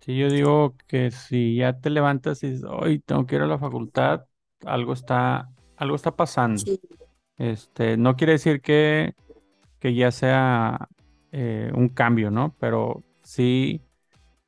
Sí, 0.00 0.16
yo 0.16 0.28
digo 0.28 0.74
que 0.88 1.10
si 1.10 1.56
ya 1.56 1.78
te 1.78 1.90
levantas 1.90 2.42
y 2.42 2.50
dices, 2.50 2.64
hoy 2.68 2.98
tengo 2.98 3.26
que 3.26 3.36
ir 3.36 3.42
a 3.42 3.46
la 3.46 3.58
facultad, 3.58 4.24
algo 4.64 4.92
está, 4.94 5.48
algo 5.76 5.94
está 5.94 6.16
pasando. 6.16 6.62
Este, 7.36 7.96
no 7.96 8.16
quiere 8.16 8.32
decir 8.32 8.60
que, 8.60 9.14
que 9.78 9.94
ya 9.94 10.10
sea 10.10 10.88
eh, 11.30 11.70
un 11.74 11.88
cambio, 11.88 12.30
¿no? 12.30 12.56
Pero 12.58 13.04
sí, 13.22 13.80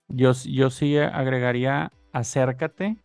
yo, 0.08 0.32
yo 0.32 0.70
sí 0.70 0.96
agregaría 0.98 1.92
acércate 2.12 2.96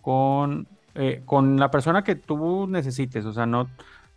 con, 0.00 0.66
eh, 0.94 1.22
con 1.24 1.58
la 1.58 1.70
persona 1.70 2.04
que 2.04 2.16
tú 2.16 2.66
necesites, 2.66 3.24
o 3.26 3.32
sea, 3.32 3.46
no, 3.46 3.68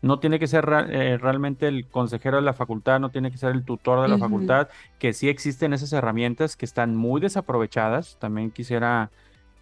no 0.03 0.19
tiene 0.19 0.37
que 0.37 0.47
ser 0.47 0.69
eh, 0.89 1.17
realmente 1.17 1.67
el 1.67 1.87
consejero 1.87 2.37
de 2.37 2.43
la 2.43 2.53
facultad, 2.53 2.99
no 2.99 3.09
tiene 3.09 3.31
que 3.31 3.37
ser 3.37 3.51
el 3.51 3.63
tutor 3.63 4.01
de 4.01 4.09
la 4.09 4.17
facultad, 4.17 4.67
que 4.99 5.13
sí 5.13 5.29
existen 5.29 5.71
esas 5.73 5.93
herramientas 5.93 6.57
que 6.57 6.65
están 6.65 6.93
muy 6.93 7.21
desaprovechadas. 7.21 8.17
También 8.19 8.51
quisiera 8.51 9.11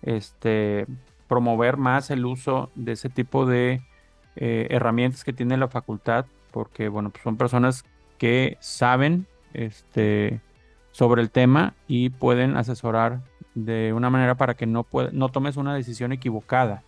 este, 0.02 0.88
promover 1.28 1.78
más 1.78 2.10
el 2.10 2.26
uso 2.26 2.72
de 2.74 2.94
ese 2.94 3.10
tipo 3.10 3.46
de 3.46 3.82
eh, 4.36 4.68
herramientas 4.72 5.24
que 5.24 5.32
tiene 5.32 5.58
la 5.58 5.68
facultad, 5.68 6.26
porque 6.50 6.90
bueno, 6.90 7.12
pues 7.12 7.24
son 7.24 7.38
personas 7.38 7.86
que 8.18 8.58
saben 8.62 9.28
este, 9.54 10.42
sobre 11.02 11.24
el 11.24 11.32
tema 11.32 11.74
y 11.88 12.12
pueden 12.12 12.56
asesorar 12.56 13.22
de 13.56 13.92
una 13.92 14.12
manera 14.12 14.36
para 14.36 14.54
que 14.54 14.68
no, 14.68 14.86
no 15.14 15.30
tomes 15.30 15.58
una 15.58 15.74
decisión 15.74 16.12
equivocada. 16.12 16.84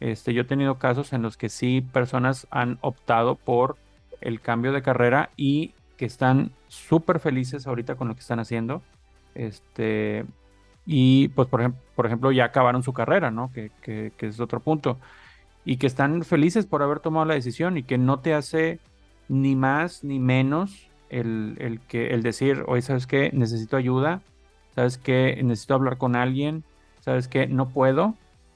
Este, 0.00 0.32
yo 0.32 0.40
he 0.40 0.44
tenido 0.46 0.78
casos 0.78 1.12
en 1.12 1.20
los 1.20 1.36
que 1.36 1.50
sí 1.50 1.82
personas 1.82 2.46
han 2.50 2.78
optado 2.80 3.34
por 3.34 3.76
el 4.22 4.40
cambio 4.40 4.72
de 4.72 4.80
carrera 4.80 5.28
y 5.36 5.74
que 5.98 6.06
están 6.06 6.52
súper 6.68 7.20
felices 7.20 7.66
ahorita 7.66 7.96
con 7.96 8.08
lo 8.08 8.14
que 8.14 8.20
están 8.20 8.40
haciendo. 8.40 8.80
Este, 9.34 10.24
y 10.86 11.28
pues 11.28 11.46
por, 11.46 11.60
ejemplo, 11.60 11.82
por 11.96 12.06
ejemplo 12.06 12.32
ya 12.32 12.46
acabaron 12.46 12.82
su 12.82 12.94
carrera, 12.94 13.30
¿no? 13.30 13.52
Que, 13.52 13.70
que, 13.82 14.10
es 14.20 14.40
otro 14.40 14.60
punto. 14.60 14.98
Y 15.66 15.76
que 15.76 15.86
están 15.86 16.22
felices 16.22 16.64
por 16.64 16.82
haber 16.82 17.00
tomado 17.00 17.26
la 17.26 17.34
decisión 17.34 17.76
y 17.76 17.82
que 17.82 17.98
no 17.98 18.20
te 18.20 18.32
hace 18.32 18.80
ni 19.28 19.54
más 19.54 20.02
ni 20.02 20.18
menos 20.18 20.89
el, 21.10 21.56
el, 21.58 21.80
que, 21.80 22.08
el 22.14 22.22
decir, 22.22 22.64
oye, 22.66 22.82
¿sabes 22.82 23.06
qué? 23.06 23.30
Necesito 23.32 23.76
ayuda, 23.76 24.22
¿sabes 24.74 24.98
qué? 24.98 25.40
Necesito 25.42 25.74
hablar 25.74 25.98
con 25.98 26.16
alguien, 26.16 26.64
¿sabes 27.00 27.28
qué? 27.28 27.46
No 27.46 27.68
puedo, 27.68 28.14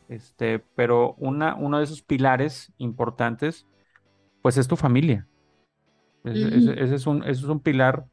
este, 0.08 0.60
pero 0.74 1.14
una, 1.18 1.54
uno 1.54 1.78
de 1.78 1.84
esos 1.84 2.02
pilares 2.02 2.72
importantes, 2.78 3.66
pues 4.42 4.56
es 4.56 4.68
tu 4.68 4.76
familia. 4.76 5.26
ese, 6.24 6.94
es 6.94 7.06
un, 7.06 7.24
es 7.24 7.42
un 7.42 7.60
pilar 7.60 8.06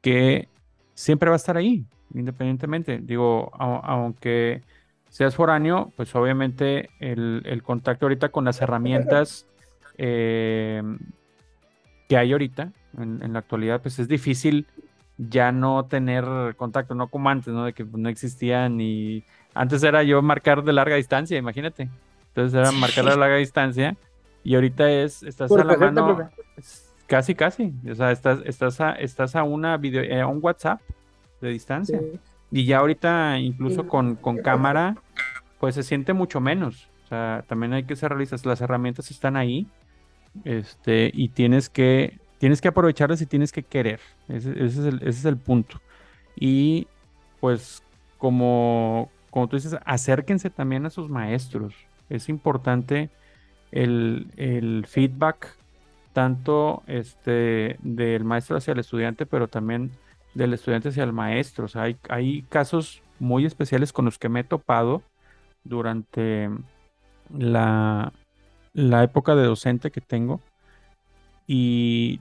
que 0.00 0.48
siempre 0.94 1.30
va 1.30 1.36
a 1.36 1.36
estar 1.36 1.56
ahí, 1.56 1.86
independientemente. 2.14 2.98
Digo, 2.98 3.50
aunque 3.54 4.62
seas 5.08 5.34
foráneo, 5.34 5.92
pues 5.96 6.14
obviamente 6.14 6.90
el, 7.00 7.62
contacto 7.62 8.06
ahorita 8.06 8.30
con 8.30 8.44
las 8.44 8.60
herramientas 8.60 9.46
eh, 9.98 10.82
que 12.08 12.16
hay 12.16 12.32
ahorita, 12.32 12.72
en, 12.96 13.22
en, 13.22 13.32
la 13.32 13.40
actualidad, 13.40 13.82
pues 13.82 13.98
es 13.98 14.08
difícil 14.08 14.66
ya 15.18 15.52
no 15.52 15.84
tener 15.86 16.54
contacto, 16.56 16.94
no 16.94 17.08
como 17.08 17.30
antes, 17.30 17.52
¿no? 17.52 17.64
De 17.64 17.72
que 17.72 17.84
no 17.84 18.08
existía 18.08 18.68
ni 18.68 19.24
antes 19.56 19.82
era 19.82 20.02
yo 20.02 20.20
marcar 20.20 20.62
de 20.62 20.72
larga 20.72 20.96
distancia, 20.96 21.38
imagínate. 21.38 21.88
Entonces 22.28 22.58
era 22.58 22.70
marcar 22.72 23.06
de 23.06 23.16
larga 23.16 23.36
distancia 23.36 23.96
y 24.44 24.54
ahorita 24.54 24.90
es, 24.90 25.22
estás 25.22 25.50
a 25.50 25.64
la 25.64 25.76
mano, 25.76 26.30
casi, 27.06 27.34
casi. 27.34 27.72
O 27.90 27.94
sea, 27.94 28.12
estás, 28.12 28.40
estás, 28.44 28.80
a, 28.80 28.92
estás 28.92 29.34
a 29.34 29.42
una 29.42 29.76
video, 29.78 30.02
eh, 30.02 30.20
a 30.20 30.26
un 30.26 30.40
WhatsApp 30.42 30.80
de 31.40 31.48
distancia. 31.48 32.00
Y 32.50 32.66
ya 32.66 32.78
ahorita, 32.78 33.38
incluso 33.38 33.88
con, 33.88 34.14
con 34.16 34.38
cámara, 34.38 34.96
pues 35.58 35.74
se 35.74 35.82
siente 35.82 36.12
mucho 36.12 36.40
menos. 36.40 36.88
O 37.04 37.08
sea, 37.08 37.44
también 37.48 37.72
hay 37.72 37.84
que 37.84 37.96
ser 37.96 38.10
realistas. 38.10 38.44
Las 38.44 38.60
herramientas 38.60 39.10
están 39.10 39.36
ahí. 39.36 39.66
Este, 40.44 41.10
y 41.14 41.30
tienes 41.30 41.70
que, 41.70 42.18
tienes 42.38 42.60
que 42.60 42.68
aprovecharlas 42.68 43.20
y 43.20 43.26
tienes 43.26 43.52
que 43.52 43.62
querer. 43.62 44.00
Ese, 44.28 44.64
es 44.64 44.76
el, 44.78 45.28
el 45.28 45.36
punto. 45.36 45.80
Y 46.34 46.86
pues 47.40 47.82
como, 48.18 49.10
como 49.30 49.48
tú 49.48 49.56
dices, 49.56 49.76
acérquense 49.84 50.50
también 50.50 50.86
a 50.86 50.90
sus 50.90 51.08
maestros. 51.08 51.74
Es 52.08 52.28
importante 52.28 53.10
el, 53.72 54.84
feedback 54.88 55.56
tanto 56.12 56.82
este, 56.86 57.76
del 57.80 58.24
maestro 58.24 58.56
hacia 58.56 58.72
el 58.72 58.78
estudiante, 58.78 59.26
pero 59.26 59.48
también 59.48 59.90
del 60.34 60.54
estudiante 60.54 60.88
hacia 60.88 61.04
el 61.04 61.12
maestro. 61.12 61.66
Hay, 61.74 61.96
hay 62.08 62.42
casos 62.42 63.02
muy 63.18 63.44
especiales 63.44 63.92
con 63.92 64.04
los 64.06 64.18
que 64.18 64.28
me 64.28 64.40
he 64.40 64.44
topado 64.44 65.02
durante 65.64 66.48
la, 67.36 68.12
la 68.72 69.02
época 69.02 69.34
de 69.34 69.44
docente 69.44 69.90
que 69.90 70.00
tengo 70.00 70.40
y 71.46 72.20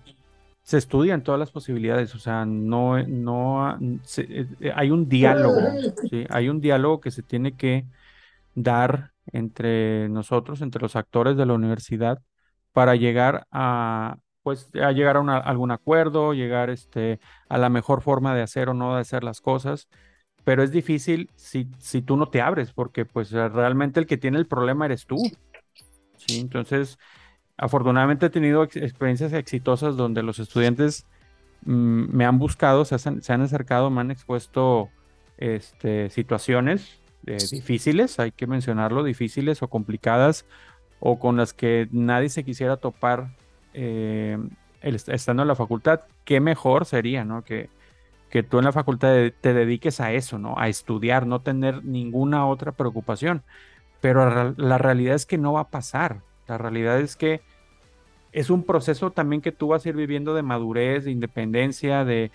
se 0.63 0.77
estudian 0.77 1.23
todas 1.23 1.39
las 1.39 1.51
posibilidades, 1.51 2.15
o 2.15 2.19
sea, 2.19 2.45
no, 2.45 3.01
no 3.03 3.77
eh, 4.17 4.47
eh, 4.59 4.71
hay 4.75 4.89
un 4.89 5.07
diálogo, 5.07 5.61
¿sí? 6.09 6.25
hay 6.29 6.49
un 6.49 6.59
diálogo 6.59 7.01
que 7.01 7.11
se 7.11 7.21
tiene 7.21 7.55
que 7.55 7.85
dar 8.55 9.11
entre 9.31 10.09
nosotros, 10.09 10.61
entre 10.61 10.81
los 10.81 10.95
actores 10.95 11.37
de 11.37 11.45
la 11.45 11.53
universidad, 11.53 12.19
para 12.73 12.95
llegar 12.95 13.45
a, 13.51 14.17
pues, 14.41 14.69
a 14.81 14.91
llegar 14.91 15.17
a 15.17 15.37
algún 15.37 15.71
acuerdo, 15.71 16.33
llegar 16.33 16.71
este, 16.71 17.19
a 17.47 17.57
la 17.59 17.69
mejor 17.69 18.01
forma 18.01 18.33
de 18.35 18.41
hacer 18.41 18.69
o 18.69 18.73
no 18.73 18.95
de 18.95 19.01
hacer 19.01 19.23
las 19.23 19.41
cosas, 19.41 19.87
pero 20.43 20.63
es 20.63 20.71
difícil 20.71 21.29
si, 21.35 21.69
si 21.79 22.01
tú 22.01 22.17
no 22.17 22.27
te 22.29 22.41
abres, 22.41 22.73
porque 22.73 23.05
pues 23.05 23.31
realmente 23.31 23.99
el 23.99 24.07
que 24.07 24.17
tiene 24.17 24.37
el 24.37 24.47
problema 24.47 24.85
eres 24.85 25.05
tú, 25.05 25.17
¿sí? 26.17 26.39
Entonces, 26.39 26.97
afortunadamente 27.57 28.27
he 28.27 28.29
tenido 28.29 28.63
experiencias 28.63 29.33
exitosas 29.33 29.95
donde 29.95 30.23
los 30.23 30.39
estudiantes 30.39 31.05
mm, 31.65 32.15
me 32.15 32.25
han 32.25 32.39
buscado, 32.39 32.85
se, 32.85 32.95
han 33.33 33.41
acercado, 33.41 33.89
me 33.89 34.01
han 34.01 34.11
expuesto 34.11 34.89
este, 35.37 36.09
situaciones 36.09 36.99
eh, 37.25 37.37
difíciles, 37.51 38.19
hay 38.19 38.31
que 38.31 38.47
mencionarlo, 38.47 39.03
difíciles 39.03 39.63
o 39.63 39.67
complicadas, 39.67 40.45
o 40.99 41.19
con 41.19 41.37
las 41.37 41.53
que 41.53 41.87
nadie 41.91 42.29
se 42.29 42.43
quisiera 42.43 42.77
topar 42.77 43.35
eh, 43.73 44.37
estando 44.81 45.41
en 45.41 45.47
la 45.47 45.55
facultad. 45.55 46.01
Qué 46.23 46.39
mejor 46.39 46.85
sería, 46.85 47.25
¿no? 47.25 47.43
Que, 47.43 47.69
que 48.29 48.43
tú 48.43 48.59
en 48.59 48.65
la 48.65 48.71
facultad 48.71 49.13
te 49.41 49.53
dediques 49.53 49.99
a 49.99 50.13
eso, 50.13 50.37
¿no? 50.37 50.55
A 50.57 50.67
estudiar, 50.67 51.27
no 51.27 51.41
tener 51.41 51.83
ninguna 51.83 52.47
otra 52.47 52.71
preocupación. 52.71 53.43
Pero 54.01 54.53
la 54.57 54.77
realidad 54.77 55.15
es 55.15 55.25
que 55.25 55.37
no 55.37 55.53
va 55.53 55.61
a 55.61 55.69
pasar. 55.69 56.21
La 56.47 56.57
realidad 56.57 56.99
es 56.99 57.15
que 57.15 57.41
es 58.31 58.49
un 58.49 58.63
proceso 58.63 59.11
también 59.11 59.41
que 59.41 59.51
tú 59.51 59.69
vas 59.69 59.85
a 59.85 59.89
ir 59.89 59.95
viviendo 59.95 60.33
de 60.33 60.43
madurez, 60.43 61.05
de 61.05 61.11
independencia, 61.11 62.03
de, 62.03 62.31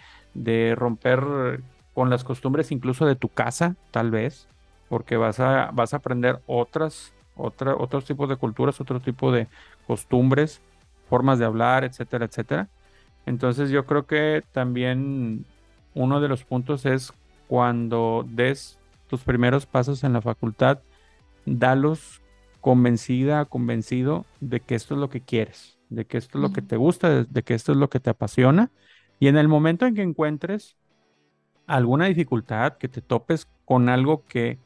romper 0.75 1.61
con 1.93 2.09
las 2.09 2.25
costumbres 2.25 2.73
incluso 2.73 3.05
de 3.07 3.17
tu 3.17 3.29
casa, 3.29 3.77
tal 3.91 4.11
vez, 4.11 4.49
porque 4.89 5.17
vas 5.17 5.41
a, 5.41 5.71
vas 5.73 5.93
a 5.93 5.99
aprender 5.99 6.41
otras, 6.47 7.13
otra, 7.37 7.75
otros 7.77 8.07
tipos 8.07 8.29
de 8.29 8.37
culturas, 8.37 8.81
otro 8.81 9.01
tipo 9.01 9.31
de 9.31 9.49
costumbres, 9.87 10.63
formas 11.11 11.39
de 11.39 11.45
hablar, 11.45 11.85
etcétera, 11.85 12.25
etcétera. 12.25 12.69
Entonces 13.27 13.69
yo 13.69 13.85
creo 13.85 14.07
que 14.07 14.43
también 14.53 15.45
uno 15.95 16.21
de 16.21 16.29
los 16.29 16.45
puntos 16.45 16.87
es 16.87 17.13
cuando 17.47 18.25
des 18.27 18.79
tus 19.09 19.23
primeros 19.23 19.67
pasos 19.67 20.03
en 20.03 20.13
la 20.15 20.23
facultad, 20.23 20.79
dalos 21.45 22.23
convencida, 22.61 23.45
convencido 23.45 24.27
de 24.41 24.61
que 24.61 24.75
esto 24.75 24.95
es 24.95 25.01
lo 25.01 25.09
que 25.09 25.21
quieres, 25.21 25.79
de 25.89 26.05
que 26.07 26.19
esto 26.19 26.39
es 26.39 26.43
lo 26.43 26.53
que 26.53 26.63
te 26.63 26.77
gusta, 26.77 27.25
de, 27.25 27.43
que 27.43 27.55
esto 27.55 27.73
es 27.73 27.79
lo 27.79 27.91
que 27.91 28.01
te 28.01 28.11
apasiona. 28.11 28.71
Y 29.19 29.29
en 29.29 29.37
el 29.37 29.49
momento 29.49 29.87
en 29.87 29.95
que 29.95 30.03
encuentres 30.03 30.77
alguna 31.67 32.07
dificultad, 32.07 32.79
que 32.79 32.89
te 32.89 33.01
topes 33.03 33.49
con 33.65 33.89
algo 33.89 34.25
que 34.27 34.59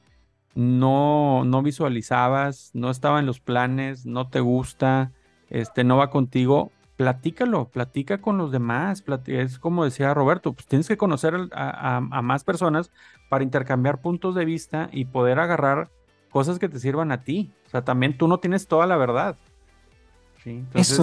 no, 0.54 1.44
no 1.44 1.62
visualizabas, 1.62 2.70
no 2.74 2.90
estaba 2.90 3.18
en 3.20 3.26
los 3.26 3.40
planes, 3.40 4.06
no 4.06 4.28
te 4.28 4.40
gusta, 4.40 5.12
este, 5.50 5.84
no 5.84 5.96
va 5.96 6.10
contigo, 6.10 6.70
platícalo, 6.96 7.68
platica 7.68 8.20
con 8.20 8.38
los 8.38 8.52
demás. 8.52 9.04
Es 9.26 9.58
como 9.58 9.84
decía 9.84 10.14
Roberto, 10.14 10.52
pues 10.52 10.66
tienes 10.66 10.88
que 10.88 10.96
conocer 10.96 11.34
a, 11.52 12.00
más 12.00 12.44
personas 12.44 12.90
para 13.28 13.44
intercambiar 13.44 14.00
puntos 14.00 14.34
de 14.34 14.44
vista 14.44 14.88
y 14.92 15.06
poder 15.06 15.38
agarrar 15.38 15.90
cosas 16.30 16.58
que 16.58 16.68
te 16.68 16.78
sirvan 16.78 17.12
a 17.12 17.22
ti. 17.22 17.52
O 17.74 17.76
sea, 17.76 17.82
también 17.82 18.16
tú 18.16 18.28
no 18.28 18.38
tienes 18.38 18.68
toda 18.68 18.86
la 18.86 18.96
verdad. 18.96 19.36
Entonces, 20.44 21.00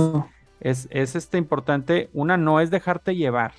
Es, 0.62 0.88
es 0.90 1.18
este 1.18 1.38
importante. 1.38 2.10
Una 2.14 2.38
no 2.38 2.62
es 2.62 2.70
dejarte 2.70 3.14
llevar, 3.14 3.52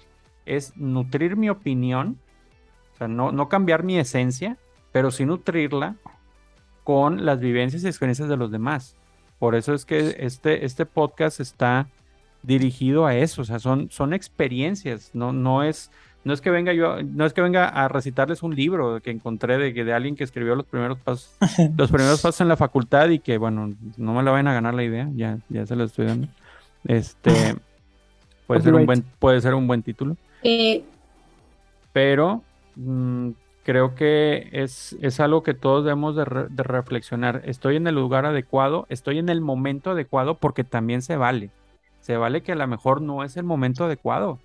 es 0.47 0.75
nutrir 0.79 1.37
mi 1.37 1.51
opinión, 1.51 2.19
o 2.95 2.97
sea, 2.97 3.09
no, 3.09 3.31
no 3.31 3.51
cambiar 3.51 3.83
mi 3.83 3.99
esencia, 3.99 4.57
pero 4.93 5.11
sí 5.11 5.27
nutrirla 5.27 5.97
con 6.85 7.27
las 7.27 7.39
vivencias 7.41 7.85
y 7.85 7.87
experiencias 7.87 8.31
de 8.31 8.39
los 8.39 8.51
demás. 8.51 8.97
Por 9.39 9.57
eso 9.57 9.75
es 9.75 9.85
que 9.85 10.17
este, 10.19 10.65
este 10.65 10.87
podcast 10.87 11.39
está 11.39 11.89
dirigido 12.43 13.05
a 13.05 13.15
eso, 13.15 13.43
o 13.43 13.45
sea, 13.45 13.59
son, 13.59 13.91
son 13.91 14.15
experiencias, 14.15 15.11
no, 15.13 15.35
no 15.35 15.63
es, 15.63 15.91
no 16.25 16.33
es 16.33 16.41
que 16.41 16.51
venga 16.51 16.73
yo, 16.73 17.03
no 17.03 17.27
es 17.27 17.33
que 17.33 17.41
venga 17.41 17.69
a 17.69 17.89
recitarles 17.89 18.43
un 18.43 18.55
libro 18.55 19.01
que 19.01 19.11
encontré 19.11 19.59
de, 19.59 19.73
de 19.73 19.93
alguien 19.93 20.17
que 20.17 20.25
escribió 20.25 20.55
los 20.55 20.67
primeros 20.67 20.99
pasos, 20.99 21.37
los 21.77 21.91
primeros 21.91 22.21
pasos 22.21 22.41
en 22.41 22.49
la 22.49 22.57
facultad 22.57 23.09
y 23.09 23.19
que 23.19 23.39
bueno, 23.39 23.75
no 23.97 24.15
me 24.15 24.23
la 24.23 24.31
vayan 24.31 24.49
a 24.49 24.55
ganar 24.55 24.75
la 24.75 24.85
idea, 24.85 25.09
ya, 25.15 25.39
ya 25.49 25.67
se 25.67 25.77
lo 25.77 25.85
estoy 25.85 26.07
dando. 26.07 26.29
Este 26.85 27.31
puede 28.47 28.63
ser 28.63 28.75
un 28.75 28.87
buen, 28.87 29.05
puede 29.19 29.41
ser 29.41 29.55
un 29.55 29.67
buen 29.67 29.83
título. 29.83 30.17
Eh. 30.43 30.85
Pero 31.93 32.43
mm, 32.77 33.31
creo 33.63 33.95
que 33.95 34.49
es, 34.53 34.97
es, 35.01 35.21
algo 35.21 35.43
que 35.43 35.55
todos 35.55 35.85
debemos 35.85 36.17
de, 36.17 36.25
reflexionar. 36.25 37.43
Estoy 37.45 37.77
en 37.77 37.87
el 37.87 37.95
lugar 37.95 38.27
adecuado, 38.27 38.87
estoy 38.89 39.19
en 39.19 39.29
el 39.29 39.41
momento 39.41 39.91
adecuado 39.91 40.37
porque 40.37 40.65
también 40.65 41.03
se 41.03 41.17
vale. 41.17 41.51
Se 42.01 42.17
vale 42.17 42.43
que 42.43 42.53
a 42.53 42.57
lo 42.57 42.67
mejor 42.67 43.01
no 43.01 43.23
es 43.23 43.37
el 43.37 43.45
momento 43.45 43.85
adecuado. 43.85 44.39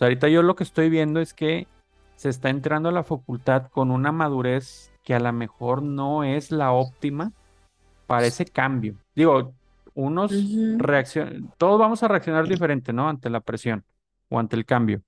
Sea, 0.00 0.06
ahorita 0.06 0.28
yo 0.28 0.42
lo 0.42 0.56
que 0.56 0.64
estoy 0.64 0.88
viendo 0.88 1.20
es 1.20 1.34
que 1.34 1.68
se 2.16 2.30
está 2.30 2.48
entrando 2.48 2.88
a 2.88 2.92
la 2.92 3.04
facultad 3.04 3.68
con 3.68 3.90
una 3.90 4.12
madurez 4.12 4.90
que 5.04 5.14
a 5.14 5.20
lo 5.20 5.30
mejor 5.32 5.82
no 5.82 6.24
es 6.24 6.50
la 6.50 6.72
óptima 6.72 7.32
para 8.06 8.24
ese 8.26 8.46
cambio. 8.46 8.96
Digo, 9.14 9.52
unos 9.92 10.32
reaccionan, 10.78 11.52
todos 11.58 11.78
vamos 11.78 12.02
a 12.02 12.08
reaccionar 12.08 12.48
diferente, 12.48 12.94
¿no? 12.94 13.10
Ante 13.10 13.28
la 13.28 13.40
presión 13.40 13.84
o 14.30 14.38
ante 14.38 14.56
el 14.56 14.64
cambio. 14.64 15.02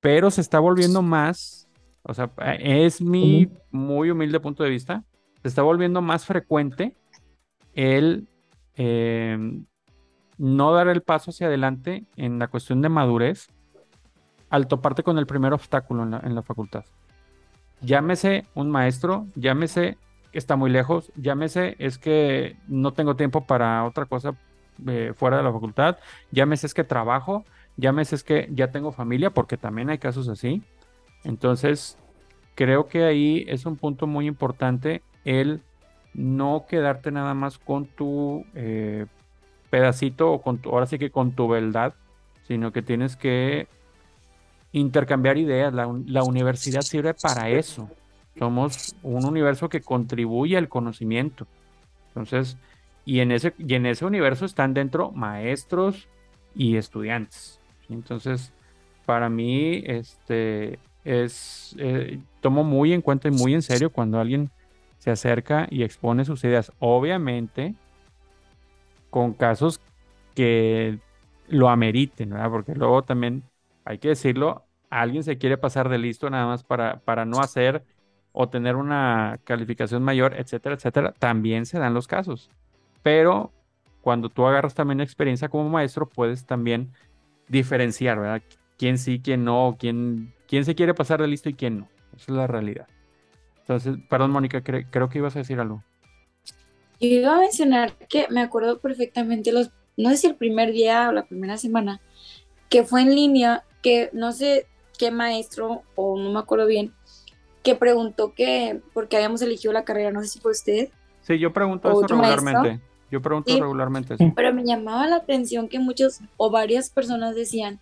Pero 0.00 0.30
se 0.30 0.40
está 0.40 0.60
volviendo 0.60 1.02
más 1.02 1.66
o 2.08 2.14
sea, 2.14 2.30
es 2.58 3.02
mi 3.02 3.50
muy 3.70 4.10
humilde 4.10 4.40
punto 4.40 4.62
de 4.62 4.70
vista. 4.70 5.04
Se 5.42 5.48
está 5.48 5.62
volviendo 5.62 6.00
más 6.00 6.24
frecuente 6.24 6.96
el 7.74 8.28
em, 8.74 9.66
no 10.38 10.72
dar 10.72 10.88
el 10.88 11.02
paso 11.02 11.32
hacia 11.32 11.48
adelante 11.48 12.06
en 12.16 12.38
la 12.38 12.48
cuestión 12.48 12.80
de 12.80 12.88
madurez 12.88 13.48
al 14.50 14.66
toparte 14.68 15.02
con 15.02 15.18
el 15.18 15.26
primer 15.26 15.52
obstáculo 15.52 16.02
en 16.04 16.34
la, 16.34 16.42
facultad. 16.42 16.84
Llámese 17.80 18.46
un 18.54 18.70
maestro, 18.70 19.26
llámese 19.34 19.98
está 20.32 20.56
muy 20.56 20.70
lejos, 20.70 21.10
llámese 21.16 21.76
es 21.78 21.98
que 21.98 22.56
no 22.68 22.92
tengo 22.92 23.16
tiempo 23.16 23.46
para 23.46 23.84
otra 23.84 24.04
cosa 24.04 24.34
eh, 24.86 25.12
fuera 25.16 25.38
de 25.38 25.42
la 25.42 25.52
facultad, 25.52 25.96
llámese 26.30 26.66
es 26.66 26.74
que 26.74 26.84
trabajo, 26.84 27.44
llámese 27.76 28.14
es 28.14 28.22
que 28.22 28.48
ya 28.52 28.70
tengo 28.70 28.92
familia, 28.92 29.30
porque 29.30 29.56
también 29.56 29.88
hay 29.88 29.98
casos 29.98 30.28
así. 30.28 30.62
Entonces, 31.24 31.96
creo 32.54 32.86
que 32.86 33.04
ahí 33.04 33.44
es 33.48 33.66
un 33.66 33.76
punto 33.76 34.06
muy 34.06 34.26
importante 34.26 35.02
el 35.24 35.60
no 36.14 36.66
quedarte 36.68 37.10
nada 37.10 37.34
más 37.34 37.58
con 37.58 37.86
tu 37.86 38.44
eh, 38.54 39.06
pedacito 39.70 40.32
o 40.32 40.42
con 40.42 40.58
tu, 40.58 40.70
ahora 40.70 40.86
sí 40.86 40.98
que 40.98 41.10
con 41.10 41.32
tu 41.32 41.48
verdad, 41.48 41.94
sino 42.46 42.72
que 42.72 42.82
tienes 42.82 43.16
que 43.16 43.68
intercambiar 44.80 45.38
ideas. 45.38 45.72
La, 45.72 46.22
universidad 46.22 46.82
sirve 46.82 47.14
para 47.14 47.48
eso. 47.48 47.88
Somos 48.38 48.94
un 49.02 49.24
universo 49.24 49.68
que 49.68 49.80
contribuye 49.80 50.56
al 50.56 50.68
conocimiento. 50.68 51.46
Entonces, 52.08 52.56
y 53.04 53.20
en 53.20 53.32
ese, 53.32 53.54
y 53.58 53.74
en 53.74 53.86
ese 53.86 54.04
universo 54.04 54.44
están 54.44 54.74
dentro 54.74 55.12
maestros 55.12 56.08
y 56.54 56.76
estudiantes. 56.76 57.60
Entonces, 57.88 58.52
para 59.06 59.28
mí, 59.28 59.82
este, 59.86 60.78
es, 61.04 61.74
eh, 61.78 62.18
tomo 62.40 62.64
muy 62.64 62.92
en 62.92 63.00
cuenta 63.00 63.28
y 63.28 63.30
muy 63.30 63.54
en 63.54 63.62
serio 63.62 63.90
cuando 63.90 64.20
alguien 64.20 64.50
se 64.98 65.10
acerca 65.10 65.68
y 65.70 65.84
expone 65.84 66.24
sus 66.24 66.44
ideas. 66.44 66.72
Obviamente, 66.80 67.74
con 69.08 69.32
casos 69.32 69.80
que 70.34 70.98
lo 71.48 71.70
ameriten, 71.70 72.30
¿verdad? 72.30 72.50
Porque 72.50 72.74
luego 72.74 73.02
también, 73.02 73.42
hay 73.84 73.98
que 73.98 74.08
decirlo, 74.08 74.65
alguien 74.90 75.22
se 75.22 75.38
quiere 75.38 75.58
pasar 75.58 75.88
de 75.88 75.98
listo 75.98 76.28
nada 76.30 76.46
más 76.46 76.62
para, 76.62 77.00
para 77.00 77.24
no 77.24 77.40
hacer 77.40 77.84
o 78.32 78.48
tener 78.48 78.76
una 78.76 79.40
calificación 79.44 80.02
mayor, 80.02 80.34
etcétera, 80.34 80.74
etcétera. 80.74 81.14
También 81.18 81.66
se 81.66 81.78
dan 81.78 81.94
los 81.94 82.06
casos. 82.06 82.50
Pero 83.02 83.52
cuando 84.02 84.28
tú 84.28 84.46
agarras 84.46 84.74
también 84.74 85.00
experiencia 85.00 85.48
como 85.48 85.68
maestro, 85.68 86.08
puedes 86.08 86.44
también 86.44 86.92
diferenciar, 87.48 88.20
¿verdad? 88.20 88.42
Quién 88.76 88.98
sí, 88.98 89.20
quién 89.22 89.44
no, 89.44 89.76
quién 89.78 90.34
quién 90.46 90.64
se 90.64 90.74
quiere 90.74 90.94
pasar 90.94 91.20
de 91.20 91.28
listo 91.28 91.48
y 91.48 91.54
quién 91.54 91.78
no. 91.80 91.88
Esa 92.16 92.32
es 92.32 92.36
la 92.36 92.46
realidad. 92.46 92.86
Entonces, 93.60 93.96
perdón, 94.08 94.30
Mónica, 94.30 94.62
creo 94.62 95.08
que 95.08 95.18
ibas 95.18 95.34
a 95.36 95.40
decir 95.40 95.58
algo. 95.58 95.82
Yo 97.00 97.08
iba 97.08 97.36
a 97.36 97.40
mencionar 97.40 97.94
que 98.08 98.26
me 98.30 98.40
acuerdo 98.40 98.78
perfectamente 98.78 99.52
los, 99.52 99.70
no 99.96 100.10
sé 100.10 100.16
si 100.16 100.26
el 100.28 100.36
primer 100.36 100.72
día 100.72 101.08
o 101.08 101.12
la 101.12 101.26
primera 101.26 101.56
semana, 101.58 102.00
que 102.68 102.84
fue 102.84 103.02
en 103.02 103.14
línea, 103.14 103.64
que 103.82 104.08
no 104.12 104.32
sé 104.32 104.66
qué 104.96 105.10
maestro, 105.10 105.82
o 105.94 106.18
no 106.18 106.32
me 106.32 106.38
acuerdo 106.38 106.66
bien, 106.66 106.92
que 107.62 107.74
preguntó 107.74 108.32
que, 108.34 108.80
porque 108.92 109.16
habíamos 109.16 109.42
elegido 109.42 109.72
la 109.72 109.84
carrera, 109.84 110.10
no 110.10 110.22
sé 110.22 110.28
si 110.28 110.38
fue 110.38 110.52
usted. 110.52 110.88
Sí, 111.22 111.38
yo 111.38 111.52
pregunto 111.52 111.90
eso 111.90 112.06
regularmente. 112.06 112.80
Yo 113.10 113.22
pregunto 113.22 113.52
regularmente 113.52 114.14
eso. 114.14 114.32
Pero 114.34 114.52
me 114.52 114.64
llamaba 114.64 115.06
la 115.06 115.16
atención 115.16 115.68
que 115.68 115.78
muchos 115.78 116.20
o 116.36 116.50
varias 116.50 116.90
personas 116.90 117.34
decían, 117.34 117.78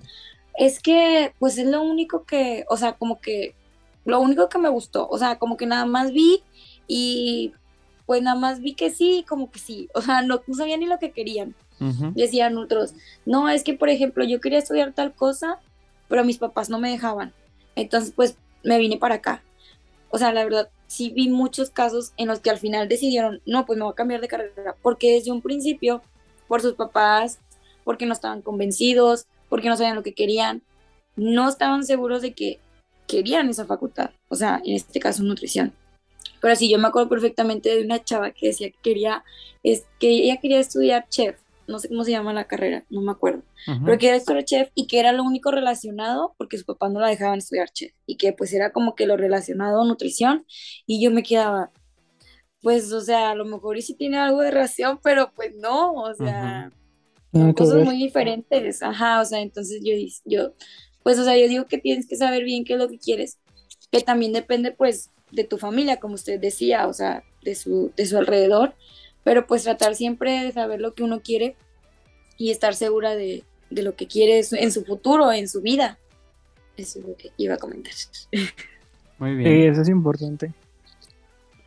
es 0.56 0.80
que, 0.80 1.32
pues 1.38 1.58
es 1.58 1.66
lo 1.66 1.82
único 1.82 2.24
que, 2.24 2.64
o 2.68 2.76
sea, 2.76 2.92
como 2.94 3.20
que, 3.20 3.54
lo 4.04 4.20
único 4.20 4.48
que 4.48 4.58
me 4.58 4.68
gustó, 4.68 5.08
o 5.08 5.18
sea, 5.18 5.38
como 5.38 5.56
que 5.56 5.66
nada 5.66 5.86
más 5.86 6.12
vi 6.12 6.42
y 6.86 7.52
pues 8.06 8.22
nada 8.22 8.38
más 8.38 8.60
vi 8.60 8.74
que 8.74 8.90
sí, 8.90 9.24
como 9.26 9.50
que 9.50 9.58
sí, 9.58 9.88
o 9.94 10.02
sea, 10.02 10.22
no, 10.22 10.42
sabía 10.52 10.76
ni 10.76 10.86
lo 10.86 10.98
que 10.98 11.12
querían. 11.12 11.54
Decían 12.14 12.56
otros, 12.56 12.94
no, 13.26 13.50
es 13.50 13.62
que, 13.62 13.74
por 13.74 13.90
ejemplo, 13.90 14.24
yo 14.24 14.40
quería 14.40 14.58
estudiar 14.58 14.94
tal 14.94 15.12
cosa, 15.12 15.58
pero 16.09 16.24
mis 16.24 16.39
papás 16.39 16.70
no 16.70 16.78
me 16.78 16.90
dejaban. 16.90 17.32
Entonces, 17.76 18.12
pues 18.14 18.36
me 18.62 18.78
vine 18.78 18.97
para 18.98 19.16
acá. 19.16 19.43
O 20.10 20.18
sea, 20.18 20.32
la 20.32 20.44
verdad, 20.44 20.68
sí 20.86 21.10
vi 21.10 21.28
muchos 21.28 21.70
casos 21.70 22.12
en 22.16 22.28
los 22.28 22.40
que 22.40 22.51
al 22.51 22.59
final 22.59 22.89
decidieron, 22.89 23.43
no, 23.47 23.66
pues 23.66 23.78
me 23.78 23.85
voy 23.85 23.93
a 23.93 23.97
cambiar 23.97 24.20
de 24.20 24.28
carrera, 24.28 24.76
porque 24.81 25.12
desde 25.12 25.32
un 25.32 25.43
principio, 25.43 26.02
por 26.47 26.60
sus 26.60 26.74
papás, 26.74 27.40
porque 27.82 28.06
no 28.06 28.12
estaban 28.12 28.43
convencidos, 28.43 29.26
porque 29.48 29.68
no 29.68 29.76
sabían 29.76 29.97
lo 29.97 30.02
que 30.02 30.14
querían, 30.14 30.62
no 31.16 31.48
estaban 31.48 31.85
seguros 31.85 32.22
de 32.22 32.32
que 32.32 32.60
querían 33.06 33.48
esa 33.48 33.66
facultad, 33.66 34.10
o 34.28 34.35
sea, 34.35 34.60
en 34.64 34.74
este 34.74 35.01
caso 35.01 35.22
nutrición. 35.22 35.72
Pero 36.40 36.56
sí, 36.56 36.70
yo 36.70 36.78
me 36.78 36.89
acuerdo 36.89 37.09
perfectamente 37.09 37.74
de 37.74 37.85
una 37.85 38.02
chava 38.02 38.31
que 38.31 38.48
decía 38.48 38.70
que 38.70 38.78
quería, 38.82 39.24
es, 39.62 39.86
que 39.98 40.09
ella 40.09 40.39
quería 40.39 40.60
estudiar 40.60 41.09
chef, 41.09 41.36
no 41.66 41.78
sé 41.78 41.88
cómo 41.88 42.04
se 42.04 42.10
llama 42.10 42.32
la 42.32 42.44
carrera, 42.44 42.84
no 42.90 43.00
me 43.00 43.12
acuerdo, 43.12 43.42
pero 43.84 43.98
que 43.98 44.08
era 44.08 44.16
estudiar 44.16 44.44
chef 44.44 44.70
y 44.74 44.86
que 44.86 45.00
era 45.00 45.12
lo 45.12 45.22
único 45.22 45.50
relacionado 45.50 46.34
porque 46.38 46.58
su 46.58 46.64
papá 46.64 46.88
no 46.88 47.00
la 47.00 47.08
dejaban 47.08 47.38
estudiar 47.38 47.70
chef 47.70 47.92
y 48.06 48.16
que 48.16 48.32
pues 48.32 48.52
era 48.52 48.72
como 48.72 48.94
que 48.94 49.06
lo 49.06 49.16
relacionado 49.16 49.82
a 49.82 49.86
nutrición 49.86 50.44
y 50.86 51.02
yo 51.02 51.10
me 51.10 51.22
quedaba, 51.22 51.70
pues, 52.60 52.92
o 52.92 53.00
sea, 53.00 53.30
a 53.30 53.34
lo 53.34 53.44
mejor 53.44 53.76
y 53.76 53.82
sí 53.82 53.94
tiene 53.94 54.18
algo 54.18 54.40
de 54.40 54.50
relación, 54.50 54.98
pero 55.02 55.32
pues 55.34 55.54
no, 55.56 55.92
o 55.92 56.14
sea, 56.14 56.70
son 57.32 57.52
cosas 57.52 57.84
muy 57.84 57.96
diferentes, 57.96 58.82
ajá, 58.82 59.20
o 59.20 59.24
sea, 59.24 59.40
entonces 59.40 59.80
yo, 59.84 59.94
yo, 60.24 60.54
pues, 61.02 61.18
o 61.18 61.24
sea, 61.24 61.36
yo 61.36 61.48
digo 61.48 61.66
que 61.66 61.78
tienes 61.78 62.06
que 62.08 62.16
saber 62.16 62.44
bien 62.44 62.64
qué 62.64 62.74
es 62.74 62.78
lo 62.78 62.88
que 62.88 62.98
quieres, 62.98 63.38
que 63.90 64.00
también 64.00 64.32
depende, 64.32 64.72
pues, 64.72 65.10
de 65.32 65.44
tu 65.44 65.58
familia, 65.58 65.98
como 65.98 66.14
usted 66.14 66.40
decía, 66.40 66.86
o 66.86 66.92
sea, 66.92 67.24
de 67.42 67.54
su, 67.54 67.92
de 67.96 68.06
su 68.06 68.16
alrededor, 68.16 68.74
pero 69.24 69.46
pues 69.46 69.64
tratar 69.64 69.94
siempre 69.96 70.44
de 70.44 70.52
saber 70.52 70.80
lo 70.80 70.94
que 70.94 71.02
uno 71.02 71.20
quiere 71.20 71.56
y 72.36 72.51
estar 72.51 72.74
segura 72.74 73.14
de, 73.14 73.44
de 73.70 73.82
lo 73.82 73.96
que 73.96 74.06
quiere 74.06 74.42
en 74.52 74.72
su 74.72 74.84
futuro, 74.84 75.32
en 75.32 75.48
su 75.48 75.60
vida. 75.60 75.98
Eso 76.76 76.98
es 76.98 77.05
lo 77.06 77.16
que 77.16 77.30
iba 77.36 77.55
a 77.55 77.59
comentar. 77.59 77.92
Muy 79.18 79.34
bien. 79.36 79.51
Sí, 79.51 79.66
eso 79.66 79.82
es 79.82 79.88
importante. 79.88 80.52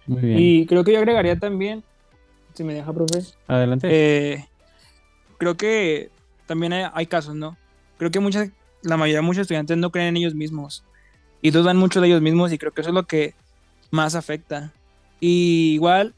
Muy 0.05 0.21
bien. 0.21 0.39
Y 0.39 0.65
creo 0.65 0.83
que 0.83 0.93
yo 0.93 0.99
agregaría 0.99 1.37
también, 1.37 1.83
si 2.53 2.63
me 2.63 2.73
deja, 2.73 2.93
profe. 2.93 3.19
Adelante. 3.47 3.87
Eh, 3.89 4.47
creo 5.37 5.55
que 5.57 6.09
también 6.45 6.73
hay, 6.73 7.05
casos, 7.07 7.35
¿no? 7.35 7.57
Creo 7.97 8.11
que 8.11 8.19
muchas, 8.19 8.49
la 8.83 8.97
mayoría 8.97 9.19
de 9.19 9.25
muchos 9.25 9.41
estudiantes 9.41 9.77
no 9.77 9.91
creen 9.91 10.09
en 10.09 10.17
ellos 10.17 10.35
mismos 10.35 10.83
y 11.41 11.51
dudan 11.51 11.77
mucho 11.77 12.01
de 12.01 12.07
ellos 12.07 12.21
mismos 12.21 12.51
y 12.51 12.57
creo 12.57 12.71
que 12.71 12.81
eso 12.81 12.89
es 12.89 12.95
lo 12.95 13.03
que 13.03 13.33
más 13.91 14.15
afecta. 14.15 14.73
Y 15.19 15.73
igual 15.73 16.13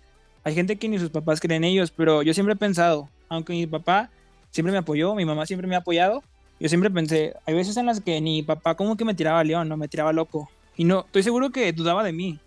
hay 0.50 0.56
gente 0.56 0.78
que 0.78 0.90
ni 0.90 0.98
sus 0.98 1.12
papás 1.12 1.40
creen 1.40 1.64
en 1.64 1.72
ellos, 1.72 1.92
pero 1.92 2.24
yo 2.24 2.34
siempre 2.34 2.54
he 2.54 2.58
pensado, 2.58 3.08
aunque 3.30 3.54
mi 3.54 3.68
papá 3.68 4.10
siempre 4.50 4.72
me 4.72 4.80
apoyó, 4.80 5.14
mi 5.14 5.24
mamá 5.24 5.46
siempre 5.46 5.68
me 5.68 5.76
ha 5.76 5.80
apoyado, 5.80 6.24
yo 6.60 6.68
siempre 6.68 6.90
pensé, 6.90 7.36
hay 7.46 7.54
veces 7.54 7.78
en 7.78 7.86
las 7.86 8.02
que 8.02 8.20
mi 8.20 8.42
papá 8.42 8.76
como 8.76 8.98
que 8.98 9.06
me 9.06 9.14
tiraba 9.14 9.44
león, 9.44 9.70
no 9.70 9.78
me 9.78 9.88
tiraba 9.88 10.12
loco. 10.12 10.50
Y 10.76 10.86
no, 10.86 11.02
estoy 11.02 11.22
seguro 11.22 11.52
que 11.52 11.72
dudaba 11.72 12.04
de 12.04 12.14
mí. 12.14 12.40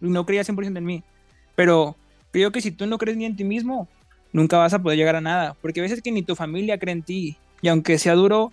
No 0.00 0.24
creía 0.24 0.42
100% 0.42 0.78
en 0.78 0.84
mí. 0.84 1.02
Pero 1.54 1.96
creo 2.32 2.50
que 2.50 2.60
si 2.60 2.70
tú 2.70 2.86
no 2.86 2.98
crees 2.98 3.16
ni 3.16 3.26
en 3.26 3.36
ti 3.36 3.44
mismo, 3.44 3.88
nunca 4.32 4.58
vas 4.58 4.72
a 4.72 4.82
poder 4.82 4.96
llegar 4.96 5.16
a 5.16 5.20
nada. 5.20 5.54
Porque 5.60 5.80
a 5.80 5.82
veces 5.82 6.00
que 6.00 6.10
ni 6.10 6.22
tu 6.22 6.34
familia 6.34 6.78
cree 6.78 6.92
en 6.92 7.02
ti. 7.02 7.36
Y 7.62 7.68
aunque 7.68 7.98
sea 7.98 8.14
duro, 8.14 8.52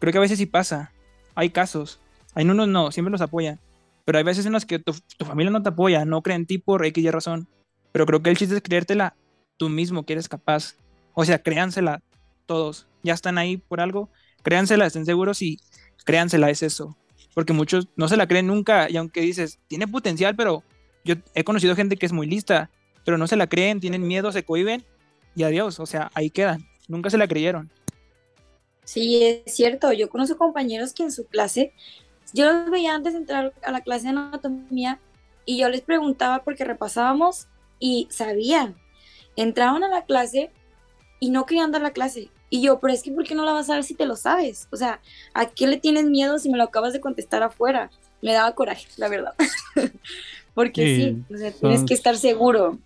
creo 0.00 0.12
que 0.12 0.18
a 0.18 0.22
veces 0.22 0.38
sí 0.38 0.46
pasa. 0.46 0.90
Hay 1.34 1.50
casos. 1.50 2.00
Hay 2.34 2.44
unos 2.44 2.68
no, 2.68 2.90
siempre 2.90 3.12
los 3.12 3.20
apoyan. 3.20 3.60
Pero 4.04 4.18
hay 4.18 4.24
veces 4.24 4.46
en 4.46 4.52
las 4.52 4.66
que 4.66 4.78
tu, 4.78 4.92
familia 5.24 5.50
no 5.50 5.62
te 5.62 5.68
apoya, 5.68 6.04
no 6.04 6.22
cree 6.22 6.36
en 6.36 6.46
ti 6.46 6.58
por 6.58 6.84
X 6.84 7.04
y 7.04 7.10
razón. 7.10 7.48
Pero 7.92 8.06
creo 8.06 8.22
que 8.22 8.30
el 8.30 8.36
chiste 8.36 8.56
es 8.56 8.62
creértela 8.62 9.14
tú 9.56 9.68
mismo 9.68 10.04
que 10.04 10.14
eres 10.14 10.28
capaz. 10.28 10.76
O 11.14 11.24
sea, 11.24 11.42
créansela 11.42 12.02
todos. 12.46 12.88
Ya 13.02 13.14
están 13.14 13.38
ahí 13.38 13.58
por 13.58 13.80
algo. 13.80 14.10
Créansela, 14.42 14.86
estén 14.86 15.06
seguros 15.06 15.42
y 15.42 15.60
créansela, 16.04 16.50
es 16.50 16.62
eso. 16.62 16.96
Porque 17.34 17.52
muchos 17.52 17.88
no 17.96 18.08
se 18.08 18.16
la 18.16 18.26
creen 18.26 18.46
nunca. 18.46 18.90
Y 18.90 18.96
aunque 18.96 19.20
dices, 19.20 19.60
tiene 19.68 19.86
potencial, 19.86 20.34
pero 20.36 20.64
yo 21.04 21.16
he 21.34 21.44
conocido 21.44 21.76
gente 21.76 21.96
que 21.96 22.06
es 22.06 22.12
muy 22.12 22.26
lista, 22.26 22.70
pero 23.04 23.18
no 23.18 23.26
se 23.26 23.36
la 23.36 23.46
creen, 23.46 23.80
tienen 23.80 24.06
miedo, 24.06 24.32
se 24.32 24.44
cohiben 24.44 24.84
y 25.34 25.44
adiós. 25.44 25.80
O 25.80 25.86
sea, 25.86 26.10
ahí 26.14 26.30
quedan. 26.30 26.66
Nunca 26.88 27.10
se 27.10 27.18
la 27.18 27.28
creyeron. 27.28 27.70
Sí, 28.84 29.22
es 29.22 29.54
cierto. 29.54 29.92
Yo 29.92 30.08
conozco 30.08 30.36
compañeros 30.36 30.92
que 30.92 31.04
en 31.04 31.12
su 31.12 31.26
clase, 31.26 31.72
yo 32.32 32.50
los 32.50 32.70
veía 32.70 32.94
antes 32.94 33.12
de 33.12 33.20
entrar 33.20 33.52
a 33.62 33.70
la 33.70 33.80
clase 33.80 34.04
de 34.04 34.10
anatomía 34.10 34.98
y 35.44 35.58
yo 35.58 35.68
les 35.68 35.82
preguntaba 35.82 36.42
porque 36.42 36.64
repasábamos 36.64 37.48
y 37.82 38.06
sabían. 38.10 38.76
Entraban 39.34 39.82
a 39.82 39.88
la 39.88 40.04
clase 40.04 40.52
y 41.18 41.30
no 41.30 41.46
querían 41.46 41.72
dar 41.72 41.82
la 41.82 41.90
clase. 41.90 42.30
Y 42.48 42.62
yo, 42.62 42.78
pero 42.78 42.94
es 42.94 43.02
que 43.02 43.10
¿por 43.10 43.24
qué 43.24 43.34
no 43.34 43.44
la 43.44 43.52
vas 43.52 43.68
a 43.70 43.74
ver 43.74 43.82
si 43.82 43.94
te 43.94 44.06
lo 44.06 44.14
sabes? 44.14 44.68
O 44.70 44.76
sea, 44.76 45.00
¿a 45.34 45.46
qué 45.46 45.66
le 45.66 45.78
tienes 45.78 46.04
miedo 46.04 46.38
si 46.38 46.48
me 46.48 46.58
lo 46.58 46.64
acabas 46.64 46.92
de 46.92 47.00
contestar 47.00 47.42
afuera? 47.42 47.90
Me 48.22 48.32
daba 48.32 48.54
coraje, 48.54 48.86
la 48.98 49.08
verdad. 49.08 49.34
porque 50.54 50.96
sí, 50.96 51.34
o 51.34 51.36
sea, 51.36 51.50
tienes 51.50 51.84
que 51.84 51.94
estar 51.94 52.16
seguro. 52.16 52.78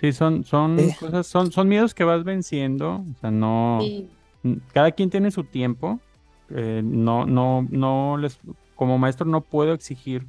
Sí, 0.00 0.12
son, 0.12 0.44
son 0.44 0.76
cosas, 1.00 1.26
son, 1.26 1.50
son 1.50 1.68
miedos 1.68 1.92
que 1.92 2.04
vas 2.04 2.22
venciendo. 2.22 3.04
O 3.16 3.20
sea, 3.20 3.32
no 3.32 3.80
cada 4.72 4.92
quien 4.92 5.10
tiene 5.10 5.32
su 5.32 5.42
tiempo. 5.42 5.98
Eh, 6.50 6.82
no, 6.84 7.26
no, 7.26 7.66
no 7.68 8.16
les, 8.16 8.38
como 8.76 8.96
maestro 8.98 9.26
no 9.26 9.40
puedo 9.40 9.72
exigir 9.72 10.24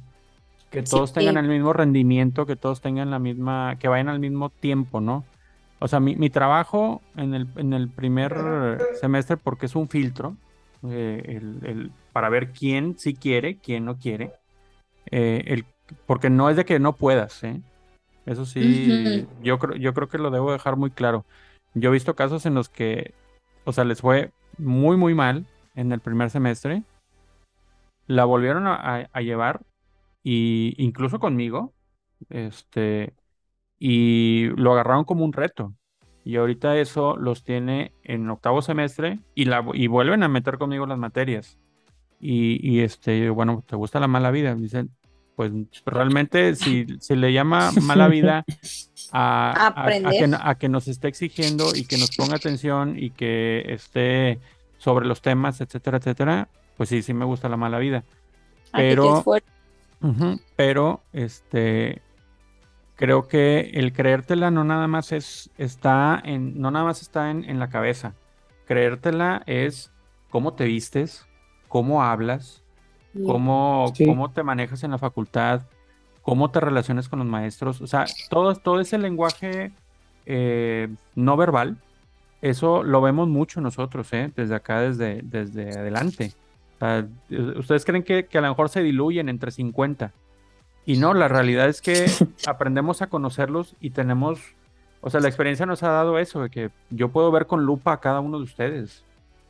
que 0.70 0.82
todos 0.82 1.12
tengan 1.12 1.36
el 1.36 1.48
mismo 1.48 1.72
rendimiento, 1.72 2.46
que 2.46 2.56
todos 2.56 2.80
tengan 2.80 3.10
la 3.10 3.18
misma, 3.18 3.76
que 3.78 3.88
vayan 3.88 4.08
al 4.08 4.20
mismo 4.20 4.50
tiempo, 4.50 5.00
¿no? 5.00 5.24
O 5.80 5.88
sea, 5.88 6.00
mi, 6.00 6.30
trabajo 6.30 7.00
en 7.16 7.34
el, 7.34 7.48
en 7.56 7.72
el, 7.72 7.88
primer 7.88 8.78
semestre, 9.00 9.36
porque 9.36 9.66
es 9.66 9.76
un 9.76 9.88
filtro, 9.88 10.36
eh, 10.88 11.40
el, 11.62 11.92
para 12.12 12.28
ver 12.28 12.50
quién 12.50 12.98
sí 12.98 13.14
quiere, 13.14 13.56
quién 13.56 13.84
no 13.84 13.96
quiere, 13.96 14.32
eh, 15.10 15.44
el, 15.46 15.64
porque 16.06 16.30
no 16.30 16.50
es 16.50 16.56
de 16.56 16.64
que 16.64 16.78
no 16.80 16.94
puedas, 16.94 17.44
¿eh? 17.44 17.60
Eso 18.26 18.44
sí, 18.44 19.26
yo, 19.42 19.58
creo, 19.58 19.76
yo 19.76 19.94
creo 19.94 20.08
que 20.08 20.18
lo 20.18 20.30
debo 20.30 20.52
dejar 20.52 20.76
muy 20.76 20.90
claro. 20.90 21.24
Yo 21.72 21.88
he 21.88 21.92
visto 21.92 22.14
casos 22.14 22.44
en 22.44 22.54
los 22.54 22.68
que 22.68 23.14
o 23.68 23.72
sea, 23.72 23.84
les 23.84 24.00
fue 24.00 24.32
muy, 24.56 24.96
muy 24.96 25.14
mal 25.14 25.44
en 25.74 25.92
el 25.92 26.00
primer 26.00 26.30
semestre. 26.30 26.84
La 28.06 28.24
volvieron 28.24 28.66
a, 28.66 29.10
llevar, 29.20 29.60
y 30.22 30.74
incluso 30.78 31.18
conmigo, 31.18 31.72
este, 32.28 33.14
y 33.78 34.48
lo 34.56 34.72
agarraron 34.72 35.04
como 35.04 35.24
un 35.24 35.32
reto. 35.32 35.74
Y 36.24 36.36
ahorita 36.36 36.76
eso 36.76 37.16
los 37.16 37.42
tiene 37.42 37.92
en 38.02 38.28
octavo 38.28 38.60
semestre 38.60 39.20
y, 39.34 39.46
la, 39.46 39.64
y 39.72 39.86
vuelven 39.86 40.22
a 40.22 40.28
meter 40.28 40.58
conmigo 40.58 40.86
las 40.86 40.98
materias. 40.98 41.58
Y, 42.20 42.80
este, 42.80 43.30
bueno, 43.30 43.62
¿te 43.66 43.76
gusta 43.76 44.00
la 44.00 44.08
mala 44.08 44.32
vida? 44.32 44.54
Dicen, 44.54 44.90
pues 45.36 45.52
realmente 45.86 46.56
si 46.56 46.84
se 46.98 47.14
le 47.14 47.32
llama 47.32 47.70
mala 47.82 48.08
vida 48.08 48.44
a, 49.12 50.56
que, 50.58 50.68
nos 50.68 50.88
esté 50.88 51.06
exigiendo 51.06 51.76
y 51.76 51.86
que 51.86 51.96
nos 51.96 52.10
ponga 52.16 52.34
atención 52.34 52.98
y 52.98 53.10
que 53.10 53.64
esté 53.68 54.40
sobre 54.78 55.06
los 55.06 55.22
temas, 55.22 55.60
etcétera, 55.60 55.98
etcétera, 55.98 56.48
pues 56.76 56.88
sí, 56.88 57.02
sí 57.02 57.14
me 57.14 57.24
gusta 57.24 57.48
la 57.48 57.56
mala 57.56 57.78
vida. 57.78 58.04
Pero, 58.72 59.24
pero, 60.56 61.02
este, 61.12 62.02
creo 62.96 63.28
que 63.28 63.70
el 63.74 63.92
creértela 63.92 64.50
no 64.50 64.64
nada 64.64 64.86
más 64.88 65.12
es, 65.12 65.50
está 65.58 66.20
en, 66.24 66.60
no 66.60 66.70
nada 66.70 66.84
más 66.84 67.02
está 67.02 67.30
en, 67.30 67.44
en 67.44 67.58
la 67.58 67.68
cabeza. 67.68 68.14
Creértela 68.66 69.42
es 69.46 69.92
cómo 70.30 70.54
te 70.54 70.64
vistes, 70.64 71.26
cómo 71.68 72.02
hablas, 72.02 72.62
cómo, 73.24 73.92
cómo 74.04 74.30
te 74.30 74.42
manejas 74.42 74.82
en 74.84 74.90
la 74.90 74.98
facultad, 74.98 75.62
cómo 76.22 76.50
te 76.50 76.60
relacionas 76.60 77.08
con 77.08 77.20
los 77.20 77.28
maestros, 77.28 77.80
o 77.80 77.86
sea, 77.86 78.04
todo, 78.28 78.54
todo 78.54 78.80
ese 78.80 78.98
lenguaje 78.98 79.72
eh, 80.26 80.88
no 81.14 81.36
verbal, 81.36 81.78
eso 82.42 82.82
lo 82.82 83.00
vemos 83.00 83.28
mucho 83.28 83.60
nosotros, 83.60 84.12
¿eh? 84.12 84.30
desde 84.36 84.54
acá, 84.54 84.80
desde, 84.80 85.22
desde 85.22 85.78
adelante. 85.78 86.32
Ustedes 87.56 87.84
creen 87.84 88.02
que, 88.02 88.26
que, 88.26 88.38
a 88.38 88.40
lo 88.40 88.48
mejor 88.48 88.68
se 88.68 88.82
diluyen 88.82 89.28
entre 89.28 89.50
50. 89.50 90.12
Y 90.86 90.96
no, 90.96 91.12
la 91.12 91.28
realidad 91.28 91.68
es 91.68 91.82
que 91.82 92.06
aprendemos 92.46 93.02
a 93.02 93.08
conocerlos 93.08 93.76
y 93.80 93.90
tenemos, 93.90 94.40
o 95.00 95.10
sea, 95.10 95.20
la 95.20 95.28
experiencia 95.28 95.66
nos 95.66 95.82
ha 95.82 95.90
dado 95.90 96.18
eso, 96.18 96.42
de 96.42 96.50
que 96.50 96.70
yo 96.90 97.08
puedo 97.10 97.30
ver 97.30 97.46
con 97.46 97.64
lupa 97.64 97.92
a 97.92 98.00
cada 98.00 98.20
uno 98.20 98.38
de 98.38 98.44
ustedes 98.44 99.04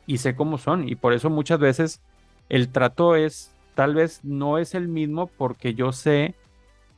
y 0.05 0.17
sé 0.17 0.35
cómo 0.35 0.57
son. 0.57 0.89
Y 0.89 0.95
por 0.95 1.13
eso 1.13 1.29
muchas 1.29 1.59
veces 1.59 2.01
el 2.49 2.69
trato 2.69 3.15
es, 3.15 3.53
tal 3.75 3.93
vez 3.93 4.21
no 4.23 4.57
es 4.57 4.73
el 4.73 4.87
mismo 4.87 5.27
porque 5.27 5.75
yo 5.75 5.91
sé 5.91 6.35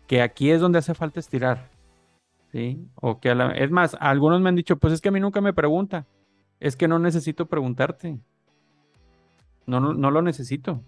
que 0.08 0.22
aquí 0.22 0.49
es 0.49 0.62
donde 0.62 0.80
hace 0.80 0.94
falta 0.94 1.20
estirar. 1.20 1.70
¿Sí? 2.52 2.86
O 2.95 3.20
que 3.20 3.32
es 3.56 3.72
más, 3.72 3.95
algunos 3.99 4.41
me 4.41 4.49
han 4.49 4.56
dicho, 4.56 4.76
pues 4.78 4.94
es 4.94 5.02
que 5.02 5.10
a 5.10 5.12
mí 5.12 5.20
nunca 5.20 5.40
me 5.40 5.53
pregunta. 5.53 6.06
Es 6.60 6.76
que 6.76 6.88
no 6.88 6.99
necesito 6.99 7.45
preguntarte. 7.45 8.20
No, 9.80 9.93
no, 9.93 10.11
lo 10.11 10.22
necesito. 10.22 10.84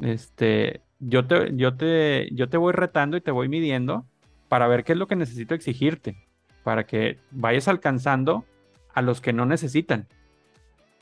Este, 0.00 0.80
yo 0.98 1.26
te, 1.26 1.54
yo 1.54 1.76
te, 1.76 2.28
yo 2.32 2.48
te 2.48 2.56
voy 2.56 2.72
retando 2.72 3.18
y 3.18 3.20
te 3.20 3.30
voy 3.30 3.48
midiendo 3.48 4.06
para 4.48 4.66
ver 4.66 4.82
qué 4.82 4.92
es 4.92 4.98
lo 4.98 5.06
que 5.06 5.14
necesito 5.14 5.54
exigirte, 5.54 6.16
para 6.62 6.86
que 6.86 7.18
vayas 7.30 7.68
alcanzando 7.68 8.46
a 8.94 9.02
los 9.02 9.20
que 9.20 9.34
no 9.34 9.44
necesitan. 9.44 10.08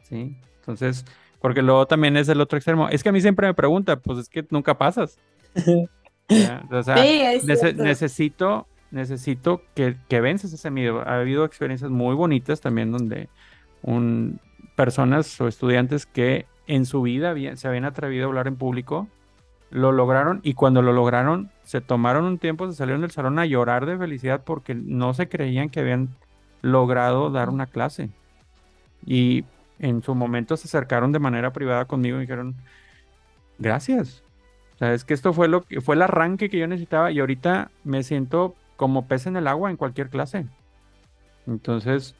¿Sí? 0.02 0.36
Entonces, 0.58 1.04
porque 1.40 1.62
luego 1.62 1.86
también 1.86 2.16
es 2.16 2.28
el 2.28 2.40
otro 2.40 2.58
extremo. 2.58 2.88
Es 2.88 3.04
que 3.04 3.10
a 3.10 3.12
mí 3.12 3.20
siempre 3.20 3.46
me 3.46 3.54
pregunta, 3.54 4.00
pues 4.00 4.18
es 4.18 4.28
que 4.28 4.44
nunca 4.50 4.76
pasas. 4.76 5.18
necesito, 7.76 8.66
necesito 8.90 9.62
que, 9.76 9.96
que 10.08 10.20
vences 10.20 10.52
ese 10.52 10.70
miedo. 10.72 11.02
Ha 11.06 11.20
habido 11.20 11.44
experiencias 11.44 11.92
muy 11.92 12.16
bonitas 12.16 12.60
también 12.60 12.90
donde 12.90 13.28
un, 13.82 14.40
personas 14.74 15.40
o 15.40 15.46
estudiantes 15.46 16.06
que 16.06 16.46
en 16.66 16.86
su 16.86 17.02
vida 17.02 17.34
se 17.56 17.68
habían 17.68 17.84
atrevido 17.84 18.24
a 18.24 18.28
hablar 18.28 18.48
en 18.48 18.56
público, 18.56 19.08
lo 19.70 19.90
lograron 19.90 20.40
y 20.42 20.54
cuando 20.54 20.82
lo 20.82 20.92
lograron 20.92 21.50
se 21.64 21.80
tomaron 21.80 22.24
un 22.24 22.38
tiempo, 22.38 22.70
se 22.70 22.76
salieron 22.76 23.00
del 23.00 23.10
salón 23.10 23.38
a 23.38 23.46
llorar 23.46 23.86
de 23.86 23.96
felicidad 23.96 24.42
porque 24.44 24.74
no 24.74 25.14
se 25.14 25.28
creían 25.28 25.70
que 25.70 25.80
habían 25.80 26.10
logrado 26.60 27.30
dar 27.30 27.48
una 27.48 27.66
clase. 27.66 28.10
Y 29.04 29.44
en 29.78 30.02
su 30.02 30.14
momento 30.14 30.56
se 30.56 30.68
acercaron 30.68 31.12
de 31.12 31.18
manera 31.18 31.52
privada 31.52 31.86
conmigo 31.86 32.18
y 32.18 32.22
dijeron, 32.22 32.54
gracias, 33.58 34.22
es 34.80 35.04
que 35.04 35.14
esto 35.14 35.32
fue 35.32 35.48
lo 35.48 35.62
que 35.62 35.80
fue 35.80 35.94
el 35.94 36.02
arranque 36.02 36.50
que 36.50 36.58
yo 36.58 36.66
necesitaba 36.66 37.10
y 37.10 37.20
ahorita 37.20 37.70
me 37.84 38.02
siento 38.02 38.54
como 38.76 39.06
pez 39.06 39.26
en 39.26 39.36
el 39.36 39.46
agua 39.46 39.70
en 39.70 39.76
cualquier 39.76 40.08
clase. 40.08 40.46
Entonces, 41.46 42.14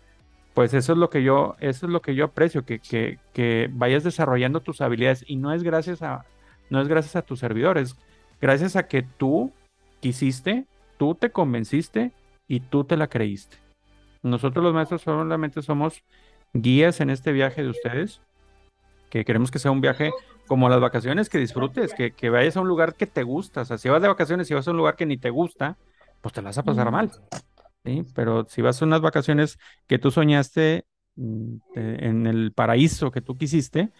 pues 0.54 0.74
eso 0.74 0.92
es 0.92 0.98
lo 0.98 1.10
que 1.10 1.22
yo, 1.22 1.56
eso 1.60 1.86
es 1.86 1.92
lo 1.92 2.02
que 2.02 2.14
yo 2.14 2.26
aprecio, 2.26 2.64
que, 2.64 2.78
que, 2.78 3.18
que, 3.32 3.70
vayas 3.72 4.04
desarrollando 4.04 4.60
tus 4.60 4.80
habilidades 4.80 5.24
y 5.26 5.36
no 5.36 5.52
es 5.52 5.62
gracias 5.62 6.02
a, 6.02 6.24
no 6.68 6.80
es 6.80 6.88
gracias 6.88 7.16
a 7.16 7.22
tus 7.22 7.38
servidores, 7.38 7.96
gracias 8.40 8.76
a 8.76 8.86
que 8.86 9.02
tú 9.02 9.52
quisiste, 10.00 10.66
tú 10.98 11.14
te 11.14 11.30
convenciste 11.30 12.12
y 12.46 12.60
tú 12.60 12.84
te 12.84 12.96
la 12.96 13.06
creíste. 13.06 13.56
Nosotros 14.22 14.62
los 14.62 14.74
maestros 14.74 15.02
solamente 15.02 15.62
somos 15.62 16.02
guías 16.52 17.00
en 17.00 17.10
este 17.10 17.32
viaje 17.32 17.62
de 17.62 17.70
ustedes, 17.70 18.20
que 19.10 19.24
queremos 19.24 19.50
que 19.50 19.58
sea 19.58 19.70
un 19.70 19.80
viaje 19.80 20.10
como 20.46 20.68
las 20.68 20.80
vacaciones, 20.80 21.28
que 21.28 21.38
disfrutes, 21.38 21.94
que, 21.94 22.12
que, 22.12 22.30
vayas 22.30 22.56
a 22.56 22.60
un 22.60 22.68
lugar 22.68 22.94
que 22.94 23.06
te 23.06 23.22
gusta. 23.22 23.62
O 23.62 23.64
sea, 23.64 23.78
si 23.78 23.88
vas 23.88 24.02
de 24.02 24.08
vacaciones 24.08 24.50
y 24.50 24.54
vas 24.54 24.68
a 24.68 24.70
un 24.70 24.76
lugar 24.76 24.96
que 24.96 25.06
ni 25.06 25.16
te 25.16 25.30
gusta, 25.30 25.76
pues 26.20 26.32
te 26.32 26.42
la 26.42 26.50
vas 26.50 26.58
a 26.58 26.62
pasar 26.62 26.90
mal. 26.90 27.10
¿Sí? 27.84 28.04
Pero 28.14 28.46
si 28.48 28.62
vas 28.62 28.80
a 28.80 28.84
unas 28.84 29.00
vacaciones 29.00 29.58
que 29.86 29.98
tú 29.98 30.10
soñaste 30.10 30.84
mm, 31.16 31.56
en 31.74 32.26
el 32.26 32.52
paraíso 32.52 33.10
que 33.10 33.20
tú 33.20 33.36
quisiste, 33.36 33.92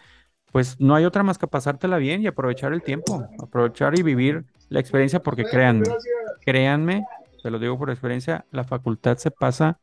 pues 0.51 0.79
no 0.79 0.95
hay 0.95 1.05
otra 1.05 1.23
más 1.23 1.37
que 1.37 1.47
pasártela 1.47 1.97
bien 1.97 2.21
y 2.21 2.27
aprovechar 2.27 2.73
el 2.73 2.83
tiempo, 2.83 3.27
aprovechar 3.39 3.97
y 3.97 4.03
vivir 4.03 4.45
la 4.69 4.79
experiencia, 4.79 5.21
porque 5.21 5.45
créanme, 5.45 5.85
créanme 6.45 7.05
te 7.43 7.51
lo 7.51 7.59
digo 7.59 7.77
por 7.77 7.89
experiencia, 7.89 8.45
la 8.51 8.63
facultad 8.63 9.17
se 9.17 9.29
pasa 9.29 9.77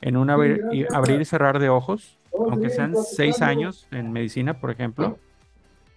en 0.00 0.16
un 0.16 0.30
abrir 0.30 0.62
y, 0.70 0.86
abrir 0.94 1.20
y 1.20 1.24
cerrar 1.24 1.58
de 1.58 1.68
ojos, 1.68 2.16
aunque 2.32 2.70
sean 2.70 2.94
seis 2.96 3.42
años 3.42 3.88
en 3.90 4.12
medicina, 4.12 4.60
por 4.60 4.70
ejemplo, 4.70 5.18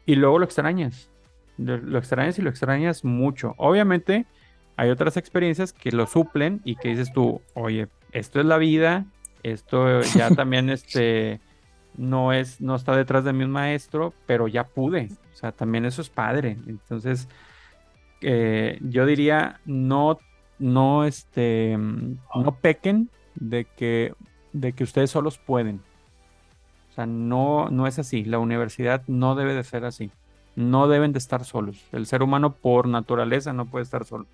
y 0.08 0.16
luego 0.16 0.40
lo 0.40 0.46
extrañas. 0.46 1.12
Lo 1.58 1.98
extrañas 2.00 2.38
y 2.40 2.42
lo 2.42 2.50
extrañas 2.50 3.06
mucho. 3.06 3.54
Obviamente, 3.58 4.26
hay 4.78 4.90
otras 4.90 5.18
experiencias 5.18 5.74
que 5.74 5.92
lo 5.92 6.08
suplen 6.08 6.62
y 6.64 6.76
que 6.76 6.90
dices 6.90 7.14
tú, 7.14 7.42
oye, 7.54 7.88
esto 8.12 8.40
es 8.40 8.46
la 8.46 8.58
vida, 8.58 9.06
esto 9.44 10.02
ya 10.02 10.30
también 10.36 10.70
este 10.70 11.40
no 11.98 12.34
es, 12.34 12.62
no 12.62 12.76
está 12.76 12.96
detrás 12.96 13.24
de 13.24 13.34
mí 13.34 13.44
un 13.44 13.52
maestro, 13.52 14.14
pero 14.26 14.48
ya 14.48 14.66
pude. 14.66 15.10
O 15.34 15.38
sea, 15.38 15.52
también 15.52 15.86
eso 15.86 16.02
es 16.02 16.10
padre. 16.10 16.58
Entonces, 16.68 17.28
eh, 18.22 18.80
yo 18.82 19.06
diría, 19.06 19.60
no, 19.66 20.20
no, 20.60 21.06
este, 21.06 21.78
no 21.78 22.58
pequen 22.62 23.10
de 23.36 23.66
que, 23.66 24.14
de 24.54 24.74
que 24.74 24.84
ustedes 24.84 25.12
solos 25.12 25.38
pueden. 25.38 25.82
O 26.92 26.94
sea, 26.96 27.06
no, 27.06 27.70
no 27.70 27.88
es 27.88 28.00
así. 28.00 28.24
La 28.24 28.40
universidad 28.40 29.04
no 29.08 29.36
debe 29.36 29.54
de 29.54 29.64
ser 29.64 29.86
así. 29.86 30.12
No 30.56 30.88
deben 30.88 31.12
de 31.12 31.20
estar 31.20 31.44
solos. 31.44 31.84
El 31.92 32.06
ser 32.06 32.24
humano 32.24 32.54
por 32.56 32.88
naturaleza 32.88 33.52
no 33.52 33.66
puede 33.66 33.84
estar 33.84 34.06
solo. 34.06 34.26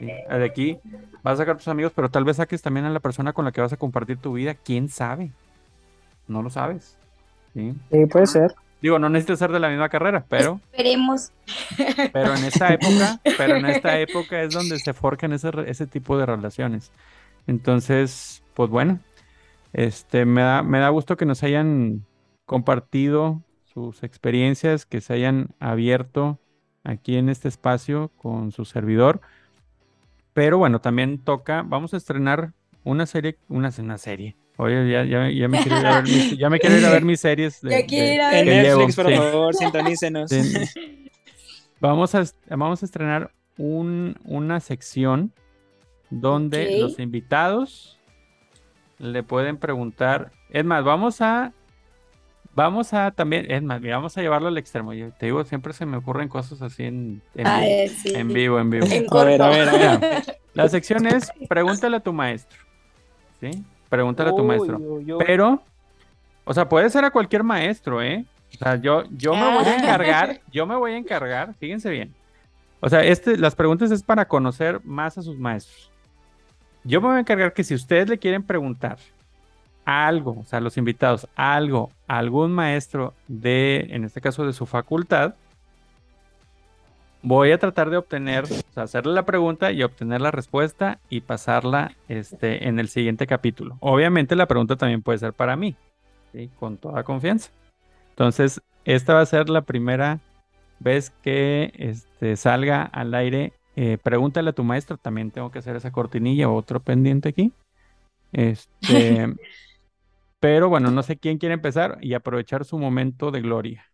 De 0.00 0.44
aquí 0.44 0.78
vas 1.22 1.34
a 1.34 1.36
sacar 1.38 1.56
tus 1.56 1.68
amigos, 1.68 1.92
pero 1.94 2.10
tal 2.10 2.24
vez 2.24 2.36
saques 2.36 2.62
también 2.62 2.86
a 2.86 2.90
la 2.90 3.00
persona 3.00 3.32
con 3.32 3.44
la 3.44 3.52
que 3.52 3.60
vas 3.60 3.72
a 3.72 3.76
compartir 3.76 4.18
tu 4.18 4.32
vida. 4.32 4.54
¿Quién 4.54 4.88
sabe? 4.88 5.30
No 6.26 6.42
lo 6.42 6.50
sabes. 6.50 6.96
Sí, 7.54 7.74
sí 7.90 8.06
puede 8.06 8.26
ser. 8.26 8.54
Digo, 8.80 8.98
no 8.98 9.08
necesitas 9.08 9.38
ser 9.38 9.52
de 9.52 9.60
la 9.60 9.68
misma 9.68 9.88
carrera, 9.88 10.24
pero. 10.28 10.60
Esperemos. 10.72 11.30
Pero 12.12 12.34
en 12.34 12.44
esa 12.44 12.68
época, 12.74 13.20
pero 13.38 13.56
en 13.56 13.66
esta 13.66 13.98
época 14.00 14.42
es 14.42 14.52
donde 14.52 14.78
se 14.80 14.92
forjan 14.92 15.32
ese, 15.32 15.50
ese 15.66 15.86
tipo 15.86 16.18
de 16.18 16.26
relaciones. 16.26 16.90
Entonces, 17.46 18.42
pues 18.54 18.70
bueno, 18.70 18.98
este, 19.72 20.24
me 20.24 20.42
da, 20.42 20.62
me 20.64 20.80
da 20.80 20.88
gusto 20.88 21.16
que 21.16 21.26
nos 21.26 21.44
hayan 21.44 22.04
compartido 22.44 23.42
sus 23.72 24.02
experiencias, 24.02 24.84
que 24.84 25.00
se 25.00 25.14
hayan 25.14 25.54
abierto 25.60 26.40
aquí 26.84 27.16
en 27.16 27.28
este 27.28 27.48
espacio 27.48 28.10
con 28.16 28.50
su 28.50 28.64
servidor. 28.64 29.20
Pero 30.34 30.58
bueno, 30.58 30.80
también 30.80 31.18
toca, 31.18 31.62
vamos 31.62 31.94
a 31.94 31.96
estrenar 31.96 32.52
una 32.84 33.06
serie, 33.06 33.36
una, 33.48 33.70
una 33.78 33.98
serie. 33.98 34.36
Oye, 34.56 34.90
ya, 34.90 35.04
ya, 35.04 35.30
ya, 35.30 35.48
me 35.48 35.62
quiero 35.62 35.80
ir 35.80 35.86
a 35.86 35.94
ver 35.96 36.04
mis, 36.04 36.38
ya 36.38 36.50
me 36.50 36.58
quiero 36.58 36.76
ir 36.78 36.86
a 36.86 36.90
ver 36.90 37.04
mis 37.04 37.20
series. 37.20 37.60
De, 37.62 37.70
Ya 37.70 37.86
quiero 37.86 38.14
ir 38.14 38.20
a 38.20 38.30
ver. 38.30 38.44
llevo, 38.46 38.80
Netflix, 38.80 38.96
por 38.96 39.06
sí. 39.08 39.14
favor, 39.16 39.54
sintonícenos. 39.58 40.30
Sí. 40.30 40.54
Vamos 41.80 42.14
a, 42.14 42.24
vamos 42.48 42.82
a 42.82 42.86
estrenar 42.86 43.32
un, 43.56 44.16
una 44.24 44.60
sección 44.60 45.32
donde 46.10 46.78
los 46.78 46.98
invitados 46.98 47.98
le 48.98 49.22
pueden 49.22 49.56
preguntar. 49.56 50.32
Es 50.50 50.64
más, 50.64 50.84
vamos 50.84 51.20
a. 51.20 51.52
Vamos 52.54 52.92
a 52.92 53.10
también. 53.12 53.50
Es 53.50 53.62
más, 53.62 53.80
mira, 53.80 53.96
vamos 53.96 54.16
a 54.16 54.20
llevarlo 54.20 54.48
al 54.48 54.58
extremo. 54.58 54.92
Yo 54.92 55.10
te 55.12 55.26
digo, 55.26 55.42
siempre 55.44 55.72
se 55.72 55.86
me 55.86 55.96
ocurren 55.96 56.28
cosas 56.28 56.60
así 56.60 56.84
en, 56.84 57.22
en, 57.34 57.44
vivo, 57.44 57.94
sí. 58.02 58.12
en 58.14 58.28
vivo, 58.28 58.58
en 58.60 58.70
vivo. 58.70 58.86
En 58.90 59.06
A 59.10 59.24
ver, 59.24 59.42
a 59.42 59.48
ver, 59.48 59.68
a 59.68 59.72
ver. 59.72 59.98
Mira, 60.00 60.22
la 60.54 60.68
sección 60.68 61.06
es 61.06 61.30
pregúntale 61.48 61.96
a 61.96 62.00
tu 62.00 62.12
maestro. 62.12 62.58
¿Sí? 63.40 63.64
Pregúntale 63.88 64.30
a 64.30 64.34
tu 64.34 64.44
maestro. 64.44 64.76
Uy, 64.78 64.84
uy, 65.04 65.12
uy. 65.14 65.24
Pero, 65.26 65.62
o 66.44 66.52
sea, 66.54 66.68
puede 66.68 66.90
ser 66.90 67.04
a 67.04 67.10
cualquier 67.10 67.42
maestro, 67.42 68.02
¿eh? 68.02 68.24
O 68.54 68.58
sea, 68.58 68.76
yo, 68.76 69.04
yo 69.16 69.34
me 69.34 69.54
voy 69.54 69.64
a 69.64 69.70
Ah. 69.70 69.76
encargar, 69.76 70.40
yo 70.52 70.66
me 70.66 70.76
voy 70.76 70.92
a 70.92 70.96
encargar, 70.98 71.54
fíjense 71.54 71.88
bien. 71.90 72.14
O 72.80 72.88
sea, 72.88 73.02
este, 73.02 73.38
las 73.38 73.54
preguntas 73.54 73.90
es 73.90 74.02
para 74.02 74.26
conocer 74.28 74.80
más 74.84 75.16
a 75.16 75.22
sus 75.22 75.38
maestros. 75.38 75.90
Yo 76.84 77.00
me 77.00 77.08
voy 77.08 77.16
a 77.16 77.20
encargar 77.20 77.52
que 77.54 77.64
si 77.64 77.74
ustedes 77.74 78.08
le 78.08 78.18
quieren 78.18 78.42
preguntar 78.42 78.98
algo, 79.84 80.38
o 80.40 80.44
sea, 80.44 80.60
los 80.60 80.76
invitados, 80.76 81.28
algo, 81.34 81.90
algún 82.06 82.52
maestro 82.52 83.14
de, 83.28 83.88
en 83.90 84.04
este 84.04 84.20
caso 84.20 84.46
de 84.46 84.52
su 84.52 84.66
facultad, 84.66 85.34
voy 87.22 87.52
a 87.52 87.58
tratar 87.58 87.90
de 87.90 87.96
obtener, 87.96 88.44
o 88.44 88.72
sea, 88.72 88.84
hacerle 88.84 89.12
la 89.14 89.24
pregunta 89.24 89.72
y 89.72 89.82
obtener 89.82 90.20
la 90.20 90.30
respuesta 90.30 91.00
y 91.08 91.20
pasarla 91.22 91.96
este, 92.08 92.68
en 92.68 92.78
el 92.78 92.88
siguiente 92.88 93.26
capítulo. 93.26 93.76
Obviamente 93.80 94.36
la 94.36 94.46
pregunta 94.46 94.76
también 94.76 95.02
puede 95.02 95.18
ser 95.18 95.32
para 95.32 95.56
mí, 95.56 95.76
¿sí? 96.32 96.50
con 96.58 96.76
toda 96.78 97.04
confianza. 97.04 97.50
Entonces, 98.10 98.60
esta 98.84 99.14
va 99.14 99.20
a 99.20 99.26
ser 99.26 99.48
la 99.48 99.62
primera 99.62 100.20
vez 100.80 101.10
que 101.22 101.72
este, 101.76 102.36
salga 102.36 102.82
al 102.84 103.14
aire. 103.14 103.52
eh, 103.76 103.98
pregúntale 104.02 104.50
a 104.50 104.52
tu 104.52 104.64
maestro, 104.64 104.98
también 104.98 105.30
tengo 105.30 105.50
que 105.50 105.60
hacer 105.60 105.76
esa 105.76 105.92
cortinilla, 105.92 106.50
otro 106.50 106.80
pendiente 106.80 107.28
aquí. 107.28 107.52
Este, 108.32 109.26
pero 110.42 110.68
bueno, 110.68 110.90
no 110.90 111.04
sé 111.04 111.16
quién 111.18 111.38
quiere 111.38 111.54
empezar 111.54 111.98
y 112.00 112.14
aprovechar 112.14 112.64
su 112.64 112.76
momento 112.76 113.30
de 113.30 113.42
gloria. 113.42 113.86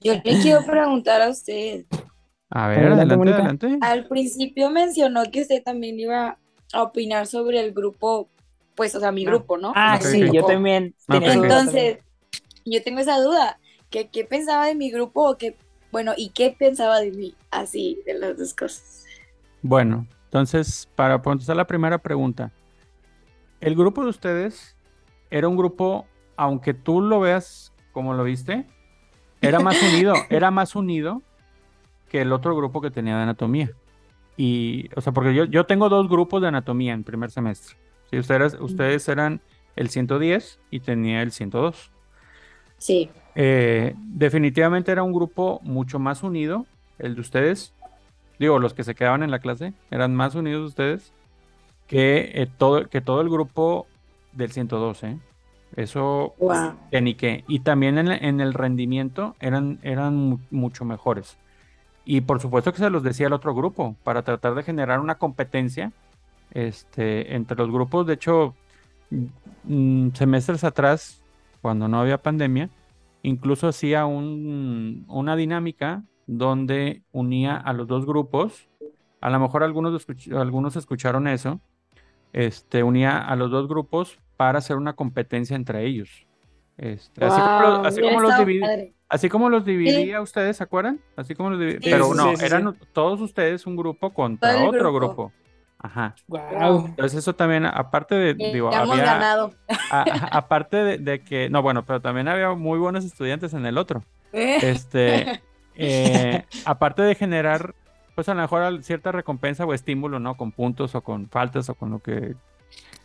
Yo 0.00 0.12
le 0.12 0.40
quiero 0.40 0.64
preguntar 0.64 1.20
a 1.20 1.30
usted. 1.30 1.84
A 2.48 2.68
ver, 2.68 2.92
Adelante, 2.92 3.30
adelante. 3.30 3.78
Al 3.80 4.06
principio 4.06 4.70
mencionó 4.70 5.24
que 5.32 5.42
usted 5.42 5.64
también 5.64 5.98
iba 5.98 6.38
a 6.72 6.82
opinar 6.84 7.26
sobre 7.26 7.58
el 7.58 7.72
grupo, 7.72 8.28
pues, 8.76 8.94
o 8.94 9.00
sea, 9.00 9.10
mi 9.10 9.26
Ah. 9.26 9.30
grupo, 9.30 9.58
¿no? 9.58 9.72
Ah, 9.74 9.98
sí, 10.00 10.30
yo 10.32 10.46
también. 10.46 10.94
Tenía 11.08 11.32
Entonces, 11.32 11.98
yo 12.64 12.80
tengo 12.84 13.00
esa 13.00 13.18
duda, 13.18 13.58
que 13.90 14.06
qué 14.10 14.24
pensaba 14.24 14.66
de 14.66 14.76
mi 14.76 14.92
grupo 14.92 15.28
o 15.28 15.36
qué, 15.36 15.56
bueno, 15.90 16.12
y 16.16 16.28
qué 16.28 16.54
pensaba 16.56 17.00
de 17.00 17.10
mí, 17.10 17.34
así, 17.50 18.00
de 18.06 18.14
las 18.14 18.38
dos 18.38 18.54
cosas. 18.54 19.04
Bueno, 19.60 20.06
entonces, 20.26 20.88
para 20.94 21.20
contestar 21.20 21.56
la 21.56 21.66
primera 21.66 21.98
pregunta, 21.98 22.52
el 23.60 23.74
grupo 23.74 24.04
de 24.04 24.10
ustedes 24.10 24.73
era 25.30 25.48
un 25.48 25.56
grupo, 25.56 26.06
aunque 26.36 26.74
tú 26.74 27.00
lo 27.00 27.20
veas 27.20 27.72
como 27.92 28.14
lo 28.14 28.24
viste, 28.24 28.66
era 29.40 29.60
más 29.60 29.80
unido, 29.82 30.14
era 30.30 30.50
más 30.50 30.74
unido 30.74 31.22
que 32.08 32.22
el 32.22 32.32
otro 32.32 32.56
grupo 32.56 32.80
que 32.80 32.90
tenía 32.90 33.16
de 33.16 33.22
anatomía. 33.22 33.70
Y, 34.36 34.88
o 34.96 35.00
sea, 35.00 35.12
porque 35.12 35.34
yo, 35.34 35.44
yo 35.44 35.64
tengo 35.64 35.88
dos 35.88 36.08
grupos 36.08 36.42
de 36.42 36.48
anatomía 36.48 36.92
en 36.92 37.04
primer 37.04 37.30
semestre. 37.30 37.76
Sí, 38.10 38.18
ustedes, 38.18 38.56
ustedes 38.60 39.08
eran 39.08 39.40
el 39.76 39.88
110 39.90 40.60
y 40.70 40.80
tenía 40.80 41.22
el 41.22 41.32
102. 41.32 41.90
Sí. 42.78 43.10
Eh, 43.34 43.94
definitivamente 43.96 44.92
era 44.92 45.02
un 45.02 45.12
grupo 45.12 45.60
mucho 45.62 45.98
más 45.98 46.22
unido, 46.22 46.66
el 46.98 47.14
de 47.14 47.20
ustedes. 47.20 47.72
Digo, 48.38 48.58
los 48.58 48.74
que 48.74 48.84
se 48.84 48.94
quedaban 48.94 49.22
en 49.22 49.30
la 49.30 49.38
clase 49.38 49.72
eran 49.90 50.14
más 50.14 50.34
unidos 50.34 50.68
ustedes 50.68 51.12
que, 51.86 52.32
eh, 52.34 52.48
todo, 52.58 52.88
que 52.88 53.00
todo 53.00 53.20
el 53.20 53.28
grupo 53.28 53.86
del 54.36 54.50
112. 54.52 55.18
Eso, 55.76 56.34
Wow. 56.38 56.74
ni 57.00 57.14
qué. 57.14 57.44
Y 57.48 57.60
también 57.60 57.98
en, 57.98 58.08
en 58.12 58.40
el 58.40 58.54
rendimiento 58.54 59.34
eran, 59.40 59.78
eran 59.82 60.14
mu- 60.16 60.38
mucho 60.50 60.84
mejores. 60.84 61.36
Y 62.04 62.20
por 62.20 62.40
supuesto 62.40 62.70
que 62.72 62.78
se 62.78 62.90
los 62.90 63.02
decía 63.02 63.26
el 63.26 63.32
otro 63.32 63.54
grupo, 63.54 63.96
para 64.04 64.22
tratar 64.22 64.54
de 64.54 64.62
generar 64.62 65.00
una 65.00 65.16
competencia 65.16 65.90
este, 66.52 67.34
entre 67.34 67.56
los 67.56 67.70
grupos. 67.70 68.06
De 68.06 68.14
hecho, 68.14 68.54
mm, 69.64 70.08
semestres 70.14 70.64
atrás, 70.64 71.22
cuando 71.62 71.88
no 71.88 72.00
había 72.00 72.18
pandemia, 72.18 72.68
incluso 73.22 73.66
hacía 73.68 74.06
un- 74.06 75.04
una 75.08 75.34
dinámica 75.36 76.02
donde 76.26 77.02
unía 77.12 77.56
a 77.56 77.72
los 77.72 77.86
dos 77.88 78.06
grupos. 78.06 78.68
A 79.20 79.30
lo 79.30 79.40
mejor 79.40 79.62
algunos, 79.62 79.92
escuch- 80.06 80.36
algunos 80.38 80.76
escucharon 80.76 81.26
eso. 81.26 81.60
Este, 82.32 82.82
unía 82.82 83.18
a 83.18 83.34
los 83.36 83.50
dos 83.50 83.66
grupos 83.68 84.18
para 84.36 84.58
hacer 84.58 84.76
una 84.76 84.94
competencia 84.94 85.56
entre 85.56 85.84
ellos. 85.86 86.26
Este, 86.76 87.24
así 87.24 87.40
como, 87.40 87.60
lo- 87.60 87.76
Wow, 87.78 87.86
así 87.86 88.00
como 88.00 88.20
los. 88.20 88.32
Así 89.08 89.28
como 89.28 89.48
los 89.50 89.64
dividía 89.64 90.20
ustedes, 90.20 90.56
¿se 90.56 90.64
acuerdan? 90.64 90.98
Así 91.16 91.34
como 91.34 91.50
los 91.50 91.60
dividía. 91.60 91.80
Sí, 91.80 91.90
Pero 91.90 92.06
sí, 92.06 92.16
no, 92.16 92.30
sí, 92.30 92.36
sí, 92.38 92.44
eran 92.46 92.76
todos 92.92 93.20
ustedes 93.20 93.64
un 93.66 93.76
grupo 93.76 94.12
contra 94.12 94.56
otro 94.66 94.92
grupo. 94.92 94.92
grupo. 94.92 95.32
Ajá. 95.78 96.14
Guau. 96.26 96.86
Entonces 96.86 97.18
eso 97.18 97.34
también, 97.34 97.66
aparte 97.66 98.14
de, 98.14 98.34
digo, 98.34 98.70
Ya 98.72 98.82
hemos 98.82 98.92
había, 98.98 99.04
ganado. 99.04 99.52
a- 99.90 100.00
a- 100.00 100.38
aparte 100.38 100.78
de, 100.78 100.98
de 100.98 101.20
que, 101.20 101.48
no, 101.50 101.62
bueno, 101.62 101.84
pero 101.84 102.00
también 102.00 102.26
había 102.26 102.50
muy 102.54 102.78
buenos 102.78 103.04
estudiantes 103.04 103.52
en 103.54 103.66
el 103.66 103.76
otro. 103.78 104.02
Eh, 104.32 104.58
Este, 104.62 105.42
eh, 105.76 106.44
aparte 106.64 107.02
de 107.02 107.14
generar, 107.14 107.74
pues 108.14 108.28
a 108.28 108.34
lo 108.34 108.40
mejor 108.40 108.82
cierta 108.82 109.12
recompensa 109.12 109.64
o 109.66 109.74
estímulo, 109.74 110.18
¿no? 110.18 110.36
Con 110.36 110.50
puntos 110.52 110.94
o 110.94 111.02
con 111.02 111.28
faltas 111.28 111.68
o 111.68 111.74
con 111.74 111.90
lo 111.90 111.98
que 112.00 112.34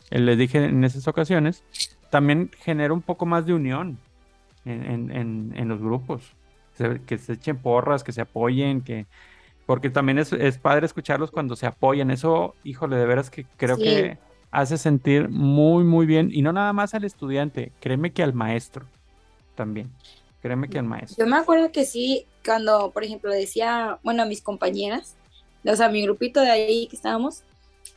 les 0.10 0.38
dije 0.38 0.66
en 0.66 0.84
esas 0.84 1.08
ocasiones, 1.08 1.64
también 2.10 2.50
genera 2.60 2.94
un 2.94 3.02
poco 3.02 3.26
más 3.26 3.46
de 3.46 3.54
unión 3.54 3.98
en, 4.66 4.86
en- 4.86 5.12
en- 5.12 5.54
en 5.56 5.68
los 5.68 5.80
grupos. 5.80 6.24
Que 7.06 7.18
se 7.18 7.34
echen 7.34 7.58
porras, 7.58 8.04
que 8.04 8.12
se 8.14 8.22
apoyen, 8.22 8.82
que... 8.82 9.06
Porque 9.66 9.90
también 9.90 10.18
es, 10.18 10.32
es 10.34 10.58
padre 10.58 10.86
escucharlos 10.86 11.30
cuando 11.30 11.56
se 11.56 11.68
apoyan. 11.68 12.10
Eso, 12.10 12.56
híjole, 12.64 12.96
de 12.96 13.06
veras 13.06 13.30
que 13.30 13.46
creo 13.58 13.76
Sí. 13.76 13.84
que 13.84 14.18
hace 14.50 14.78
sentir 14.78 15.30
muy, 15.30 15.84
muy 15.84 16.06
bien. 16.06 16.30
Y 16.34 16.42
no 16.42 16.54
nada 16.54 16.72
más 16.74 16.94
al 16.96 17.04
estudiante, 17.04 17.72
créeme 17.82 18.12
que 18.12 18.24
al 18.24 18.34
maestro 18.34 18.86
también. 19.56 19.92
Créeme 20.42 20.70
que 20.70 20.80
al 20.80 20.86
maestro. 20.86 21.24
Yo 21.24 21.30
me 21.30 21.36
acuerdo 21.38 21.72
que 21.72 21.84
sí, 21.86 22.26
cuando, 22.46 22.92
por 22.92 23.04
ejemplo, 23.04 23.30
decía, 23.32 24.00
bueno, 24.04 24.24
a 24.24 24.26
mis 24.26 24.42
compañeras, 24.42 25.18
o 25.66 25.76
sea, 25.76 25.90
mi 25.90 26.02
grupito 26.02 26.40
de 26.40 26.50
ahí 26.50 26.88
que 26.88 26.96
estábamos, 26.96 27.44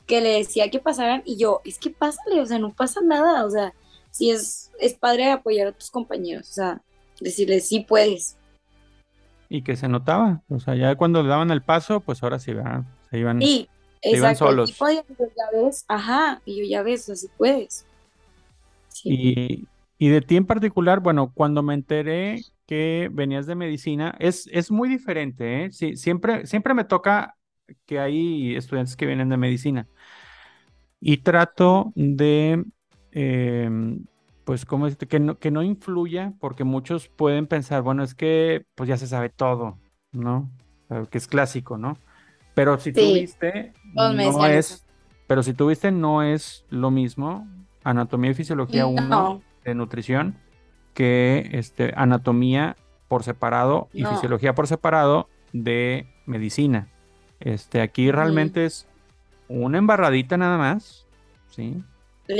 que 0.06 0.20
le 0.20 0.30
decía 0.30 0.70
que 0.70 0.78
pasaran 0.80 1.22
y 1.24 1.36
yo, 1.36 1.60
es 1.64 1.78
que 1.78 1.90
pásale, 1.90 2.40
o 2.40 2.46
sea, 2.46 2.58
no 2.58 2.72
pasa 2.72 3.00
nada, 3.02 3.44
o 3.44 3.50
sea, 3.50 3.72
sí 4.10 4.30
es, 4.30 4.70
es 4.80 4.94
padre 4.94 5.30
apoyar 5.30 5.68
a 5.68 5.72
tus 5.72 5.90
compañeros, 5.90 6.50
o 6.50 6.52
sea, 6.52 6.82
decirles, 7.20 7.68
sí 7.68 7.80
puedes. 7.80 8.36
Y 9.48 9.62
que 9.62 9.76
se 9.76 9.88
notaba, 9.88 10.42
o 10.48 10.58
sea, 10.60 10.74
ya 10.74 10.94
cuando 10.96 11.22
le 11.22 11.28
daban 11.28 11.50
el 11.50 11.62
paso, 11.62 12.00
pues 12.00 12.22
ahora 12.22 12.38
sí, 12.38 12.52
¿verdad? 12.54 12.84
se 13.10 13.18
iban, 13.18 13.40
Sí, 13.40 13.68
se 14.02 14.16
iban 14.16 14.34
solos. 14.36 14.70
Y 14.70 14.72
podía- 14.72 15.04
yo, 15.08 15.26
ya 15.26 15.60
ves, 15.60 15.84
ajá, 15.88 16.40
y 16.44 16.58
yo 16.58 16.64
ya 16.64 16.82
ves, 16.82 17.08
así 17.10 17.28
puedes. 17.36 17.84
Sí. 18.88 19.68
Y, 19.98 20.06
y 20.06 20.08
de 20.08 20.20
ti 20.20 20.36
en 20.36 20.46
particular, 20.46 21.00
bueno, 21.00 21.32
cuando 21.34 21.62
me 21.62 21.74
enteré 21.74 22.42
que 22.66 23.08
venías 23.12 23.46
de 23.46 23.54
medicina, 23.54 24.14
es, 24.18 24.48
es 24.52 24.70
muy 24.70 24.88
diferente, 24.88 25.64
¿eh? 25.64 25.72
Sí, 25.72 25.96
siempre, 25.96 26.46
siempre 26.46 26.72
me 26.74 26.84
toca 26.84 27.36
que 27.86 27.98
hay 27.98 28.56
estudiantes 28.56 28.96
que 28.96 29.06
vienen 29.06 29.28
de 29.28 29.36
medicina 29.36 29.88
y 31.00 31.18
trato 31.18 31.92
de, 31.94 32.64
eh, 33.10 33.70
pues, 34.44 34.64
¿cómo 34.64 34.84
decirte? 34.86 35.08
Que 35.08 35.20
no, 35.20 35.38
que 35.38 35.50
no 35.50 35.62
influya, 35.62 36.32
porque 36.40 36.64
muchos 36.64 37.08
pueden 37.08 37.46
pensar, 37.46 37.82
bueno, 37.82 38.02
es 38.04 38.14
que 38.14 38.64
pues 38.74 38.88
ya 38.88 38.96
se 38.96 39.06
sabe 39.06 39.28
todo, 39.28 39.78
¿no? 40.12 40.50
Que 41.10 41.18
es 41.18 41.26
clásico, 41.26 41.78
¿no? 41.78 41.96
Pero 42.54 42.78
si 42.78 42.92
tú 42.92 43.00
Sí, 43.00 43.12
viste, 43.14 43.72
todos 43.94 44.14
me 44.14 44.24
no 44.30 44.46
es, 44.46 44.72
eso. 44.72 44.84
pero 45.26 45.42
si 45.42 45.54
tú 45.54 45.68
viste, 45.68 45.90
no 45.90 46.22
es 46.22 46.64
lo 46.68 46.90
mismo 46.90 47.48
anatomía 47.82 48.30
y 48.30 48.34
fisiología 48.34 48.86
1 48.86 49.08
No, 49.08 49.42
de 49.64 49.74
nutrición 49.74 50.36
que 50.94 51.48
este, 51.52 51.92
anatomía 51.96 52.76
por 53.08 53.24
separado 53.24 53.88
y 53.92 54.02
No. 54.02 54.08
fisiología 54.10 54.54
por 54.54 54.66
separado 54.68 55.28
de 55.52 56.06
medicina. 56.26 56.91
Este, 57.44 57.80
aquí 57.80 58.10
realmente 58.12 58.64
es 58.64 58.86
una 59.48 59.78
embarradita 59.78 60.36
nada 60.36 60.58
más, 60.58 61.06
¿sí? 61.50 61.82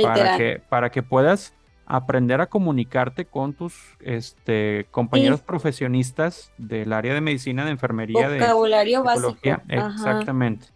Para 0.01 0.37
que, 0.37 0.61
para 0.69 0.89
que 0.91 1.03
puedas 1.03 1.53
aprender 1.85 2.39
a 2.39 2.47
comunicarte 2.47 3.25
con 3.25 3.53
tus 3.53 3.75
este, 3.99 4.87
compañeros 4.91 5.41
profesionistas 5.41 6.53
del 6.57 6.93
área 6.93 7.13
de 7.13 7.19
medicina, 7.19 7.65
de 7.65 7.71
enfermería, 7.71 8.29
de 8.29 8.39
Vocabulario 8.39 9.03
básico. 9.03 9.33
psicología. 9.33 9.63
Ajá. 9.77 9.93
Exactamente. 9.93 10.67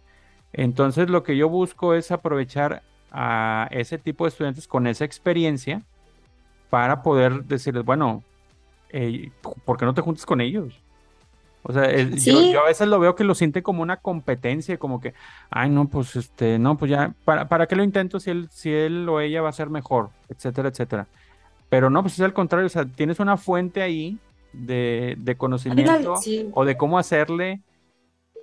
Entonces, 0.52 1.08
lo 1.08 1.22
que 1.22 1.36
yo 1.36 1.48
busco 1.48 1.94
es 1.94 2.10
aprovechar 2.10 2.82
a 3.10 3.68
ese 3.70 3.96
tipo 3.96 4.24
de 4.24 4.28
estudiantes 4.28 4.68
con 4.68 4.86
esa 4.86 5.06
experiencia 5.06 5.82
para 6.68 7.02
poder 7.02 7.44
decirles, 7.44 7.84
bueno, 7.84 8.22
eh, 8.90 9.30
¿por 9.64 9.78
qué 9.78 9.86
no 9.86 9.94
te 9.94 10.02
juntas 10.02 10.26
con 10.26 10.42
ellos? 10.42 10.82
O 11.62 11.72
sea, 11.72 11.90
yo, 11.96 12.16
Sí. 12.16 12.52
yo 12.52 12.60
a 12.60 12.66
veces 12.66 12.88
lo 12.88 12.98
veo 13.00 13.14
que 13.14 13.24
lo 13.24 13.34
siente 13.34 13.62
como 13.62 13.82
una 13.82 13.98
competencia, 13.98 14.78
como 14.78 15.00
que, 15.00 15.14
ay, 15.50 15.68
no, 15.70 15.88
pues 15.88 16.16
este, 16.16 16.58
no, 16.58 16.78
pues 16.78 16.90
ya, 16.90 17.14
¿para, 17.24 17.48
para 17.48 17.66
qué 17.66 17.76
lo 17.76 17.84
intento 17.84 18.20
si 18.20 18.30
él, 18.30 18.48
si 18.50 18.72
él 18.72 19.08
o 19.08 19.20
ella 19.20 19.42
va 19.42 19.50
a 19.50 19.52
ser 19.52 19.68
mejor? 19.70 20.10
Etcétera, 20.28 20.68
etcétera. 20.70 21.08
Pero 21.68 21.90
no, 21.90 22.02
pues 22.02 22.14
es 22.14 22.20
al 22.20 22.32
contrario, 22.32 22.66
o 22.66 22.70
sea, 22.70 22.86
tienes 22.86 23.20
una 23.20 23.36
fuente 23.36 23.82
ahí 23.82 24.18
de, 24.52 25.16
de 25.18 25.36
conocimiento 25.36 26.16
sí. 26.16 26.50
o 26.54 26.64
de 26.64 26.76
cómo 26.76 26.98
hacerle 26.98 27.62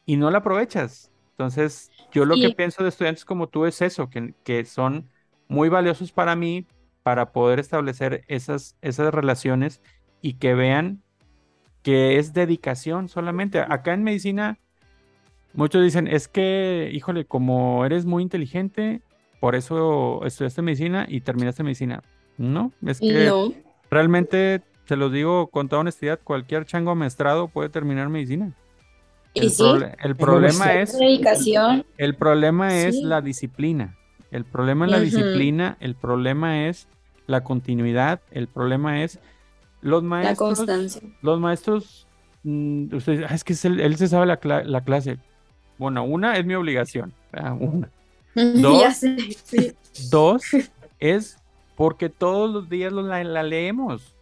y 0.05 0.17
no 0.17 0.31
la 0.31 0.39
aprovechas. 0.39 1.11
Entonces, 1.31 1.91
yo 2.11 2.25
lo 2.25 2.35
que 2.35 2.49
Sí. 2.49 2.53
pienso 2.53 2.83
de 2.83 2.89
estudiantes 2.89 3.25
como 3.25 3.47
tú 3.49 3.65
es 3.65 3.81
eso, 3.81 4.09
que, 4.09 4.33
que 4.43 4.65
son 4.65 5.09
muy 5.47 5.69
valiosos 5.69 6.11
para 6.11 6.35
mí 6.35 6.67
para 7.03 7.31
poder 7.31 7.59
establecer 7.59 8.23
esas, 8.27 8.77
esas 8.81 9.13
relaciones 9.13 9.81
y 10.21 10.35
que 10.35 10.53
vean 10.55 11.01
que 11.85 12.17
es 12.17 12.33
dedicación 12.33 13.09
solamente. 13.09 13.59
Acá 13.59 13.93
en 13.93 14.01
medicina, 14.01 14.57
muchos 15.53 15.83
dicen, 15.83 16.07
es 16.07 16.27
que, 16.27 16.89
híjole, 16.91 17.25
como 17.25 17.85
eres 17.85 18.07
muy 18.07 18.23
inteligente, 18.23 19.01
por 19.39 19.53
eso 19.53 20.25
estudiaste 20.25 20.63
medicina 20.63 21.05
y 21.07 21.21
terminaste 21.21 21.61
medicina. 21.61 22.01
No, 22.39 22.71
es 22.87 22.99
que 22.99 23.27
No, 23.27 23.53
realmente, 23.91 24.63
te 24.87 24.95
lo 24.95 25.11
digo 25.11 25.45
con 25.51 25.69
toda 25.69 25.81
honestidad, 25.81 26.19
cualquier 26.23 26.65
chango 26.65 26.89
amestrado 26.89 27.49
puede 27.49 27.69
terminar 27.69 28.09
medicina. 28.09 28.51
El, 29.35 29.51
sí, 29.51 29.63
el 30.01 30.15
problema 30.15 30.81
es, 30.81 30.97
dedicación. 30.97 31.85
el 31.99 32.15
problema 32.15 32.75
es 32.75 32.95
la 32.95 33.21
disciplina. 33.21 33.95
El 34.31 34.43
problema 34.43 34.85
es 34.85 34.91
la 34.91 34.99
disciplina, 35.01 35.77
el 35.81 35.93
problema 35.93 36.65
es 36.65 36.87
la 37.27 37.43
continuidad, 37.43 38.21
el 38.31 38.47
problema 38.47 39.03
es 39.03 39.19
los 39.85 40.03
La 40.03 40.09
maestros. 40.09 40.37
constancia. 40.57 41.01
Los 41.21 41.39
maestros, 41.39 42.07
mm, 42.43 42.93
ustedes, 42.95 43.25
"Ah, 43.29 43.33
es 43.35 43.43
que 43.43 43.53
es 43.53 43.63
el- 43.65 43.79
él 43.79 43.95
se 43.97 44.07
sabe 44.07 44.25
la, 44.25 44.39
cla- 44.39 44.63
la 44.63 44.81
clase. 44.81 45.17
Bueno, 45.77 46.03
una 46.03 46.37
es 46.37 46.45
mi 46.45 46.55
obligación. 46.55 47.13
ah, 47.33 47.53
Una. 47.53 47.89
Dos. 48.35 48.81
Ya 48.81 48.91
sé, 48.93 49.17
sí. 49.43 49.73
Dos 50.09 50.41
es 50.99 51.37
porque 51.75 52.09
todos 52.09 52.49
los 52.51 52.69
días 52.69 52.91
lo- 52.91 53.01
la, 53.03 53.23
la 53.23 53.43
leemos. 53.43 54.13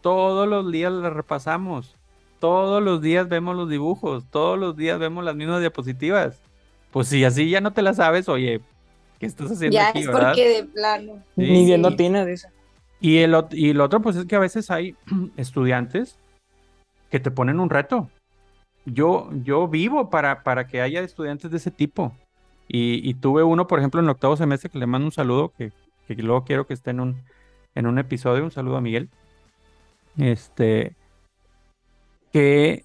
Todos 0.00 0.48
los 0.48 0.70
días 0.72 0.92
la 0.92 1.10
repasamos. 1.10 1.94
Todos 2.40 2.82
los 2.82 3.00
días 3.00 3.28
vemos 3.28 3.56
los 3.56 3.68
dibujos. 3.68 4.24
Todos 4.30 4.58
los 4.58 4.76
días 4.76 4.98
vemos 4.98 5.24
las 5.24 5.34
mismas 5.36 5.60
diapositivas. 5.60 6.40
Pues 6.90 7.08
si 7.08 7.24
así 7.24 7.48
ya 7.48 7.60
no 7.60 7.72
te 7.72 7.82
la 7.82 7.94
sabes, 7.94 8.28
oye, 8.28 8.60
¿qué 9.18 9.26
estás 9.26 9.50
haciendo 9.52 9.74
Ya 9.76 9.88
aquí, 9.90 10.00
es 10.00 10.06
verdad? 10.08 10.28
porque 10.32 10.48
de 10.48 10.64
plano. 10.64 11.12
Sí. 11.36 11.42
Ni 11.42 11.64
viendo 11.64 11.90
Sí. 11.90 11.96
Tina, 11.96 12.24
dice. 12.24 12.48
Y 13.02 13.18
el, 13.18 13.34
y 13.50 13.72
lo 13.72 13.84
otro, 13.84 14.00
pues 14.00 14.14
es 14.14 14.26
que 14.26 14.36
a 14.36 14.38
veces 14.38 14.70
hay 14.70 14.94
estudiantes 15.36 16.18
que 17.10 17.18
te 17.20 17.32
ponen 17.32 17.58
un 17.60 17.68
reto. 17.68 18.08
Yo, 18.86 19.28
yo 19.42 19.66
vivo 19.68 20.08
para, 20.08 20.44
para 20.44 20.66
que 20.66 20.80
haya 20.80 21.00
estudiantes 21.00 21.50
de 21.50 21.56
ese 21.56 21.72
tipo. 21.72 22.16
Y, 22.68 23.06
y 23.08 23.14
tuve 23.14 23.42
uno, 23.42 23.66
por 23.66 23.80
ejemplo, 23.80 24.00
en 24.00 24.06
el 24.06 24.10
octavo 24.10 24.36
semestre 24.36 24.70
que 24.70 24.78
le 24.78 24.86
mando 24.86 25.06
un 25.06 25.12
saludo, 25.12 25.52
que, 25.58 25.72
que 26.06 26.14
luego 26.14 26.44
quiero 26.44 26.66
que 26.66 26.74
esté 26.74 26.90
en 26.90 27.00
un, 27.00 27.16
en 27.74 27.86
un 27.86 27.98
episodio. 27.98 28.44
Un 28.44 28.52
saludo 28.52 28.76
a 28.76 28.80
Miguel. 28.80 29.10
Este, 30.16 30.94
que 32.32 32.84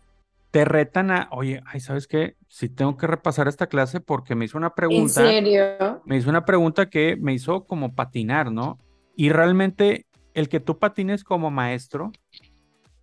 te 0.50 0.66
retan 0.66 1.12
a, 1.12 1.28
oye, 1.32 1.62
ay, 1.68 1.80
¿sabes 1.80 2.08
qué? 2.08 2.36
Si 2.48 2.70
tengo 2.70 2.98
que 2.98 3.06
repasar 3.06 3.48
esta 3.48 3.68
clase 3.68 4.00
porque 4.00 4.34
me 4.34 4.46
hizo 4.46 4.58
una 4.58 4.68
¿En 4.68 4.74
pregunta 4.74 5.14
serio? 5.14 6.02
me 6.06 6.18
hizo 6.18 6.30
una 6.30 6.44
pregunta 6.44 6.90
que 6.90 7.16
me 7.18 7.34
hizo 7.34 7.66
como 7.66 7.94
patinar, 7.94 8.52
¿no? 8.52 8.80
Y 9.18 9.32
realmente 9.32 10.08
el 10.36 10.50
que 10.50 10.62
tú 10.62 10.80
patines 10.80 11.26
como 11.26 11.52
maestro, 11.52 12.14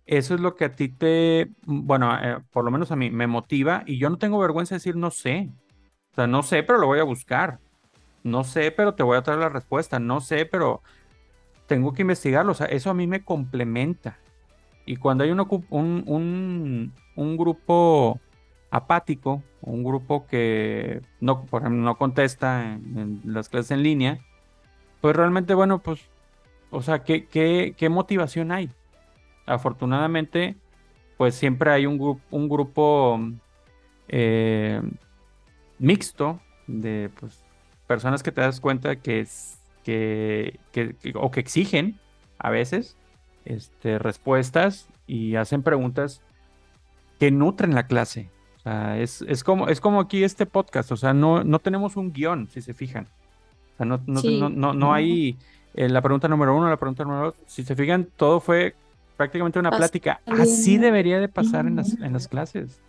eso 0.05 0.35
es 0.35 0.41
lo 0.41 0.55
que 0.55 0.65
a 0.65 0.75
ti 0.75 0.89
te, 0.89 1.51
bueno, 1.65 2.15
eh, 2.21 2.39
por 2.51 2.65
lo 2.65 2.71
menos 2.71 2.91
a 2.91 2.95
mí 2.95 3.09
me 3.11 3.27
motiva 3.27 3.83
y 3.85 3.97
yo 3.99 4.09
no 4.09 4.17
tengo 4.17 4.39
vergüenza 4.39 4.75
de 4.75 4.79
decir 4.79 4.95
no 4.95 5.11
sé. 5.11 5.51
O 6.13 6.15
sea, 6.15 6.27
no 6.27 6.43
sé, 6.43 6.63
pero 6.63 6.79
lo 6.79 6.87
voy 6.87 6.99
a 6.99 7.03
buscar. 7.03 7.59
No 8.23 8.43
sé, 8.43 8.71
pero 8.71 8.95
te 8.95 9.03
voy 9.03 9.17
a 9.17 9.23
traer 9.23 9.39
la 9.41 9.49
respuesta. 9.49 9.99
No 9.99 10.21
sé, 10.21 10.45
pero 10.45 10.83
tengo 11.67 11.93
que 11.93 12.03
investigarlo. 12.03 12.51
O 12.53 12.55
sea, 12.55 12.67
eso 12.67 12.89
a 12.89 12.93
mí 12.93 13.07
me 13.07 13.23
complementa. 13.23 14.19
Y 14.85 14.97
cuando 14.97 15.23
hay 15.23 15.31
un, 15.31 15.39
un, 15.69 16.93
un- 17.15 17.37
grupo 17.37 18.19
apático, 18.71 19.43
un 19.61 19.83
grupo 19.83 20.27
que 20.27 21.01
no, 21.21 21.45
por 21.45 21.61
ejemplo, 21.61 21.81
no 21.83 21.97
contesta 21.97 22.73
en 22.73 23.21
las 23.25 23.49
clases 23.49 23.71
en 23.71 23.83
línea, 23.83 24.19
pues 25.05 25.15
realmente, 25.15 25.53
bueno, 25.53 25.77
pues, 25.83 26.01
o 26.71 26.81
sea, 26.81 27.03
¿qué, 27.03 27.27
qué, 27.27 27.75
qué 27.77 27.89
motivación 27.89 28.51
hay? 28.51 28.71
Afortunadamente, 29.45 30.55
pues 31.15 31.35
siempre 31.35 31.69
hay 31.69 31.85
un, 31.85 31.99
grupo 31.99 32.21
un 32.31 32.49
grupo 32.49 33.19
eh, 34.07 34.81
mixto 35.77 36.39
de 36.65 37.11
pues, 37.19 37.43
personas 37.85 38.23
que 38.23 38.31
te 38.31 38.41
das 38.41 38.59
cuenta 38.59 38.95
que, 38.95 39.19
es, 39.19 39.59
que- 39.83 40.57
o 41.13 41.29
que 41.29 41.39
exigen 41.39 41.99
a 42.39 42.49
veces 42.49 42.97
este, 43.45 43.99
respuestas 43.99 44.89
y 45.05 45.35
hacen 45.35 45.61
preguntas 45.61 46.23
que 47.19 47.29
nutren 47.29 47.75
la 47.75 47.85
clase. 47.85 48.31
O 48.57 48.59
sea, 48.61 48.97
es, 48.97 49.21
es 49.21 49.43
como, 49.43 49.67
es 49.67 49.79
como 49.79 49.99
aquí 49.99 50.23
este 50.23 50.47
podcast, 50.47 50.91
o 50.91 50.97
sea, 50.97 51.13
no, 51.13 51.43
no 51.43 51.59
tenemos 51.59 51.95
un 51.95 52.11
guion, 52.11 52.49
si 52.49 52.63
se 52.63 52.73
fijan. 52.73 53.07
O 53.75 53.77
sea, 53.77 53.85
no, 53.85 54.01
no, 54.07 54.19
Sí. 54.21 54.39
no, 54.39 54.49
no, 54.49 54.73
no 54.73 54.93
hay 54.93 55.37
eh, 55.73 55.89
la 55.89 56.01
pregunta 56.01 56.27
número 56.27 56.55
uno, 56.55 56.69
la 56.69 56.77
pregunta 56.77 57.03
número 57.03 57.25
dos. 57.25 57.35
Si 57.47 57.63
se 57.63 57.75
fijan, 57.75 58.05
todo 58.15 58.39
fue 58.39 58.75
prácticamente 59.17 59.59
una 59.59 59.71
Pas- 59.71 59.77
plática. 59.77 60.21
bien. 60.25 60.41
Así 60.41 60.77
debería 60.77 61.19
de 61.19 61.27
pasar 61.29 61.67
en 61.67 61.75
las, 61.77 61.93
en 61.93 62.13
las 62.13 62.27
clases. 62.27 62.81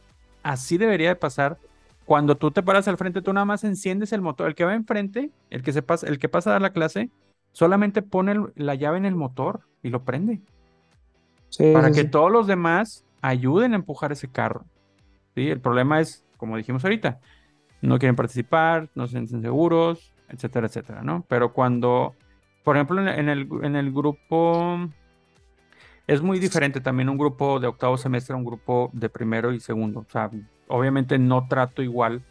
Así 0.43 0.79
debería 0.79 1.09
de 1.09 1.17
pasar. 1.17 1.59
Cuando 2.05 2.37
tú 2.37 2.53
te 2.53 2.63
paras 2.63 2.87
al 2.87 2.97
frente, 2.99 3.21
tú 3.23 3.33
nada 3.33 3.45
más 3.45 3.65
enciendes 3.65 4.13
el 4.13 4.21
motor. 4.23 4.47
El 4.49 4.55
que 4.55 4.65
va 4.65 4.75
enfrente, 4.75 5.31
el 5.51 5.63
que 5.63 5.73
se 5.73 5.83
pasa, 5.83 6.07
el 6.07 6.19
que 6.21 6.29
pasa 6.29 6.51
a 6.51 6.53
dar 6.55 6.63
la 6.63 6.73
clase, 6.73 7.11
solamente 7.53 8.03
pone 8.03 8.33
el- 8.33 8.53
la 8.55 8.75
llave 8.77 8.99
en 8.99 9.07
el 9.07 9.17
motor 9.17 9.63
y 9.83 9.89
lo 9.91 10.05
prende 10.05 10.41
Sí, 11.49 11.73
para 11.73 11.89
sí, 11.89 11.95
que 11.95 12.03
sí. 12.03 12.09
todos 12.11 12.31
los 12.31 12.47
demás 12.47 13.05
ayuden 13.23 13.73
a 13.73 13.77
empujar 13.77 14.13
ese 14.13 14.29
carro. 14.29 14.65
¿sí? 15.35 15.49
El 15.49 15.61
problema 15.61 16.01
es, 16.01 16.25
como 16.37 16.57
dijimos 16.57 16.85
ahorita, 16.85 17.21
no 17.83 17.99
quieren 17.99 18.17
participar, 18.17 18.91
no 18.95 19.07
se 19.07 19.13
sienten 19.13 19.43
seguros, 19.43 20.13
etcétera, 20.29 20.67
etcétera, 20.67 21.03
¿no? 21.03 21.25
Pero 21.29 21.53
cuando, 21.53 22.15
por 22.65 22.77
ejemplo, 22.77 23.01
en, 23.01 23.29
el, 23.29 23.49
en 23.63 23.77
el 23.77 23.93
grupo, 23.93 24.79
es 26.07 26.23
muy 26.23 26.39
diferente 26.39 26.81
también 26.81 27.09
un 27.09 27.19
grupo 27.19 27.61
de 27.61 27.67
octavo 27.67 27.97
semestre 27.97 28.35
un 28.35 28.45
grupo 28.45 28.91
de 28.93 29.09
primero 29.09 29.53
y 29.53 29.61
segundo. 29.61 30.01
O 30.01 30.11
sea, 30.11 30.31
obviamente 30.69 31.19
no 31.19 31.47
trato 31.49 31.83
igual 31.83 32.23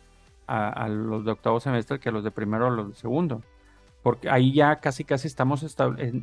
a, 0.47 0.87
los 0.87 1.25
de 1.25 1.31
octavo 1.31 1.59
semestre 1.59 1.99
que 1.99 2.09
a 2.09 2.11
los 2.11 2.23
de 2.23 2.31
primero 2.31 2.67
o 2.67 2.69
los 2.69 2.89
de 2.89 2.95
segundo. 2.95 3.41
Porque 4.03 4.29
ahí 4.29 4.53
ya 4.53 4.75
casi 4.75 5.03
casi 5.03 5.27
estamos 5.27 5.65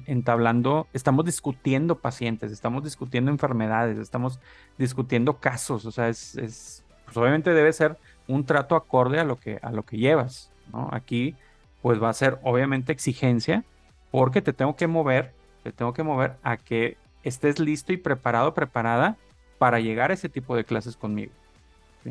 entablando, 0.07 0.87
estamos 0.93 1.25
discutiendo 1.25 1.99
pacientes, 1.99 2.53
estamos 2.53 2.85
discutiendo 2.85 3.33
enfermedades, 3.33 3.99
estamos 3.99 4.39
discutiendo 4.79 5.39
casos. 5.39 5.85
O 5.85 5.91
sea, 5.91 6.09
es, 6.09 6.37
es 6.37 6.85
pues 7.05 7.17
obviamente 7.17 7.53
debe 7.53 7.73
ser 7.73 7.99
un 8.29 8.45
trato 8.45 8.77
acorde 8.77 9.19
a 9.19 9.25
lo 9.25 9.37
que, 9.37 9.59
a 9.63 9.73
lo 9.73 9.83
que 9.83 9.99
llevas. 9.99 10.53
¿no? 10.73 10.89
Aquí, 10.93 11.35
pues 11.83 12.03
va 12.03 12.09
a 12.09 12.15
ser 12.15 12.39
obviamente 12.43 12.93
exigencia, 12.93 13.65
porque 14.11 14.41
te 14.41 14.53
tengo 14.53 14.77
que 14.77 14.87
mover, 14.87 15.33
te 15.63 15.73
tengo 15.73 15.93
que 15.93 16.03
mover 16.03 16.37
a 16.43 16.57
que 16.57 16.97
estés 17.25 17.59
listo 17.59 17.93
y 17.93 17.97
preparado, 17.97 18.55
preparada 18.55 19.17
para 19.59 19.81
llegar 19.81 20.11
a 20.11 20.15
ese 20.15 20.29
tipo 20.29 20.57
de 20.57 20.65
clases 20.65 20.97
conmigo 20.97 21.33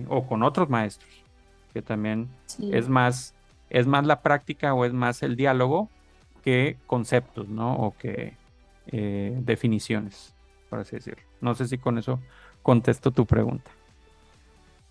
o 0.07 0.26
con 0.26 0.43
otros 0.43 0.69
maestros, 0.69 1.11
que 1.73 1.81
también 1.81 2.30
es 2.72 2.88
más 2.88 3.34
es 3.69 3.88
más 3.88 4.06
la 4.06 4.22
práctica 4.22 4.73
o 4.73 4.85
es 4.85 4.93
más 4.93 5.23
el 5.23 5.35
diálogo 5.35 5.89
que 6.43 6.77
conceptos, 6.88 7.48
¿no? 7.48 7.73
O 7.76 7.95
que 7.98 8.34
eh, 8.88 9.34
definiciones, 9.39 10.34
por 10.69 10.80
así 10.80 10.98
decirlo. 10.98 11.23
No 11.39 11.56
sé 11.56 11.68
si 11.68 11.77
con 11.77 11.98
eso 11.98 12.19
contesto 12.61 13.11
tu 13.11 13.26
pregunta. 13.26 13.72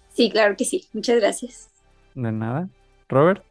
Sí, 0.09 0.31
claro 0.31 0.57
que 0.57 0.65
sí. 0.65 0.89
Muchas 0.93 1.21
gracias. 1.21 1.71
De 2.15 2.33
nada. 2.33 2.69
Robert. 3.09 3.50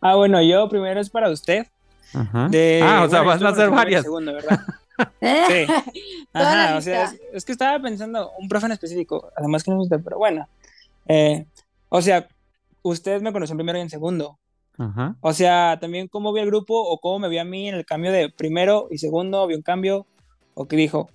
Ah, 0.00 0.14
bueno, 0.14 0.42
yo 0.42 0.68
primero 0.68 1.00
es 1.00 1.10
para 1.10 1.30
usted 1.30 1.66
ah, 2.14 3.02
o 3.04 3.08
sea, 3.08 3.22
vas 3.22 3.42
a 3.42 3.48
hacer 3.48 3.70
varias. 3.70 4.02
Segundo, 4.02 4.34
¿verdad? 4.34 4.60
sí. 5.20 5.66
Ajá, 6.32 6.76
o 6.76 6.80
sea, 6.80 7.12
es, 7.32 7.44
que 7.44 7.52
estaba 7.52 7.80
pensando 7.80 8.30
un 8.38 8.48
profe 8.48 8.66
en 8.66 8.72
específico, 8.72 9.30
además 9.36 9.62
que 9.62 9.70
no 9.70 9.78
es 9.78 9.84
usted, 9.84 10.00
pero 10.02 10.18
bueno. 10.18 10.48
Eh, 11.06 11.46
o 11.88 12.00
sea, 12.00 12.28
usted 12.82 13.20
me 13.20 13.32
conoció 13.32 13.54
en 13.54 13.58
primero 13.58 13.78
y 13.78 13.82
en 13.82 13.90
segundo. 13.90 14.38
Ajá. 14.78 15.16
O 15.20 15.32
sea, 15.32 15.78
también 15.80 16.08
cómo 16.08 16.32
vi 16.32 16.40
el 16.40 16.46
grupo 16.46 16.74
o 16.80 16.98
cómo 16.98 17.20
me 17.20 17.28
vi 17.28 17.38
a 17.38 17.44
mí 17.44 17.68
en 17.68 17.76
el 17.76 17.84
cambio 17.84 18.10
de 18.10 18.28
primero 18.28 18.88
y 18.90 18.98
segundo, 18.98 19.46
vi 19.46 19.54
un 19.54 19.62
cambio, 19.62 20.06
o 20.54 20.66
que 20.66 20.76
dijo, 20.76 21.08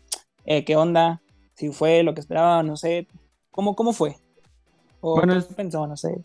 eh, 0.46 0.64
¿qué 0.64 0.76
onda? 0.76 1.22
Si 1.56 1.72
fue 1.72 2.04
lo 2.04 2.14
que 2.14 2.22
esperaba, 2.22 2.64
no 2.64 2.78
sé. 2.78 3.08
¿Cómo, 3.52 3.76
cómo 3.76 3.92
fue? 3.92 4.16
O 5.02 5.16
bueno, 5.16 5.34
qué 5.36 5.54
pensó, 5.54 5.86
no 5.88 5.98
sé. 5.98 6.22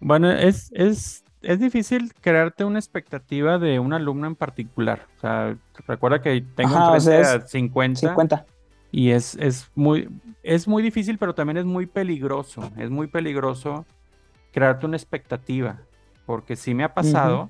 Bueno, 0.00 0.30
es, 0.30 0.70
es 0.72 1.24
es 1.42 1.58
difícil 1.58 2.12
crearte 2.20 2.64
una 2.64 2.78
expectativa 2.78 3.58
de 3.58 3.78
un 3.78 3.92
alumno 3.92 4.26
en 4.26 4.36
particular. 4.36 5.06
O 5.16 5.20
sea, 5.20 5.56
recuerda 5.86 6.20
que 6.20 6.44
tengo 6.54 6.76
Ajá, 6.76 6.96
enfrente 6.96 7.26
a 7.26 7.46
50, 7.46 8.00
50. 8.00 8.46
Y 8.92 9.10
es, 9.10 9.36
es, 9.36 9.70
muy, 9.74 10.08
es 10.42 10.68
muy 10.68 10.82
difícil, 10.82 11.16
pero 11.16 11.34
también 11.34 11.56
es 11.56 11.64
muy 11.64 11.86
peligroso. 11.86 12.70
Es 12.76 12.90
muy 12.90 13.06
peligroso 13.06 13.86
crearte 14.52 14.86
una 14.86 14.96
expectativa. 14.96 15.80
Porque 16.26 16.56
sí 16.56 16.74
me 16.74 16.84
ha 16.84 16.92
pasado. 16.92 17.48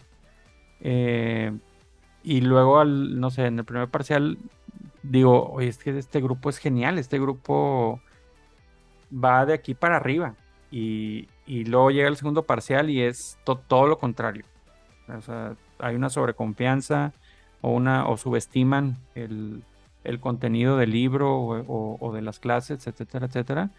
Eh, 0.81 1.53
y 2.23 2.43
luego, 2.43 2.79
al, 2.79 3.19
no 3.19 3.31
sé, 3.31 3.47
en 3.47 3.59
el 3.59 3.65
primer 3.65 3.89
parcial, 3.89 4.39
digo, 5.03 5.51
oye, 5.51 5.69
es 5.69 5.79
que 5.79 5.99
este 5.99 6.21
grupo 6.21 6.49
es 6.49 6.59
genial. 6.59 6.99
Este 6.99 7.19
grupo 7.19 8.01
va 9.13 9.45
de 9.47 9.55
aquí 9.55 9.75
para 9.75 9.97
arriba. 9.97 10.37
Y, 10.71 11.27
y 11.47 11.65
luego 11.65 11.91
llega 11.91 12.09
el 12.09 12.17
segundo 12.17 12.45
parcial 12.45 12.91
y 12.91 13.03
es 13.03 13.39
todo 13.45 13.87
lo 13.87 13.99
contrario. 13.99 14.45
O 15.09 15.21
sea, 15.21 15.57
hay 15.79 15.95
una 15.95 16.11
sobreconfianza 16.11 17.13
o, 17.61 17.73
una, 17.73 18.09
o 18.09 18.17
subestiman 18.17 18.97
el, 19.15 19.63
contenido 20.21 20.77
del 20.77 20.91
libro 20.91 21.37
o, 21.39 22.13
de 22.13 22.23
las 22.23 22.39
clases, 22.39 22.87
etcétera, 22.87 23.27
etcétera. 23.27 23.71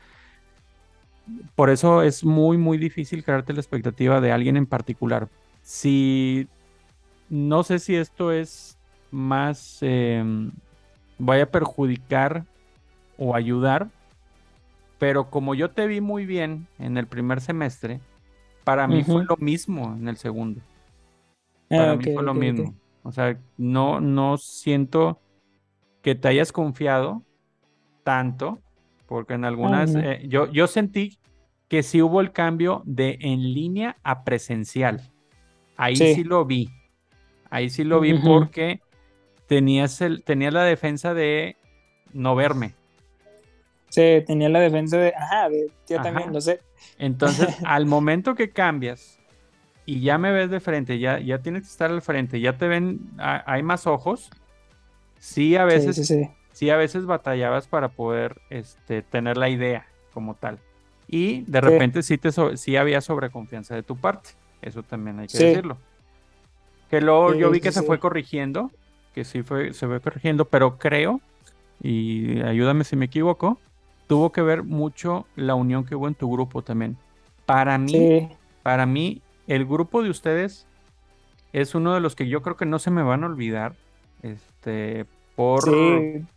Por 1.55 1.69
eso 1.69 2.01
es 2.01 2.23
muy, 2.23 2.57
muy 2.57 2.77
difícil 2.77 3.23
crearte 3.23 3.53
la 3.53 3.61
expectativa 3.61 4.21
de 4.21 4.31
alguien 4.31 4.57
en 4.57 4.65
particular. 4.65 5.29
Si 5.61 6.47
no 7.29 7.63
sé 7.63 7.79
si 7.79 7.95
esto 7.95 8.31
es 8.31 8.77
más 9.11 9.77
em, 9.81 10.51
vaya 11.17 11.43
a 11.43 11.47
perjudicar 11.47 12.45
o 13.17 13.35
ayudar 13.35 13.89
pero 15.01 15.31
como 15.31 15.55
yo 15.55 15.71
te 15.71 15.87
vi 15.87 15.99
muy 15.99 16.27
bien 16.27 16.67
en 16.77 16.95
el 16.95 17.07
primer 17.07 17.41
semestre, 17.41 17.99
para 18.63 18.87
mí 18.87 19.01
fue 19.03 19.25
lo 19.25 19.35
mismo 19.37 19.95
en 19.99 20.07
el 20.07 20.15
segundo. 20.15 20.61
Ah, 21.71 21.77
para 21.77 21.95
mí 21.95 22.03
fue 22.03 22.21
lo 22.21 22.35
mismo. 22.35 22.75
O 23.01 23.11
sea, 23.11 23.35
no, 23.57 23.99
no 23.99 24.37
siento 24.37 25.19
que 26.03 26.13
te 26.13 26.27
hayas 26.27 26.51
confiado 26.51 27.23
tanto, 28.03 28.61
porque 29.07 29.33
en 29.33 29.43
algunas, 29.43 29.95
eh, 29.95 30.23
yo, 30.27 30.51
yo 30.51 30.67
sentí 30.67 31.17
que 31.67 31.81
sí 31.81 32.03
hubo 32.03 32.21
el 32.21 32.31
cambio 32.31 32.83
de 32.85 33.17
en 33.21 33.55
línea 33.55 33.97
a 34.03 34.23
presencial. 34.23 35.01
Ahí 35.77 35.95
sí, 35.95 36.23
lo 36.23 36.45
vi. 36.45 36.69
Ahí 37.49 37.71
sí 37.71 37.83
lo 37.83 38.01
vi 38.01 38.13
porque 38.19 38.81
tenías, 39.47 39.99
el, 40.01 40.23
tenías 40.23 40.53
la 40.53 40.63
defensa 40.63 41.15
de 41.15 41.55
no 42.13 42.35
verme. 42.35 42.75
Sí, 43.91 44.23
tenía 44.25 44.47
la 44.47 44.61
defensa 44.61 44.97
de, 44.97 45.13
ajá, 45.13 45.49
yo 45.87 46.01
también, 46.01 46.31
lo 46.31 46.39
sé. 46.39 46.61
Entonces, 46.97 47.49
al 47.65 47.85
momento 47.85 48.35
que 48.35 48.49
cambias 48.49 49.19
y 49.85 49.99
ya 49.99 50.17
me 50.17 50.31
ves 50.31 50.49
de 50.49 50.61
frente, 50.61 50.97
ya, 50.97 51.19
ya 51.19 51.39
tienes 51.39 51.63
que 51.63 51.67
estar 51.67 51.91
al 51.91 52.01
frente, 52.01 52.39
ya 52.39 52.57
te 52.57 52.69
ven, 52.69 53.01
hay 53.17 53.63
más 53.63 53.87
ojos, 53.87 54.29
sí 55.19 55.57
a 55.57 55.65
veces, 55.65 56.09
sí, 56.53 56.69
a 56.69 56.77
veces 56.77 57.05
batallabas 57.05 57.67
para 57.67 57.89
poder 57.89 58.39
este, 58.49 59.01
tener 59.01 59.35
la 59.35 59.49
idea 59.49 59.85
como 60.13 60.35
tal. 60.35 60.57
Y 61.09 61.41
de 61.41 61.59
repente 61.59 62.01
sí, 62.01 62.17
te 62.17 62.31
sí 62.55 62.77
había 62.77 63.01
sobreconfianza 63.01 63.75
de 63.75 63.83
tu 63.83 63.97
parte, 63.97 64.29
eso 64.61 64.83
también 64.83 65.19
hay 65.19 65.27
que 65.27 65.37
decirlo. 65.37 65.77
Que 66.89 67.01
luego 67.01 67.35
yo 67.35 67.51
vi 67.51 67.59
que 67.59 67.73
se 67.73 67.81
fue 67.81 67.99
corrigiendo, 67.99 68.71
que 69.13 69.25
sí 69.25 69.43
fue, 69.43 69.73
se 69.73 69.85
fue 69.85 69.99
corrigiendo, 69.99 70.45
pero 70.45 70.77
creo, 70.77 71.19
y 71.83 72.41
ayúdame 72.41 72.85
si 72.85 72.95
me 72.95 73.05
equivoco, 73.05 73.59
tuvo 74.11 74.33
que 74.33 74.41
ver 74.41 74.63
mucho 74.63 75.25
la 75.37 75.55
unión 75.55 75.85
que 75.85 75.95
hubo 75.95 76.05
en 76.09 76.15
tu 76.15 76.29
grupo 76.29 76.61
también. 76.63 76.97
Para 77.45 77.77
mí, 77.77 78.27
para 78.61 78.85
mí, 78.85 79.21
el 79.47 79.65
grupo 79.65 80.03
de 80.03 80.09
ustedes 80.09 80.67
es 81.53 81.75
uno 81.75 81.93
de 81.93 82.01
los 82.01 82.13
que 82.13 82.27
yo 82.27 82.41
creo 82.41 82.57
que 82.57 82.65
no 82.65 82.77
se 82.77 82.91
me 82.91 83.03
van 83.03 83.23
a 83.23 83.27
olvidar. 83.27 83.73
Este, 84.21 85.05
por, 85.37 85.63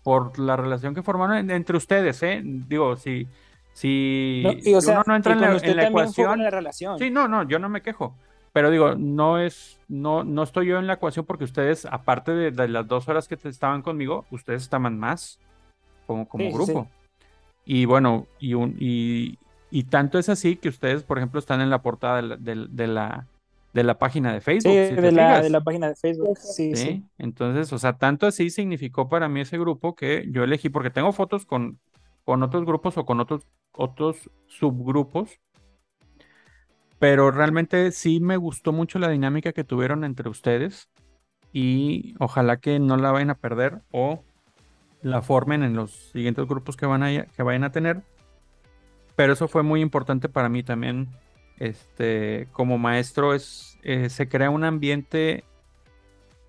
por 0.04 0.38
la 0.38 0.56
relación 0.56 0.94
que 0.94 1.02
formaron 1.02 1.50
entre 1.50 1.76
ustedes, 1.76 2.22
¿eh? 2.22 2.42
Digo, 2.44 2.94
si, 2.94 3.26
si 3.72 4.44
no, 4.44 4.78
uno 4.78 5.02
no 5.08 5.16
entra 5.16 5.32
en 5.32 5.40
la, 5.40 5.88
ecuación. 5.88 6.38
Sí, 6.96 7.10
no, 7.10 7.26
no, 7.26 7.42
yo 7.42 7.58
no 7.58 7.68
me 7.68 7.82
quejo. 7.82 8.14
Pero 8.52 8.70
digo, 8.70 8.94
no 8.94 9.40
es, 9.40 9.80
no, 9.88 10.22
no 10.22 10.44
estoy 10.44 10.68
yo 10.68 10.78
en 10.78 10.86
la 10.86 10.92
ecuación 10.92 11.26
porque 11.26 11.42
ustedes, 11.42 11.86
aparte 11.86 12.30
de, 12.30 12.68
las 12.68 12.86
dos 12.86 13.08
horas 13.08 13.26
que 13.26 13.36
estaban 13.48 13.82
conmigo, 13.82 14.26
ustedes 14.30 14.62
estaban 14.62 14.96
más 14.96 15.40
como, 16.06 16.28
como 16.28 16.52
grupo. 16.52 16.88
Y 17.64 17.86
bueno, 17.86 18.26
y, 18.38 18.54
un, 18.54 18.76
y, 18.78 19.38
y, 19.70 19.84
tanto 19.84 20.18
es 20.18 20.28
así 20.28 20.56
que 20.56 20.68
ustedes, 20.68 21.02
por 21.02 21.18
ejemplo, 21.18 21.38
están 21.38 21.60
en 21.60 21.70
la 21.70 21.82
portada 21.82 22.16
de 22.16 22.54
la, 22.54 22.66
de, 22.66 22.86
la, 22.86 23.26
de 23.72 23.84
la 23.84 23.98
página 23.98 24.32
de 24.32 24.40
Facebook. 24.40 24.72
Sí, 24.72 24.94
de, 24.94 25.12
la, 25.12 25.40
de, 25.40 25.50
la, 25.50 25.60
página 25.62 25.88
de 25.88 25.94
Facebook. 25.96 26.36
Sí, 26.38 26.76
sí, 26.76 27.04
Entonces, 27.18 27.72
o 27.72 27.78
sea, 27.78 27.96
tanto 27.96 28.26
así 28.26 28.50
significó 28.50 29.08
para 29.08 29.28
mí 29.28 29.40
ese 29.40 29.58
grupo 29.58 29.94
que 29.94 30.26
yo 30.30 30.44
elegí, 30.44 30.68
porque 30.68 30.90
tengo 30.90 31.12
fotos 31.12 31.46
con, 31.46 31.78
con 32.24 32.42
otros 32.42 32.64
grupos 32.66 32.98
o 32.98 33.06
con 33.06 33.20
otros, 33.20 33.46
otros 33.72 34.30
subgrupos. 34.46 35.40
Pero 36.98 37.30
realmente 37.30 37.90
sí 37.92 38.20
me 38.20 38.36
gustó 38.36 38.72
mucho 38.72 38.98
la 38.98 39.08
dinámica 39.08 39.52
que 39.52 39.64
tuvieron 39.64 40.04
entre 40.04 40.28
ustedes. 40.28 40.88
Y 41.52 42.14
ojalá 42.18 42.58
que 42.58 42.78
no 42.78 42.96
la 42.96 43.12
vayan 43.12 43.30
a 43.30 43.36
perder 43.36 43.82
o 43.90 44.24
la 45.04 45.20
formen 45.20 45.62
en 45.62 45.76
los 45.76 45.92
siguientes 46.12 46.48
grupos 46.48 46.76
que, 46.76 46.86
van 46.86 47.02
a, 47.02 47.26
que 47.26 47.42
vayan 47.42 47.62
a 47.62 47.70
tener. 47.70 48.02
Pero 49.14 49.34
eso 49.34 49.46
fue 49.46 49.62
muy 49.62 49.80
importante 49.80 50.28
para 50.28 50.48
mí 50.48 50.62
también. 50.64 51.08
Este, 51.58 52.48
como 52.52 52.78
maestro, 52.78 53.34
es, 53.34 53.78
eh, 53.82 54.08
se 54.08 54.28
crea 54.28 54.50
un 54.50 54.64
ambiente 54.64 55.44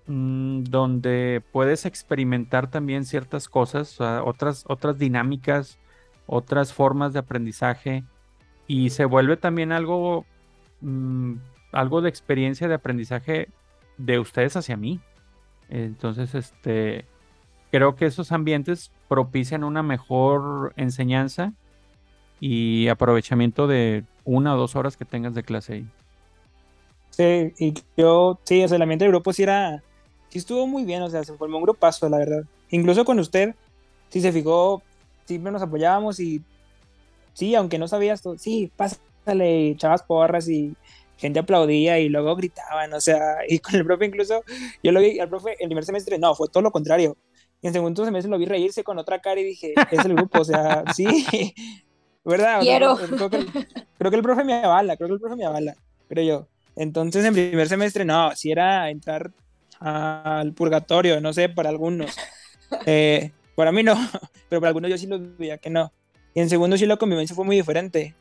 mm, 0.06 0.64
donde 0.64 1.42
puedes 1.52 1.84
experimentar 1.84 2.68
también 2.68 3.04
ciertas 3.04 3.48
cosas, 3.48 4.00
otras, 4.00 4.64
otras 4.66 4.98
dinámicas, 4.98 5.78
otras 6.26 6.72
formas 6.72 7.12
de 7.12 7.18
aprendizaje. 7.18 8.04
Y 8.66 8.88
se 8.90 9.04
vuelve 9.04 9.36
también 9.36 9.70
algo, 9.70 10.24
mm, 10.80 11.34
algo 11.72 12.00
de 12.00 12.08
experiencia 12.08 12.68
de 12.68 12.74
aprendizaje 12.74 13.50
de 13.98 14.18
ustedes 14.18 14.56
hacia 14.56 14.78
mí. 14.78 14.98
Entonces, 15.68 16.34
este, 16.34 17.04
creo 17.70 17.96
que 17.96 18.06
esos 18.06 18.32
ambientes 18.32 18.90
propician 19.08 19.64
una 19.64 19.82
mejor 19.82 20.72
enseñanza 20.76 21.52
y 22.40 22.88
aprovechamiento 22.88 23.66
de 23.66 24.04
una 24.24 24.54
o 24.54 24.58
dos 24.58 24.76
horas 24.76 24.96
que 24.96 25.04
tengas 25.04 25.34
de 25.34 25.42
clase 25.42 25.72
ahí. 25.72 25.86
Sí, 27.10 27.54
y 27.58 27.74
yo, 27.96 28.38
sí, 28.44 28.62
o 28.62 28.68
sea, 28.68 28.76
el 28.76 28.82
ambiente 28.82 29.04
del 29.04 29.12
grupo 29.12 29.32
sí 29.32 29.42
era, 29.42 29.82
sí 30.28 30.38
estuvo 30.38 30.66
muy 30.66 30.84
bien, 30.84 31.02
o 31.02 31.08
sea, 31.08 31.24
se 31.24 31.34
formó 31.34 31.56
un 31.56 31.62
grupazo, 31.62 32.08
la 32.08 32.18
verdad. 32.18 32.44
Incluso 32.70 33.04
con 33.04 33.18
usted, 33.18 33.54
si 34.10 34.20
se 34.20 34.32
fijó, 34.32 34.82
siempre 35.24 35.50
nos 35.50 35.62
apoyábamos 35.62 36.20
y 36.20 36.42
sí, 37.32 37.54
aunque 37.54 37.78
no 37.78 37.88
sabías 37.88 38.20
todo, 38.20 38.36
sí, 38.36 38.70
pásale, 38.76 39.70
echabas 39.70 40.02
porras 40.02 40.48
y 40.48 40.76
gente 41.16 41.38
aplaudía 41.38 41.98
y 41.98 42.08
luego 42.08 42.36
gritaban, 42.36 42.92
o 42.92 43.00
sea, 43.00 43.38
y 43.48 43.58
con 43.60 43.76
el 43.76 43.84
profe 43.84 44.06
incluso, 44.06 44.42
yo 44.82 44.92
lo 44.92 45.00
vi 45.00 45.18
al 45.18 45.28
profe 45.28 45.56
el 45.58 45.68
primer 45.68 45.84
semestre, 45.84 46.18
no, 46.18 46.34
fue 46.34 46.48
todo 46.48 46.62
lo 46.62 46.70
contrario. 46.70 47.16
Y 47.62 47.66
en 47.66 47.72
segundo 47.72 48.04
semestre 48.04 48.30
lo 48.30 48.38
vi 48.38 48.46
reírse 48.46 48.84
con 48.84 48.98
otra 48.98 49.20
cara 49.20 49.40
y 49.40 49.44
dije, 49.44 49.74
es 49.90 50.04
el 50.04 50.14
grupo, 50.14 50.40
o 50.40 50.44
sea, 50.44 50.84
sí, 50.94 51.54
¿verdad? 52.24 52.60
Quiero. 52.60 52.96
creo, 52.96 53.30
que 53.30 53.36
el, 53.36 53.46
creo 53.98 54.10
que 54.10 54.16
el 54.16 54.22
profe 54.22 54.44
me 54.44 54.54
avala, 54.54 54.96
creo 54.96 55.08
que 55.08 55.14
el 55.14 55.20
profe 55.20 55.36
me 55.36 55.46
avala, 55.46 55.76
creo 56.08 56.24
yo. 56.24 56.48
Entonces 56.76 57.24
en 57.24 57.32
primer 57.32 57.68
semestre, 57.68 58.04
no, 58.04 58.34
si 58.36 58.50
era 58.52 58.90
entrar 58.90 59.30
al 59.80 60.52
purgatorio, 60.52 61.20
no 61.20 61.32
sé, 61.32 61.48
para 61.48 61.68
algunos. 61.68 62.16
Eh, 62.84 63.30
para 63.54 63.70
mí 63.70 63.84
no, 63.84 63.94
pero 64.48 64.60
para 64.60 64.70
algunos 64.70 64.90
yo 64.90 64.98
sí 64.98 65.06
lo 65.06 65.20
veía 65.38 65.56
que 65.56 65.70
no. 65.70 65.92
Y 66.34 66.40
en 66.40 66.50
segundo 66.50 66.76
sí 66.76 66.84
la 66.84 66.96
convivencia 66.96 67.36
fue 67.36 67.44
muy 67.44 67.54
diferente. 67.54 68.12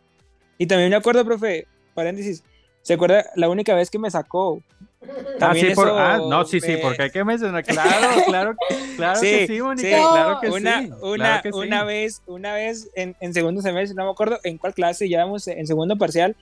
Y 0.60 0.68
también 0.68 0.92
me 0.92 0.96
acuerdo, 0.96 1.26
profe, 1.26 1.66
paréntesis, 1.96 2.44
¿se 2.84 2.94
acuerda 2.94 3.26
la 3.36 3.50
única 3.50 3.74
vez 3.74 3.90
que 3.90 3.98
me 3.98 4.12
sacó? 4.12 4.62
Ah, 5.42 5.54
sí, 5.54 5.72
por, 5.76 5.90
ah, 5.90 6.18
no, 6.18 6.46
sí, 6.46 6.62
sí, 6.62 6.78
porque 6.82 7.04
hay 7.04 7.10
que 7.12 7.24
mencionar, 7.24 7.64
claro, 7.64 8.24
claro, 8.26 8.56
claro 8.96 9.20
sí, 9.20 9.26
que 9.26 9.48
sí, 9.48 9.62
Mónica, 9.62 9.90
claro 9.90 10.40
que 10.40 10.50
una, 10.50 10.82
sí. 10.82 10.90
Una, 11.02 11.16
claro 11.16 11.44
que 11.44 11.52
sí. 11.52 11.58
una 11.58 11.84
vez, 11.84 12.22
una 12.26 12.54
vez 12.54 12.90
en, 12.96 13.16
en, 13.20 13.34
segundo 13.34 13.62
semestre, 13.62 13.96
no 13.96 14.06
me 14.06 14.12
acuerdo 14.12 14.40
en 14.44 14.58
cuál 14.58 14.74
clase, 14.74 15.10
llevamos 15.10 15.48
en 15.50 15.68
segundo 15.68 15.98
parcial, 15.98 16.36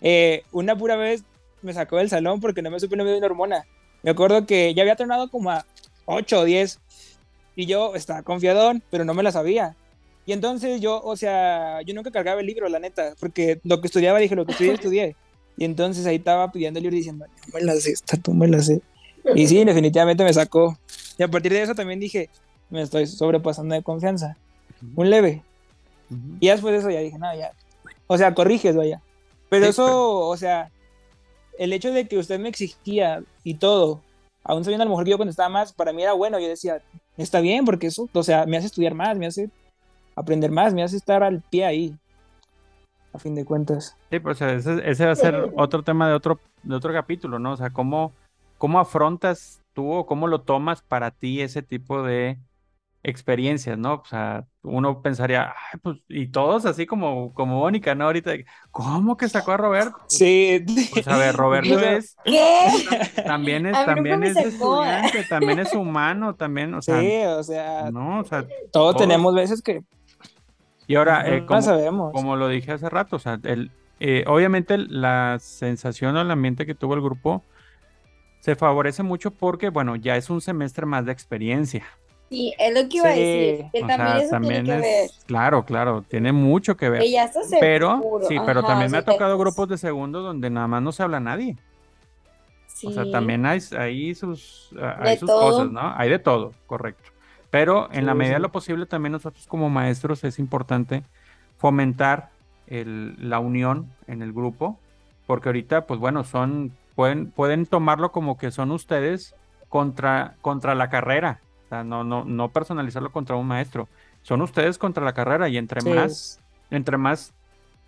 eh, 0.00 0.44
una 0.52 0.76
pura 0.76 0.96
vez 0.96 1.24
me 1.62 1.72
sacó 1.72 1.96
del 1.96 2.08
salón 2.08 2.40
porque 2.40 2.62
no 2.62 2.70
me 2.70 2.78
supe 2.80 2.96
no 2.96 3.04
me 3.04 3.10
dio 3.10 3.18
una 3.18 3.26
hormona. 3.26 3.66
Me 4.02 4.10
acuerdo 4.10 4.46
que 4.46 4.72
ya 4.74 4.82
había 4.82 4.96
tornado 4.96 5.30
como 5.30 5.50
a 5.50 5.66
8 6.04 6.40
o 6.40 6.44
10 6.44 6.78
y 7.56 7.66
yo 7.66 7.94
estaba 7.94 8.22
confiadón, 8.22 8.82
pero 8.90 9.04
no 9.04 9.14
me 9.14 9.22
la 9.22 9.32
sabía. 9.32 9.74
Y 10.26 10.32
entonces 10.32 10.80
yo, 10.80 11.00
o 11.02 11.16
sea, 11.16 11.80
yo 11.82 11.94
nunca 11.94 12.10
cargaba 12.10 12.40
el 12.40 12.46
libro, 12.46 12.68
la 12.68 12.78
neta, 12.78 13.14
porque 13.18 13.60
lo 13.64 13.80
que 13.80 13.86
estudiaba 13.86 14.18
dije, 14.18 14.34
lo 14.34 14.44
que 14.44 14.52
estudié, 14.52 14.72
estudié. 14.72 15.16
Y 15.56 15.64
entonces 15.64 16.06
ahí 16.06 16.16
estaba 16.16 16.50
pidiendo 16.52 16.78
el 16.78 16.84
libro 16.84 16.96
diciendo, 16.96 17.26
no 17.26 17.52
me 17.54 17.60
la 17.62 17.74
sé, 17.74 17.92
esta 17.92 18.16
tú 18.16 18.34
me 18.34 18.46
la 18.46 18.60
sé. 18.60 18.82
Y 19.34 19.46
sí, 19.46 19.64
definitivamente 19.64 20.22
me 20.22 20.32
sacó. 20.32 20.78
Y 21.18 21.22
a 21.22 21.28
partir 21.28 21.52
de 21.52 21.62
eso 21.62 21.74
también 21.74 21.98
dije, 21.98 22.28
me 22.70 22.82
estoy 22.82 23.06
sobrepasando 23.06 23.74
de 23.74 23.82
confianza. 23.82 24.36
Un 24.94 25.10
leve. 25.10 25.42
Uh 26.10 26.14
-huh. 26.14 26.36
Y 26.40 26.48
después 26.48 26.72
de 26.72 26.78
eso 26.78 26.90
ya 26.90 27.00
dije, 27.00 27.18
no, 27.18 27.34
ya. 27.34 27.52
O 28.06 28.18
sea, 28.18 28.34
corriges, 28.34 28.76
vaya. 28.76 29.00
Pero 29.48 29.64
sí, 29.64 29.70
eso, 29.70 30.20
o 30.20 30.36
sea, 30.36 30.70
el 31.58 31.72
hecho 31.72 31.92
de 31.92 32.06
que 32.06 32.18
usted 32.18 32.38
me 32.38 32.48
exigía 32.48 33.22
y 33.42 33.54
todo, 33.54 34.02
aún 34.44 34.64
sabiendo 34.64 34.82
a 34.82 34.86
lo 34.86 34.90
mejor 34.90 35.04
que 35.04 35.10
yo 35.10 35.16
cuando 35.16 35.30
estaba 35.30 35.48
más, 35.48 35.72
para 35.72 35.92
mí 35.92 36.02
era 36.02 36.12
bueno. 36.12 36.38
Yo 36.38 36.48
decía, 36.48 36.82
está 37.16 37.40
bien, 37.40 37.64
porque 37.64 37.88
eso, 37.88 38.08
o 38.12 38.22
sea, 38.22 38.46
me 38.46 38.56
hace 38.56 38.66
estudiar 38.66 38.94
más, 38.94 39.16
me 39.16 39.26
hace 39.26 39.50
aprender 40.14 40.50
más, 40.50 40.74
me 40.74 40.82
hace 40.82 40.96
estar 40.96 41.22
al 41.22 41.42
pie 41.42 41.64
ahí, 41.64 41.94
a 43.16 43.18
fin 43.18 43.34
de 43.34 43.44
cuentas. 43.44 43.96
Sí, 44.10 44.20
pues 44.20 44.40
ese, 44.40 44.88
ese 44.88 45.06
va 45.06 45.12
a 45.12 45.16
ser 45.16 45.52
otro 45.56 45.82
tema 45.82 46.08
de 46.08 46.14
otro, 46.14 46.38
de 46.62 46.74
otro 46.74 46.92
capítulo, 46.92 47.38
¿no? 47.38 47.52
O 47.52 47.56
sea, 47.56 47.70
cómo, 47.70 48.12
cómo 48.58 48.78
afrontas 48.78 49.60
tú 49.72 49.92
o 49.92 50.06
cómo 50.06 50.26
lo 50.26 50.42
tomas 50.42 50.82
para 50.82 51.10
ti 51.10 51.40
ese 51.40 51.62
tipo 51.62 52.02
de 52.02 52.38
experiencias, 53.02 53.78
¿no? 53.78 53.94
O 53.94 54.04
sea, 54.04 54.46
uno 54.62 55.00
pensaría, 55.00 55.54
Ay, 55.72 55.78
pues, 55.80 55.98
y 56.08 56.26
todos 56.26 56.66
así 56.66 56.86
como, 56.86 57.32
como 57.34 57.60
Mónica, 57.60 57.94
¿no? 57.94 58.04
Ahorita, 58.04 58.32
¿cómo 58.72 59.16
que 59.16 59.28
sacó 59.28 59.52
a 59.52 59.56
Roberto? 59.56 59.96
Sí. 60.08 60.64
Pues 60.92 61.06
a 61.06 61.16
ver, 61.16 61.36
Roberto 61.36 61.78
es... 61.78 62.16
¿Qué? 62.24 62.68
También 63.24 63.66
es, 63.66 63.84
también 63.84 64.24
es 64.24 64.36
estudiante, 64.36 65.24
también 65.28 65.60
es 65.60 65.72
humano, 65.72 66.34
también, 66.34 66.74
o 66.74 66.82
sea... 66.82 67.00
Sí, 67.00 67.22
o 67.26 67.42
sea... 67.44 67.90
No, 67.92 68.20
o 68.20 68.24
sea... 68.24 68.42
Todos, 68.42 68.72
todos 68.72 68.96
tenemos 68.96 69.34
veces 69.34 69.62
que... 69.62 69.84
Y 70.86 70.94
ahora, 70.94 71.26
eh, 71.26 71.44
como, 71.44 71.62
sabemos. 71.62 72.12
como 72.12 72.36
lo 72.36 72.48
dije 72.48 72.72
hace 72.72 72.88
rato, 72.88 73.16
o 73.16 73.18
sea, 73.18 73.38
el, 73.42 73.70
eh, 73.98 74.24
obviamente 74.26 74.78
la 74.78 75.38
sensación 75.40 76.16
o 76.16 76.20
el 76.20 76.30
ambiente 76.30 76.66
que 76.66 76.74
tuvo 76.74 76.94
el 76.94 77.00
grupo 77.00 77.42
se 78.40 78.54
favorece 78.54 79.02
mucho 79.02 79.32
porque, 79.32 79.70
bueno, 79.70 79.96
ya 79.96 80.16
es 80.16 80.30
un 80.30 80.40
semestre 80.40 80.86
más 80.86 81.04
de 81.04 81.12
experiencia. 81.12 81.84
Sí, 82.28 82.52
es 82.58 82.74
lo 82.74 82.88
que 82.88 82.96
iba 82.98 83.12
sí. 83.12 83.20
a 83.20 83.24
decir. 83.24 83.66
Que 83.72 83.84
o 83.84 83.86
también 83.86 84.08
sea, 84.08 84.18
eso 84.18 84.30
también 84.30 84.64
tiene 84.64 84.80
que 84.82 85.04
es, 85.04 85.16
ver. 85.16 85.26
claro, 85.26 85.64
claro, 85.64 86.02
tiene 86.02 86.32
mucho 86.32 86.76
que 86.76 86.90
ver. 86.90 87.00
Que 87.00 87.10
ya 87.10 87.24
está 87.24 87.42
seguro. 87.42 87.60
Pero, 87.60 88.20
sí, 88.28 88.36
pero 88.44 88.60
Ajá, 88.60 88.68
también 88.68 88.90
me 88.90 88.98
ha 88.98 89.04
tocado 89.04 89.38
grupos 89.38 89.68
de 89.68 89.78
segundo 89.78 90.22
donde 90.22 90.50
nada 90.50 90.66
más 90.66 90.82
no 90.82 90.92
se 90.92 91.02
habla 91.02 91.20
nadie. 91.20 91.56
Sí. 92.66 92.88
O 92.88 92.92
sea, 92.92 93.10
también 93.10 93.46
hay, 93.46 93.60
hay 93.78 94.14
sus, 94.14 94.70
hay 94.78 95.16
sus 95.16 95.30
cosas, 95.30 95.70
¿no? 95.70 95.94
Hay 95.96 96.10
de 96.10 96.18
todo, 96.18 96.52
correcto. 96.66 97.10
Pero 97.50 97.88
en 97.92 98.06
la 98.06 98.12
Sí, 98.12 98.18
medida 98.18 98.34
de 98.34 98.40
lo 98.40 98.52
posible, 98.52 98.86
también 98.86 99.12
nosotros 99.12 99.46
como 99.46 99.70
maestros 99.70 100.24
es 100.24 100.38
importante 100.38 101.02
fomentar 101.58 102.30
el- 102.66 103.16
la 103.30 103.38
unión 103.38 103.86
en 104.06 104.22
el 104.22 104.32
grupo, 104.32 104.78
porque 105.26 105.48
ahorita, 105.48 105.86
pues 105.86 106.00
bueno, 106.00 106.24
son, 106.24 106.72
pueden, 106.94 107.30
pueden 107.30 107.66
tomarlo 107.66 108.12
como 108.12 108.36
que 108.36 108.50
son 108.50 108.70
ustedes 108.72 109.34
contra, 109.68 110.34
contra 110.42 110.74
la 110.74 110.90
carrera. 110.90 111.40
O 111.66 111.68
sea, 111.68 111.84
no, 111.84 112.04
no, 112.04 112.24
no 112.24 112.48
personalizarlo 112.50 113.10
contra 113.10 113.36
un 113.36 113.46
maestro. 113.46 113.88
Son 114.22 114.40
ustedes 114.42 114.78
contra 114.78 115.04
la 115.04 115.12
carrera 115.12 115.48
y 115.48 115.56
entre 115.56 115.80
Sí. 115.80 115.88
más, 115.90 116.40
entre 116.70 116.96
más 116.96 117.32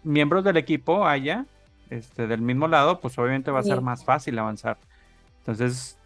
miembros 0.02 0.44
del 0.44 0.56
equipo 0.56 1.06
haya, 1.06 1.44
este, 1.90 2.26
del 2.26 2.40
mismo 2.42 2.68
lado, 2.68 3.00
pues 3.00 3.18
obviamente 3.18 3.50
va 3.50 3.60
a 3.60 3.64
ser 3.64 3.80
más 3.80 4.04
fácil 4.04 4.38
avanzar. 4.38 4.78
Entonces, 5.40 5.96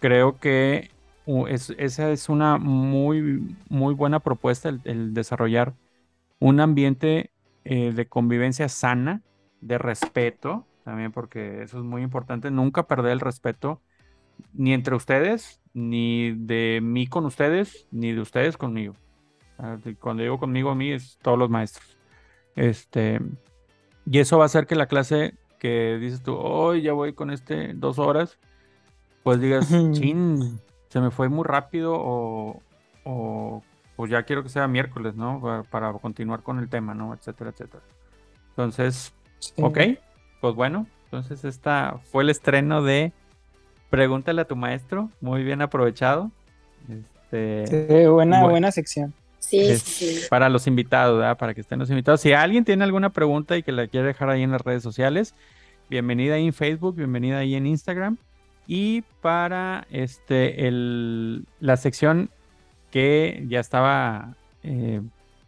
creo 0.00 0.38
que 0.38 0.90
es- 1.48 1.74
esa 1.78 2.10
es 2.10 2.28
una 2.28 2.58
muy, 2.58 3.56
muy 3.68 3.94
buena 3.94 4.20
propuesta, 4.20 4.68
el, 4.68 4.80
el 4.84 5.14
desarrollar 5.14 5.74
un 6.38 6.60
ambiente 6.60 7.30
eh, 7.64 7.92
de 7.92 8.06
convivencia 8.06 8.68
sana, 8.68 9.22
de 9.60 9.78
respeto, 9.78 10.64
también 10.84 11.10
porque 11.10 11.62
eso 11.62 11.78
es 11.78 11.84
muy 11.84 12.02
importante, 12.02 12.50
nunca 12.50 12.86
perder 12.86 13.12
el 13.12 13.20
respeto 13.20 13.80
ni 14.52 14.72
entre 14.72 14.94
ustedes, 14.94 15.60
ni 15.74 16.32
de 16.32 16.80
mí 16.82 17.06
con 17.06 17.24
ustedes, 17.24 17.86
ni 17.90 18.12
de 18.12 18.20
ustedes 18.20 18.56
conmigo. 18.56 18.94
Ah, 19.58 19.78
Cuando 20.00 20.22
digo 20.22 20.38
conmigo, 20.38 20.70
a 20.70 20.74
mí 20.74 20.92
es 20.92 21.18
todos 21.22 21.38
los 21.38 21.50
maestros. 21.50 21.98
Este, 22.54 23.20
y 24.04 24.18
eso 24.18 24.38
va 24.38 24.44
a 24.44 24.46
hacer 24.46 24.66
que 24.66 24.76
la 24.76 24.86
clase 24.86 25.34
que 25.58 25.98
dices 26.00 26.22
tú, 26.22 26.34
hoy 26.36 26.82
ya 26.82 26.92
voy 26.92 27.14
con 27.14 27.30
este 27.30 27.72
dos 27.74 27.98
horas, 27.98 28.38
pues 29.22 29.40
digas, 29.40 29.68
chin, 29.92 30.60
se 30.96 31.00
me 31.02 31.10
fue 31.10 31.28
muy 31.28 31.44
rápido 31.44 31.92
o, 31.94 32.62
o 33.04 33.62
pues 33.96 34.10
ya 34.10 34.22
quiero 34.22 34.42
que 34.42 34.48
sea 34.48 34.66
miércoles, 34.66 35.14
¿no? 35.14 35.42
Para, 35.42 35.62
para 35.62 35.92
continuar 35.92 36.42
con 36.42 36.58
el 36.58 36.70
tema, 36.70 36.94
¿no? 36.94 37.12
Etcétera, 37.12 37.50
etcétera. 37.50 37.82
Entonces, 38.48 39.12
Sí. 39.38 39.52
ok, 39.62 39.78
pues 40.40 40.54
bueno, 40.54 40.86
entonces 41.04 41.44
esta 41.44 41.98
fue 42.10 42.22
el 42.22 42.30
estreno 42.30 42.82
de 42.82 43.12
Pregúntale 43.90 44.40
a 44.40 44.46
tu 44.46 44.56
maestro, 44.56 45.10
muy 45.20 45.44
bien 45.44 45.60
aprovechado. 45.60 46.30
Este, 46.88 47.66
Sí, 47.66 48.06
buena, 48.08 48.38
Bueno. 48.38 48.48
buena 48.52 48.72
sección. 48.72 49.12
Sí, 49.38 49.60
es 49.60 49.82
sí. 49.82 50.20
para 50.30 50.48
los 50.48 50.66
invitados, 50.66 51.18
¿verdad? 51.18 51.36
Para 51.36 51.52
que 51.52 51.60
estén 51.60 51.78
los 51.78 51.90
invitados. 51.90 52.22
Si 52.22 52.32
alguien 52.32 52.64
tiene 52.64 52.84
alguna 52.84 53.10
pregunta 53.10 53.54
y 53.58 53.62
que 53.62 53.70
la 53.70 53.86
quiere 53.86 54.06
dejar 54.06 54.30
ahí 54.30 54.42
en 54.42 54.50
las 54.50 54.62
redes 54.62 54.82
sociales, 54.82 55.34
bienvenida 55.90 56.36
ahí 56.36 56.46
en 56.46 56.54
Facebook, 56.54 56.96
bienvenida 56.96 57.36
ahí 57.36 57.54
en 57.54 57.66
Instagram. 57.66 58.16
Y 58.66 59.02
para 59.20 59.86
este 59.90 60.66
el, 60.66 61.44
la 61.60 61.76
sección 61.76 62.30
que 62.90 63.44
ya 63.48 63.60
estaba. 63.60 64.34
eh, 64.62 65.00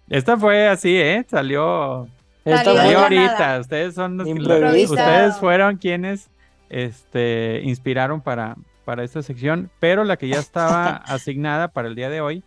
esta 0.08 0.36
fue 0.38 0.68
así, 0.68 0.96
¿eh? 0.96 1.24
Salió, 1.28 2.08
Esta 2.44 2.74
Salió 2.74 2.98
ahorita. 3.00 3.38
nada. 3.38 3.60
Ustedes 3.60 3.94
son 3.94 4.16
los 4.16 4.28
ustedes 4.28 5.36
fueron 5.38 5.76
quienes 5.76 6.30
este, 6.70 7.60
inspiraron 7.64 8.20
para, 8.20 8.56
para 8.84 9.04
esta 9.04 9.22
sección, 9.22 9.70
pero 9.80 10.04
la 10.04 10.16
que 10.16 10.28
ya 10.28 10.38
estaba 10.38 10.96
asignada 11.06 11.68
para 11.68 11.88
el 11.88 11.94
día 11.94 12.08
de 12.08 12.20
hoy 12.20 12.42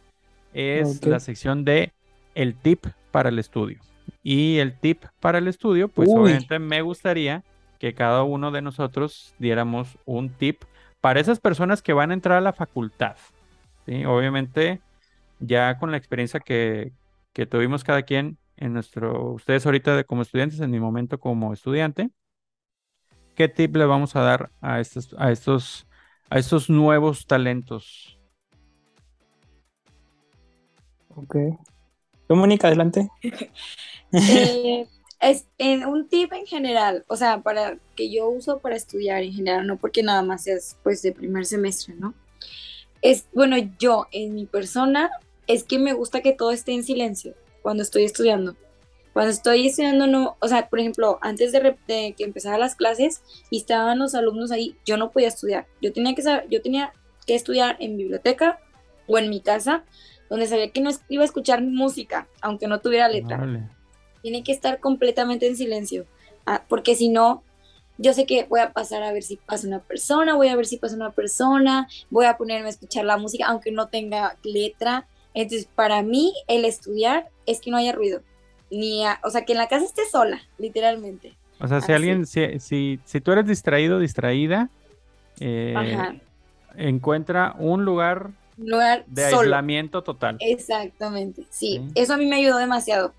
es 0.53 1.06
la 1.06 1.19
sección 1.19 1.64
de 1.65 1.91
el 2.34 2.56
tip 2.56 2.85
para 3.11 3.30
el 3.30 3.39
estudio. 3.39 3.80
Y 4.23 4.57
el 4.57 4.77
tip 4.77 5.03
para 5.19 5.38
el 5.38 5.48
estudio, 5.48 5.88
pues 5.88 6.10
Uy. 6.10 6.15
obviamente 6.15 6.60
me 6.60 6.81
gustaría 6.81 7.43
que 7.81 7.95
cada 7.95 8.21
uno 8.21 8.51
de 8.51 8.61
nosotros 8.61 9.33
diéramos 9.39 9.97
un 10.05 10.29
tip 10.29 10.61
para 11.01 11.19
esas 11.19 11.39
personas 11.39 11.81
que 11.81 11.93
van 11.93 12.11
a 12.11 12.13
entrar 12.13 12.37
a 12.37 12.41
la 12.41 12.53
facultad. 12.53 13.15
¿sí? 13.87 14.05
Obviamente, 14.05 14.83
ya 15.39 15.79
con 15.79 15.89
la 15.89 15.97
experiencia 15.97 16.39
que, 16.39 16.91
que 17.33 17.47
tuvimos 17.47 17.83
cada 17.83 18.03
quien 18.03 18.37
en 18.57 18.73
nuestro, 18.73 19.31
ustedes 19.31 19.65
ahorita 19.65 19.95
de- 19.95 20.03
como 20.05 20.21
estudiantes, 20.21 20.59
en 20.59 20.69
mi 20.69 20.79
momento 20.79 21.19
como 21.19 21.53
estudiante, 21.53 22.11
¿qué 23.35 23.47
tip 23.47 23.75
le 23.75 23.85
vamos 23.85 24.15
a 24.15 24.21
dar 24.21 24.51
a 24.61 24.79
estos, 24.79 25.15
a 25.17 25.31
estos, 25.31 25.87
a 26.29 26.37
estos 26.37 26.69
nuevos 26.69 27.25
talentos? 27.25 28.19
Ok. 31.15 31.35
Mónica, 32.29 32.67
adelante. 32.67 33.09
Eh, 34.13 34.85
es 35.22 35.45
en 35.60 35.85
un 35.85 36.10
tip 36.10 36.34
en 36.34 36.48
general, 36.48 37.06
o 37.07 37.15
sea, 37.15 37.41
para 37.41 37.77
que 37.95 38.11
yo 38.11 38.27
uso 38.27 38.60
para 38.60 38.76
estudiar 38.76 39.22
en 39.22 39.34
general, 39.34 39.68
no 39.68 39.77
porque 39.77 40.02
nada 40.02 40.23
más 40.23 40.48
es 40.48 40.77
pues 40.84 41.03
de 41.03 41.11
primer 41.11 41.45
semestre, 41.45 41.93
¿no? 41.93 42.15
Es, 43.03 43.27
bueno, 43.34 43.56
yo 43.80 44.07
en 44.11 44.34
mi 44.34 44.45
persona 44.45 45.11
es 45.48 45.64
que 45.64 45.77
me 45.80 45.93
gusta 45.93 46.22
que 46.22 46.34
todo 46.34 46.52
esté 46.52 46.73
en 46.73 46.84
silencio 46.84 47.35
cuando 47.61 47.84
estoy 47.84 48.03
estudiando. 48.03 48.56
Cuando 49.14 49.31
estoy 49.31 49.68
estudiando, 49.68 50.07
no, 50.07 50.38
o 50.39 50.48
sea, 50.48 50.69
por 50.69 50.80
ejemplo, 50.80 51.19
antes 51.22 51.52
de, 51.52 51.76
que 51.88 52.23
empezara 52.23 52.57
las 52.57 52.76
clases 52.76 53.22
y 53.49 53.57
estaban 53.57 53.99
los 53.99 54.15
alumnos 54.15 54.52
ahí, 54.52 54.76
yo 54.85 54.98
no 54.98 55.11
podía 55.11 55.27
estudiar. 55.27 55.68
Yo 55.81 55.91
tenía 55.91 56.15
que 56.15 56.23
yo 56.49 56.61
tenía 56.61 56.93
que 57.27 57.35
estudiar 57.35 57.76
en 57.80 57.98
biblioteca 57.98 58.60
o 59.07 59.18
en 59.18 59.30
mi 59.30 59.41
casa, 59.41 59.84
donde 60.30 60.48
sabía 60.48 60.72
que 60.72 60.81
no 60.81 60.91
iba 61.10 61.23
a 61.23 61.26
escuchar 61.26 61.61
música, 61.61 62.27
aunque 62.41 62.68
no 62.68 62.80
tuviera 62.80 63.10
letra. 63.10 63.69
Tiene 64.22 64.43
que 64.43 64.52
estar 64.52 64.80
completamente 64.80 65.48
en 65.48 65.56
silencio, 65.56 66.06
ah, 66.45 66.64
porque 66.68 66.95
si 66.95 67.10
no, 67.10 67.43
yo 67.98 68.14
sé 68.14 68.26
que 68.26 68.45
voy 68.49 68.60
a 68.60 68.72
pasar 68.72 69.03
a 69.03 69.11
ver 69.11 69.23
si 69.23 69.38
pasa 69.38 69.68
una 69.68 69.80
persona, 69.80 70.35
voy 70.35 70.48
a 70.48 70.56
ver 70.56 70.65
si 70.65 70.77
pasa 70.77 70.95
una 70.95 71.11
persona, 71.11 71.88
voy 72.10 72.26
a 72.26 72.38
ponerme 72.38 72.68
a 72.68 72.72
escuchar 72.72 73.06
la 73.06 73.18
música, 73.18 73.45
aunque 73.48 73.72
no 73.72 73.88
tenga 73.88 74.38
letra. 74.43 75.07
Entonces, 75.34 75.68
para 75.76 76.02
mí, 76.02 76.34
el 76.48 76.65
estudiar 76.65 77.30
es 77.45 77.61
que 77.61 77.72
no 77.72 77.77
haya 77.77 77.91
ruido 77.91 78.22
ni 78.72 79.03
o 79.23 79.30
sea, 79.30 79.43
que 79.43 79.52
en 79.52 79.57
la 79.57 79.68
casa 79.68 79.85
esté 79.85 80.03
sola, 80.10 80.41
literalmente. 80.57 81.35
O 81.60 81.68
sea, 81.68 81.81
si 81.81 81.91
alguien, 81.91 82.26
si, 82.26 82.60
si, 82.60 82.99
si, 83.03 83.22
tú 83.22 83.34
eres 83.34 83.45
distraído, 83.45 83.99
distraída, 83.99 84.69
eh, 85.39 86.19
encuentra 86.76 87.53
un 87.60 87.85
lugar, 87.85 88.31
de 88.57 89.26
aislamiento 89.26 90.02
total. 90.02 90.38
Exactamente, 90.39 91.43
sí. 91.49 91.81
Eso 91.93 92.14
a 92.14 92.18
mí 92.18 92.26
me 92.26 92.38
ayudó 92.38 92.57
demasiado. 92.57 93.14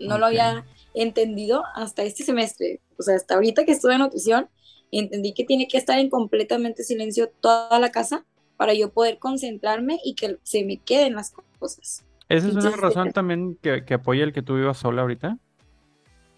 No 0.00 0.18
lo 0.18 0.26
había 0.26 0.64
entendido 0.94 1.64
hasta 1.74 2.02
este 2.02 2.24
semestre. 2.24 2.80
O 2.98 3.02
sea, 3.02 3.16
hasta 3.16 3.34
ahorita 3.34 3.64
que 3.64 3.72
estuve 3.72 3.94
en 3.94 4.00
nutrición, 4.00 4.48
entendí 4.90 5.34
que 5.34 5.44
tiene 5.44 5.68
que 5.68 5.78
estar 5.78 5.98
en 5.98 6.10
completamente 6.10 6.84
silencio 6.84 7.30
toda 7.40 7.78
la 7.78 7.90
casa 7.90 8.24
para 8.56 8.74
yo 8.74 8.92
poder 8.92 9.18
concentrarme 9.18 9.98
y 10.04 10.14
que 10.14 10.38
se 10.42 10.64
me 10.64 10.78
queden 10.78 11.14
las 11.14 11.34
cosas. 11.58 12.04
¿Esa 12.28 12.48
es 12.48 12.54
una 12.54 12.70
razón 12.70 13.12
también 13.12 13.58
que, 13.60 13.84
que, 13.84 13.94
apoya 13.94 14.24
el 14.24 14.32
que 14.32 14.42
tú 14.42 14.54
vivas 14.54 14.78
sola 14.78 15.02
ahorita? 15.02 15.38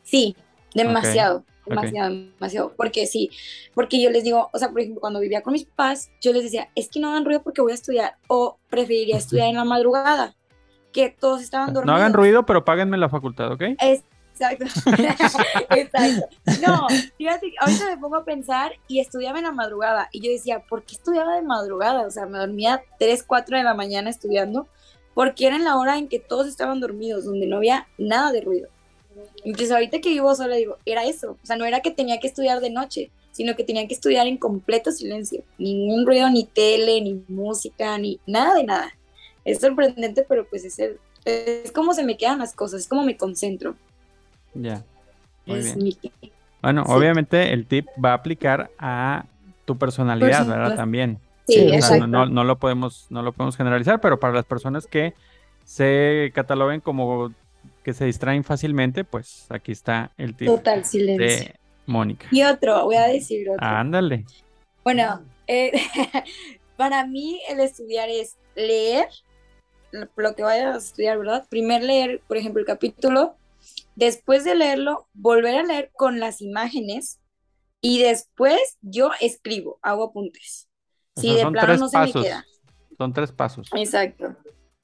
Sí, 0.03 0.35
demasiado, 0.75 1.45
demasiado, 1.65 2.15
demasiado. 2.15 2.75
Porque 2.77 3.07
sí, 3.07 3.31
porque 3.75 4.03
yo 4.03 4.11
les 4.11 4.25
digo, 4.25 4.51
o 4.53 4.59
sea, 4.59 4.71
por 4.71 4.81
ejemplo, 4.81 5.01
cuando 5.01 5.21
vivía 5.21 5.43
con 5.43 5.53
mis 5.53 5.65
papás, 5.65 6.11
yo 6.21 6.33
les 6.33 6.45
decía, 6.45 6.69
es 6.75 6.89
que 6.89 7.01
no 7.01 7.11
hagan 7.11 7.25
ruido 7.25 7.43
porque 7.43 7.61
voy 7.61 7.73
a 7.73 7.77
estudiar, 7.77 8.17
o 8.27 8.59
preferiría 8.69 9.17
estudiar 9.17 9.49
en 9.49 9.57
la 9.57 9.65
madrugada, 9.65 10.35
que 10.97 11.11
todos 11.11 11.43
estaban 11.43 11.75
dormidos. 11.75 11.87
No 11.87 11.95
hagan 11.95 12.15
ruido, 12.15 12.47
pero 12.47 12.65
páguenme 12.65 12.97
la 12.97 13.11
facultad, 13.11 13.53
¿ok? 13.53 13.61
Exacto. 13.79 14.65
Exacto. 15.77 16.27
No, 16.67 16.87
fíjate, 17.19 17.53
ahorita 17.61 17.85
me 17.85 17.99
pongo 17.99 18.17
a 18.17 18.25
pensar 18.25 18.73
y 18.89 19.01
estudiaba 19.01 19.37
en 19.37 19.45
la 19.45 19.53
madrugada. 19.53 20.09
Y 20.11 20.23
yo 20.23 20.31
decía, 20.31 20.61
¿por 20.67 20.85
qué 20.85 20.95
estudiaba 20.95 21.35
de 21.35 21.43
madrugada? 21.43 22.07
O 22.07 22.11
sea, 22.11 22.25
me 22.25 22.39
dormía 22.39 22.83
3, 22.99 23.25
4 23.25 23.59
de 23.59 23.63
la 23.63 23.75
mañana 23.75 24.09
estudiando 24.09 24.69
porque 25.13 25.47
era 25.47 25.57
en 25.57 25.65
la 25.65 25.77
hora 25.77 25.99
en 25.99 26.09
que 26.09 26.19
todos 26.19 26.47
estaban 26.47 26.81
dormidos, 26.81 27.27
donde 27.27 27.47
no 27.47 27.59
había 27.59 27.89
nada 27.99 28.33
de 28.33 28.41
ruido. 28.41 28.71
Entonces 29.45 29.73
ahorita 29.73 30.01
que 30.01 30.09
vivo 30.09 30.35
sola 30.35 30.57
digo, 30.57 30.79
era 30.87 31.05
eso, 31.05 31.37
o 31.43 31.47
sea, 31.47 31.57
no 31.57 31.67
era 31.67 31.81
que 31.81 31.91
tenía 31.91 32.21
que 32.21 32.29
estudiar 32.29 32.61
de 32.61 32.71
noche, 32.71 33.11
sino 33.33 33.55
que 33.55 33.65
tenía 33.65 33.87
que 33.87 33.95
estudiar 33.95 34.27
en 34.27 34.39
completo 34.39 34.93
silencio, 34.93 35.43
ningún 35.59 36.07
ruido, 36.07 36.31
ni 36.31 36.45
tele, 36.45 37.03
ni 37.03 37.23
música, 37.29 37.99
ni 37.99 38.19
nada 38.27 38.55
de 38.55 38.65
nada. 38.65 38.97
Es 39.47 39.61
sorprendente, 39.61 40.27
pero 40.29 40.45
pues 40.45 40.65
es, 40.65 40.79
es 41.25 41.73
como 41.73 41.95
se 41.95 42.05
me 42.05 42.17
quedan 42.17 42.41
las 42.41 42.53
cosas, 42.53 42.83
es 42.83 42.89
como 42.89 43.05
me 43.05 43.17
concentro. 43.17 43.77
Ya. 44.55 44.83
Muy 45.47 45.61
bien. 45.61 45.97
Bueno, 46.61 46.83
obviamente 46.89 47.53
el 47.53 47.65
tip 47.65 47.87
va 48.05 48.11
a 48.11 48.15
aplicar 48.15 48.71
a 48.77 49.25
tu 49.65 49.79
personalidad, 49.79 50.47
¿verdad? 50.47 50.75
También. 50.75 51.21
Sí, 51.47 51.71
no, 52.09 52.27
no, 52.27 52.45
lo 52.45 52.59
podemos, 52.59 53.07
no 53.09 53.23
lo 53.23 53.33
podemos 53.33 53.57
generalizar, 53.57 54.01
pero 54.01 54.19
para 54.19 54.35
las 54.35 54.45
personas 54.45 54.89
que 54.89 55.15
se 55.65 56.33
cataloguen 56.35 56.81
como 56.81 57.33
que 57.85 57.93
se 57.93 58.05
distraen 58.05 58.43
fácilmente, 58.43 59.05
pues 59.05 59.47
aquí 59.49 59.71
está 59.71 60.11
el 60.19 60.35
tip 60.35 60.49
Total 60.49 60.85
silencio. 60.85 61.25
de 61.25 61.55
Mónica. 61.87 62.27
Y 62.33 62.43
otro, 62.43 62.85
voy 62.85 62.97
a 62.97 63.07
decir 63.07 63.49
otro. 63.49 63.65
Ándale. 63.65 64.25
Bueno, 64.83 65.23
eh, 65.47 65.71
para 66.77 67.07
mí 67.07 67.41
el 67.49 67.61
estudiar 67.61 68.09
es 68.09 68.37
leer 68.57 69.07
lo 69.93 70.35
que 70.35 70.43
vayas 70.43 70.75
a 70.75 70.79
estudiar, 70.79 71.19
¿verdad? 71.19 71.47
Primero 71.49 71.85
leer, 71.85 72.21
por 72.27 72.37
ejemplo, 72.37 72.61
el 72.61 72.67
capítulo, 72.67 73.37
después 73.95 74.45
de 74.45 74.55
leerlo, 74.55 75.07
volver 75.15 75.57
a 75.57 75.63
leer 75.63 75.91
con 75.95 76.21
las 76.21 76.41
imágenes 76.41 77.21
y 77.81 78.03
después 78.03 78.79
yo 78.81 79.11
escribo, 79.21 79.79
hago 79.83 80.05
apuntes. 80.05 80.69
Sí, 81.17 81.35
de 81.35 81.47
plano 81.47 81.77
no 81.77 81.89
se 81.89 81.99
me 81.99 82.13
queda. 82.13 82.45
Son 82.99 83.13
tres 83.13 83.33
pasos. 83.33 83.69
Exacto. 83.75 84.37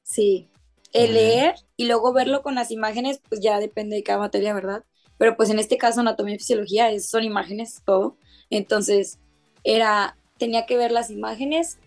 Sí. 0.02 0.48
El 0.92 1.14
leer 1.14 1.54
y 1.76 1.86
luego 1.86 2.12
verlo 2.12 2.42
con 2.42 2.54
las 2.54 2.70
imágenes, 2.70 3.20
pues 3.28 3.40
ya 3.40 3.58
depende 3.58 3.96
de 3.96 4.02
cada 4.02 4.18
materia, 4.18 4.52
¿verdad? 4.52 4.84
Pero 5.18 5.36
pues 5.36 5.50
en 5.50 5.58
este 5.58 5.78
caso, 5.78 6.00
anatomía 6.00 6.34
y 6.34 6.38
fisiología 6.38 6.90
es, 6.90 7.08
son 7.08 7.24
imágenes, 7.24 7.82
todo. 7.84 8.16
Entonces, 8.50 9.18
era, 9.64 10.16
tenía 10.38 10.66
que 10.66 10.76
ver 10.76 10.92
las 10.92 11.10
imágenes, 11.10 11.78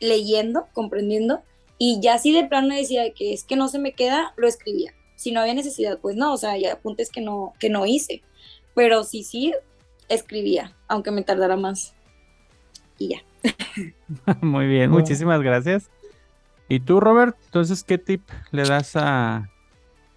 leyendo, 0.00 0.66
comprendiendo, 0.72 1.42
y 1.84 1.98
ya 2.00 2.16
si 2.16 2.32
de 2.32 2.46
plano 2.46 2.76
decía 2.76 3.12
que 3.12 3.32
es 3.32 3.42
que 3.42 3.56
no 3.56 3.66
se 3.66 3.80
me 3.80 3.92
queda, 3.92 4.34
lo 4.36 4.46
escribía. 4.46 4.94
Si 5.16 5.32
no 5.32 5.40
había 5.40 5.54
necesidad, 5.54 5.98
pues 5.98 6.14
no, 6.14 6.32
o 6.32 6.36
sea, 6.36 6.56
ya 6.56 6.74
apuntes 6.74 7.10
que 7.10 7.20
no, 7.20 7.54
que 7.58 7.70
no 7.70 7.86
hice. 7.86 8.22
Pero 8.76 9.02
sí, 9.02 9.24
sí, 9.24 9.52
escribía, 10.08 10.76
aunque 10.86 11.10
me 11.10 11.22
tardara 11.22 11.56
más. 11.56 11.92
Y 12.98 13.08
ya. 13.08 13.24
Muy 14.42 14.68
bien, 14.68 14.92
muchísimas 14.92 15.42
gracias. 15.42 15.90
¿Y 16.68 16.78
tú, 16.78 17.00
Robert? 17.00 17.36
Entonces, 17.46 17.82
¿qué 17.82 17.98
tip 17.98 18.22
le 18.52 18.62
das 18.62 18.94
a, 18.94 19.50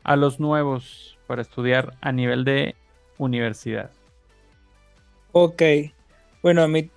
a 0.03 0.15
los 0.17 0.39
nuevos 0.39 1.17
para 1.25 1.41
estudiar 1.41 1.97
a 1.99 2.11
nivel 2.11 2.45
de 2.45 2.75
universidad? 3.17 3.89
Ok, 5.31 5.63
bueno, 6.43 6.67
mi, 6.67 6.91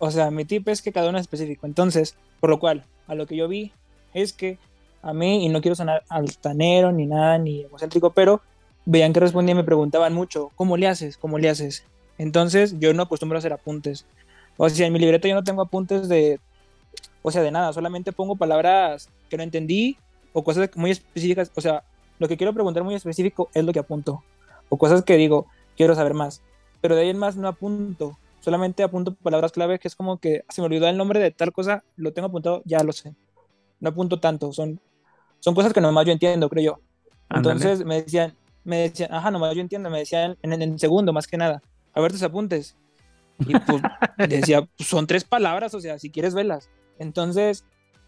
o 0.00 0.10
sea, 0.10 0.32
mi 0.32 0.44
tip 0.44 0.66
es 0.66 0.82
que 0.82 0.90
cada 0.90 1.10
uno 1.10 1.18
es 1.18 1.22
específico. 1.22 1.68
Entonces, 1.68 2.16
por 2.40 2.50
lo 2.50 2.58
cual, 2.58 2.84
a 3.06 3.14
lo 3.14 3.28
que 3.28 3.36
yo 3.36 3.46
vi 3.46 3.72
es 4.14 4.32
que 4.32 4.58
a 5.02 5.12
mí, 5.14 5.44
y 5.44 5.48
no 5.48 5.60
quiero 5.60 5.74
sonar 5.74 6.02
altanero 6.08 6.92
ni 6.92 7.06
nada, 7.06 7.38
ni 7.38 7.62
egocéntrico, 7.62 8.10
pero 8.10 8.42
veían 8.84 9.12
que 9.12 9.20
respondía 9.20 9.52
y 9.52 9.56
me 9.56 9.64
preguntaban 9.64 10.12
mucho, 10.12 10.50
¿cómo 10.56 10.76
le 10.76 10.88
haces? 10.88 11.16
¿Cómo 11.16 11.38
le 11.38 11.48
haces? 11.48 11.84
Entonces, 12.18 12.78
yo 12.78 12.92
no 12.92 13.04
acostumbro 13.04 13.38
a 13.38 13.40
hacer 13.40 13.52
apuntes. 13.52 14.04
O 14.56 14.68
sea, 14.68 14.86
en 14.86 14.92
mi 14.92 14.98
libreta 14.98 15.26
yo 15.26 15.34
no 15.34 15.44
tengo 15.44 15.62
apuntes 15.62 16.08
de, 16.08 16.38
o 17.22 17.30
sea, 17.30 17.42
de 17.42 17.50
nada, 17.50 17.72
solamente 17.72 18.12
pongo 18.12 18.36
palabras 18.36 19.08
que 19.28 19.36
no 19.36 19.42
entendí 19.42 19.96
o 20.32 20.44
cosas 20.44 20.70
muy 20.74 20.90
específicas, 20.90 21.50
o 21.54 21.60
sea, 21.60 21.82
lo 22.18 22.28
que 22.28 22.36
quiero 22.36 22.52
preguntar 22.52 22.84
muy 22.84 22.94
específico 22.94 23.48
es 23.54 23.64
lo 23.64 23.72
que 23.72 23.78
apunto, 23.78 24.22
o 24.68 24.76
cosas 24.76 25.02
que 25.02 25.16
digo, 25.16 25.46
quiero 25.76 25.94
saber 25.94 26.14
más, 26.14 26.42
pero 26.80 26.94
de 26.94 27.02
ahí 27.02 27.10
en 27.10 27.18
más 27.18 27.36
no 27.36 27.48
apunto, 27.48 28.18
solamente 28.40 28.82
apunto 28.82 29.14
palabras 29.14 29.52
clave 29.52 29.78
que 29.78 29.88
es 29.88 29.96
como 29.96 30.18
que 30.18 30.44
se 30.48 30.60
me 30.60 30.66
olvidó 30.66 30.88
el 30.88 30.96
nombre 30.96 31.20
de 31.20 31.30
tal 31.30 31.52
cosa, 31.52 31.82
lo 31.96 32.12
tengo 32.12 32.28
apuntado, 32.28 32.62
ya 32.64 32.82
lo 32.84 32.92
sé, 32.92 33.14
no 33.80 33.88
apunto 33.88 34.20
tanto, 34.20 34.52
son, 34.52 34.80
son 35.40 35.54
cosas 35.54 35.72
que 35.72 35.80
nomás 35.80 36.06
yo 36.06 36.12
entiendo, 36.12 36.48
creo 36.48 36.64
yo. 36.64 36.80
Entonces 37.30 37.84
me 37.84 38.02
decían, 38.02 38.36
me 38.64 38.88
decían, 38.88 39.12
ajá, 39.12 39.30
nomás 39.30 39.54
yo 39.54 39.60
entiendo, 39.60 39.90
me 39.90 39.98
decían 39.98 40.36
en 40.42 40.52
el 40.52 40.78
segundo 40.78 41.12
más 41.12 41.26
que 41.26 41.36
nada, 41.36 41.62
a 41.92 42.00
ver 42.00 42.12
tus 42.12 42.22
apuntes, 42.22 42.76
y 43.46 43.58
pues 43.58 43.82
decía, 44.28 44.62
pues, 44.62 44.88
son 44.88 45.06
tres 45.06 45.24
palabras, 45.24 45.74
o 45.74 45.80
sea, 45.80 45.98
si 45.98 46.10
quieres 46.10 46.34
verlas. 46.34 46.68
Entonces, 46.98 47.64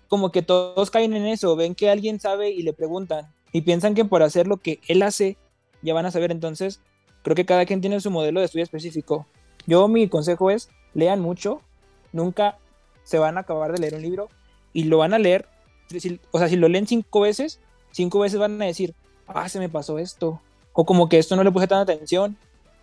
como 0.08 0.30
que 0.30 0.42
todos 0.42 0.90
caen 0.90 1.14
en 1.14 1.26
eso, 1.26 1.56
ven 1.56 1.74
que 1.74 1.90
alguien 1.90 2.20
sabe 2.20 2.50
y 2.50 2.62
le 2.62 2.72
preguntan 2.72 3.32
y 3.52 3.62
piensan 3.62 3.94
que 3.94 4.04
por 4.04 4.22
hacer 4.22 4.46
lo 4.46 4.58
que 4.58 4.80
él 4.88 5.02
hace, 5.02 5.36
ya 5.82 5.94
van 5.94 6.06
a 6.06 6.10
saber. 6.10 6.30
Entonces, 6.30 6.80
creo 7.22 7.34
que 7.34 7.46
cada 7.46 7.64
quien 7.64 7.80
tiene 7.80 8.00
su 8.00 8.10
modelo 8.10 8.40
de 8.40 8.46
estudio 8.46 8.64
específico. 8.64 9.26
Yo 9.66 9.88
mi 9.88 10.08
consejo 10.08 10.50
es, 10.50 10.68
lean 10.94 11.20
mucho, 11.20 11.60
nunca 12.12 12.58
se 13.04 13.18
van 13.18 13.36
a 13.36 13.40
acabar 13.40 13.72
de 13.72 13.78
leer 13.78 13.94
un 13.94 14.02
libro 14.02 14.28
y 14.72 14.84
lo 14.84 14.98
van 14.98 15.14
a 15.14 15.18
leer, 15.18 15.46
o 16.30 16.38
sea, 16.38 16.48
si 16.48 16.56
lo 16.56 16.68
leen 16.68 16.86
cinco 16.86 17.20
veces, 17.20 17.60
cinco 17.90 18.20
veces 18.20 18.38
van 18.38 18.60
a 18.60 18.66
decir, 18.66 18.94
ah, 19.26 19.48
se 19.48 19.58
me 19.58 19.68
pasó 19.68 19.98
esto, 19.98 20.40
o 20.72 20.84
como 20.84 21.08
que 21.08 21.18
esto 21.18 21.36
no 21.36 21.44
le 21.44 21.50
puse 21.50 21.66
tanta 21.66 21.92
atención. 21.92 22.36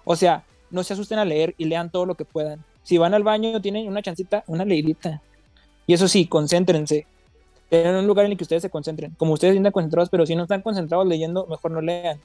O 0.05 0.15
sea, 0.15 0.43
no 0.71 0.83
se 0.83 0.93
asusten 0.93 1.19
a 1.19 1.25
leer 1.25 1.55
y 1.57 1.65
lean 1.65 1.89
todo 1.89 2.05
lo 2.05 2.15
que 2.15 2.25
puedan. 2.25 2.63
Si 2.83 2.97
van 2.97 3.13
al 3.13 3.23
baño, 3.23 3.61
tienen 3.61 3.87
una 3.87 4.01
chancita, 4.01 4.43
una 4.47 4.65
leidita. 4.65 5.21
Y 5.85 5.93
eso 5.93 6.07
sí, 6.07 6.27
concéntrense. 6.27 7.05
Tengan 7.69 7.95
un 7.95 8.07
lugar 8.07 8.25
en 8.25 8.31
el 8.31 8.37
que 8.37 8.43
ustedes 8.43 8.61
se 8.61 8.69
concentren. 8.69 9.13
Como 9.17 9.33
ustedes 9.33 9.55
están 9.55 9.71
concentrados, 9.71 10.09
pero 10.09 10.25
si 10.25 10.35
no 10.35 10.43
están 10.43 10.61
concentrados 10.61 11.05
leyendo, 11.07 11.45
mejor 11.47 11.71
no 11.71 11.81
lean. 11.81 12.19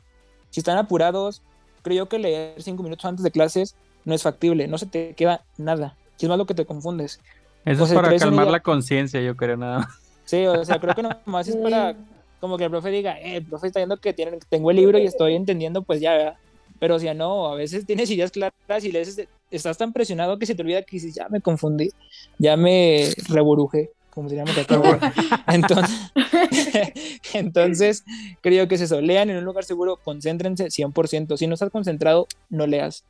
Si 0.51 0.61
están 0.61 0.79
apurados, 0.79 1.43
creo 1.83 2.09
que 2.09 2.19
leer 2.19 2.63
cinco 2.63 2.83
minutos 2.83 3.05
antes 3.05 3.23
de 3.23 3.31
clases 3.31 3.75
no 4.05 4.15
es 4.15 4.23
factible. 4.23 4.69
No 4.69 4.79
se 4.79 4.87
te 4.87 5.15
queda 5.15 5.45
nada. 5.59 5.97
Si 6.17 6.27
es 6.27 6.31
más 6.31 6.39
lo 6.39 6.47
que 6.47 6.55
te 6.55 6.65
confundes. 6.65 7.21
Eso 7.65 7.85
es 7.85 7.93
para 7.93 8.17
calmar 8.17 8.47
la 8.49 8.61
conciencia, 8.61 9.21
yo 9.21 9.37
creo, 9.37 9.57
nada 9.57 9.81
más. 9.81 9.89
Sí, 10.25 10.47
o 10.47 10.65
sea, 10.65 10.79
creo 10.79 10.95
que 10.95 11.03
más 11.27 11.49
es 11.49 11.57
para 11.57 11.97
como 12.41 12.59
que 12.59 12.65
el 12.65 12.71
profe 12.71 12.91
diga, 12.91 13.19
eh, 13.21 13.37
el 13.37 13.47
profe 13.47 13.69
está 13.69 13.81
viendo 13.81 13.97
que 13.97 14.13
tiene, 14.13 14.39
tengo 14.51 14.71
el 14.71 14.77
libro 14.77 14.99
y 14.99 15.07
estoy 15.07 15.35
entendiendo, 15.35 15.83
pues 15.83 16.01
ya, 16.01 16.39
pero 16.79 16.99
si 16.99 17.13
no, 17.15 17.49
a 17.49 17.55
veces 17.55 17.87
tienes 17.87 18.11
ideas 18.11 18.31
claras 18.31 18.85
y 18.85 18.93
le 18.93 19.03
estás 19.51 19.79
tan 19.79 19.95
presionado 19.95 20.39
que 20.39 20.45
se 20.45 20.55
te 20.55 20.61
olvida 20.61 20.83
que 20.83 20.97
dices, 20.97 21.15
ya 21.15 21.27
me 21.31 21.41
confundí, 21.41 21.91
ya 22.39 22.59
me 22.59 23.09
reburujé. 23.29 23.93
como 24.11 24.29
se 24.29 24.37
llama 24.37 24.53
entonces, 25.49 26.13
entonces, 27.33 28.05
creo 28.43 28.69
que 28.69 28.75
es 28.75 28.83
eso, 28.83 29.01
lean 29.01 29.31
en 29.31 29.39
un 29.39 29.45
lugar 29.45 29.65
seguro, 29.65 29.97
concéntrense 29.97 30.67
100%, 30.67 31.39
si 31.39 31.47
no 31.47 31.55
estás 31.55 31.71
concentrado, 31.71 32.27
no 32.51 32.67
leas, 32.67 33.05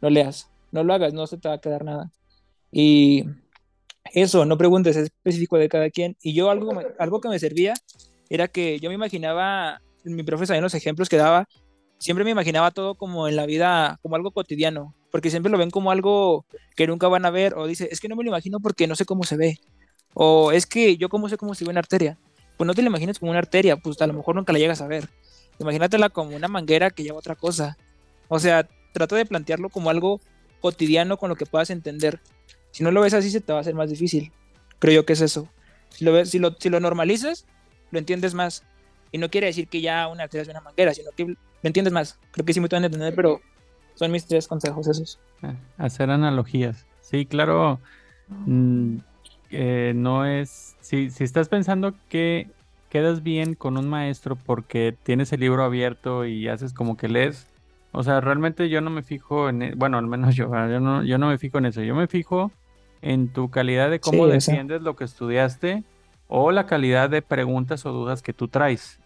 no 0.00 0.10
leas, 0.10 0.50
no 0.72 0.82
lo 0.82 0.94
hagas, 0.94 1.12
no 1.12 1.28
se 1.28 1.38
te 1.38 1.48
va 1.48 1.54
a 1.54 1.60
quedar 1.60 1.84
nada. 1.84 2.10
Y 2.72 3.24
eso, 4.12 4.44
no 4.44 4.58
preguntes, 4.58 4.96
es 4.96 5.04
específico 5.04 5.56
de 5.58 5.68
cada 5.68 5.90
quien. 5.90 6.16
Y 6.22 6.34
yo 6.34 6.50
algo, 6.50 6.72
algo 6.98 7.20
que 7.20 7.28
me 7.28 7.38
servía 7.38 7.74
era 8.28 8.48
que 8.48 8.78
yo 8.80 8.88
me 8.90 8.94
imaginaba, 8.94 9.80
mi 10.04 10.22
profesor 10.22 10.56
en 10.56 10.62
los 10.62 10.74
ejemplos 10.74 11.08
que 11.08 11.16
daba, 11.16 11.48
siempre 11.98 12.24
me 12.24 12.30
imaginaba 12.30 12.70
todo 12.70 12.94
como 12.94 13.28
en 13.28 13.36
la 13.36 13.46
vida, 13.46 13.98
como 14.02 14.16
algo 14.16 14.30
cotidiano, 14.30 14.94
porque 15.10 15.30
siempre 15.30 15.52
lo 15.52 15.58
ven 15.58 15.70
como 15.70 15.90
algo 15.90 16.44
que 16.76 16.86
nunca 16.86 17.08
van 17.08 17.26
a 17.26 17.30
ver, 17.30 17.54
o 17.54 17.66
dice, 17.66 17.88
es 17.90 18.00
que 18.00 18.08
no 18.08 18.16
me 18.16 18.24
lo 18.24 18.30
imagino 18.30 18.60
porque 18.60 18.86
no 18.86 18.96
sé 18.96 19.04
cómo 19.04 19.24
se 19.24 19.36
ve, 19.36 19.58
o 20.14 20.52
es 20.52 20.66
que 20.66 20.96
yo 20.96 21.08
cómo 21.08 21.28
sé 21.28 21.36
cómo 21.36 21.54
se 21.54 21.64
ve 21.64 21.70
una 21.70 21.80
arteria. 21.80 22.18
Pues 22.56 22.66
no 22.66 22.74
te 22.74 22.82
la 22.82 22.88
imagines 22.88 23.18
como 23.18 23.30
una 23.30 23.38
arteria, 23.38 23.76
pues 23.76 24.00
a 24.02 24.06
lo 24.06 24.12
mejor 24.12 24.34
nunca 24.34 24.52
la 24.52 24.58
llegas 24.58 24.82
a 24.82 24.86
ver. 24.86 25.08
Imagínatela 25.58 26.10
como 26.10 26.36
una 26.36 26.48
manguera 26.48 26.90
que 26.90 27.02
lleva 27.02 27.18
otra 27.18 27.34
cosa. 27.34 27.78
O 28.28 28.38
sea, 28.38 28.68
trata 28.92 29.16
de 29.16 29.24
plantearlo 29.24 29.70
como 29.70 29.88
algo 29.88 30.20
cotidiano 30.60 31.16
con 31.16 31.30
lo 31.30 31.36
que 31.36 31.46
puedas 31.46 31.70
entender. 31.70 32.20
Si 32.70 32.84
no 32.84 32.90
lo 32.90 33.00
ves 33.00 33.14
así, 33.14 33.30
se 33.30 33.40
te 33.40 33.52
va 33.52 33.58
a 33.58 33.62
hacer 33.62 33.74
más 33.74 33.90
difícil. 33.90 34.32
Creo 34.78 34.94
yo 34.94 35.06
que 35.06 35.14
es 35.14 35.20
eso. 35.20 35.48
Si 35.90 36.04
lo, 36.04 36.12
ves, 36.12 36.30
si 36.30 36.38
lo, 36.38 36.54
si 36.58 36.68
lo 36.68 36.80
normalizas, 36.80 37.46
lo 37.90 37.98
entiendes 37.98 38.34
más. 38.34 38.64
Y 39.12 39.18
no 39.18 39.30
quiere 39.30 39.48
decir 39.48 39.68
que 39.68 39.80
ya 39.80 40.06
una 40.08 40.24
arteria 40.24 40.42
es 40.42 40.48
una 40.48 40.60
manguera, 40.60 40.94
sino 40.94 41.10
que 41.12 41.36
¿Me 41.62 41.68
entiendes 41.68 41.92
más? 41.92 42.18
Creo 42.32 42.46
que 42.46 42.54
sí 42.54 42.60
me 42.60 42.68
pueden 42.68 42.84
entender, 42.84 43.14
pero 43.14 43.40
son 43.94 44.10
mis 44.10 44.26
tres 44.26 44.48
consejos 44.48 44.86
esos. 44.86 45.20
Ah, 45.42 45.54
hacer 45.76 46.10
analogías. 46.10 46.86
Sí, 47.02 47.26
claro. 47.26 47.80
Mm, 48.28 48.98
no 49.94 50.24
es. 50.24 50.76
Si, 50.80 51.10
si 51.10 51.24
estás 51.24 51.48
pensando 51.48 51.94
que 52.08 52.48
quedas 52.88 53.22
bien 53.22 53.54
con 53.54 53.76
un 53.76 53.88
maestro 53.88 54.36
porque 54.36 54.96
tienes 55.02 55.32
el 55.32 55.40
libro 55.40 55.62
abierto 55.64 56.24
y 56.24 56.48
haces 56.48 56.72
como 56.72 56.96
que 56.96 57.08
lees. 57.08 57.46
O 57.92 58.02
sea, 58.02 58.20
realmente 58.20 58.68
yo 58.68 58.80
no 58.80 58.88
me 58.88 59.02
fijo 59.02 59.48
en. 59.48 59.62
E, 59.62 59.74
bueno, 59.74 59.98
al 59.98 60.06
menos 60.06 60.34
yo, 60.34 60.46
yo 60.46 60.80
no, 60.80 61.02
yo 61.04 61.18
no 61.18 61.28
me 61.28 61.36
fijo 61.36 61.58
en 61.58 61.66
eso. 61.66 61.82
Yo 61.82 61.94
me 61.94 62.06
fijo 62.06 62.52
en 63.02 63.32
tu 63.32 63.50
calidad 63.50 63.90
de 63.90 64.00
cómo 64.00 64.26
defiendes 64.26 64.82
lo 64.82 64.96
que 64.96 65.04
estudiaste 65.04 65.84
o 66.28 66.52
la 66.52 66.66
calidad 66.66 67.10
de 67.10 67.22
preguntas 67.22 67.84
o 67.86 67.92
dudas 67.92 68.22
que 68.22 68.32
tú 68.32 68.48
traes. 68.48 69.00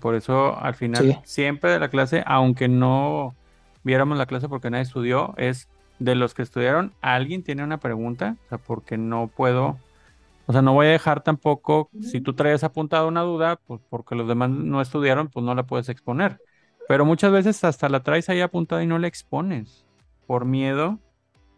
Por 0.00 0.14
eso 0.14 0.58
al 0.58 0.74
final 0.74 1.20
siempre 1.24 1.70
de 1.70 1.80
la 1.80 1.88
clase, 1.88 2.22
aunque 2.26 2.68
no 2.68 3.34
viéramos 3.82 4.18
la 4.18 4.26
clase 4.26 4.48
porque 4.48 4.70
nadie 4.70 4.82
estudió, 4.82 5.34
es 5.36 5.68
de 5.98 6.14
los 6.14 6.34
que 6.34 6.42
estudiaron, 6.42 6.92
alguien 7.00 7.42
tiene 7.42 7.62
una 7.62 7.78
pregunta, 7.78 8.36
o 8.46 8.48
sea, 8.48 8.58
porque 8.58 8.98
no 8.98 9.28
puedo, 9.28 9.78
o 10.46 10.52
sea, 10.52 10.62
no 10.62 10.72
voy 10.72 10.86
a 10.86 10.90
dejar 10.90 11.22
tampoco, 11.22 11.90
si 12.00 12.20
tú 12.20 12.34
traes 12.34 12.64
apuntado 12.64 13.08
una 13.08 13.22
duda, 13.22 13.56
pues 13.66 13.80
porque 13.88 14.14
los 14.14 14.28
demás 14.28 14.50
no 14.50 14.80
estudiaron, 14.80 15.28
pues 15.28 15.44
no 15.44 15.54
la 15.54 15.64
puedes 15.64 15.88
exponer. 15.88 16.38
Pero 16.88 17.04
muchas 17.04 17.32
veces 17.32 17.62
hasta 17.64 17.88
la 17.88 18.02
traes 18.02 18.28
ahí 18.28 18.40
apuntada 18.40 18.82
y 18.82 18.86
no 18.86 18.98
la 18.98 19.06
expones, 19.06 19.86
por 20.26 20.44
miedo 20.44 20.98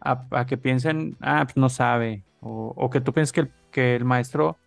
a, 0.03 0.45
que 0.45 0.57
piensen, 0.57 1.17
ah, 1.21 1.43
pues 1.45 1.57
no 1.57 1.69
sabe, 1.69 2.23
o, 2.41 2.89
que 2.89 3.01
tú 3.01 3.13
pienses 3.13 3.31
que 3.31 3.41
el, 3.41 3.51
que 3.71 3.95
el 3.95 4.05
maestro 4.05 4.57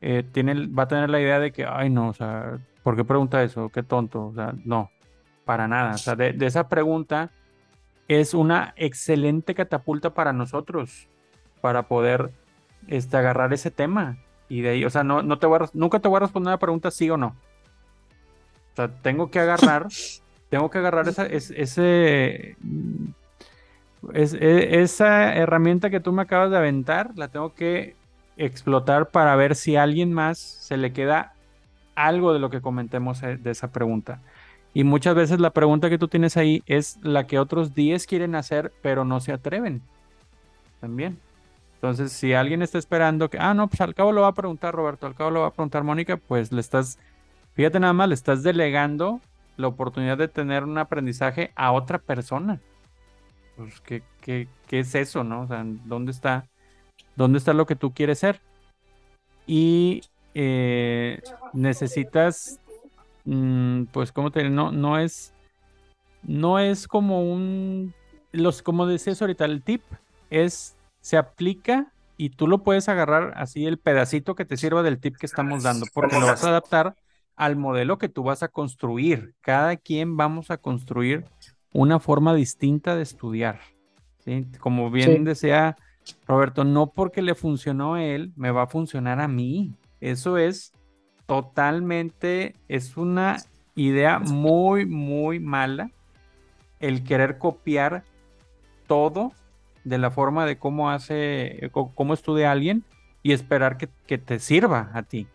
eh, 0.00 0.24
tiene, 0.32 0.66
va 0.66 0.84
a 0.84 0.88
tener 0.88 1.10
la 1.10 1.20
idea 1.20 1.38
de 1.38 1.52
que, 1.52 1.64
ay, 1.64 1.90
no, 1.90 2.08
o 2.08 2.12
sea, 2.12 2.58
¿Por 2.82 2.96
qué 2.96 3.04
pregunta 3.04 3.42
eso? 3.42 3.68
Qué 3.68 3.82
tonto. 3.82 4.26
O 4.26 4.34
sea, 4.34 4.54
no, 4.64 4.90
para 5.44 5.68
nada. 5.68 5.94
O 5.94 5.98
sea, 5.98 6.16
de, 6.16 6.34
esa 6.40 6.68
pregunta 6.68 7.30
es 8.08 8.34
una 8.34 8.74
excelente 8.76 9.54
catapulta 9.54 10.14
para 10.14 10.32
nosotros, 10.32 11.08
para 11.60 11.84
poder 11.84 12.30
este, 12.88 13.16
agarrar 13.16 13.52
ese 13.52 13.70
tema. 13.70 14.16
Y 14.48 14.62
de 14.62 14.70
ahí, 14.70 14.84
o 14.84 14.90
sea, 14.90 15.04
no, 15.04 15.22
no 15.22 15.38
te 15.38 15.46
voy 15.46 15.60
nunca 15.74 16.00
te 16.00 16.08
voy 16.08 16.16
a 16.16 16.20
responder 16.20 16.50
una 16.50 16.58
pregunta 16.58 16.90
sí 16.90 17.08
o 17.10 17.16
no. 17.16 17.36
O 18.72 18.76
sea, 18.76 18.88
tengo 18.88 19.30
que 19.30 19.38
agarrar, 19.38 19.86
tengo 20.48 20.70
que 20.70 20.78
agarrar 20.78 21.06
esa, 21.08 21.26
ese, 21.26 22.56
e, 24.12 24.80
esa 24.82 25.34
herramienta 25.34 25.90
que 25.90 26.00
tú 26.00 26.12
me 26.12 26.22
acabas 26.22 26.50
de 26.50 26.56
aventar, 26.56 27.12
la 27.16 27.28
tengo 27.28 27.54
que 27.54 27.96
explotar 28.36 29.10
para 29.10 29.36
ver 29.36 29.54
si 29.54 29.76
a 29.76 29.82
alguien 29.82 30.12
más 30.12 30.38
se 30.38 30.76
le 30.76 30.92
queda 30.92 31.34
algo 31.94 32.32
de 32.32 32.38
lo 32.38 32.50
que 32.50 32.60
comentemos 32.60 33.22
eh, 33.22 33.36
de 33.36 33.50
esa 33.50 33.70
pregunta. 33.70 34.20
Y 34.72 34.84
muchas 34.84 35.14
veces 35.14 35.40
la 35.40 35.50
pregunta 35.50 35.90
que 35.90 35.98
tú 35.98 36.08
tienes 36.08 36.36
ahí 36.36 36.62
es 36.66 36.98
la 37.02 37.26
que 37.26 37.38
otros 37.38 37.74
10 37.74 38.06
quieren 38.06 38.34
hacer, 38.34 38.72
pero 38.82 39.04
no 39.04 39.20
se 39.20 39.32
atreven. 39.32 39.82
También. 40.80 41.18
Entonces, 41.74 42.12
si 42.12 42.34
alguien 42.34 42.62
está 42.62 42.78
esperando 42.78 43.30
que, 43.30 43.38
ah, 43.38 43.54
no, 43.54 43.68
pues 43.68 43.80
al 43.80 43.94
cabo 43.94 44.12
lo 44.12 44.22
va 44.22 44.28
a 44.28 44.34
preguntar 44.34 44.74
Roberto, 44.74 45.06
al 45.06 45.14
cabo 45.14 45.30
lo 45.30 45.40
va 45.40 45.48
a 45.48 45.52
preguntar 45.52 45.82
Mónica, 45.82 46.18
pues 46.18 46.52
le 46.52 46.60
estás, 46.60 46.98
fíjate 47.54 47.80
nada 47.80 47.92
más, 47.92 48.08
le 48.08 48.14
estás 48.14 48.42
delegando 48.42 49.20
la 49.56 49.68
oportunidad 49.68 50.18
de 50.18 50.28
tener 50.28 50.64
un 50.64 50.78
aprendizaje 50.78 51.52
a 51.56 51.72
otra 51.72 51.98
persona. 51.98 52.60
Pues, 53.60 53.78
¿qué, 53.82 54.02
qué, 54.22 54.48
qué 54.66 54.80
es 54.80 54.94
eso, 54.94 55.22
no? 55.22 55.42
O 55.42 55.46
sea, 55.46 55.62
¿dónde 55.84 56.12
está, 56.12 56.48
dónde 57.14 57.36
está 57.36 57.52
lo 57.52 57.66
que 57.66 57.76
tú 57.76 57.92
quieres 57.92 58.18
ser? 58.18 58.40
Y 59.46 60.00
eh, 60.32 61.20
necesitas, 61.52 62.58
mm, 63.26 63.84
pues, 63.92 64.12
¿cómo 64.12 64.30
te 64.30 64.48
No, 64.48 64.72
no 64.72 64.98
es, 64.98 65.34
no 66.22 66.58
es 66.58 66.88
como 66.88 67.22
un, 67.22 67.92
los, 68.32 68.62
como 68.62 68.86
decías 68.86 69.20
ahorita, 69.20 69.44
el 69.44 69.62
tip 69.62 69.82
es, 70.30 70.74
se 71.02 71.18
aplica 71.18 71.92
y 72.16 72.30
tú 72.30 72.46
lo 72.46 72.62
puedes 72.62 72.88
agarrar 72.88 73.34
así 73.36 73.66
el 73.66 73.78
pedacito 73.78 74.34
que 74.34 74.46
te 74.46 74.56
sirva 74.56 74.82
del 74.82 75.00
tip 75.00 75.18
que 75.18 75.26
estamos 75.26 75.64
dando, 75.64 75.84
porque 75.92 76.18
lo 76.18 76.26
vas 76.26 76.44
a 76.44 76.48
adaptar 76.48 76.94
al 77.36 77.56
modelo 77.56 77.98
que 77.98 78.08
tú 78.08 78.22
vas 78.22 78.42
a 78.42 78.48
construir. 78.48 79.34
Cada 79.42 79.76
quien 79.76 80.16
vamos 80.16 80.50
a 80.50 80.56
construir 80.56 81.26
una 81.72 82.00
forma 82.00 82.34
distinta 82.34 82.96
de 82.96 83.02
estudiar. 83.02 83.60
¿sí? 84.24 84.46
Como 84.58 84.90
bien 84.90 85.24
decía 85.24 85.76
Roberto, 86.26 86.64
no 86.64 86.90
porque 86.90 87.22
le 87.22 87.34
funcionó 87.34 87.94
a 87.94 88.04
él, 88.04 88.32
me 88.36 88.50
va 88.50 88.62
a 88.62 88.66
funcionar 88.66 89.20
a 89.20 89.28
mí. 89.28 89.74
Eso 90.00 90.38
es 90.38 90.72
totalmente, 91.26 92.54
es 92.68 92.96
una 92.96 93.36
idea 93.74 94.18
muy, 94.18 94.86
muy 94.86 95.38
mala 95.38 95.90
el 96.80 97.04
querer 97.04 97.38
copiar 97.38 98.02
todo 98.86 99.32
de 99.84 99.98
la 99.98 100.10
forma 100.10 100.46
de 100.46 100.58
cómo 100.58 100.90
hace, 100.90 101.70
cómo 101.72 102.14
estudia 102.14 102.50
alguien 102.50 102.84
y 103.22 103.32
esperar 103.32 103.76
que, 103.76 104.18
te 104.18 104.38
sirva 104.38 104.90
a 104.94 105.02
ti. 105.02 105.26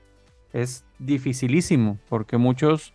Es 0.53 0.85
dificilísimo 0.99 1.97
porque 2.09 2.37
muchos 2.37 2.93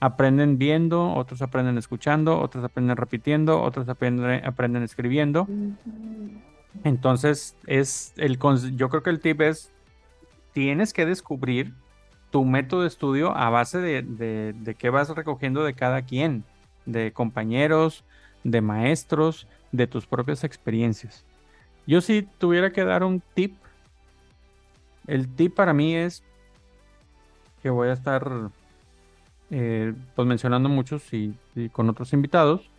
aprenden 0.00 0.58
viendo, 0.58 1.14
otros 1.14 1.42
aprenden 1.42 1.78
escuchando, 1.78 2.38
otros 2.40 2.64
aprenden 2.64 2.96
repitiendo, 2.96 3.62
otros 3.62 3.88
aprenden, 3.88 4.44
aprenden 4.44 4.82
escribiendo. 4.82 5.46
Entonces, 6.84 7.56
es 7.66 8.12
el 8.16 8.38
yo 8.76 8.88
creo 8.88 9.02
que 9.02 9.10
el 9.10 9.20
tip 9.20 9.40
es 9.40 9.72
tienes 10.52 10.92
que 10.92 11.06
descubrir 11.06 11.74
tu 12.30 12.44
método 12.44 12.82
de 12.82 12.88
estudio 12.88 13.36
a 13.36 13.50
base 13.50 13.78
de, 13.78 14.02
de, 14.02 14.74
qué 14.74 14.90
vas 14.90 15.08
recogiendo 15.10 15.64
de 15.64 15.74
cada 15.74 16.02
quien, 16.02 16.44
de 16.84 17.12
compañeros, 17.12 18.04
de 18.44 18.60
maestros, 18.60 19.46
de 19.72 19.86
tus 19.86 20.06
propias 20.06 20.44
experiencias. 20.44 21.24
Yo 21.86 22.00
si 22.00 22.22
tuviera 22.22 22.72
que 22.72 22.84
dar 22.84 23.04
un 23.04 23.22
tip, 23.34 23.56
el 25.06 25.28
tip 25.28 25.54
para 25.54 25.72
mí 25.72 25.94
es 25.94 26.22
que 27.62 27.70
voy 27.70 27.88
a 27.88 27.92
estar 27.92 28.50
eh, 29.50 29.94
pues 30.14 30.26
mencionando 30.26 30.68
muchos 30.68 31.12
y, 31.12 31.34
con 31.72 31.88
otros 31.88 32.12
invitados. 32.12 32.70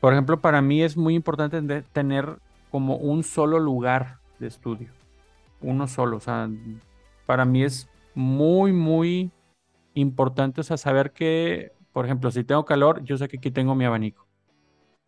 Por 0.00 0.12
ejemplo, 0.12 0.40
para 0.40 0.62
mí 0.62 0.82
es 0.82 0.96
muy 0.96 1.14
importante 1.14 1.82
tener 1.92 2.38
como 2.70 2.96
un 2.96 3.24
solo 3.24 3.58
lugar 3.58 4.18
de 4.38 4.46
estudio 4.46 4.88
uno 5.60 5.86
solo. 5.88 6.16
O 6.18 6.20
sea, 6.20 6.48
para 7.26 7.44
mí 7.44 7.62
es 7.62 7.88
muy, 8.14 8.72
muy 8.72 9.30
importante, 9.94 10.60
o 10.60 10.64
sea, 10.64 10.76
saber 10.76 11.12
que, 11.12 11.72
por 11.92 12.04
ejemplo, 12.04 12.30
si 12.30 12.44
tengo 12.44 12.64
calor, 12.64 13.02
yo 13.04 13.16
sé 13.16 13.28
que 13.28 13.38
aquí 13.38 13.50
tengo 13.50 13.74
mi 13.74 13.84
abanico. 13.84 14.26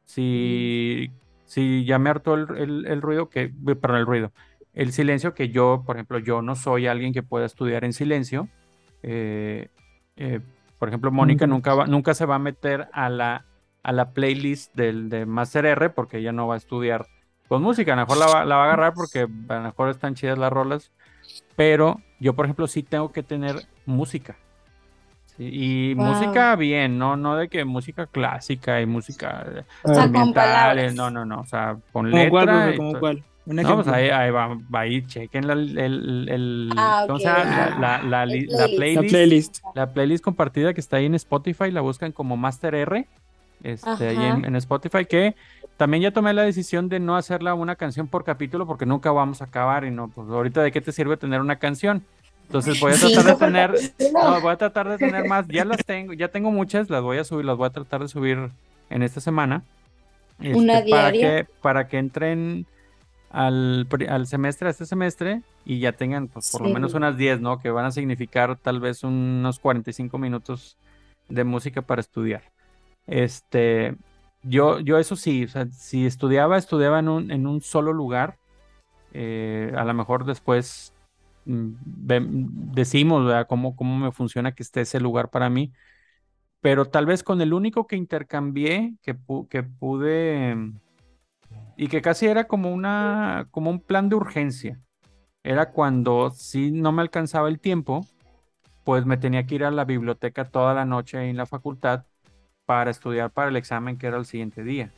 Si, 0.04 1.10
si 1.44 1.84
ya 1.84 1.98
me 1.98 2.10
hartó 2.10 2.34
el, 2.34 3.02
ruido, 3.02 3.28
que, 3.28 3.48
perdón, 3.80 3.98
el 3.98 4.06
ruido, 4.06 4.32
el 4.72 4.92
silencio, 4.92 5.34
que 5.34 5.50
yo, 5.50 5.84
por 5.86 5.96
ejemplo, 5.96 6.18
yo 6.18 6.42
no 6.42 6.56
soy 6.56 6.86
alguien 6.86 7.12
que 7.12 7.22
pueda 7.22 7.46
estudiar 7.46 7.84
en 7.84 7.92
silencio. 7.92 8.48
Eh, 9.02 9.68
eh, 10.20 10.40
por 10.78 10.88
ejemplo, 10.88 11.10
Mónica 11.10 11.46
nunca, 11.46 11.74
va, 11.74 11.86
nunca 11.86 12.14
se 12.14 12.26
va 12.26 12.36
a 12.36 12.38
meter 12.38 12.88
a 12.92 13.08
la, 13.08 13.44
a 13.82 13.92
la 13.92 14.10
playlist 14.10 14.74
del, 14.74 15.08
de 15.08 15.26
Master 15.26 15.64
R 15.66 15.90
porque 15.90 16.18
ella 16.18 16.32
no 16.32 16.46
va 16.46 16.54
a 16.54 16.58
estudiar 16.58 17.06
con 17.48 17.62
música. 17.62 17.94
A 17.94 17.96
lo 17.96 18.02
mejor 18.02 18.18
la 18.18 18.26
va, 18.26 18.44
la 18.44 18.56
va 18.56 18.62
a 18.62 18.66
agarrar 18.66 18.94
porque 18.94 19.20
a 19.48 19.54
lo 19.54 19.62
mejor 19.62 19.88
están 19.88 20.14
chidas 20.14 20.38
las 20.38 20.52
rolas. 20.52 20.92
Pero 21.56 22.00
yo, 22.18 22.34
por 22.34 22.46
ejemplo, 22.46 22.66
sí 22.66 22.82
tengo 22.82 23.12
que 23.12 23.22
tener 23.22 23.66
música. 23.86 24.36
y 25.38 25.94
música 25.96 26.54
bien, 26.56 26.98
no, 26.98 27.16
no 27.16 27.36
de 27.36 27.48
que 27.48 27.64
música 27.64 28.06
clásica 28.06 28.80
y 28.80 28.86
música 28.86 29.64
ambiental, 29.84 30.94
no, 30.94 31.10
no, 31.10 31.24
no, 31.24 31.40
o 31.40 31.46
sea, 31.46 31.78
con 31.92 32.10
letra. 32.10 32.74
¿Cómo 32.76 32.98
cuál? 32.98 33.24
No, 33.54 33.74
pues 33.76 33.88
ahí, 33.88 34.08
ahí 34.10 34.30
va, 34.30 34.56
ahí 34.72 35.06
chequen 35.06 35.46
la, 35.46 35.54
el, 35.54 36.28
el, 36.28 36.70
Ah. 36.76 37.06
La, 37.78 38.02
la, 38.02 38.22
El 38.24 38.48
playlist. 38.48 38.52
La 38.58 38.66
playlist, 38.66 39.10
playlist. 39.10 39.58
la 39.74 39.92
playlist 39.92 40.24
compartida 40.24 40.74
que 40.74 40.80
está 40.80 40.98
ahí 40.98 41.06
en 41.06 41.14
Spotify, 41.14 41.70
la 41.70 41.80
buscan 41.80 42.12
como 42.12 42.36
Master 42.36 42.74
R, 42.74 43.06
este, 43.62 44.08
ahí 44.08 44.16
en, 44.16 44.56
Spotify, 44.56 45.04
que 45.04 45.34
también 45.76 46.02
ya 46.02 46.10
tomé 46.12 46.32
la 46.32 46.42
decisión 46.42 46.88
de 46.88 47.00
no 47.00 47.16
hacerla 47.16 47.54
una 47.54 47.76
canción 47.76 48.06
por 48.06 48.24
capítulo 48.24 48.66
porque 48.66 48.86
nunca 48.86 49.10
vamos 49.10 49.42
a 49.42 49.46
acabar 49.46 49.84
y 49.84 49.90
no, 49.90 50.08
pues 50.08 50.28
ahorita 50.28 50.62
de 50.62 50.72
qué 50.72 50.80
te 50.80 50.92
sirve 50.92 51.16
tener 51.16 51.40
una 51.40 51.56
canción. 51.56 52.02
Entonces 52.46 52.80
voy 52.80 52.92
a 52.92 52.96
tratar 52.96 53.24
de 53.24 53.34
tener, 53.36 53.74
no, 54.12 54.40
voy 54.40 54.52
a 54.52 54.56
tratar 54.56 54.88
de 54.88 54.98
tener 54.98 55.26
más, 55.26 55.46
ya 55.48 55.64
las 55.64 55.84
tengo, 55.84 56.12
ya 56.12 56.28
tengo 56.28 56.50
muchas, 56.50 56.90
las 56.90 57.02
voy 57.02 57.18
a 57.18 57.24
subir, 57.24 57.44
las 57.44 57.56
voy 57.56 57.66
a 57.66 57.70
tratar 57.70 58.02
de 58.02 58.08
subir 58.08 58.50
en 58.88 59.02
esta 59.02 59.20
semana. 59.20 59.62
¿Una 60.40 60.78
este, 60.78 60.90
para 60.90 61.10
diaria? 61.10 61.44
que, 61.44 61.48
para 61.60 61.88
que 61.88 61.98
entren 61.98 62.66
al, 63.30 63.88
al 64.08 64.26
semestre, 64.26 64.68
a 64.68 64.70
este 64.72 64.86
semestre, 64.86 65.42
y 65.64 65.80
ya 65.80 65.92
tengan 65.92 66.28
pues, 66.28 66.50
por 66.52 66.62
lo 66.62 66.68
Sí. 66.68 66.74
menos 66.74 66.94
unas 66.94 67.16
10, 67.16 67.40
¿no? 67.40 67.58
Que 67.60 67.70
van 67.70 67.86
a 67.86 67.92
significar 67.92 68.58
tal 68.58 68.80
vez 68.80 69.04
unos 69.04 69.58
45 69.60 70.18
minutos 70.18 70.78
de 71.28 71.44
música 71.44 71.82
para 71.82 72.00
estudiar. 72.00 72.42
Este, 73.06 73.96
yo, 74.42 74.80
yo 74.80 74.98
eso 74.98 75.16
sí, 75.16 75.44
o 75.44 75.48
sea, 75.48 75.66
si 75.70 76.06
estudiaba, 76.06 76.58
estudiaba 76.58 76.98
en 77.00 77.08
un, 77.08 77.30
en 77.30 77.46
un 77.46 77.60
solo 77.62 77.92
lugar. 77.92 78.36
eh, 79.12 79.72
a 79.76 79.84
lo 79.84 79.94
mejor 79.94 80.24
después 80.24 80.94
mm, 81.46 81.72
decimos, 82.74 83.24
¿verdad? 83.26 83.46
Cómo, 83.48 83.76
cómo 83.76 83.96
me 83.98 84.12
funciona 84.12 84.52
que 84.52 84.62
esté 84.62 84.82
ese 84.82 85.00
lugar 85.00 85.30
para 85.30 85.50
mí. 85.50 85.72
Pero 86.60 86.86
tal 86.86 87.06
vez 87.06 87.22
con 87.22 87.40
el 87.40 87.52
único 87.54 87.86
que 87.86 87.96
intercambié, 87.96 88.94
que, 89.02 89.16
pu- 89.16 89.48
que 89.48 89.62
pude, 89.62 90.56
y 91.80 91.88
que 91.88 92.02
casi 92.02 92.26
era 92.26 92.44
como 92.44 92.70
una, 92.70 93.48
como 93.50 93.70
un 93.70 93.80
plan 93.80 94.10
de 94.10 94.14
urgencia. 94.14 94.78
Era 95.42 95.70
cuando 95.70 96.30
si 96.30 96.70
no 96.70 96.92
me 96.92 97.00
alcanzaba 97.00 97.48
el 97.48 97.58
tiempo, 97.58 98.06
pues 98.84 99.06
me 99.06 99.16
tenía 99.16 99.46
que 99.46 99.54
ir 99.54 99.64
a 99.64 99.70
la 99.70 99.86
biblioteca 99.86 100.44
toda 100.44 100.74
la 100.74 100.84
noche 100.84 101.30
en 101.30 101.38
la 101.38 101.46
facultad 101.46 102.04
para 102.66 102.90
estudiar 102.90 103.30
para 103.30 103.48
el 103.48 103.56
examen 103.56 103.96
que 103.96 104.08
era 104.08 104.18
el 104.18 104.26
siguiente 104.26 104.62
día. 104.62 104.92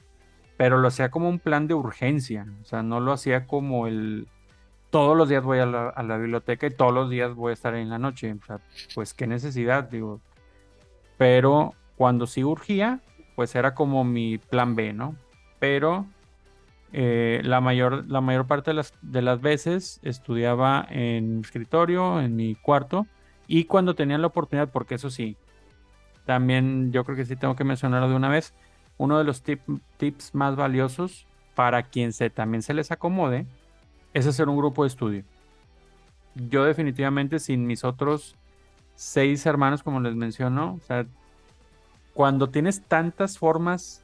Pero 0.56 0.78
lo 0.78 0.88
hacía 0.88 1.12
como 1.12 1.28
un 1.28 1.38
plan 1.38 1.68
de 1.68 1.74
urgencia, 1.74 2.48
o 2.62 2.64
sea, 2.64 2.82
no 2.82 2.98
lo 2.98 3.12
hacía 3.12 3.46
como 3.46 3.86
el 3.86 4.26
todos 4.90 5.16
los 5.16 5.28
días 5.28 5.44
voy 5.44 5.60
a 5.60 5.66
la, 5.66 6.16
biblioteca 6.18 6.66
y 6.66 6.70
todos 6.70 6.92
los 6.92 7.08
días 7.08 7.32
voy 7.36 7.50
a 7.50 7.54
estar 7.54 7.76
en 7.76 7.90
la 7.90 7.98
noche. 7.98 8.32
O 8.32 8.58
pues 8.96 9.14
qué 9.14 9.28
necesidad, 9.28 9.84
digo. 9.84 10.20
Pero 11.16 11.74
cuando 11.96 12.26
sí 12.26 12.42
urgía, 12.42 13.00
pues 13.36 13.54
era 13.54 13.72
como 13.72 14.02
mi 14.02 14.38
plan 14.38 14.74
B, 14.74 14.92
¿no? 14.92 15.14
Pero 15.60 16.06
eh, 16.92 17.40
la 17.44 17.60
mayor, 17.60 18.04
la 18.08 18.20
mayor 18.20 18.46
parte 18.46 18.70
de 18.70 18.74
las, 18.74 18.94
de 19.02 19.22
las 19.22 19.40
veces 19.40 20.00
estudiaba 20.02 20.86
en 20.90 21.36
mi 21.36 21.40
escritorio, 21.40 22.20
en 22.20 22.36
mi 22.36 22.54
cuarto, 22.54 23.06
y 23.46 23.64
cuando 23.64 23.94
tenía 23.94 24.18
la 24.18 24.28
oportunidad, 24.28 24.70
porque 24.70 24.94
eso 24.94 25.10
sí, 25.10 25.36
también 26.24 26.92
yo 26.92 27.04
creo 27.04 27.16
que 27.16 27.24
sí 27.24 27.36
tengo 27.36 27.56
que 27.56 27.64
mencionarlo 27.64 28.08
de 28.08 28.14
una 28.14 28.28
vez, 28.28 28.54
uno 28.98 29.18
de 29.18 29.24
los 29.24 29.44
tip- 29.44 29.80
tips 29.96 30.34
más 30.34 30.54
valiosos 30.54 31.26
para 31.54 31.82
quien 31.82 32.12
se, 32.12 32.30
también 32.30 32.62
se 32.62 32.74
les 32.74 32.92
acomode 32.92 33.46
es 34.14 34.26
hacer 34.26 34.48
un 34.48 34.56
grupo 34.56 34.84
de 34.84 34.88
estudio. 34.88 35.24
Yo 36.34 36.64
definitivamente 36.64 37.38
sin 37.38 37.66
mis 37.66 37.84
otros 37.84 38.36
seis 38.94 39.44
hermanos, 39.46 39.82
como 39.82 40.00
les 40.00 40.14
menciono, 40.14 40.74
o 40.74 40.86
sea, 40.86 41.06
cuando 42.14 42.50
tienes 42.50 42.82
tantas 42.82 43.38
formas 43.38 44.01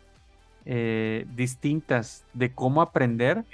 eh, 0.65 1.27
distintas 1.35 2.25
de 2.35 2.53
cómo 2.55 2.83
aprender, 2.83 3.45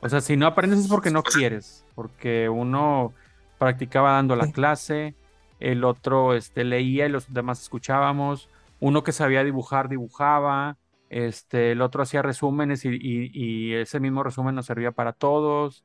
o 0.00 0.08
sea, 0.08 0.20
si 0.20 0.36
no 0.36 0.46
aprendes 0.46 0.80
es 0.80 0.88
porque 0.88 1.10
no 1.10 1.22
quieres, 1.22 1.84
porque 1.94 2.48
uno 2.48 3.12
practicaba 3.58 4.12
dando 4.12 4.36
la 4.36 4.50
clase, 4.52 5.14
el 5.60 5.84
otro 5.84 6.34
este, 6.34 6.64
leía 6.64 7.06
y 7.06 7.08
los 7.08 7.32
demás 7.32 7.60
escuchábamos, 7.62 8.48
uno 8.80 9.02
que 9.02 9.12
sabía 9.12 9.42
dibujar, 9.44 9.88
dibujaba, 9.88 10.76
este, 11.08 11.72
el 11.72 11.80
otro 11.82 12.02
hacía 12.02 12.20
resúmenes 12.22 12.84
y, 12.84 12.88
y- 12.90 13.30
y 13.32 13.74
ese 13.74 14.00
mismo 14.00 14.22
resumen 14.22 14.54
nos 14.54 14.66
servía 14.66 14.92
para 14.92 15.12
todos. 15.12 15.84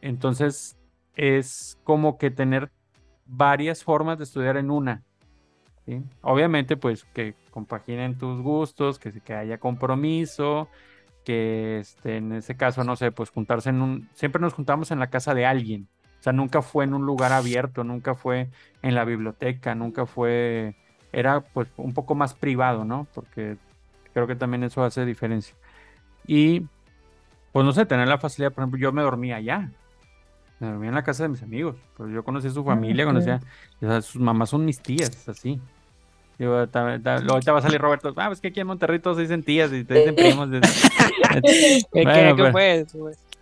Entonces, 0.00 0.76
es 1.14 1.78
como 1.84 2.18
que 2.18 2.30
tener 2.30 2.70
varias 3.26 3.82
formas 3.84 4.18
de 4.18 4.24
estudiar 4.24 4.56
en 4.56 4.70
una. 4.70 5.02
¿Sí? 5.86 6.02
Obviamente, 6.22 6.76
pues 6.76 7.04
que 7.12 7.34
compaginen 7.50 8.16
tus 8.18 8.40
gustos, 8.40 8.98
que, 8.98 9.12
que 9.20 9.34
haya 9.34 9.58
compromiso, 9.58 10.68
que 11.24 11.78
este, 11.80 12.16
en 12.16 12.32
ese 12.32 12.56
caso, 12.56 12.84
no 12.84 12.96
sé, 12.96 13.12
pues 13.12 13.30
juntarse 13.30 13.70
en 13.70 13.82
un... 13.82 14.08
Siempre 14.14 14.40
nos 14.40 14.54
juntamos 14.54 14.90
en 14.90 14.98
la 14.98 15.08
casa 15.08 15.34
de 15.34 15.46
alguien. 15.46 15.88
O 16.18 16.22
sea, 16.22 16.32
nunca 16.32 16.62
fue 16.62 16.84
en 16.84 16.94
un 16.94 17.04
lugar 17.04 17.32
abierto, 17.32 17.84
nunca 17.84 18.14
fue 18.14 18.48
en 18.82 18.94
la 18.94 19.04
biblioteca, 19.04 19.74
nunca 19.74 20.06
fue... 20.06 20.76
Era 21.12 21.40
pues 21.40 21.68
un 21.76 21.92
poco 21.92 22.14
más 22.14 22.34
privado, 22.34 22.84
¿no? 22.84 23.06
Porque 23.14 23.56
creo 24.14 24.26
que 24.26 24.36
también 24.36 24.62
eso 24.62 24.82
hace 24.82 25.04
diferencia. 25.04 25.54
Y, 26.26 26.66
pues 27.52 27.66
no 27.66 27.72
sé, 27.72 27.86
tener 27.86 28.08
la 28.08 28.18
facilidad, 28.18 28.52
por 28.52 28.62
ejemplo, 28.62 28.80
yo 28.80 28.92
me 28.92 29.02
dormía 29.02 29.36
allá. 29.36 29.70
Me 30.60 30.68
dormía 30.68 30.90
en 30.90 30.94
la 30.94 31.02
casa 31.02 31.24
de 31.24 31.28
mis 31.28 31.42
amigos. 31.42 31.76
Pues 31.96 32.12
yo 32.12 32.22
conocía 32.24 32.50
a 32.50 32.54
su 32.54 32.64
familia, 32.64 33.04
ok. 33.04 33.10
conocía... 33.10 33.40
O 33.80 33.86
sea, 33.86 34.00
sus 34.00 34.22
mamás 34.22 34.50
son 34.50 34.64
mis 34.64 34.80
tías, 34.80 35.28
así. 35.28 35.60
Digo, 36.42 36.66
ta- 36.66 36.98
ta- 37.00 37.18
luego 37.18 37.34
ahorita 37.34 37.52
va 37.52 37.60
a 37.60 37.62
salir 37.62 37.80
Roberto. 37.80 38.12
Ah, 38.16 38.28
es 38.32 38.40
que 38.40 38.48
aquí 38.48 38.58
en 38.58 38.66
Monterrey 38.66 38.98
todos 38.98 39.16
se 39.16 39.22
dicen 39.22 39.44
tías 39.44 39.72
y 39.72 39.84
te 39.84 39.94
dicen 39.94 40.14
primos. 40.16 40.48
¿Qué, 41.42 41.82
Bueno, 42.02 42.36
pero- 42.36 42.50
fue? 42.50 42.84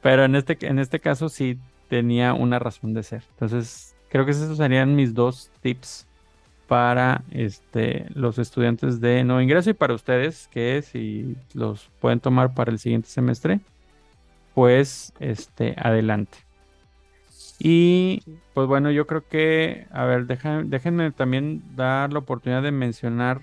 Pero 0.02 0.24
en 0.24 0.36
este, 0.36 0.58
en 0.66 0.78
este 0.78 1.00
caso 1.00 1.30
sí 1.30 1.58
tenía 1.88 2.34
una 2.34 2.58
razón 2.58 2.92
de 2.92 3.02
ser. 3.02 3.22
Entonces, 3.32 3.94
creo 4.10 4.26
que 4.26 4.32
esos 4.32 4.56
serían 4.58 4.94
mis 4.96 5.14
dos 5.14 5.50
tips 5.62 6.06
para 6.68 7.22
este, 7.30 8.04
los 8.14 8.38
estudiantes 8.38 9.00
de 9.00 9.24
nuevo 9.24 9.40
ingreso 9.40 9.70
y 9.70 9.74
para 9.74 9.94
ustedes 9.94 10.46
que 10.52 10.82
si 10.82 11.36
los 11.54 11.88
pueden 12.00 12.20
tomar 12.20 12.52
para 12.52 12.70
el 12.70 12.78
siguiente 12.78 13.08
semestre, 13.08 13.60
pues 14.54 15.12
este, 15.20 15.74
adelante. 15.78 16.36
Y 17.62 18.22
pues 18.54 18.66
bueno, 18.66 18.90
yo 18.90 19.06
creo 19.06 19.22
que, 19.28 19.86
a 19.92 20.04
ver, 20.06 20.26
deja- 20.26 20.62
déjenme 20.64 21.10
también 21.12 21.62
dar 21.76 22.10
la 22.12 22.20
oportunidad 22.20 22.62
de 22.62 22.72
mencionar 22.72 23.42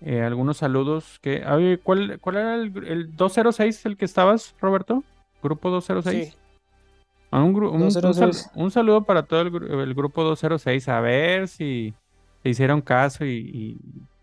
eh, 0.00 0.22
algunos 0.22 0.56
saludos 0.56 1.18
que... 1.20 1.44
Oye, 1.46 1.78
¿cuál, 1.78 2.18
cuál 2.20 2.36
era 2.36 2.54
el, 2.54 2.72
el 2.86 3.14
206 3.14 3.84
el 3.86 3.96
que 3.98 4.06
estabas, 4.06 4.54
Roberto? 4.60 5.04
Grupo 5.42 5.70
206. 5.70 6.28
Sí. 6.30 6.34
Ah, 7.30 7.42
un, 7.42 7.54
un- 7.56 7.82
un 7.82 7.90
sal- 7.90 8.02
206. 8.02 8.50
un 8.54 8.70
saludo 8.70 9.02
para 9.04 9.22
todo 9.24 9.42
el, 9.42 9.80
el 9.80 9.94
grupo 9.94 10.24
206. 10.24 10.88
A 10.88 11.00
ver 11.00 11.48
si 11.48 11.92
te 12.42 12.48
hicieron 12.48 12.80
caso 12.80 13.26
y, 13.26 13.30
y- 13.32 13.78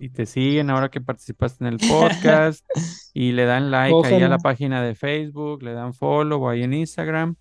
y 0.06 0.10
te 0.10 0.26
siguen 0.26 0.70
ahora 0.72 0.90
que 0.90 1.02
participaste 1.02 1.64
en 1.66 1.74
el 1.74 1.78
podcast 1.90 2.66
y 3.14 3.32
le 3.34 3.46
dan 3.46 3.70
like 3.70 3.94
ahí 4.08 4.24
a 4.24 4.28
la 4.30 4.38
página 4.40 4.82
de 4.82 4.96
Facebook, 4.96 5.62
le 5.62 5.74
dan 5.74 5.94
follow 5.94 6.50
ahí 6.50 6.64
en 6.64 6.74
Instagram 6.74 7.36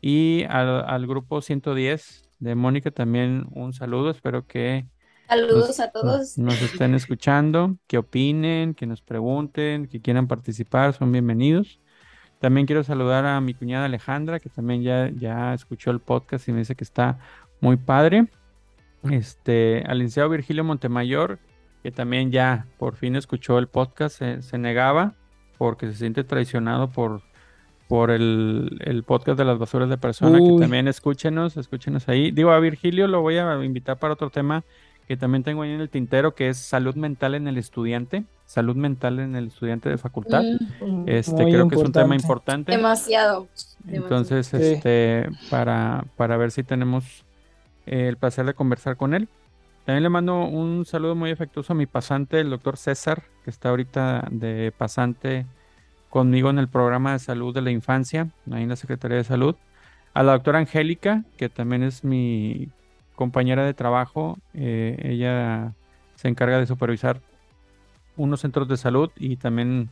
y 0.00 0.44
al, 0.48 0.84
al 0.86 1.06
grupo 1.06 1.40
110 1.40 2.28
de 2.38 2.54
Mónica 2.54 2.90
también 2.90 3.46
un 3.52 3.72
saludo. 3.72 4.10
Espero 4.10 4.46
que 4.46 4.86
Saludos 5.28 5.78
a 5.80 5.90
todos. 5.90 6.38
nos 6.38 6.62
estén 6.62 6.94
escuchando, 6.94 7.76
que 7.86 7.98
opinen, 7.98 8.74
que 8.74 8.86
nos 8.86 9.02
pregunten, 9.02 9.86
que 9.86 10.00
quieran 10.00 10.26
participar, 10.26 10.94
son 10.94 11.12
bienvenidos. 11.12 11.80
También 12.38 12.66
quiero 12.66 12.82
saludar 12.82 13.26
a 13.26 13.40
mi 13.40 13.52
cuñada 13.52 13.86
Alejandra, 13.86 14.40
que 14.40 14.48
también 14.48 14.82
ya, 14.82 15.10
ya 15.10 15.52
escuchó 15.52 15.90
el 15.90 16.00
podcast 16.00 16.48
y 16.48 16.52
me 16.52 16.60
dice 16.60 16.76
que 16.76 16.84
está 16.84 17.18
muy 17.60 17.76
padre. 17.76 18.28
Este, 19.10 19.84
al 19.86 19.98
licenciado 19.98 20.30
Virgilio 20.30 20.64
Montemayor, 20.64 21.38
que 21.82 21.92
también 21.92 22.30
ya 22.30 22.66
por 22.78 22.96
fin 22.96 23.14
escuchó 23.14 23.58
el 23.58 23.68
podcast, 23.68 24.18
se, 24.18 24.42
se 24.42 24.56
negaba 24.56 25.14
porque 25.58 25.88
se 25.88 25.94
siente 25.94 26.24
traicionado 26.24 26.90
por, 26.90 27.22
por 27.88 28.10
el, 28.10 28.78
el 28.84 29.02
podcast 29.02 29.38
de 29.38 29.44
las 29.44 29.58
basuras 29.58 29.88
de 29.88 29.96
persona, 29.96 30.38
que 30.38 30.60
también 30.60 30.86
escúchenos, 30.88 31.56
escúchenos 31.56 32.08
ahí. 32.08 32.30
Digo, 32.30 32.50
a 32.50 32.60
Virgilio 32.60 33.08
lo 33.08 33.22
voy 33.22 33.38
a 33.38 33.64
invitar 33.64 33.98
para 33.98 34.12
otro 34.14 34.30
tema 34.30 34.62
que 35.06 35.16
también 35.16 35.42
tengo 35.42 35.62
ahí 35.62 35.70
en 35.70 35.80
el 35.80 35.88
tintero, 35.88 36.34
que 36.34 36.50
es 36.50 36.58
salud 36.58 36.94
mental 36.94 37.34
en 37.34 37.48
el 37.48 37.56
estudiante, 37.56 38.24
salud 38.44 38.76
mental 38.76 39.18
en 39.20 39.36
el 39.36 39.46
estudiante 39.46 39.88
de 39.88 39.96
facultad. 39.96 40.42
Mm, 40.82 41.04
Este, 41.08 41.44
creo 41.44 41.66
que 41.66 41.76
es 41.76 41.82
un 41.82 41.92
tema 41.92 42.14
importante. 42.14 42.72
demasiado. 42.72 43.48
demasiado. 43.84 44.04
Entonces, 44.04 44.46
Sí. 44.48 44.56
este, 44.58 45.30
para, 45.48 46.04
para 46.18 46.36
ver 46.36 46.50
si 46.50 46.62
tenemos 46.62 47.24
eh, 47.86 48.06
el 48.08 48.18
placer 48.18 48.44
de 48.44 48.52
conversar 48.52 48.98
con 48.98 49.14
él. 49.14 49.28
También 49.86 50.02
le 50.02 50.10
mando 50.10 50.44
un 50.44 50.84
saludo 50.84 51.14
muy 51.14 51.30
afectuoso 51.30 51.72
a 51.72 51.76
mi 51.76 51.86
pasante, 51.86 52.38
el 52.40 52.50
doctor 52.50 52.76
César, 52.76 53.22
que 53.44 53.48
está 53.50 53.70
ahorita 53.70 54.28
de 54.30 54.74
pasante 54.76 55.46
conmigo 56.10 56.50
en 56.50 56.58
el 56.58 56.68
programa 56.68 57.12
de 57.12 57.18
salud 57.18 57.54
de 57.54 57.62
la 57.62 57.70
infancia, 57.70 58.28
ahí 58.50 58.62
en 58.62 58.68
la 58.68 58.76
Secretaría 58.76 59.18
de 59.18 59.24
Salud. 59.24 59.56
A 60.14 60.22
la 60.22 60.32
doctora 60.32 60.58
Angélica, 60.58 61.24
que 61.36 61.48
también 61.48 61.82
es 61.82 62.04
mi 62.04 62.68
compañera 63.14 63.64
de 63.64 63.74
trabajo. 63.74 64.38
eh, 64.54 64.96
ella 65.04 65.74
se 66.16 66.28
encarga 66.28 66.58
de 66.58 66.66
supervisar 66.66 67.20
unos 68.16 68.40
centros 68.40 68.68
de 68.68 68.76
salud 68.76 69.10
y 69.16 69.36
también 69.36 69.90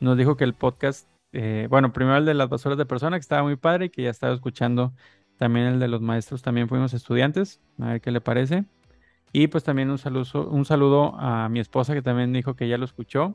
nos 0.00 0.16
dijo 0.16 0.36
que 0.36 0.44
el 0.44 0.54
podcast 0.54 1.08
eh, 1.32 1.66
bueno, 1.70 1.92
primero 1.92 2.16
el 2.16 2.24
de 2.24 2.34
las 2.34 2.48
basuras 2.48 2.78
de 2.78 2.86
persona, 2.86 3.16
que 3.16 3.20
estaba 3.20 3.42
muy 3.42 3.56
padre 3.56 3.86
y 3.86 3.90
que 3.90 4.02
ya 4.02 4.10
estaba 4.10 4.34
escuchando 4.34 4.94
también 5.36 5.66
el 5.66 5.78
de 5.80 5.88
los 5.88 6.00
maestros, 6.00 6.42
también 6.42 6.68
fuimos 6.68 6.94
estudiantes, 6.94 7.60
a 7.78 7.92
ver 7.92 8.00
qué 8.00 8.10
le 8.10 8.20
parece. 8.20 8.64
Y 9.32 9.48
pues 9.48 9.64
también 9.64 9.90
un 9.90 9.98
saludo, 9.98 10.48
un 10.48 10.64
saludo 10.64 11.14
a 11.18 11.48
mi 11.48 11.60
esposa 11.60 11.94
que 11.94 12.02
también 12.02 12.32
dijo 12.32 12.54
que 12.56 12.68
ya 12.68 12.78
lo 12.78 12.84
escuchó. 12.86 13.34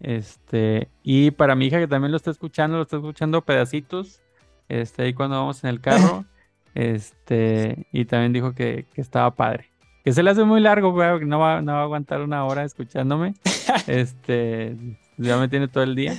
Este, 0.00 0.88
y 1.02 1.30
para 1.32 1.54
mi 1.54 1.66
hija 1.66 1.78
que 1.78 1.88
también 1.88 2.12
lo 2.12 2.16
está 2.16 2.30
escuchando, 2.30 2.76
lo 2.76 2.84
está 2.84 2.96
escuchando 2.96 3.42
pedacitos, 3.42 4.20
este, 4.68 5.02
ahí 5.02 5.14
cuando 5.14 5.36
vamos 5.36 5.62
en 5.64 5.70
el 5.70 5.80
carro, 5.80 6.24
este, 6.74 7.86
y 7.92 8.04
también 8.04 8.32
dijo 8.32 8.54
que, 8.54 8.86
que 8.94 9.00
estaba 9.00 9.34
padre. 9.34 9.70
Que 10.04 10.12
se 10.12 10.22
le 10.22 10.30
hace 10.30 10.44
muy 10.44 10.60
largo, 10.60 10.92
güey, 10.92 11.24
no 11.24 11.38
va, 11.38 11.60
no 11.60 11.72
va 11.72 11.80
a 11.80 11.82
aguantar 11.82 12.22
una 12.22 12.44
hora 12.44 12.64
escuchándome. 12.64 13.34
este, 13.86 14.76
ya 15.16 15.36
me 15.36 15.48
tiene 15.48 15.68
todo 15.68 15.84
el 15.84 15.94
día. 15.94 16.14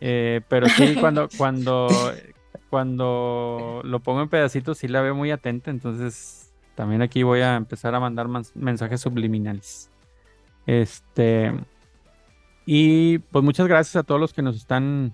Eh, 0.00 0.40
pero 0.48 0.68
sí, 0.68 0.96
cuando, 0.98 1.28
cuando, 1.36 1.88
cuando 2.70 3.82
lo 3.84 4.00
pongo 4.00 4.22
en 4.22 4.28
pedacitos, 4.28 4.78
sí 4.78 4.88
la 4.88 5.02
veo 5.02 5.14
muy 5.14 5.30
atenta. 5.30 5.70
Entonces, 5.70 6.52
también 6.74 7.02
aquí 7.02 7.22
voy 7.22 7.40
a 7.40 7.56
empezar 7.56 7.94
a 7.94 8.00
mandar 8.00 8.26
mensajes 8.54 9.00
subliminales. 9.00 9.90
Este. 10.66 11.52
Y 12.66 13.18
pues 13.18 13.44
muchas 13.44 13.66
gracias 13.66 13.96
a 13.96 14.02
todos 14.02 14.20
los 14.20 14.32
que 14.32 14.42
nos 14.42 14.56
están 14.56 15.12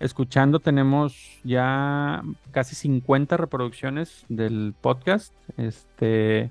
escuchando. 0.00 0.60
Tenemos 0.60 1.40
ya 1.42 2.22
casi 2.52 2.74
50 2.74 3.36
reproducciones 3.36 4.24
del 4.28 4.74
podcast. 4.80 5.32
Este, 5.56 6.50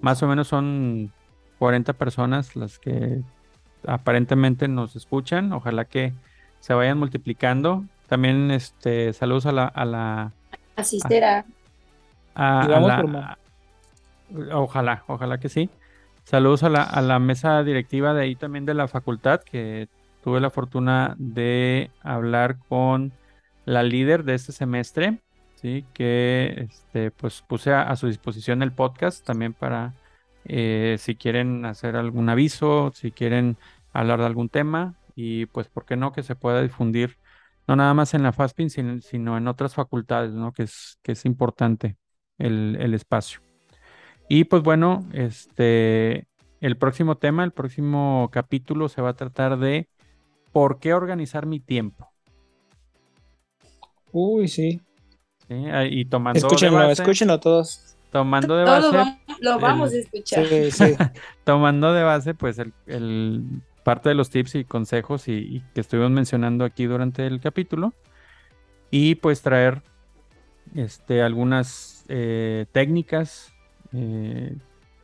más 0.00 0.22
o 0.22 0.28
menos 0.28 0.48
son 0.48 1.12
40 1.58 1.92
personas 1.94 2.56
las 2.56 2.78
que 2.78 3.22
aparentemente 3.86 4.68
nos 4.68 4.96
escuchan. 4.96 5.52
Ojalá 5.52 5.84
que 5.84 6.12
se 6.60 6.74
vayan 6.74 6.98
multiplicando. 6.98 7.84
También 8.08 8.50
este 8.50 9.12
saludos 9.12 9.46
a 9.46 9.52
la 9.52 9.66
a 9.66 9.84
la 9.84 10.32
asistera. 10.76 11.44
ojalá, 14.52 15.04
ojalá 15.06 15.38
que 15.38 15.48
sí. 15.48 15.70
Saludos 16.24 16.62
a 16.62 16.68
la, 16.70 17.18
mesa 17.18 17.62
directiva 17.62 18.14
de 18.14 18.22
ahí 18.22 18.36
también 18.36 18.64
de 18.64 18.74
la 18.74 18.88
facultad, 18.88 19.42
que 19.42 19.88
tuve 20.22 20.40
la 20.40 20.50
fortuna 20.50 21.14
de 21.18 21.90
hablar 22.02 22.58
con 22.68 23.12
la 23.64 23.82
líder 23.82 24.24
de 24.24 24.34
este 24.34 24.52
semestre, 24.52 25.20
¿sí? 25.56 25.84
que 25.92 26.68
este, 26.70 27.10
pues 27.10 27.42
puse 27.42 27.72
a, 27.72 27.94
su 27.96 28.06
disposición 28.06 28.62
el 28.62 28.72
podcast 28.72 29.24
también 29.26 29.52
para 29.52 29.94
eh, 30.44 30.96
si 30.98 31.16
quieren 31.16 31.64
hacer 31.66 31.96
algún 31.96 32.28
aviso, 32.28 32.92
si 32.94 33.12
quieren 33.12 33.56
hablar 33.92 34.20
de 34.20 34.26
algún 34.26 34.48
tema 34.48 34.94
y 35.14 35.46
pues 35.46 35.68
por 35.68 35.84
qué 35.84 35.96
no 35.96 36.12
que 36.12 36.22
se 36.22 36.36
pueda 36.36 36.62
difundir 36.62 37.18
no 37.68 37.76
nada 37.76 37.94
más 37.94 38.14
en 38.14 38.22
la 38.22 38.32
FASPIN, 38.32 38.70
sino, 38.70 39.36
en 39.36 39.48
otras 39.48 39.74
facultades, 39.74 40.32
¿no? 40.32 40.52
que, 40.52 40.64
es, 40.64 40.98
que 41.02 41.12
es 41.12 41.24
importante 41.24 41.96
el, 42.38 42.76
el 42.80 42.94
espacio. 42.94 43.40
Y 44.34 44.44
pues 44.44 44.62
bueno, 44.62 45.04
este, 45.12 46.26
el 46.62 46.78
próximo 46.78 47.18
tema, 47.18 47.44
el 47.44 47.50
próximo 47.50 48.30
capítulo 48.32 48.88
se 48.88 49.02
va 49.02 49.10
a 49.10 49.14
tratar 49.14 49.58
de 49.58 49.90
por 50.52 50.78
qué 50.78 50.94
organizar 50.94 51.44
mi 51.44 51.60
tiempo. 51.60 52.08
Uy, 54.10 54.48
sí. 54.48 54.80
¿Sí? 55.48 55.54
Y 55.90 56.06
tomando 56.06 56.38
escúchenlo, 56.38 56.78
de 56.78 56.86
base, 56.86 57.02
escúchenlo 57.02 57.40
todos. 57.40 57.94
Tomando 58.10 58.56
de 58.56 58.64
base. 58.64 58.88
Todo 58.90 59.04
lo 59.40 59.58
vamos 59.58 59.92
a 59.92 59.96
escuchar. 59.96 60.46
Sí, 60.46 60.70
sí. 60.70 60.96
tomando 61.44 61.92
de 61.92 62.02
base, 62.02 62.32
pues, 62.32 62.58
el, 62.58 62.72
el, 62.86 63.44
parte 63.84 64.08
de 64.08 64.14
los 64.14 64.30
tips 64.30 64.54
y 64.54 64.64
consejos 64.64 65.28
y, 65.28 65.62
que 65.74 65.82
estuvimos 65.82 66.10
mencionando 66.10 66.64
aquí 66.64 66.86
durante 66.86 67.26
el 67.26 67.38
capítulo. 67.38 67.92
Y 68.90 69.16
pues 69.16 69.42
traer 69.42 69.82
este, 70.74 71.20
algunas 71.20 72.06
eh, 72.08 72.64
técnicas 72.72 73.51
eh, 73.92 74.54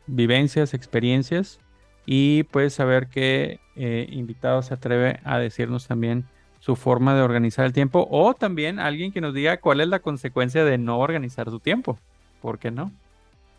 vivencias, 0.07 0.73
experiencias 0.73 1.59
y 2.05 2.43
pues 2.43 2.73
saber 2.73 3.07
qué 3.07 3.59
eh, 3.75 4.07
invitado 4.11 4.61
se 4.61 4.73
atreve 4.73 5.19
a 5.23 5.37
decirnos 5.37 5.87
también 5.87 6.25
su 6.59 6.75
forma 6.75 7.15
de 7.15 7.21
organizar 7.21 7.65
el 7.65 7.73
tiempo 7.73 8.07
o 8.09 8.33
también 8.33 8.79
alguien 8.79 9.11
que 9.11 9.21
nos 9.21 9.33
diga 9.33 9.57
cuál 9.57 9.81
es 9.81 9.87
la 9.87 9.99
consecuencia 9.99 10.63
de 10.65 10.77
no 10.77 10.99
organizar 10.99 11.49
su 11.49 11.59
tiempo. 11.59 11.97
¿Por 12.41 12.59
qué 12.59 12.71
no? 12.71 12.91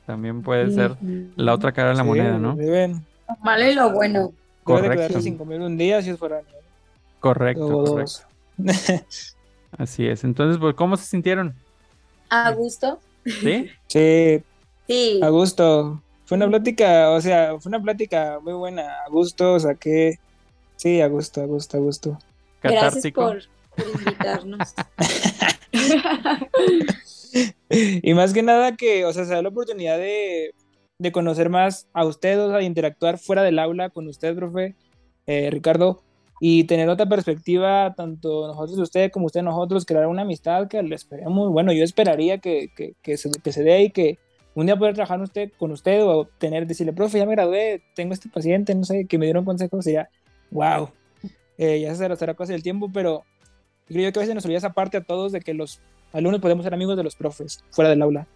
También 0.07 0.43
puede 0.43 0.71
ser 0.73 0.97
la 1.37 1.55
otra 1.55 1.73
cara 1.73 1.91
de 1.91 1.95
la 1.95 2.05
moneda, 2.05 2.39
¿no? 2.39 2.57
Lo 2.57 3.37
malo 3.43 3.71
y 3.71 3.75
lo 3.75 3.93
bueno. 3.93 4.33
Correcto. 4.65 5.21
sin 5.21 5.39
comer 5.39 5.61
un 5.61 5.79
día 5.79 6.03
si 6.03 6.11
es 6.11 6.19
fuera. 6.19 6.43
Correcto, 7.21 7.85
correcto. 7.85 8.21
Así 9.79 10.07
es. 10.07 10.25
Entonces, 10.25 10.59
pues, 10.59 10.75
¿cómo 10.75 10.97
se 10.97 11.05
sintieron? 11.05 11.55
A 12.29 12.51
gusto. 12.53 12.99
¿Sí? 13.25 13.71
Sí, 13.87 14.43
Sí. 14.91 15.21
A 15.23 15.29
gusto. 15.29 16.03
Fue 16.25 16.37
una 16.37 16.49
plática, 16.49 17.11
o 17.11 17.21
sea, 17.21 17.57
fue 17.61 17.71
una 17.71 17.81
plática 17.81 18.41
muy 18.43 18.55
buena. 18.55 19.05
A 19.07 19.09
gusto, 19.09 19.55
o 19.55 19.61
sea 19.61 19.77
que. 19.77 20.19
Sí, 20.75 21.01
a 21.01 21.07
gusto, 21.07 21.43
a 21.43 21.45
gusto, 21.45 21.77
a 21.77 21.81
gusto. 21.81 22.19
Gracias 22.61 23.13
por, 23.13 23.41
invitarnos. 23.77 24.75
y 27.71 28.15
más 28.15 28.33
que 28.33 28.43
nada 28.43 28.77
que, 28.77 29.05
o 29.05 29.13
sea, 29.13 29.27
se 29.27 29.33
da 29.33 29.43
la 29.43 29.51
oportunidad 29.51 29.97
de, 29.97 30.55
de 30.99 31.13
conocer 31.13 31.51
más 31.51 31.87
a 31.93 32.05
usted, 32.05 32.41
o 32.41 32.51
sea, 32.51 32.63
interactuar 32.63 33.19
fuera 33.19 33.45
del 33.45 33.61
aula 33.61 33.91
con 33.91 34.09
usted, 34.09 34.35
profe, 34.35 34.75
eh, 35.27 35.51
Ricardo, 35.53 36.03
y 36.41 36.65
tener 36.65 36.89
otra 36.89 37.09
perspectiva, 37.09 37.95
tanto 37.95 38.49
nosotros 38.49 38.81
usted 38.81 39.13
como 39.13 39.27
usted 39.27 39.43
nosotros, 39.43 39.85
crear 39.85 40.09
una 40.09 40.23
amistad 40.23 40.67
que 40.67 40.83
le 40.83 40.97
esperemos. 40.97 41.53
Bueno, 41.53 41.73
yo 41.73 41.85
esperaría 41.85 42.39
que, 42.39 42.73
que, 42.75 42.95
que, 43.01 43.17
se, 43.17 43.31
que 43.31 43.53
se 43.53 43.63
dé 43.63 43.85
y 43.85 43.91
que 43.91 44.19
un 44.61 44.67
día 44.67 44.77
poder 44.77 44.95
trabajar 44.95 45.21
usted, 45.23 45.51
con 45.59 45.71
usted 45.71 46.05
o 46.05 46.27
tener, 46.39 46.67
decirle, 46.67 46.93
profe, 46.93 47.19
ya 47.19 47.25
me 47.25 47.33
gradué, 47.33 47.83
tengo 47.95 48.13
este 48.13 48.29
paciente, 48.29 48.75
no 48.75 48.85
sé, 48.85 49.07
que 49.07 49.17
me 49.17 49.25
dieron 49.25 49.45
consejos, 49.45 49.85
sería, 49.85 50.11
wow, 50.51 50.91
eh, 51.57 51.81
ya 51.81 51.95
se 51.95 52.17
será 52.17 52.35
cosa 52.35 52.53
del 52.53 52.63
tiempo, 52.63 52.91
pero 52.93 53.25
creo 53.87 54.13
que 54.13 54.19
a 54.19 54.21
veces 54.21 54.35
nos 54.35 54.45
olvida 54.45 54.59
esa 54.59 54.75
parte 54.75 54.99
a 54.99 55.01
todos 55.03 55.33
de 55.33 55.41
que 55.41 55.55
los 55.55 55.81
alumnos 56.13 56.43
podemos 56.43 56.65
ser 56.65 56.75
amigos 56.75 56.99
de 56.99 57.05
los 57.05 57.17
profes 57.17 57.65
fuera 57.71 57.89
del 57.89 58.03
aula. 58.03 58.27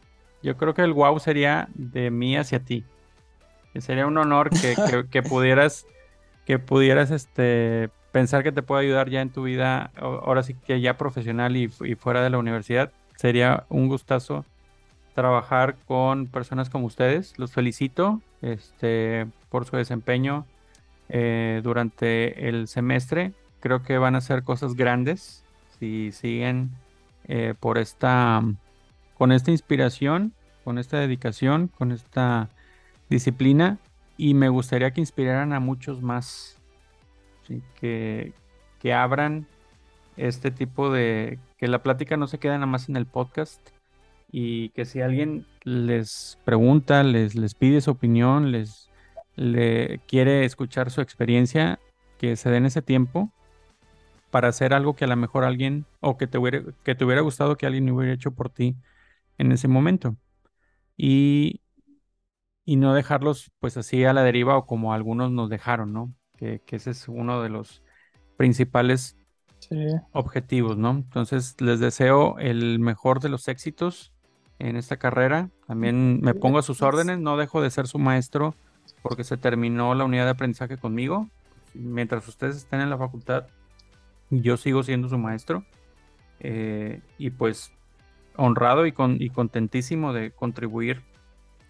Yo 0.42 0.56
creo 0.56 0.72
que 0.72 0.82
el 0.82 0.94
wow 0.94 1.18
sería 1.20 1.68
de 1.74 2.10
mí 2.10 2.36
hacia 2.36 2.60
ti. 2.60 2.84
Sería 3.78 4.06
un 4.06 4.16
honor 4.16 4.48
que, 4.48 4.74
que, 5.10 5.22
pudieras, 5.22 5.86
que 6.46 6.58
pudieras 6.58 7.10
este, 7.10 7.90
pensar 8.12 8.42
que 8.42 8.52
te 8.52 8.62
puede 8.62 8.82
ayudar 8.86 9.10
ya 9.10 9.20
en 9.20 9.30
tu 9.30 9.42
vida, 9.42 9.90
ahora 9.96 10.42
sí 10.42 10.54
que 10.54 10.80
ya 10.80 10.96
profesional 10.96 11.56
y, 11.56 11.70
y 11.84 11.94
fuera 11.96 12.22
de 12.22 12.30
la 12.30 12.38
universidad. 12.38 12.92
Sería 13.16 13.64
un 13.68 13.88
gustazo 13.88 14.46
trabajar 15.14 15.76
con 15.86 16.26
personas 16.26 16.68
como 16.70 16.86
ustedes. 16.86 17.38
Los 17.38 17.52
felicito 17.52 18.20
este, 18.42 19.26
por 19.48 19.64
su 19.64 19.76
desempeño 19.76 20.46
eh, 21.08 21.60
durante 21.62 22.48
el 22.48 22.68
semestre. 22.68 23.32
Creo 23.60 23.82
que 23.82 23.98
van 23.98 24.16
a 24.16 24.20
ser 24.20 24.42
cosas 24.42 24.74
grandes 24.74 25.44
si 25.78 26.12
siguen 26.12 26.70
eh, 27.26 27.54
por 27.58 27.78
esta, 27.78 28.42
con 29.16 29.32
esta 29.32 29.50
inspiración, 29.50 30.32
con 30.64 30.78
esta 30.78 30.98
dedicación, 30.98 31.68
con 31.68 31.92
esta 31.92 32.48
disciplina. 33.08 33.78
Y 34.16 34.34
me 34.34 34.48
gustaría 34.48 34.92
que 34.92 35.00
inspiraran 35.00 35.52
a 35.52 35.60
muchos 35.60 36.02
más, 36.02 36.58
que, 37.80 38.32
que 38.80 38.92
abran 38.92 39.46
este 40.16 40.50
tipo 40.50 40.92
de, 40.92 41.38
que 41.56 41.68
la 41.68 41.82
plática 41.82 42.16
no 42.16 42.26
se 42.26 42.38
quede 42.38 42.52
nada 42.52 42.66
más 42.66 42.88
en 42.88 42.96
el 42.96 43.06
podcast, 43.06 43.60
y 44.36 44.70
que 44.70 44.84
si 44.84 45.00
alguien 45.00 45.46
les 45.62 46.40
pregunta, 46.44 47.04
les, 47.04 47.36
les 47.36 47.54
pide 47.54 47.80
su 47.80 47.92
opinión, 47.92 48.50
les 48.50 48.90
le 49.36 50.00
quiere 50.08 50.44
escuchar 50.44 50.90
su 50.90 51.00
experiencia, 51.00 51.78
que 52.18 52.34
se 52.34 52.50
den 52.50 52.66
ese 52.66 52.82
tiempo 52.82 53.30
para 54.32 54.48
hacer 54.48 54.74
algo 54.74 54.96
que 54.96 55.04
a 55.04 55.08
lo 55.08 55.14
mejor 55.14 55.44
alguien 55.44 55.86
o 56.00 56.16
que 56.16 56.26
te 56.26 56.38
hubiera, 56.38 56.64
que 56.82 56.96
te 56.96 57.04
hubiera 57.04 57.20
gustado 57.20 57.56
que 57.56 57.66
alguien 57.66 57.88
hubiera 57.90 58.12
hecho 58.12 58.32
por 58.32 58.50
ti 58.50 58.74
en 59.38 59.52
ese 59.52 59.68
momento. 59.68 60.16
Y, 60.96 61.60
y 62.64 62.74
no 62.74 62.92
dejarlos 62.92 63.52
pues 63.60 63.76
así 63.76 64.04
a 64.04 64.12
la 64.12 64.24
deriva 64.24 64.56
o 64.56 64.66
como 64.66 64.94
algunos 64.94 65.30
nos 65.30 65.48
dejaron, 65.48 65.92
¿no? 65.92 66.12
Que, 66.36 66.60
que 66.66 66.74
ese 66.74 66.90
es 66.90 67.06
uno 67.06 67.40
de 67.40 67.50
los 67.50 67.84
principales 68.36 69.16
objetivos, 70.10 70.76
¿no? 70.76 70.90
Entonces 70.90 71.54
les 71.60 71.78
deseo 71.78 72.36
el 72.40 72.80
mejor 72.80 73.20
de 73.20 73.28
los 73.28 73.46
éxitos 73.46 74.13
en 74.58 74.76
esta 74.76 74.96
carrera. 74.96 75.50
También 75.66 76.20
me 76.20 76.34
pongo 76.34 76.58
a 76.58 76.62
sus 76.62 76.82
órdenes, 76.82 77.18
no 77.18 77.36
dejo 77.36 77.62
de 77.62 77.70
ser 77.70 77.86
su 77.86 77.98
maestro 77.98 78.54
porque 79.02 79.24
se 79.24 79.36
terminó 79.36 79.94
la 79.94 80.04
unidad 80.04 80.24
de 80.24 80.30
aprendizaje 80.30 80.76
conmigo. 80.76 81.28
Mientras 81.74 82.26
ustedes 82.28 82.56
estén 82.56 82.80
en 82.80 82.90
la 82.90 82.98
facultad, 82.98 83.46
yo 84.30 84.56
sigo 84.56 84.82
siendo 84.82 85.08
su 85.08 85.18
maestro. 85.18 85.64
Eh, 86.40 87.00
y 87.18 87.30
pues 87.30 87.72
honrado 88.36 88.86
y, 88.86 88.92
con, 88.92 89.20
y 89.20 89.30
contentísimo 89.30 90.12
de 90.12 90.30
contribuir 90.30 91.02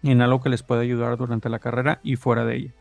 en 0.03 0.21
algo 0.21 0.41
que 0.41 0.49
les 0.49 0.63
pueda 0.63 0.81
ayudar 0.81 1.17
durante 1.17 1.49
la 1.49 1.59
carrera 1.59 1.99
y 2.03 2.15
fuera 2.15 2.45
de 2.45 2.55
ella. 2.55 2.73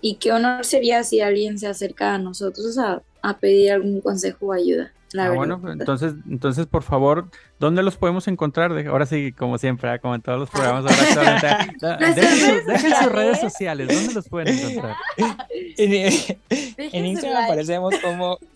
Y 0.00 0.14
qué 0.14 0.32
honor 0.32 0.64
sería 0.64 1.02
si 1.04 1.20
alguien 1.20 1.58
se 1.58 1.66
acerca 1.66 2.14
a 2.14 2.18
nosotros 2.18 2.78
a 2.78 3.02
a 3.22 3.38
pedir 3.38 3.72
algún 3.72 4.00
consejo 4.00 4.46
o 4.46 4.52
ayuda. 4.52 4.92
Ah, 5.18 5.30
bueno, 5.30 5.60
entonces, 5.72 6.14
entonces, 6.28 6.66
por 6.66 6.84
favor, 6.84 7.26
¿dónde 7.58 7.82
los 7.82 7.96
podemos 7.96 8.28
encontrar? 8.28 8.70
Ahora 8.86 9.06
sí, 9.06 9.32
como 9.32 9.58
siempre, 9.58 9.90
ah, 9.90 9.98
como 9.98 10.14
en 10.14 10.22
todos 10.22 10.38
los 10.38 10.50
programas. 10.50 10.84
dejen, 12.14 12.94
sus 12.94 13.12
redes 13.12 13.40
sociales, 13.40 13.88
¿dónde 13.88 14.14
los 14.14 14.28
pueden 14.28 14.56
encontrar? 14.56 14.96
en, 15.76 17.04
Instagram 17.06 17.44
aparecemos 17.44 17.94
como... 18.00 18.38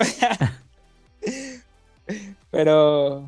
Pero, 2.50 3.26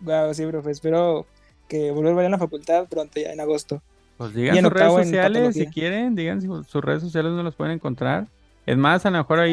wow, 0.00 0.32
sí, 0.32 0.46
profe, 0.46 0.70
espero 0.70 1.26
que 1.66 1.90
volver 1.90 2.26
a 2.26 2.28
la 2.28 2.38
facultad 2.38 2.86
pronto, 2.86 3.18
ya 3.20 3.32
en 3.32 3.40
agosto. 3.40 3.82
Pues 4.18 4.34
digan 4.34 4.62
sus 4.62 4.72
redes 4.72 4.92
sociales 4.92 5.54
si 5.54 5.66
quieren, 5.66 6.14
digan 6.14 6.40
sus 6.40 6.84
redes 6.84 7.02
sociales 7.02 7.30
donde 7.30 7.42
los 7.42 7.56
pueden 7.56 7.74
encontrar. 7.74 8.28
Es 8.66 8.76
más, 8.76 9.06
a 9.06 9.10
lo 9.10 9.18
mejor 9.18 9.38
ahí, 9.38 9.52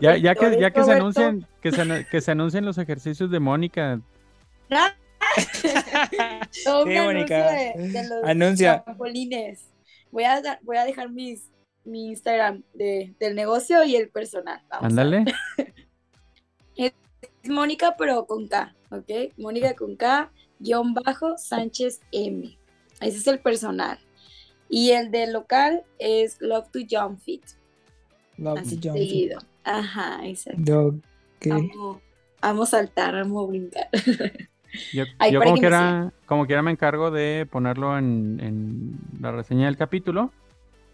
ya, 0.00 0.16
ya 0.16 0.34
que, 0.34 0.60
ya 0.60 0.72
que 0.72 0.82
se 0.82 0.92
anuncien, 0.92 1.46
que 1.62 1.70
se, 1.70 2.06
que 2.10 2.20
se 2.20 2.32
anuncien 2.32 2.64
los 2.66 2.78
ejercicios 2.78 3.30
de 3.30 3.38
Mónica. 3.38 4.00
sí, 6.50 6.68
Mónica. 6.84 7.48
Anuncia. 8.24 8.84
Voy 10.10 10.24
a, 10.24 10.58
voy 10.62 10.76
a 10.76 10.84
dejar 10.84 11.10
mis, 11.10 11.48
mi 11.84 12.08
Instagram 12.08 12.64
de, 12.74 13.14
del 13.20 13.36
negocio 13.36 13.84
y 13.84 13.94
el 13.94 14.08
personal. 14.08 14.60
Ándale. 14.70 15.26
es 16.76 16.92
Mónica, 17.44 17.94
pero 17.96 18.26
con 18.26 18.48
K, 18.48 18.74
¿ok? 18.90 19.32
Mónica 19.36 19.74
con 19.74 19.94
K, 19.94 20.32
guion 20.58 20.94
bajo, 20.94 21.38
Sánchez 21.38 22.00
M. 22.10 22.58
Ese 23.00 23.18
es 23.18 23.26
el 23.28 23.38
personal. 23.38 24.00
Y 24.68 24.90
el 24.90 25.10
del 25.10 25.32
local 25.32 25.84
es 25.98 26.40
Love 26.40 26.70
to 26.70 26.80
Jump 26.88 27.20
Fit. 27.20 27.44
Love 28.40 28.62
to 28.62 28.76
Ajá, 29.64 30.26
exacto. 30.26 30.94
Amo, 32.40 32.64
saltar, 32.64 33.16
amo 33.16 33.46
brincar. 33.46 33.88
Yo, 34.92 35.04
como, 35.42 35.56
quiera, 35.56 36.12
como 36.26 36.46
quiera 36.46 36.62
me 36.62 36.70
encargo 36.70 37.10
de 37.10 37.46
ponerlo 37.50 37.98
en, 37.98 38.96
la 39.20 39.32
reseña 39.32 39.66
del 39.66 39.76
capítulo 39.76 40.30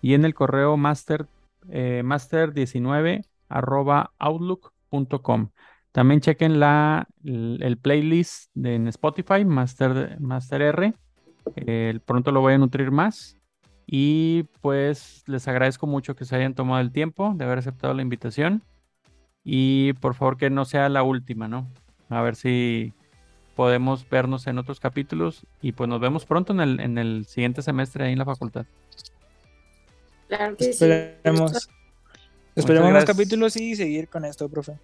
y 0.00 0.14
en 0.14 0.24
el 0.24 0.34
correo 0.34 0.76
master, 0.76 1.26
eh, 1.70 2.02
master19 2.04 3.24
arroba 3.48 4.12
outlook.com. 4.18 5.50
También 5.92 6.20
chequen 6.20 6.58
la, 6.58 7.06
el, 7.24 7.78
playlist 7.80 8.50
de, 8.54 8.74
en 8.76 8.88
Spotify, 8.88 9.44
Master, 9.44 10.18
Master 10.20 10.62
R. 10.62 10.94
pronto 12.06 12.32
lo 12.32 12.40
voy 12.40 12.54
a 12.54 12.58
nutrir 12.58 12.90
más. 12.90 13.36
Y 13.86 14.44
pues 14.62 15.22
les 15.26 15.46
agradezco 15.48 15.86
mucho 15.86 16.16
que 16.16 16.24
se 16.24 16.34
hayan 16.34 16.54
tomado 16.54 16.80
el 16.80 16.92
tiempo 16.92 17.34
de 17.36 17.44
haber 17.44 17.58
aceptado 17.58 17.92
la 17.92 18.00
invitación. 18.00 18.62
Y 19.44 19.94
por 19.94 20.14
favor 20.14 20.36
que 20.36 20.50
no 20.50 20.64
sea 20.64 20.88
la 20.88 21.02
última, 21.02 21.48
¿no? 21.48 21.68
A 22.08 22.20
ver 22.20 22.36
si 22.36 22.92
podemos 23.56 24.08
vernos 24.08 24.46
en 24.46 24.58
otros 24.58 24.80
capítulos 24.80 25.46
y 25.60 25.72
pues 25.72 25.88
nos 25.88 26.00
vemos 26.00 26.24
pronto 26.24 26.52
en 26.52 26.60
el, 26.60 26.80
en 26.80 26.98
el 26.98 27.26
siguiente 27.26 27.62
semestre 27.62 28.04
ahí 28.06 28.12
en 28.12 28.18
la 28.18 28.24
facultad. 28.24 28.66
Claro 30.28 30.56
que 30.56 30.70
esperemos, 30.70 31.68
Esperemos 32.54 32.92
más 32.92 33.04
capítulos 33.04 33.56
y 33.56 33.76
seguir 33.76 34.08
con 34.08 34.24
esto, 34.24 34.48
profe. 34.48 34.78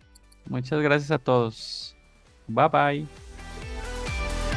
Muchas 0.47 0.81
gracias 0.81 1.11
a 1.11 1.19
todos. 1.19 1.97
Bye 2.47 2.69
bye. 2.69 3.07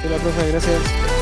Hola, 0.06 0.18
profe, 0.18 0.52
gracias. 0.52 1.21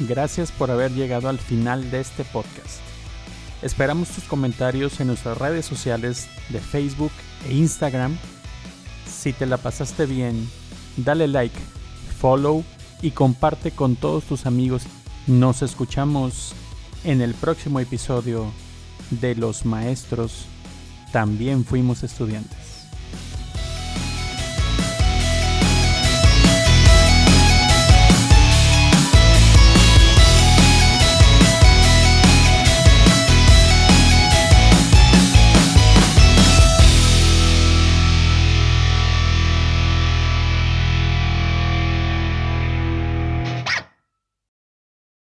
Gracias 0.00 0.52
por 0.52 0.70
haber 0.70 0.92
llegado 0.92 1.28
al 1.28 1.38
final 1.38 1.90
de 1.90 2.00
este 2.00 2.24
podcast. 2.24 2.80
Esperamos 3.62 4.08
tus 4.08 4.24
comentarios 4.24 5.00
en 5.00 5.08
nuestras 5.08 5.36
redes 5.36 5.66
sociales 5.66 6.28
de 6.50 6.60
Facebook 6.60 7.10
e 7.48 7.54
Instagram. 7.54 8.16
Si 9.10 9.32
te 9.32 9.46
la 9.46 9.56
pasaste 9.56 10.06
bien, 10.06 10.48
dale 10.96 11.26
like, 11.26 11.58
follow 12.20 12.62
y 13.02 13.10
comparte 13.10 13.72
con 13.72 13.96
todos 13.96 14.24
tus 14.24 14.46
amigos. 14.46 14.82
Nos 15.26 15.62
escuchamos 15.62 16.52
en 17.02 17.20
el 17.20 17.34
próximo 17.34 17.80
episodio 17.80 18.52
de 19.10 19.34
Los 19.34 19.64
Maestros. 19.64 20.44
También 21.12 21.64
fuimos 21.64 22.04
estudiantes. 22.04 22.67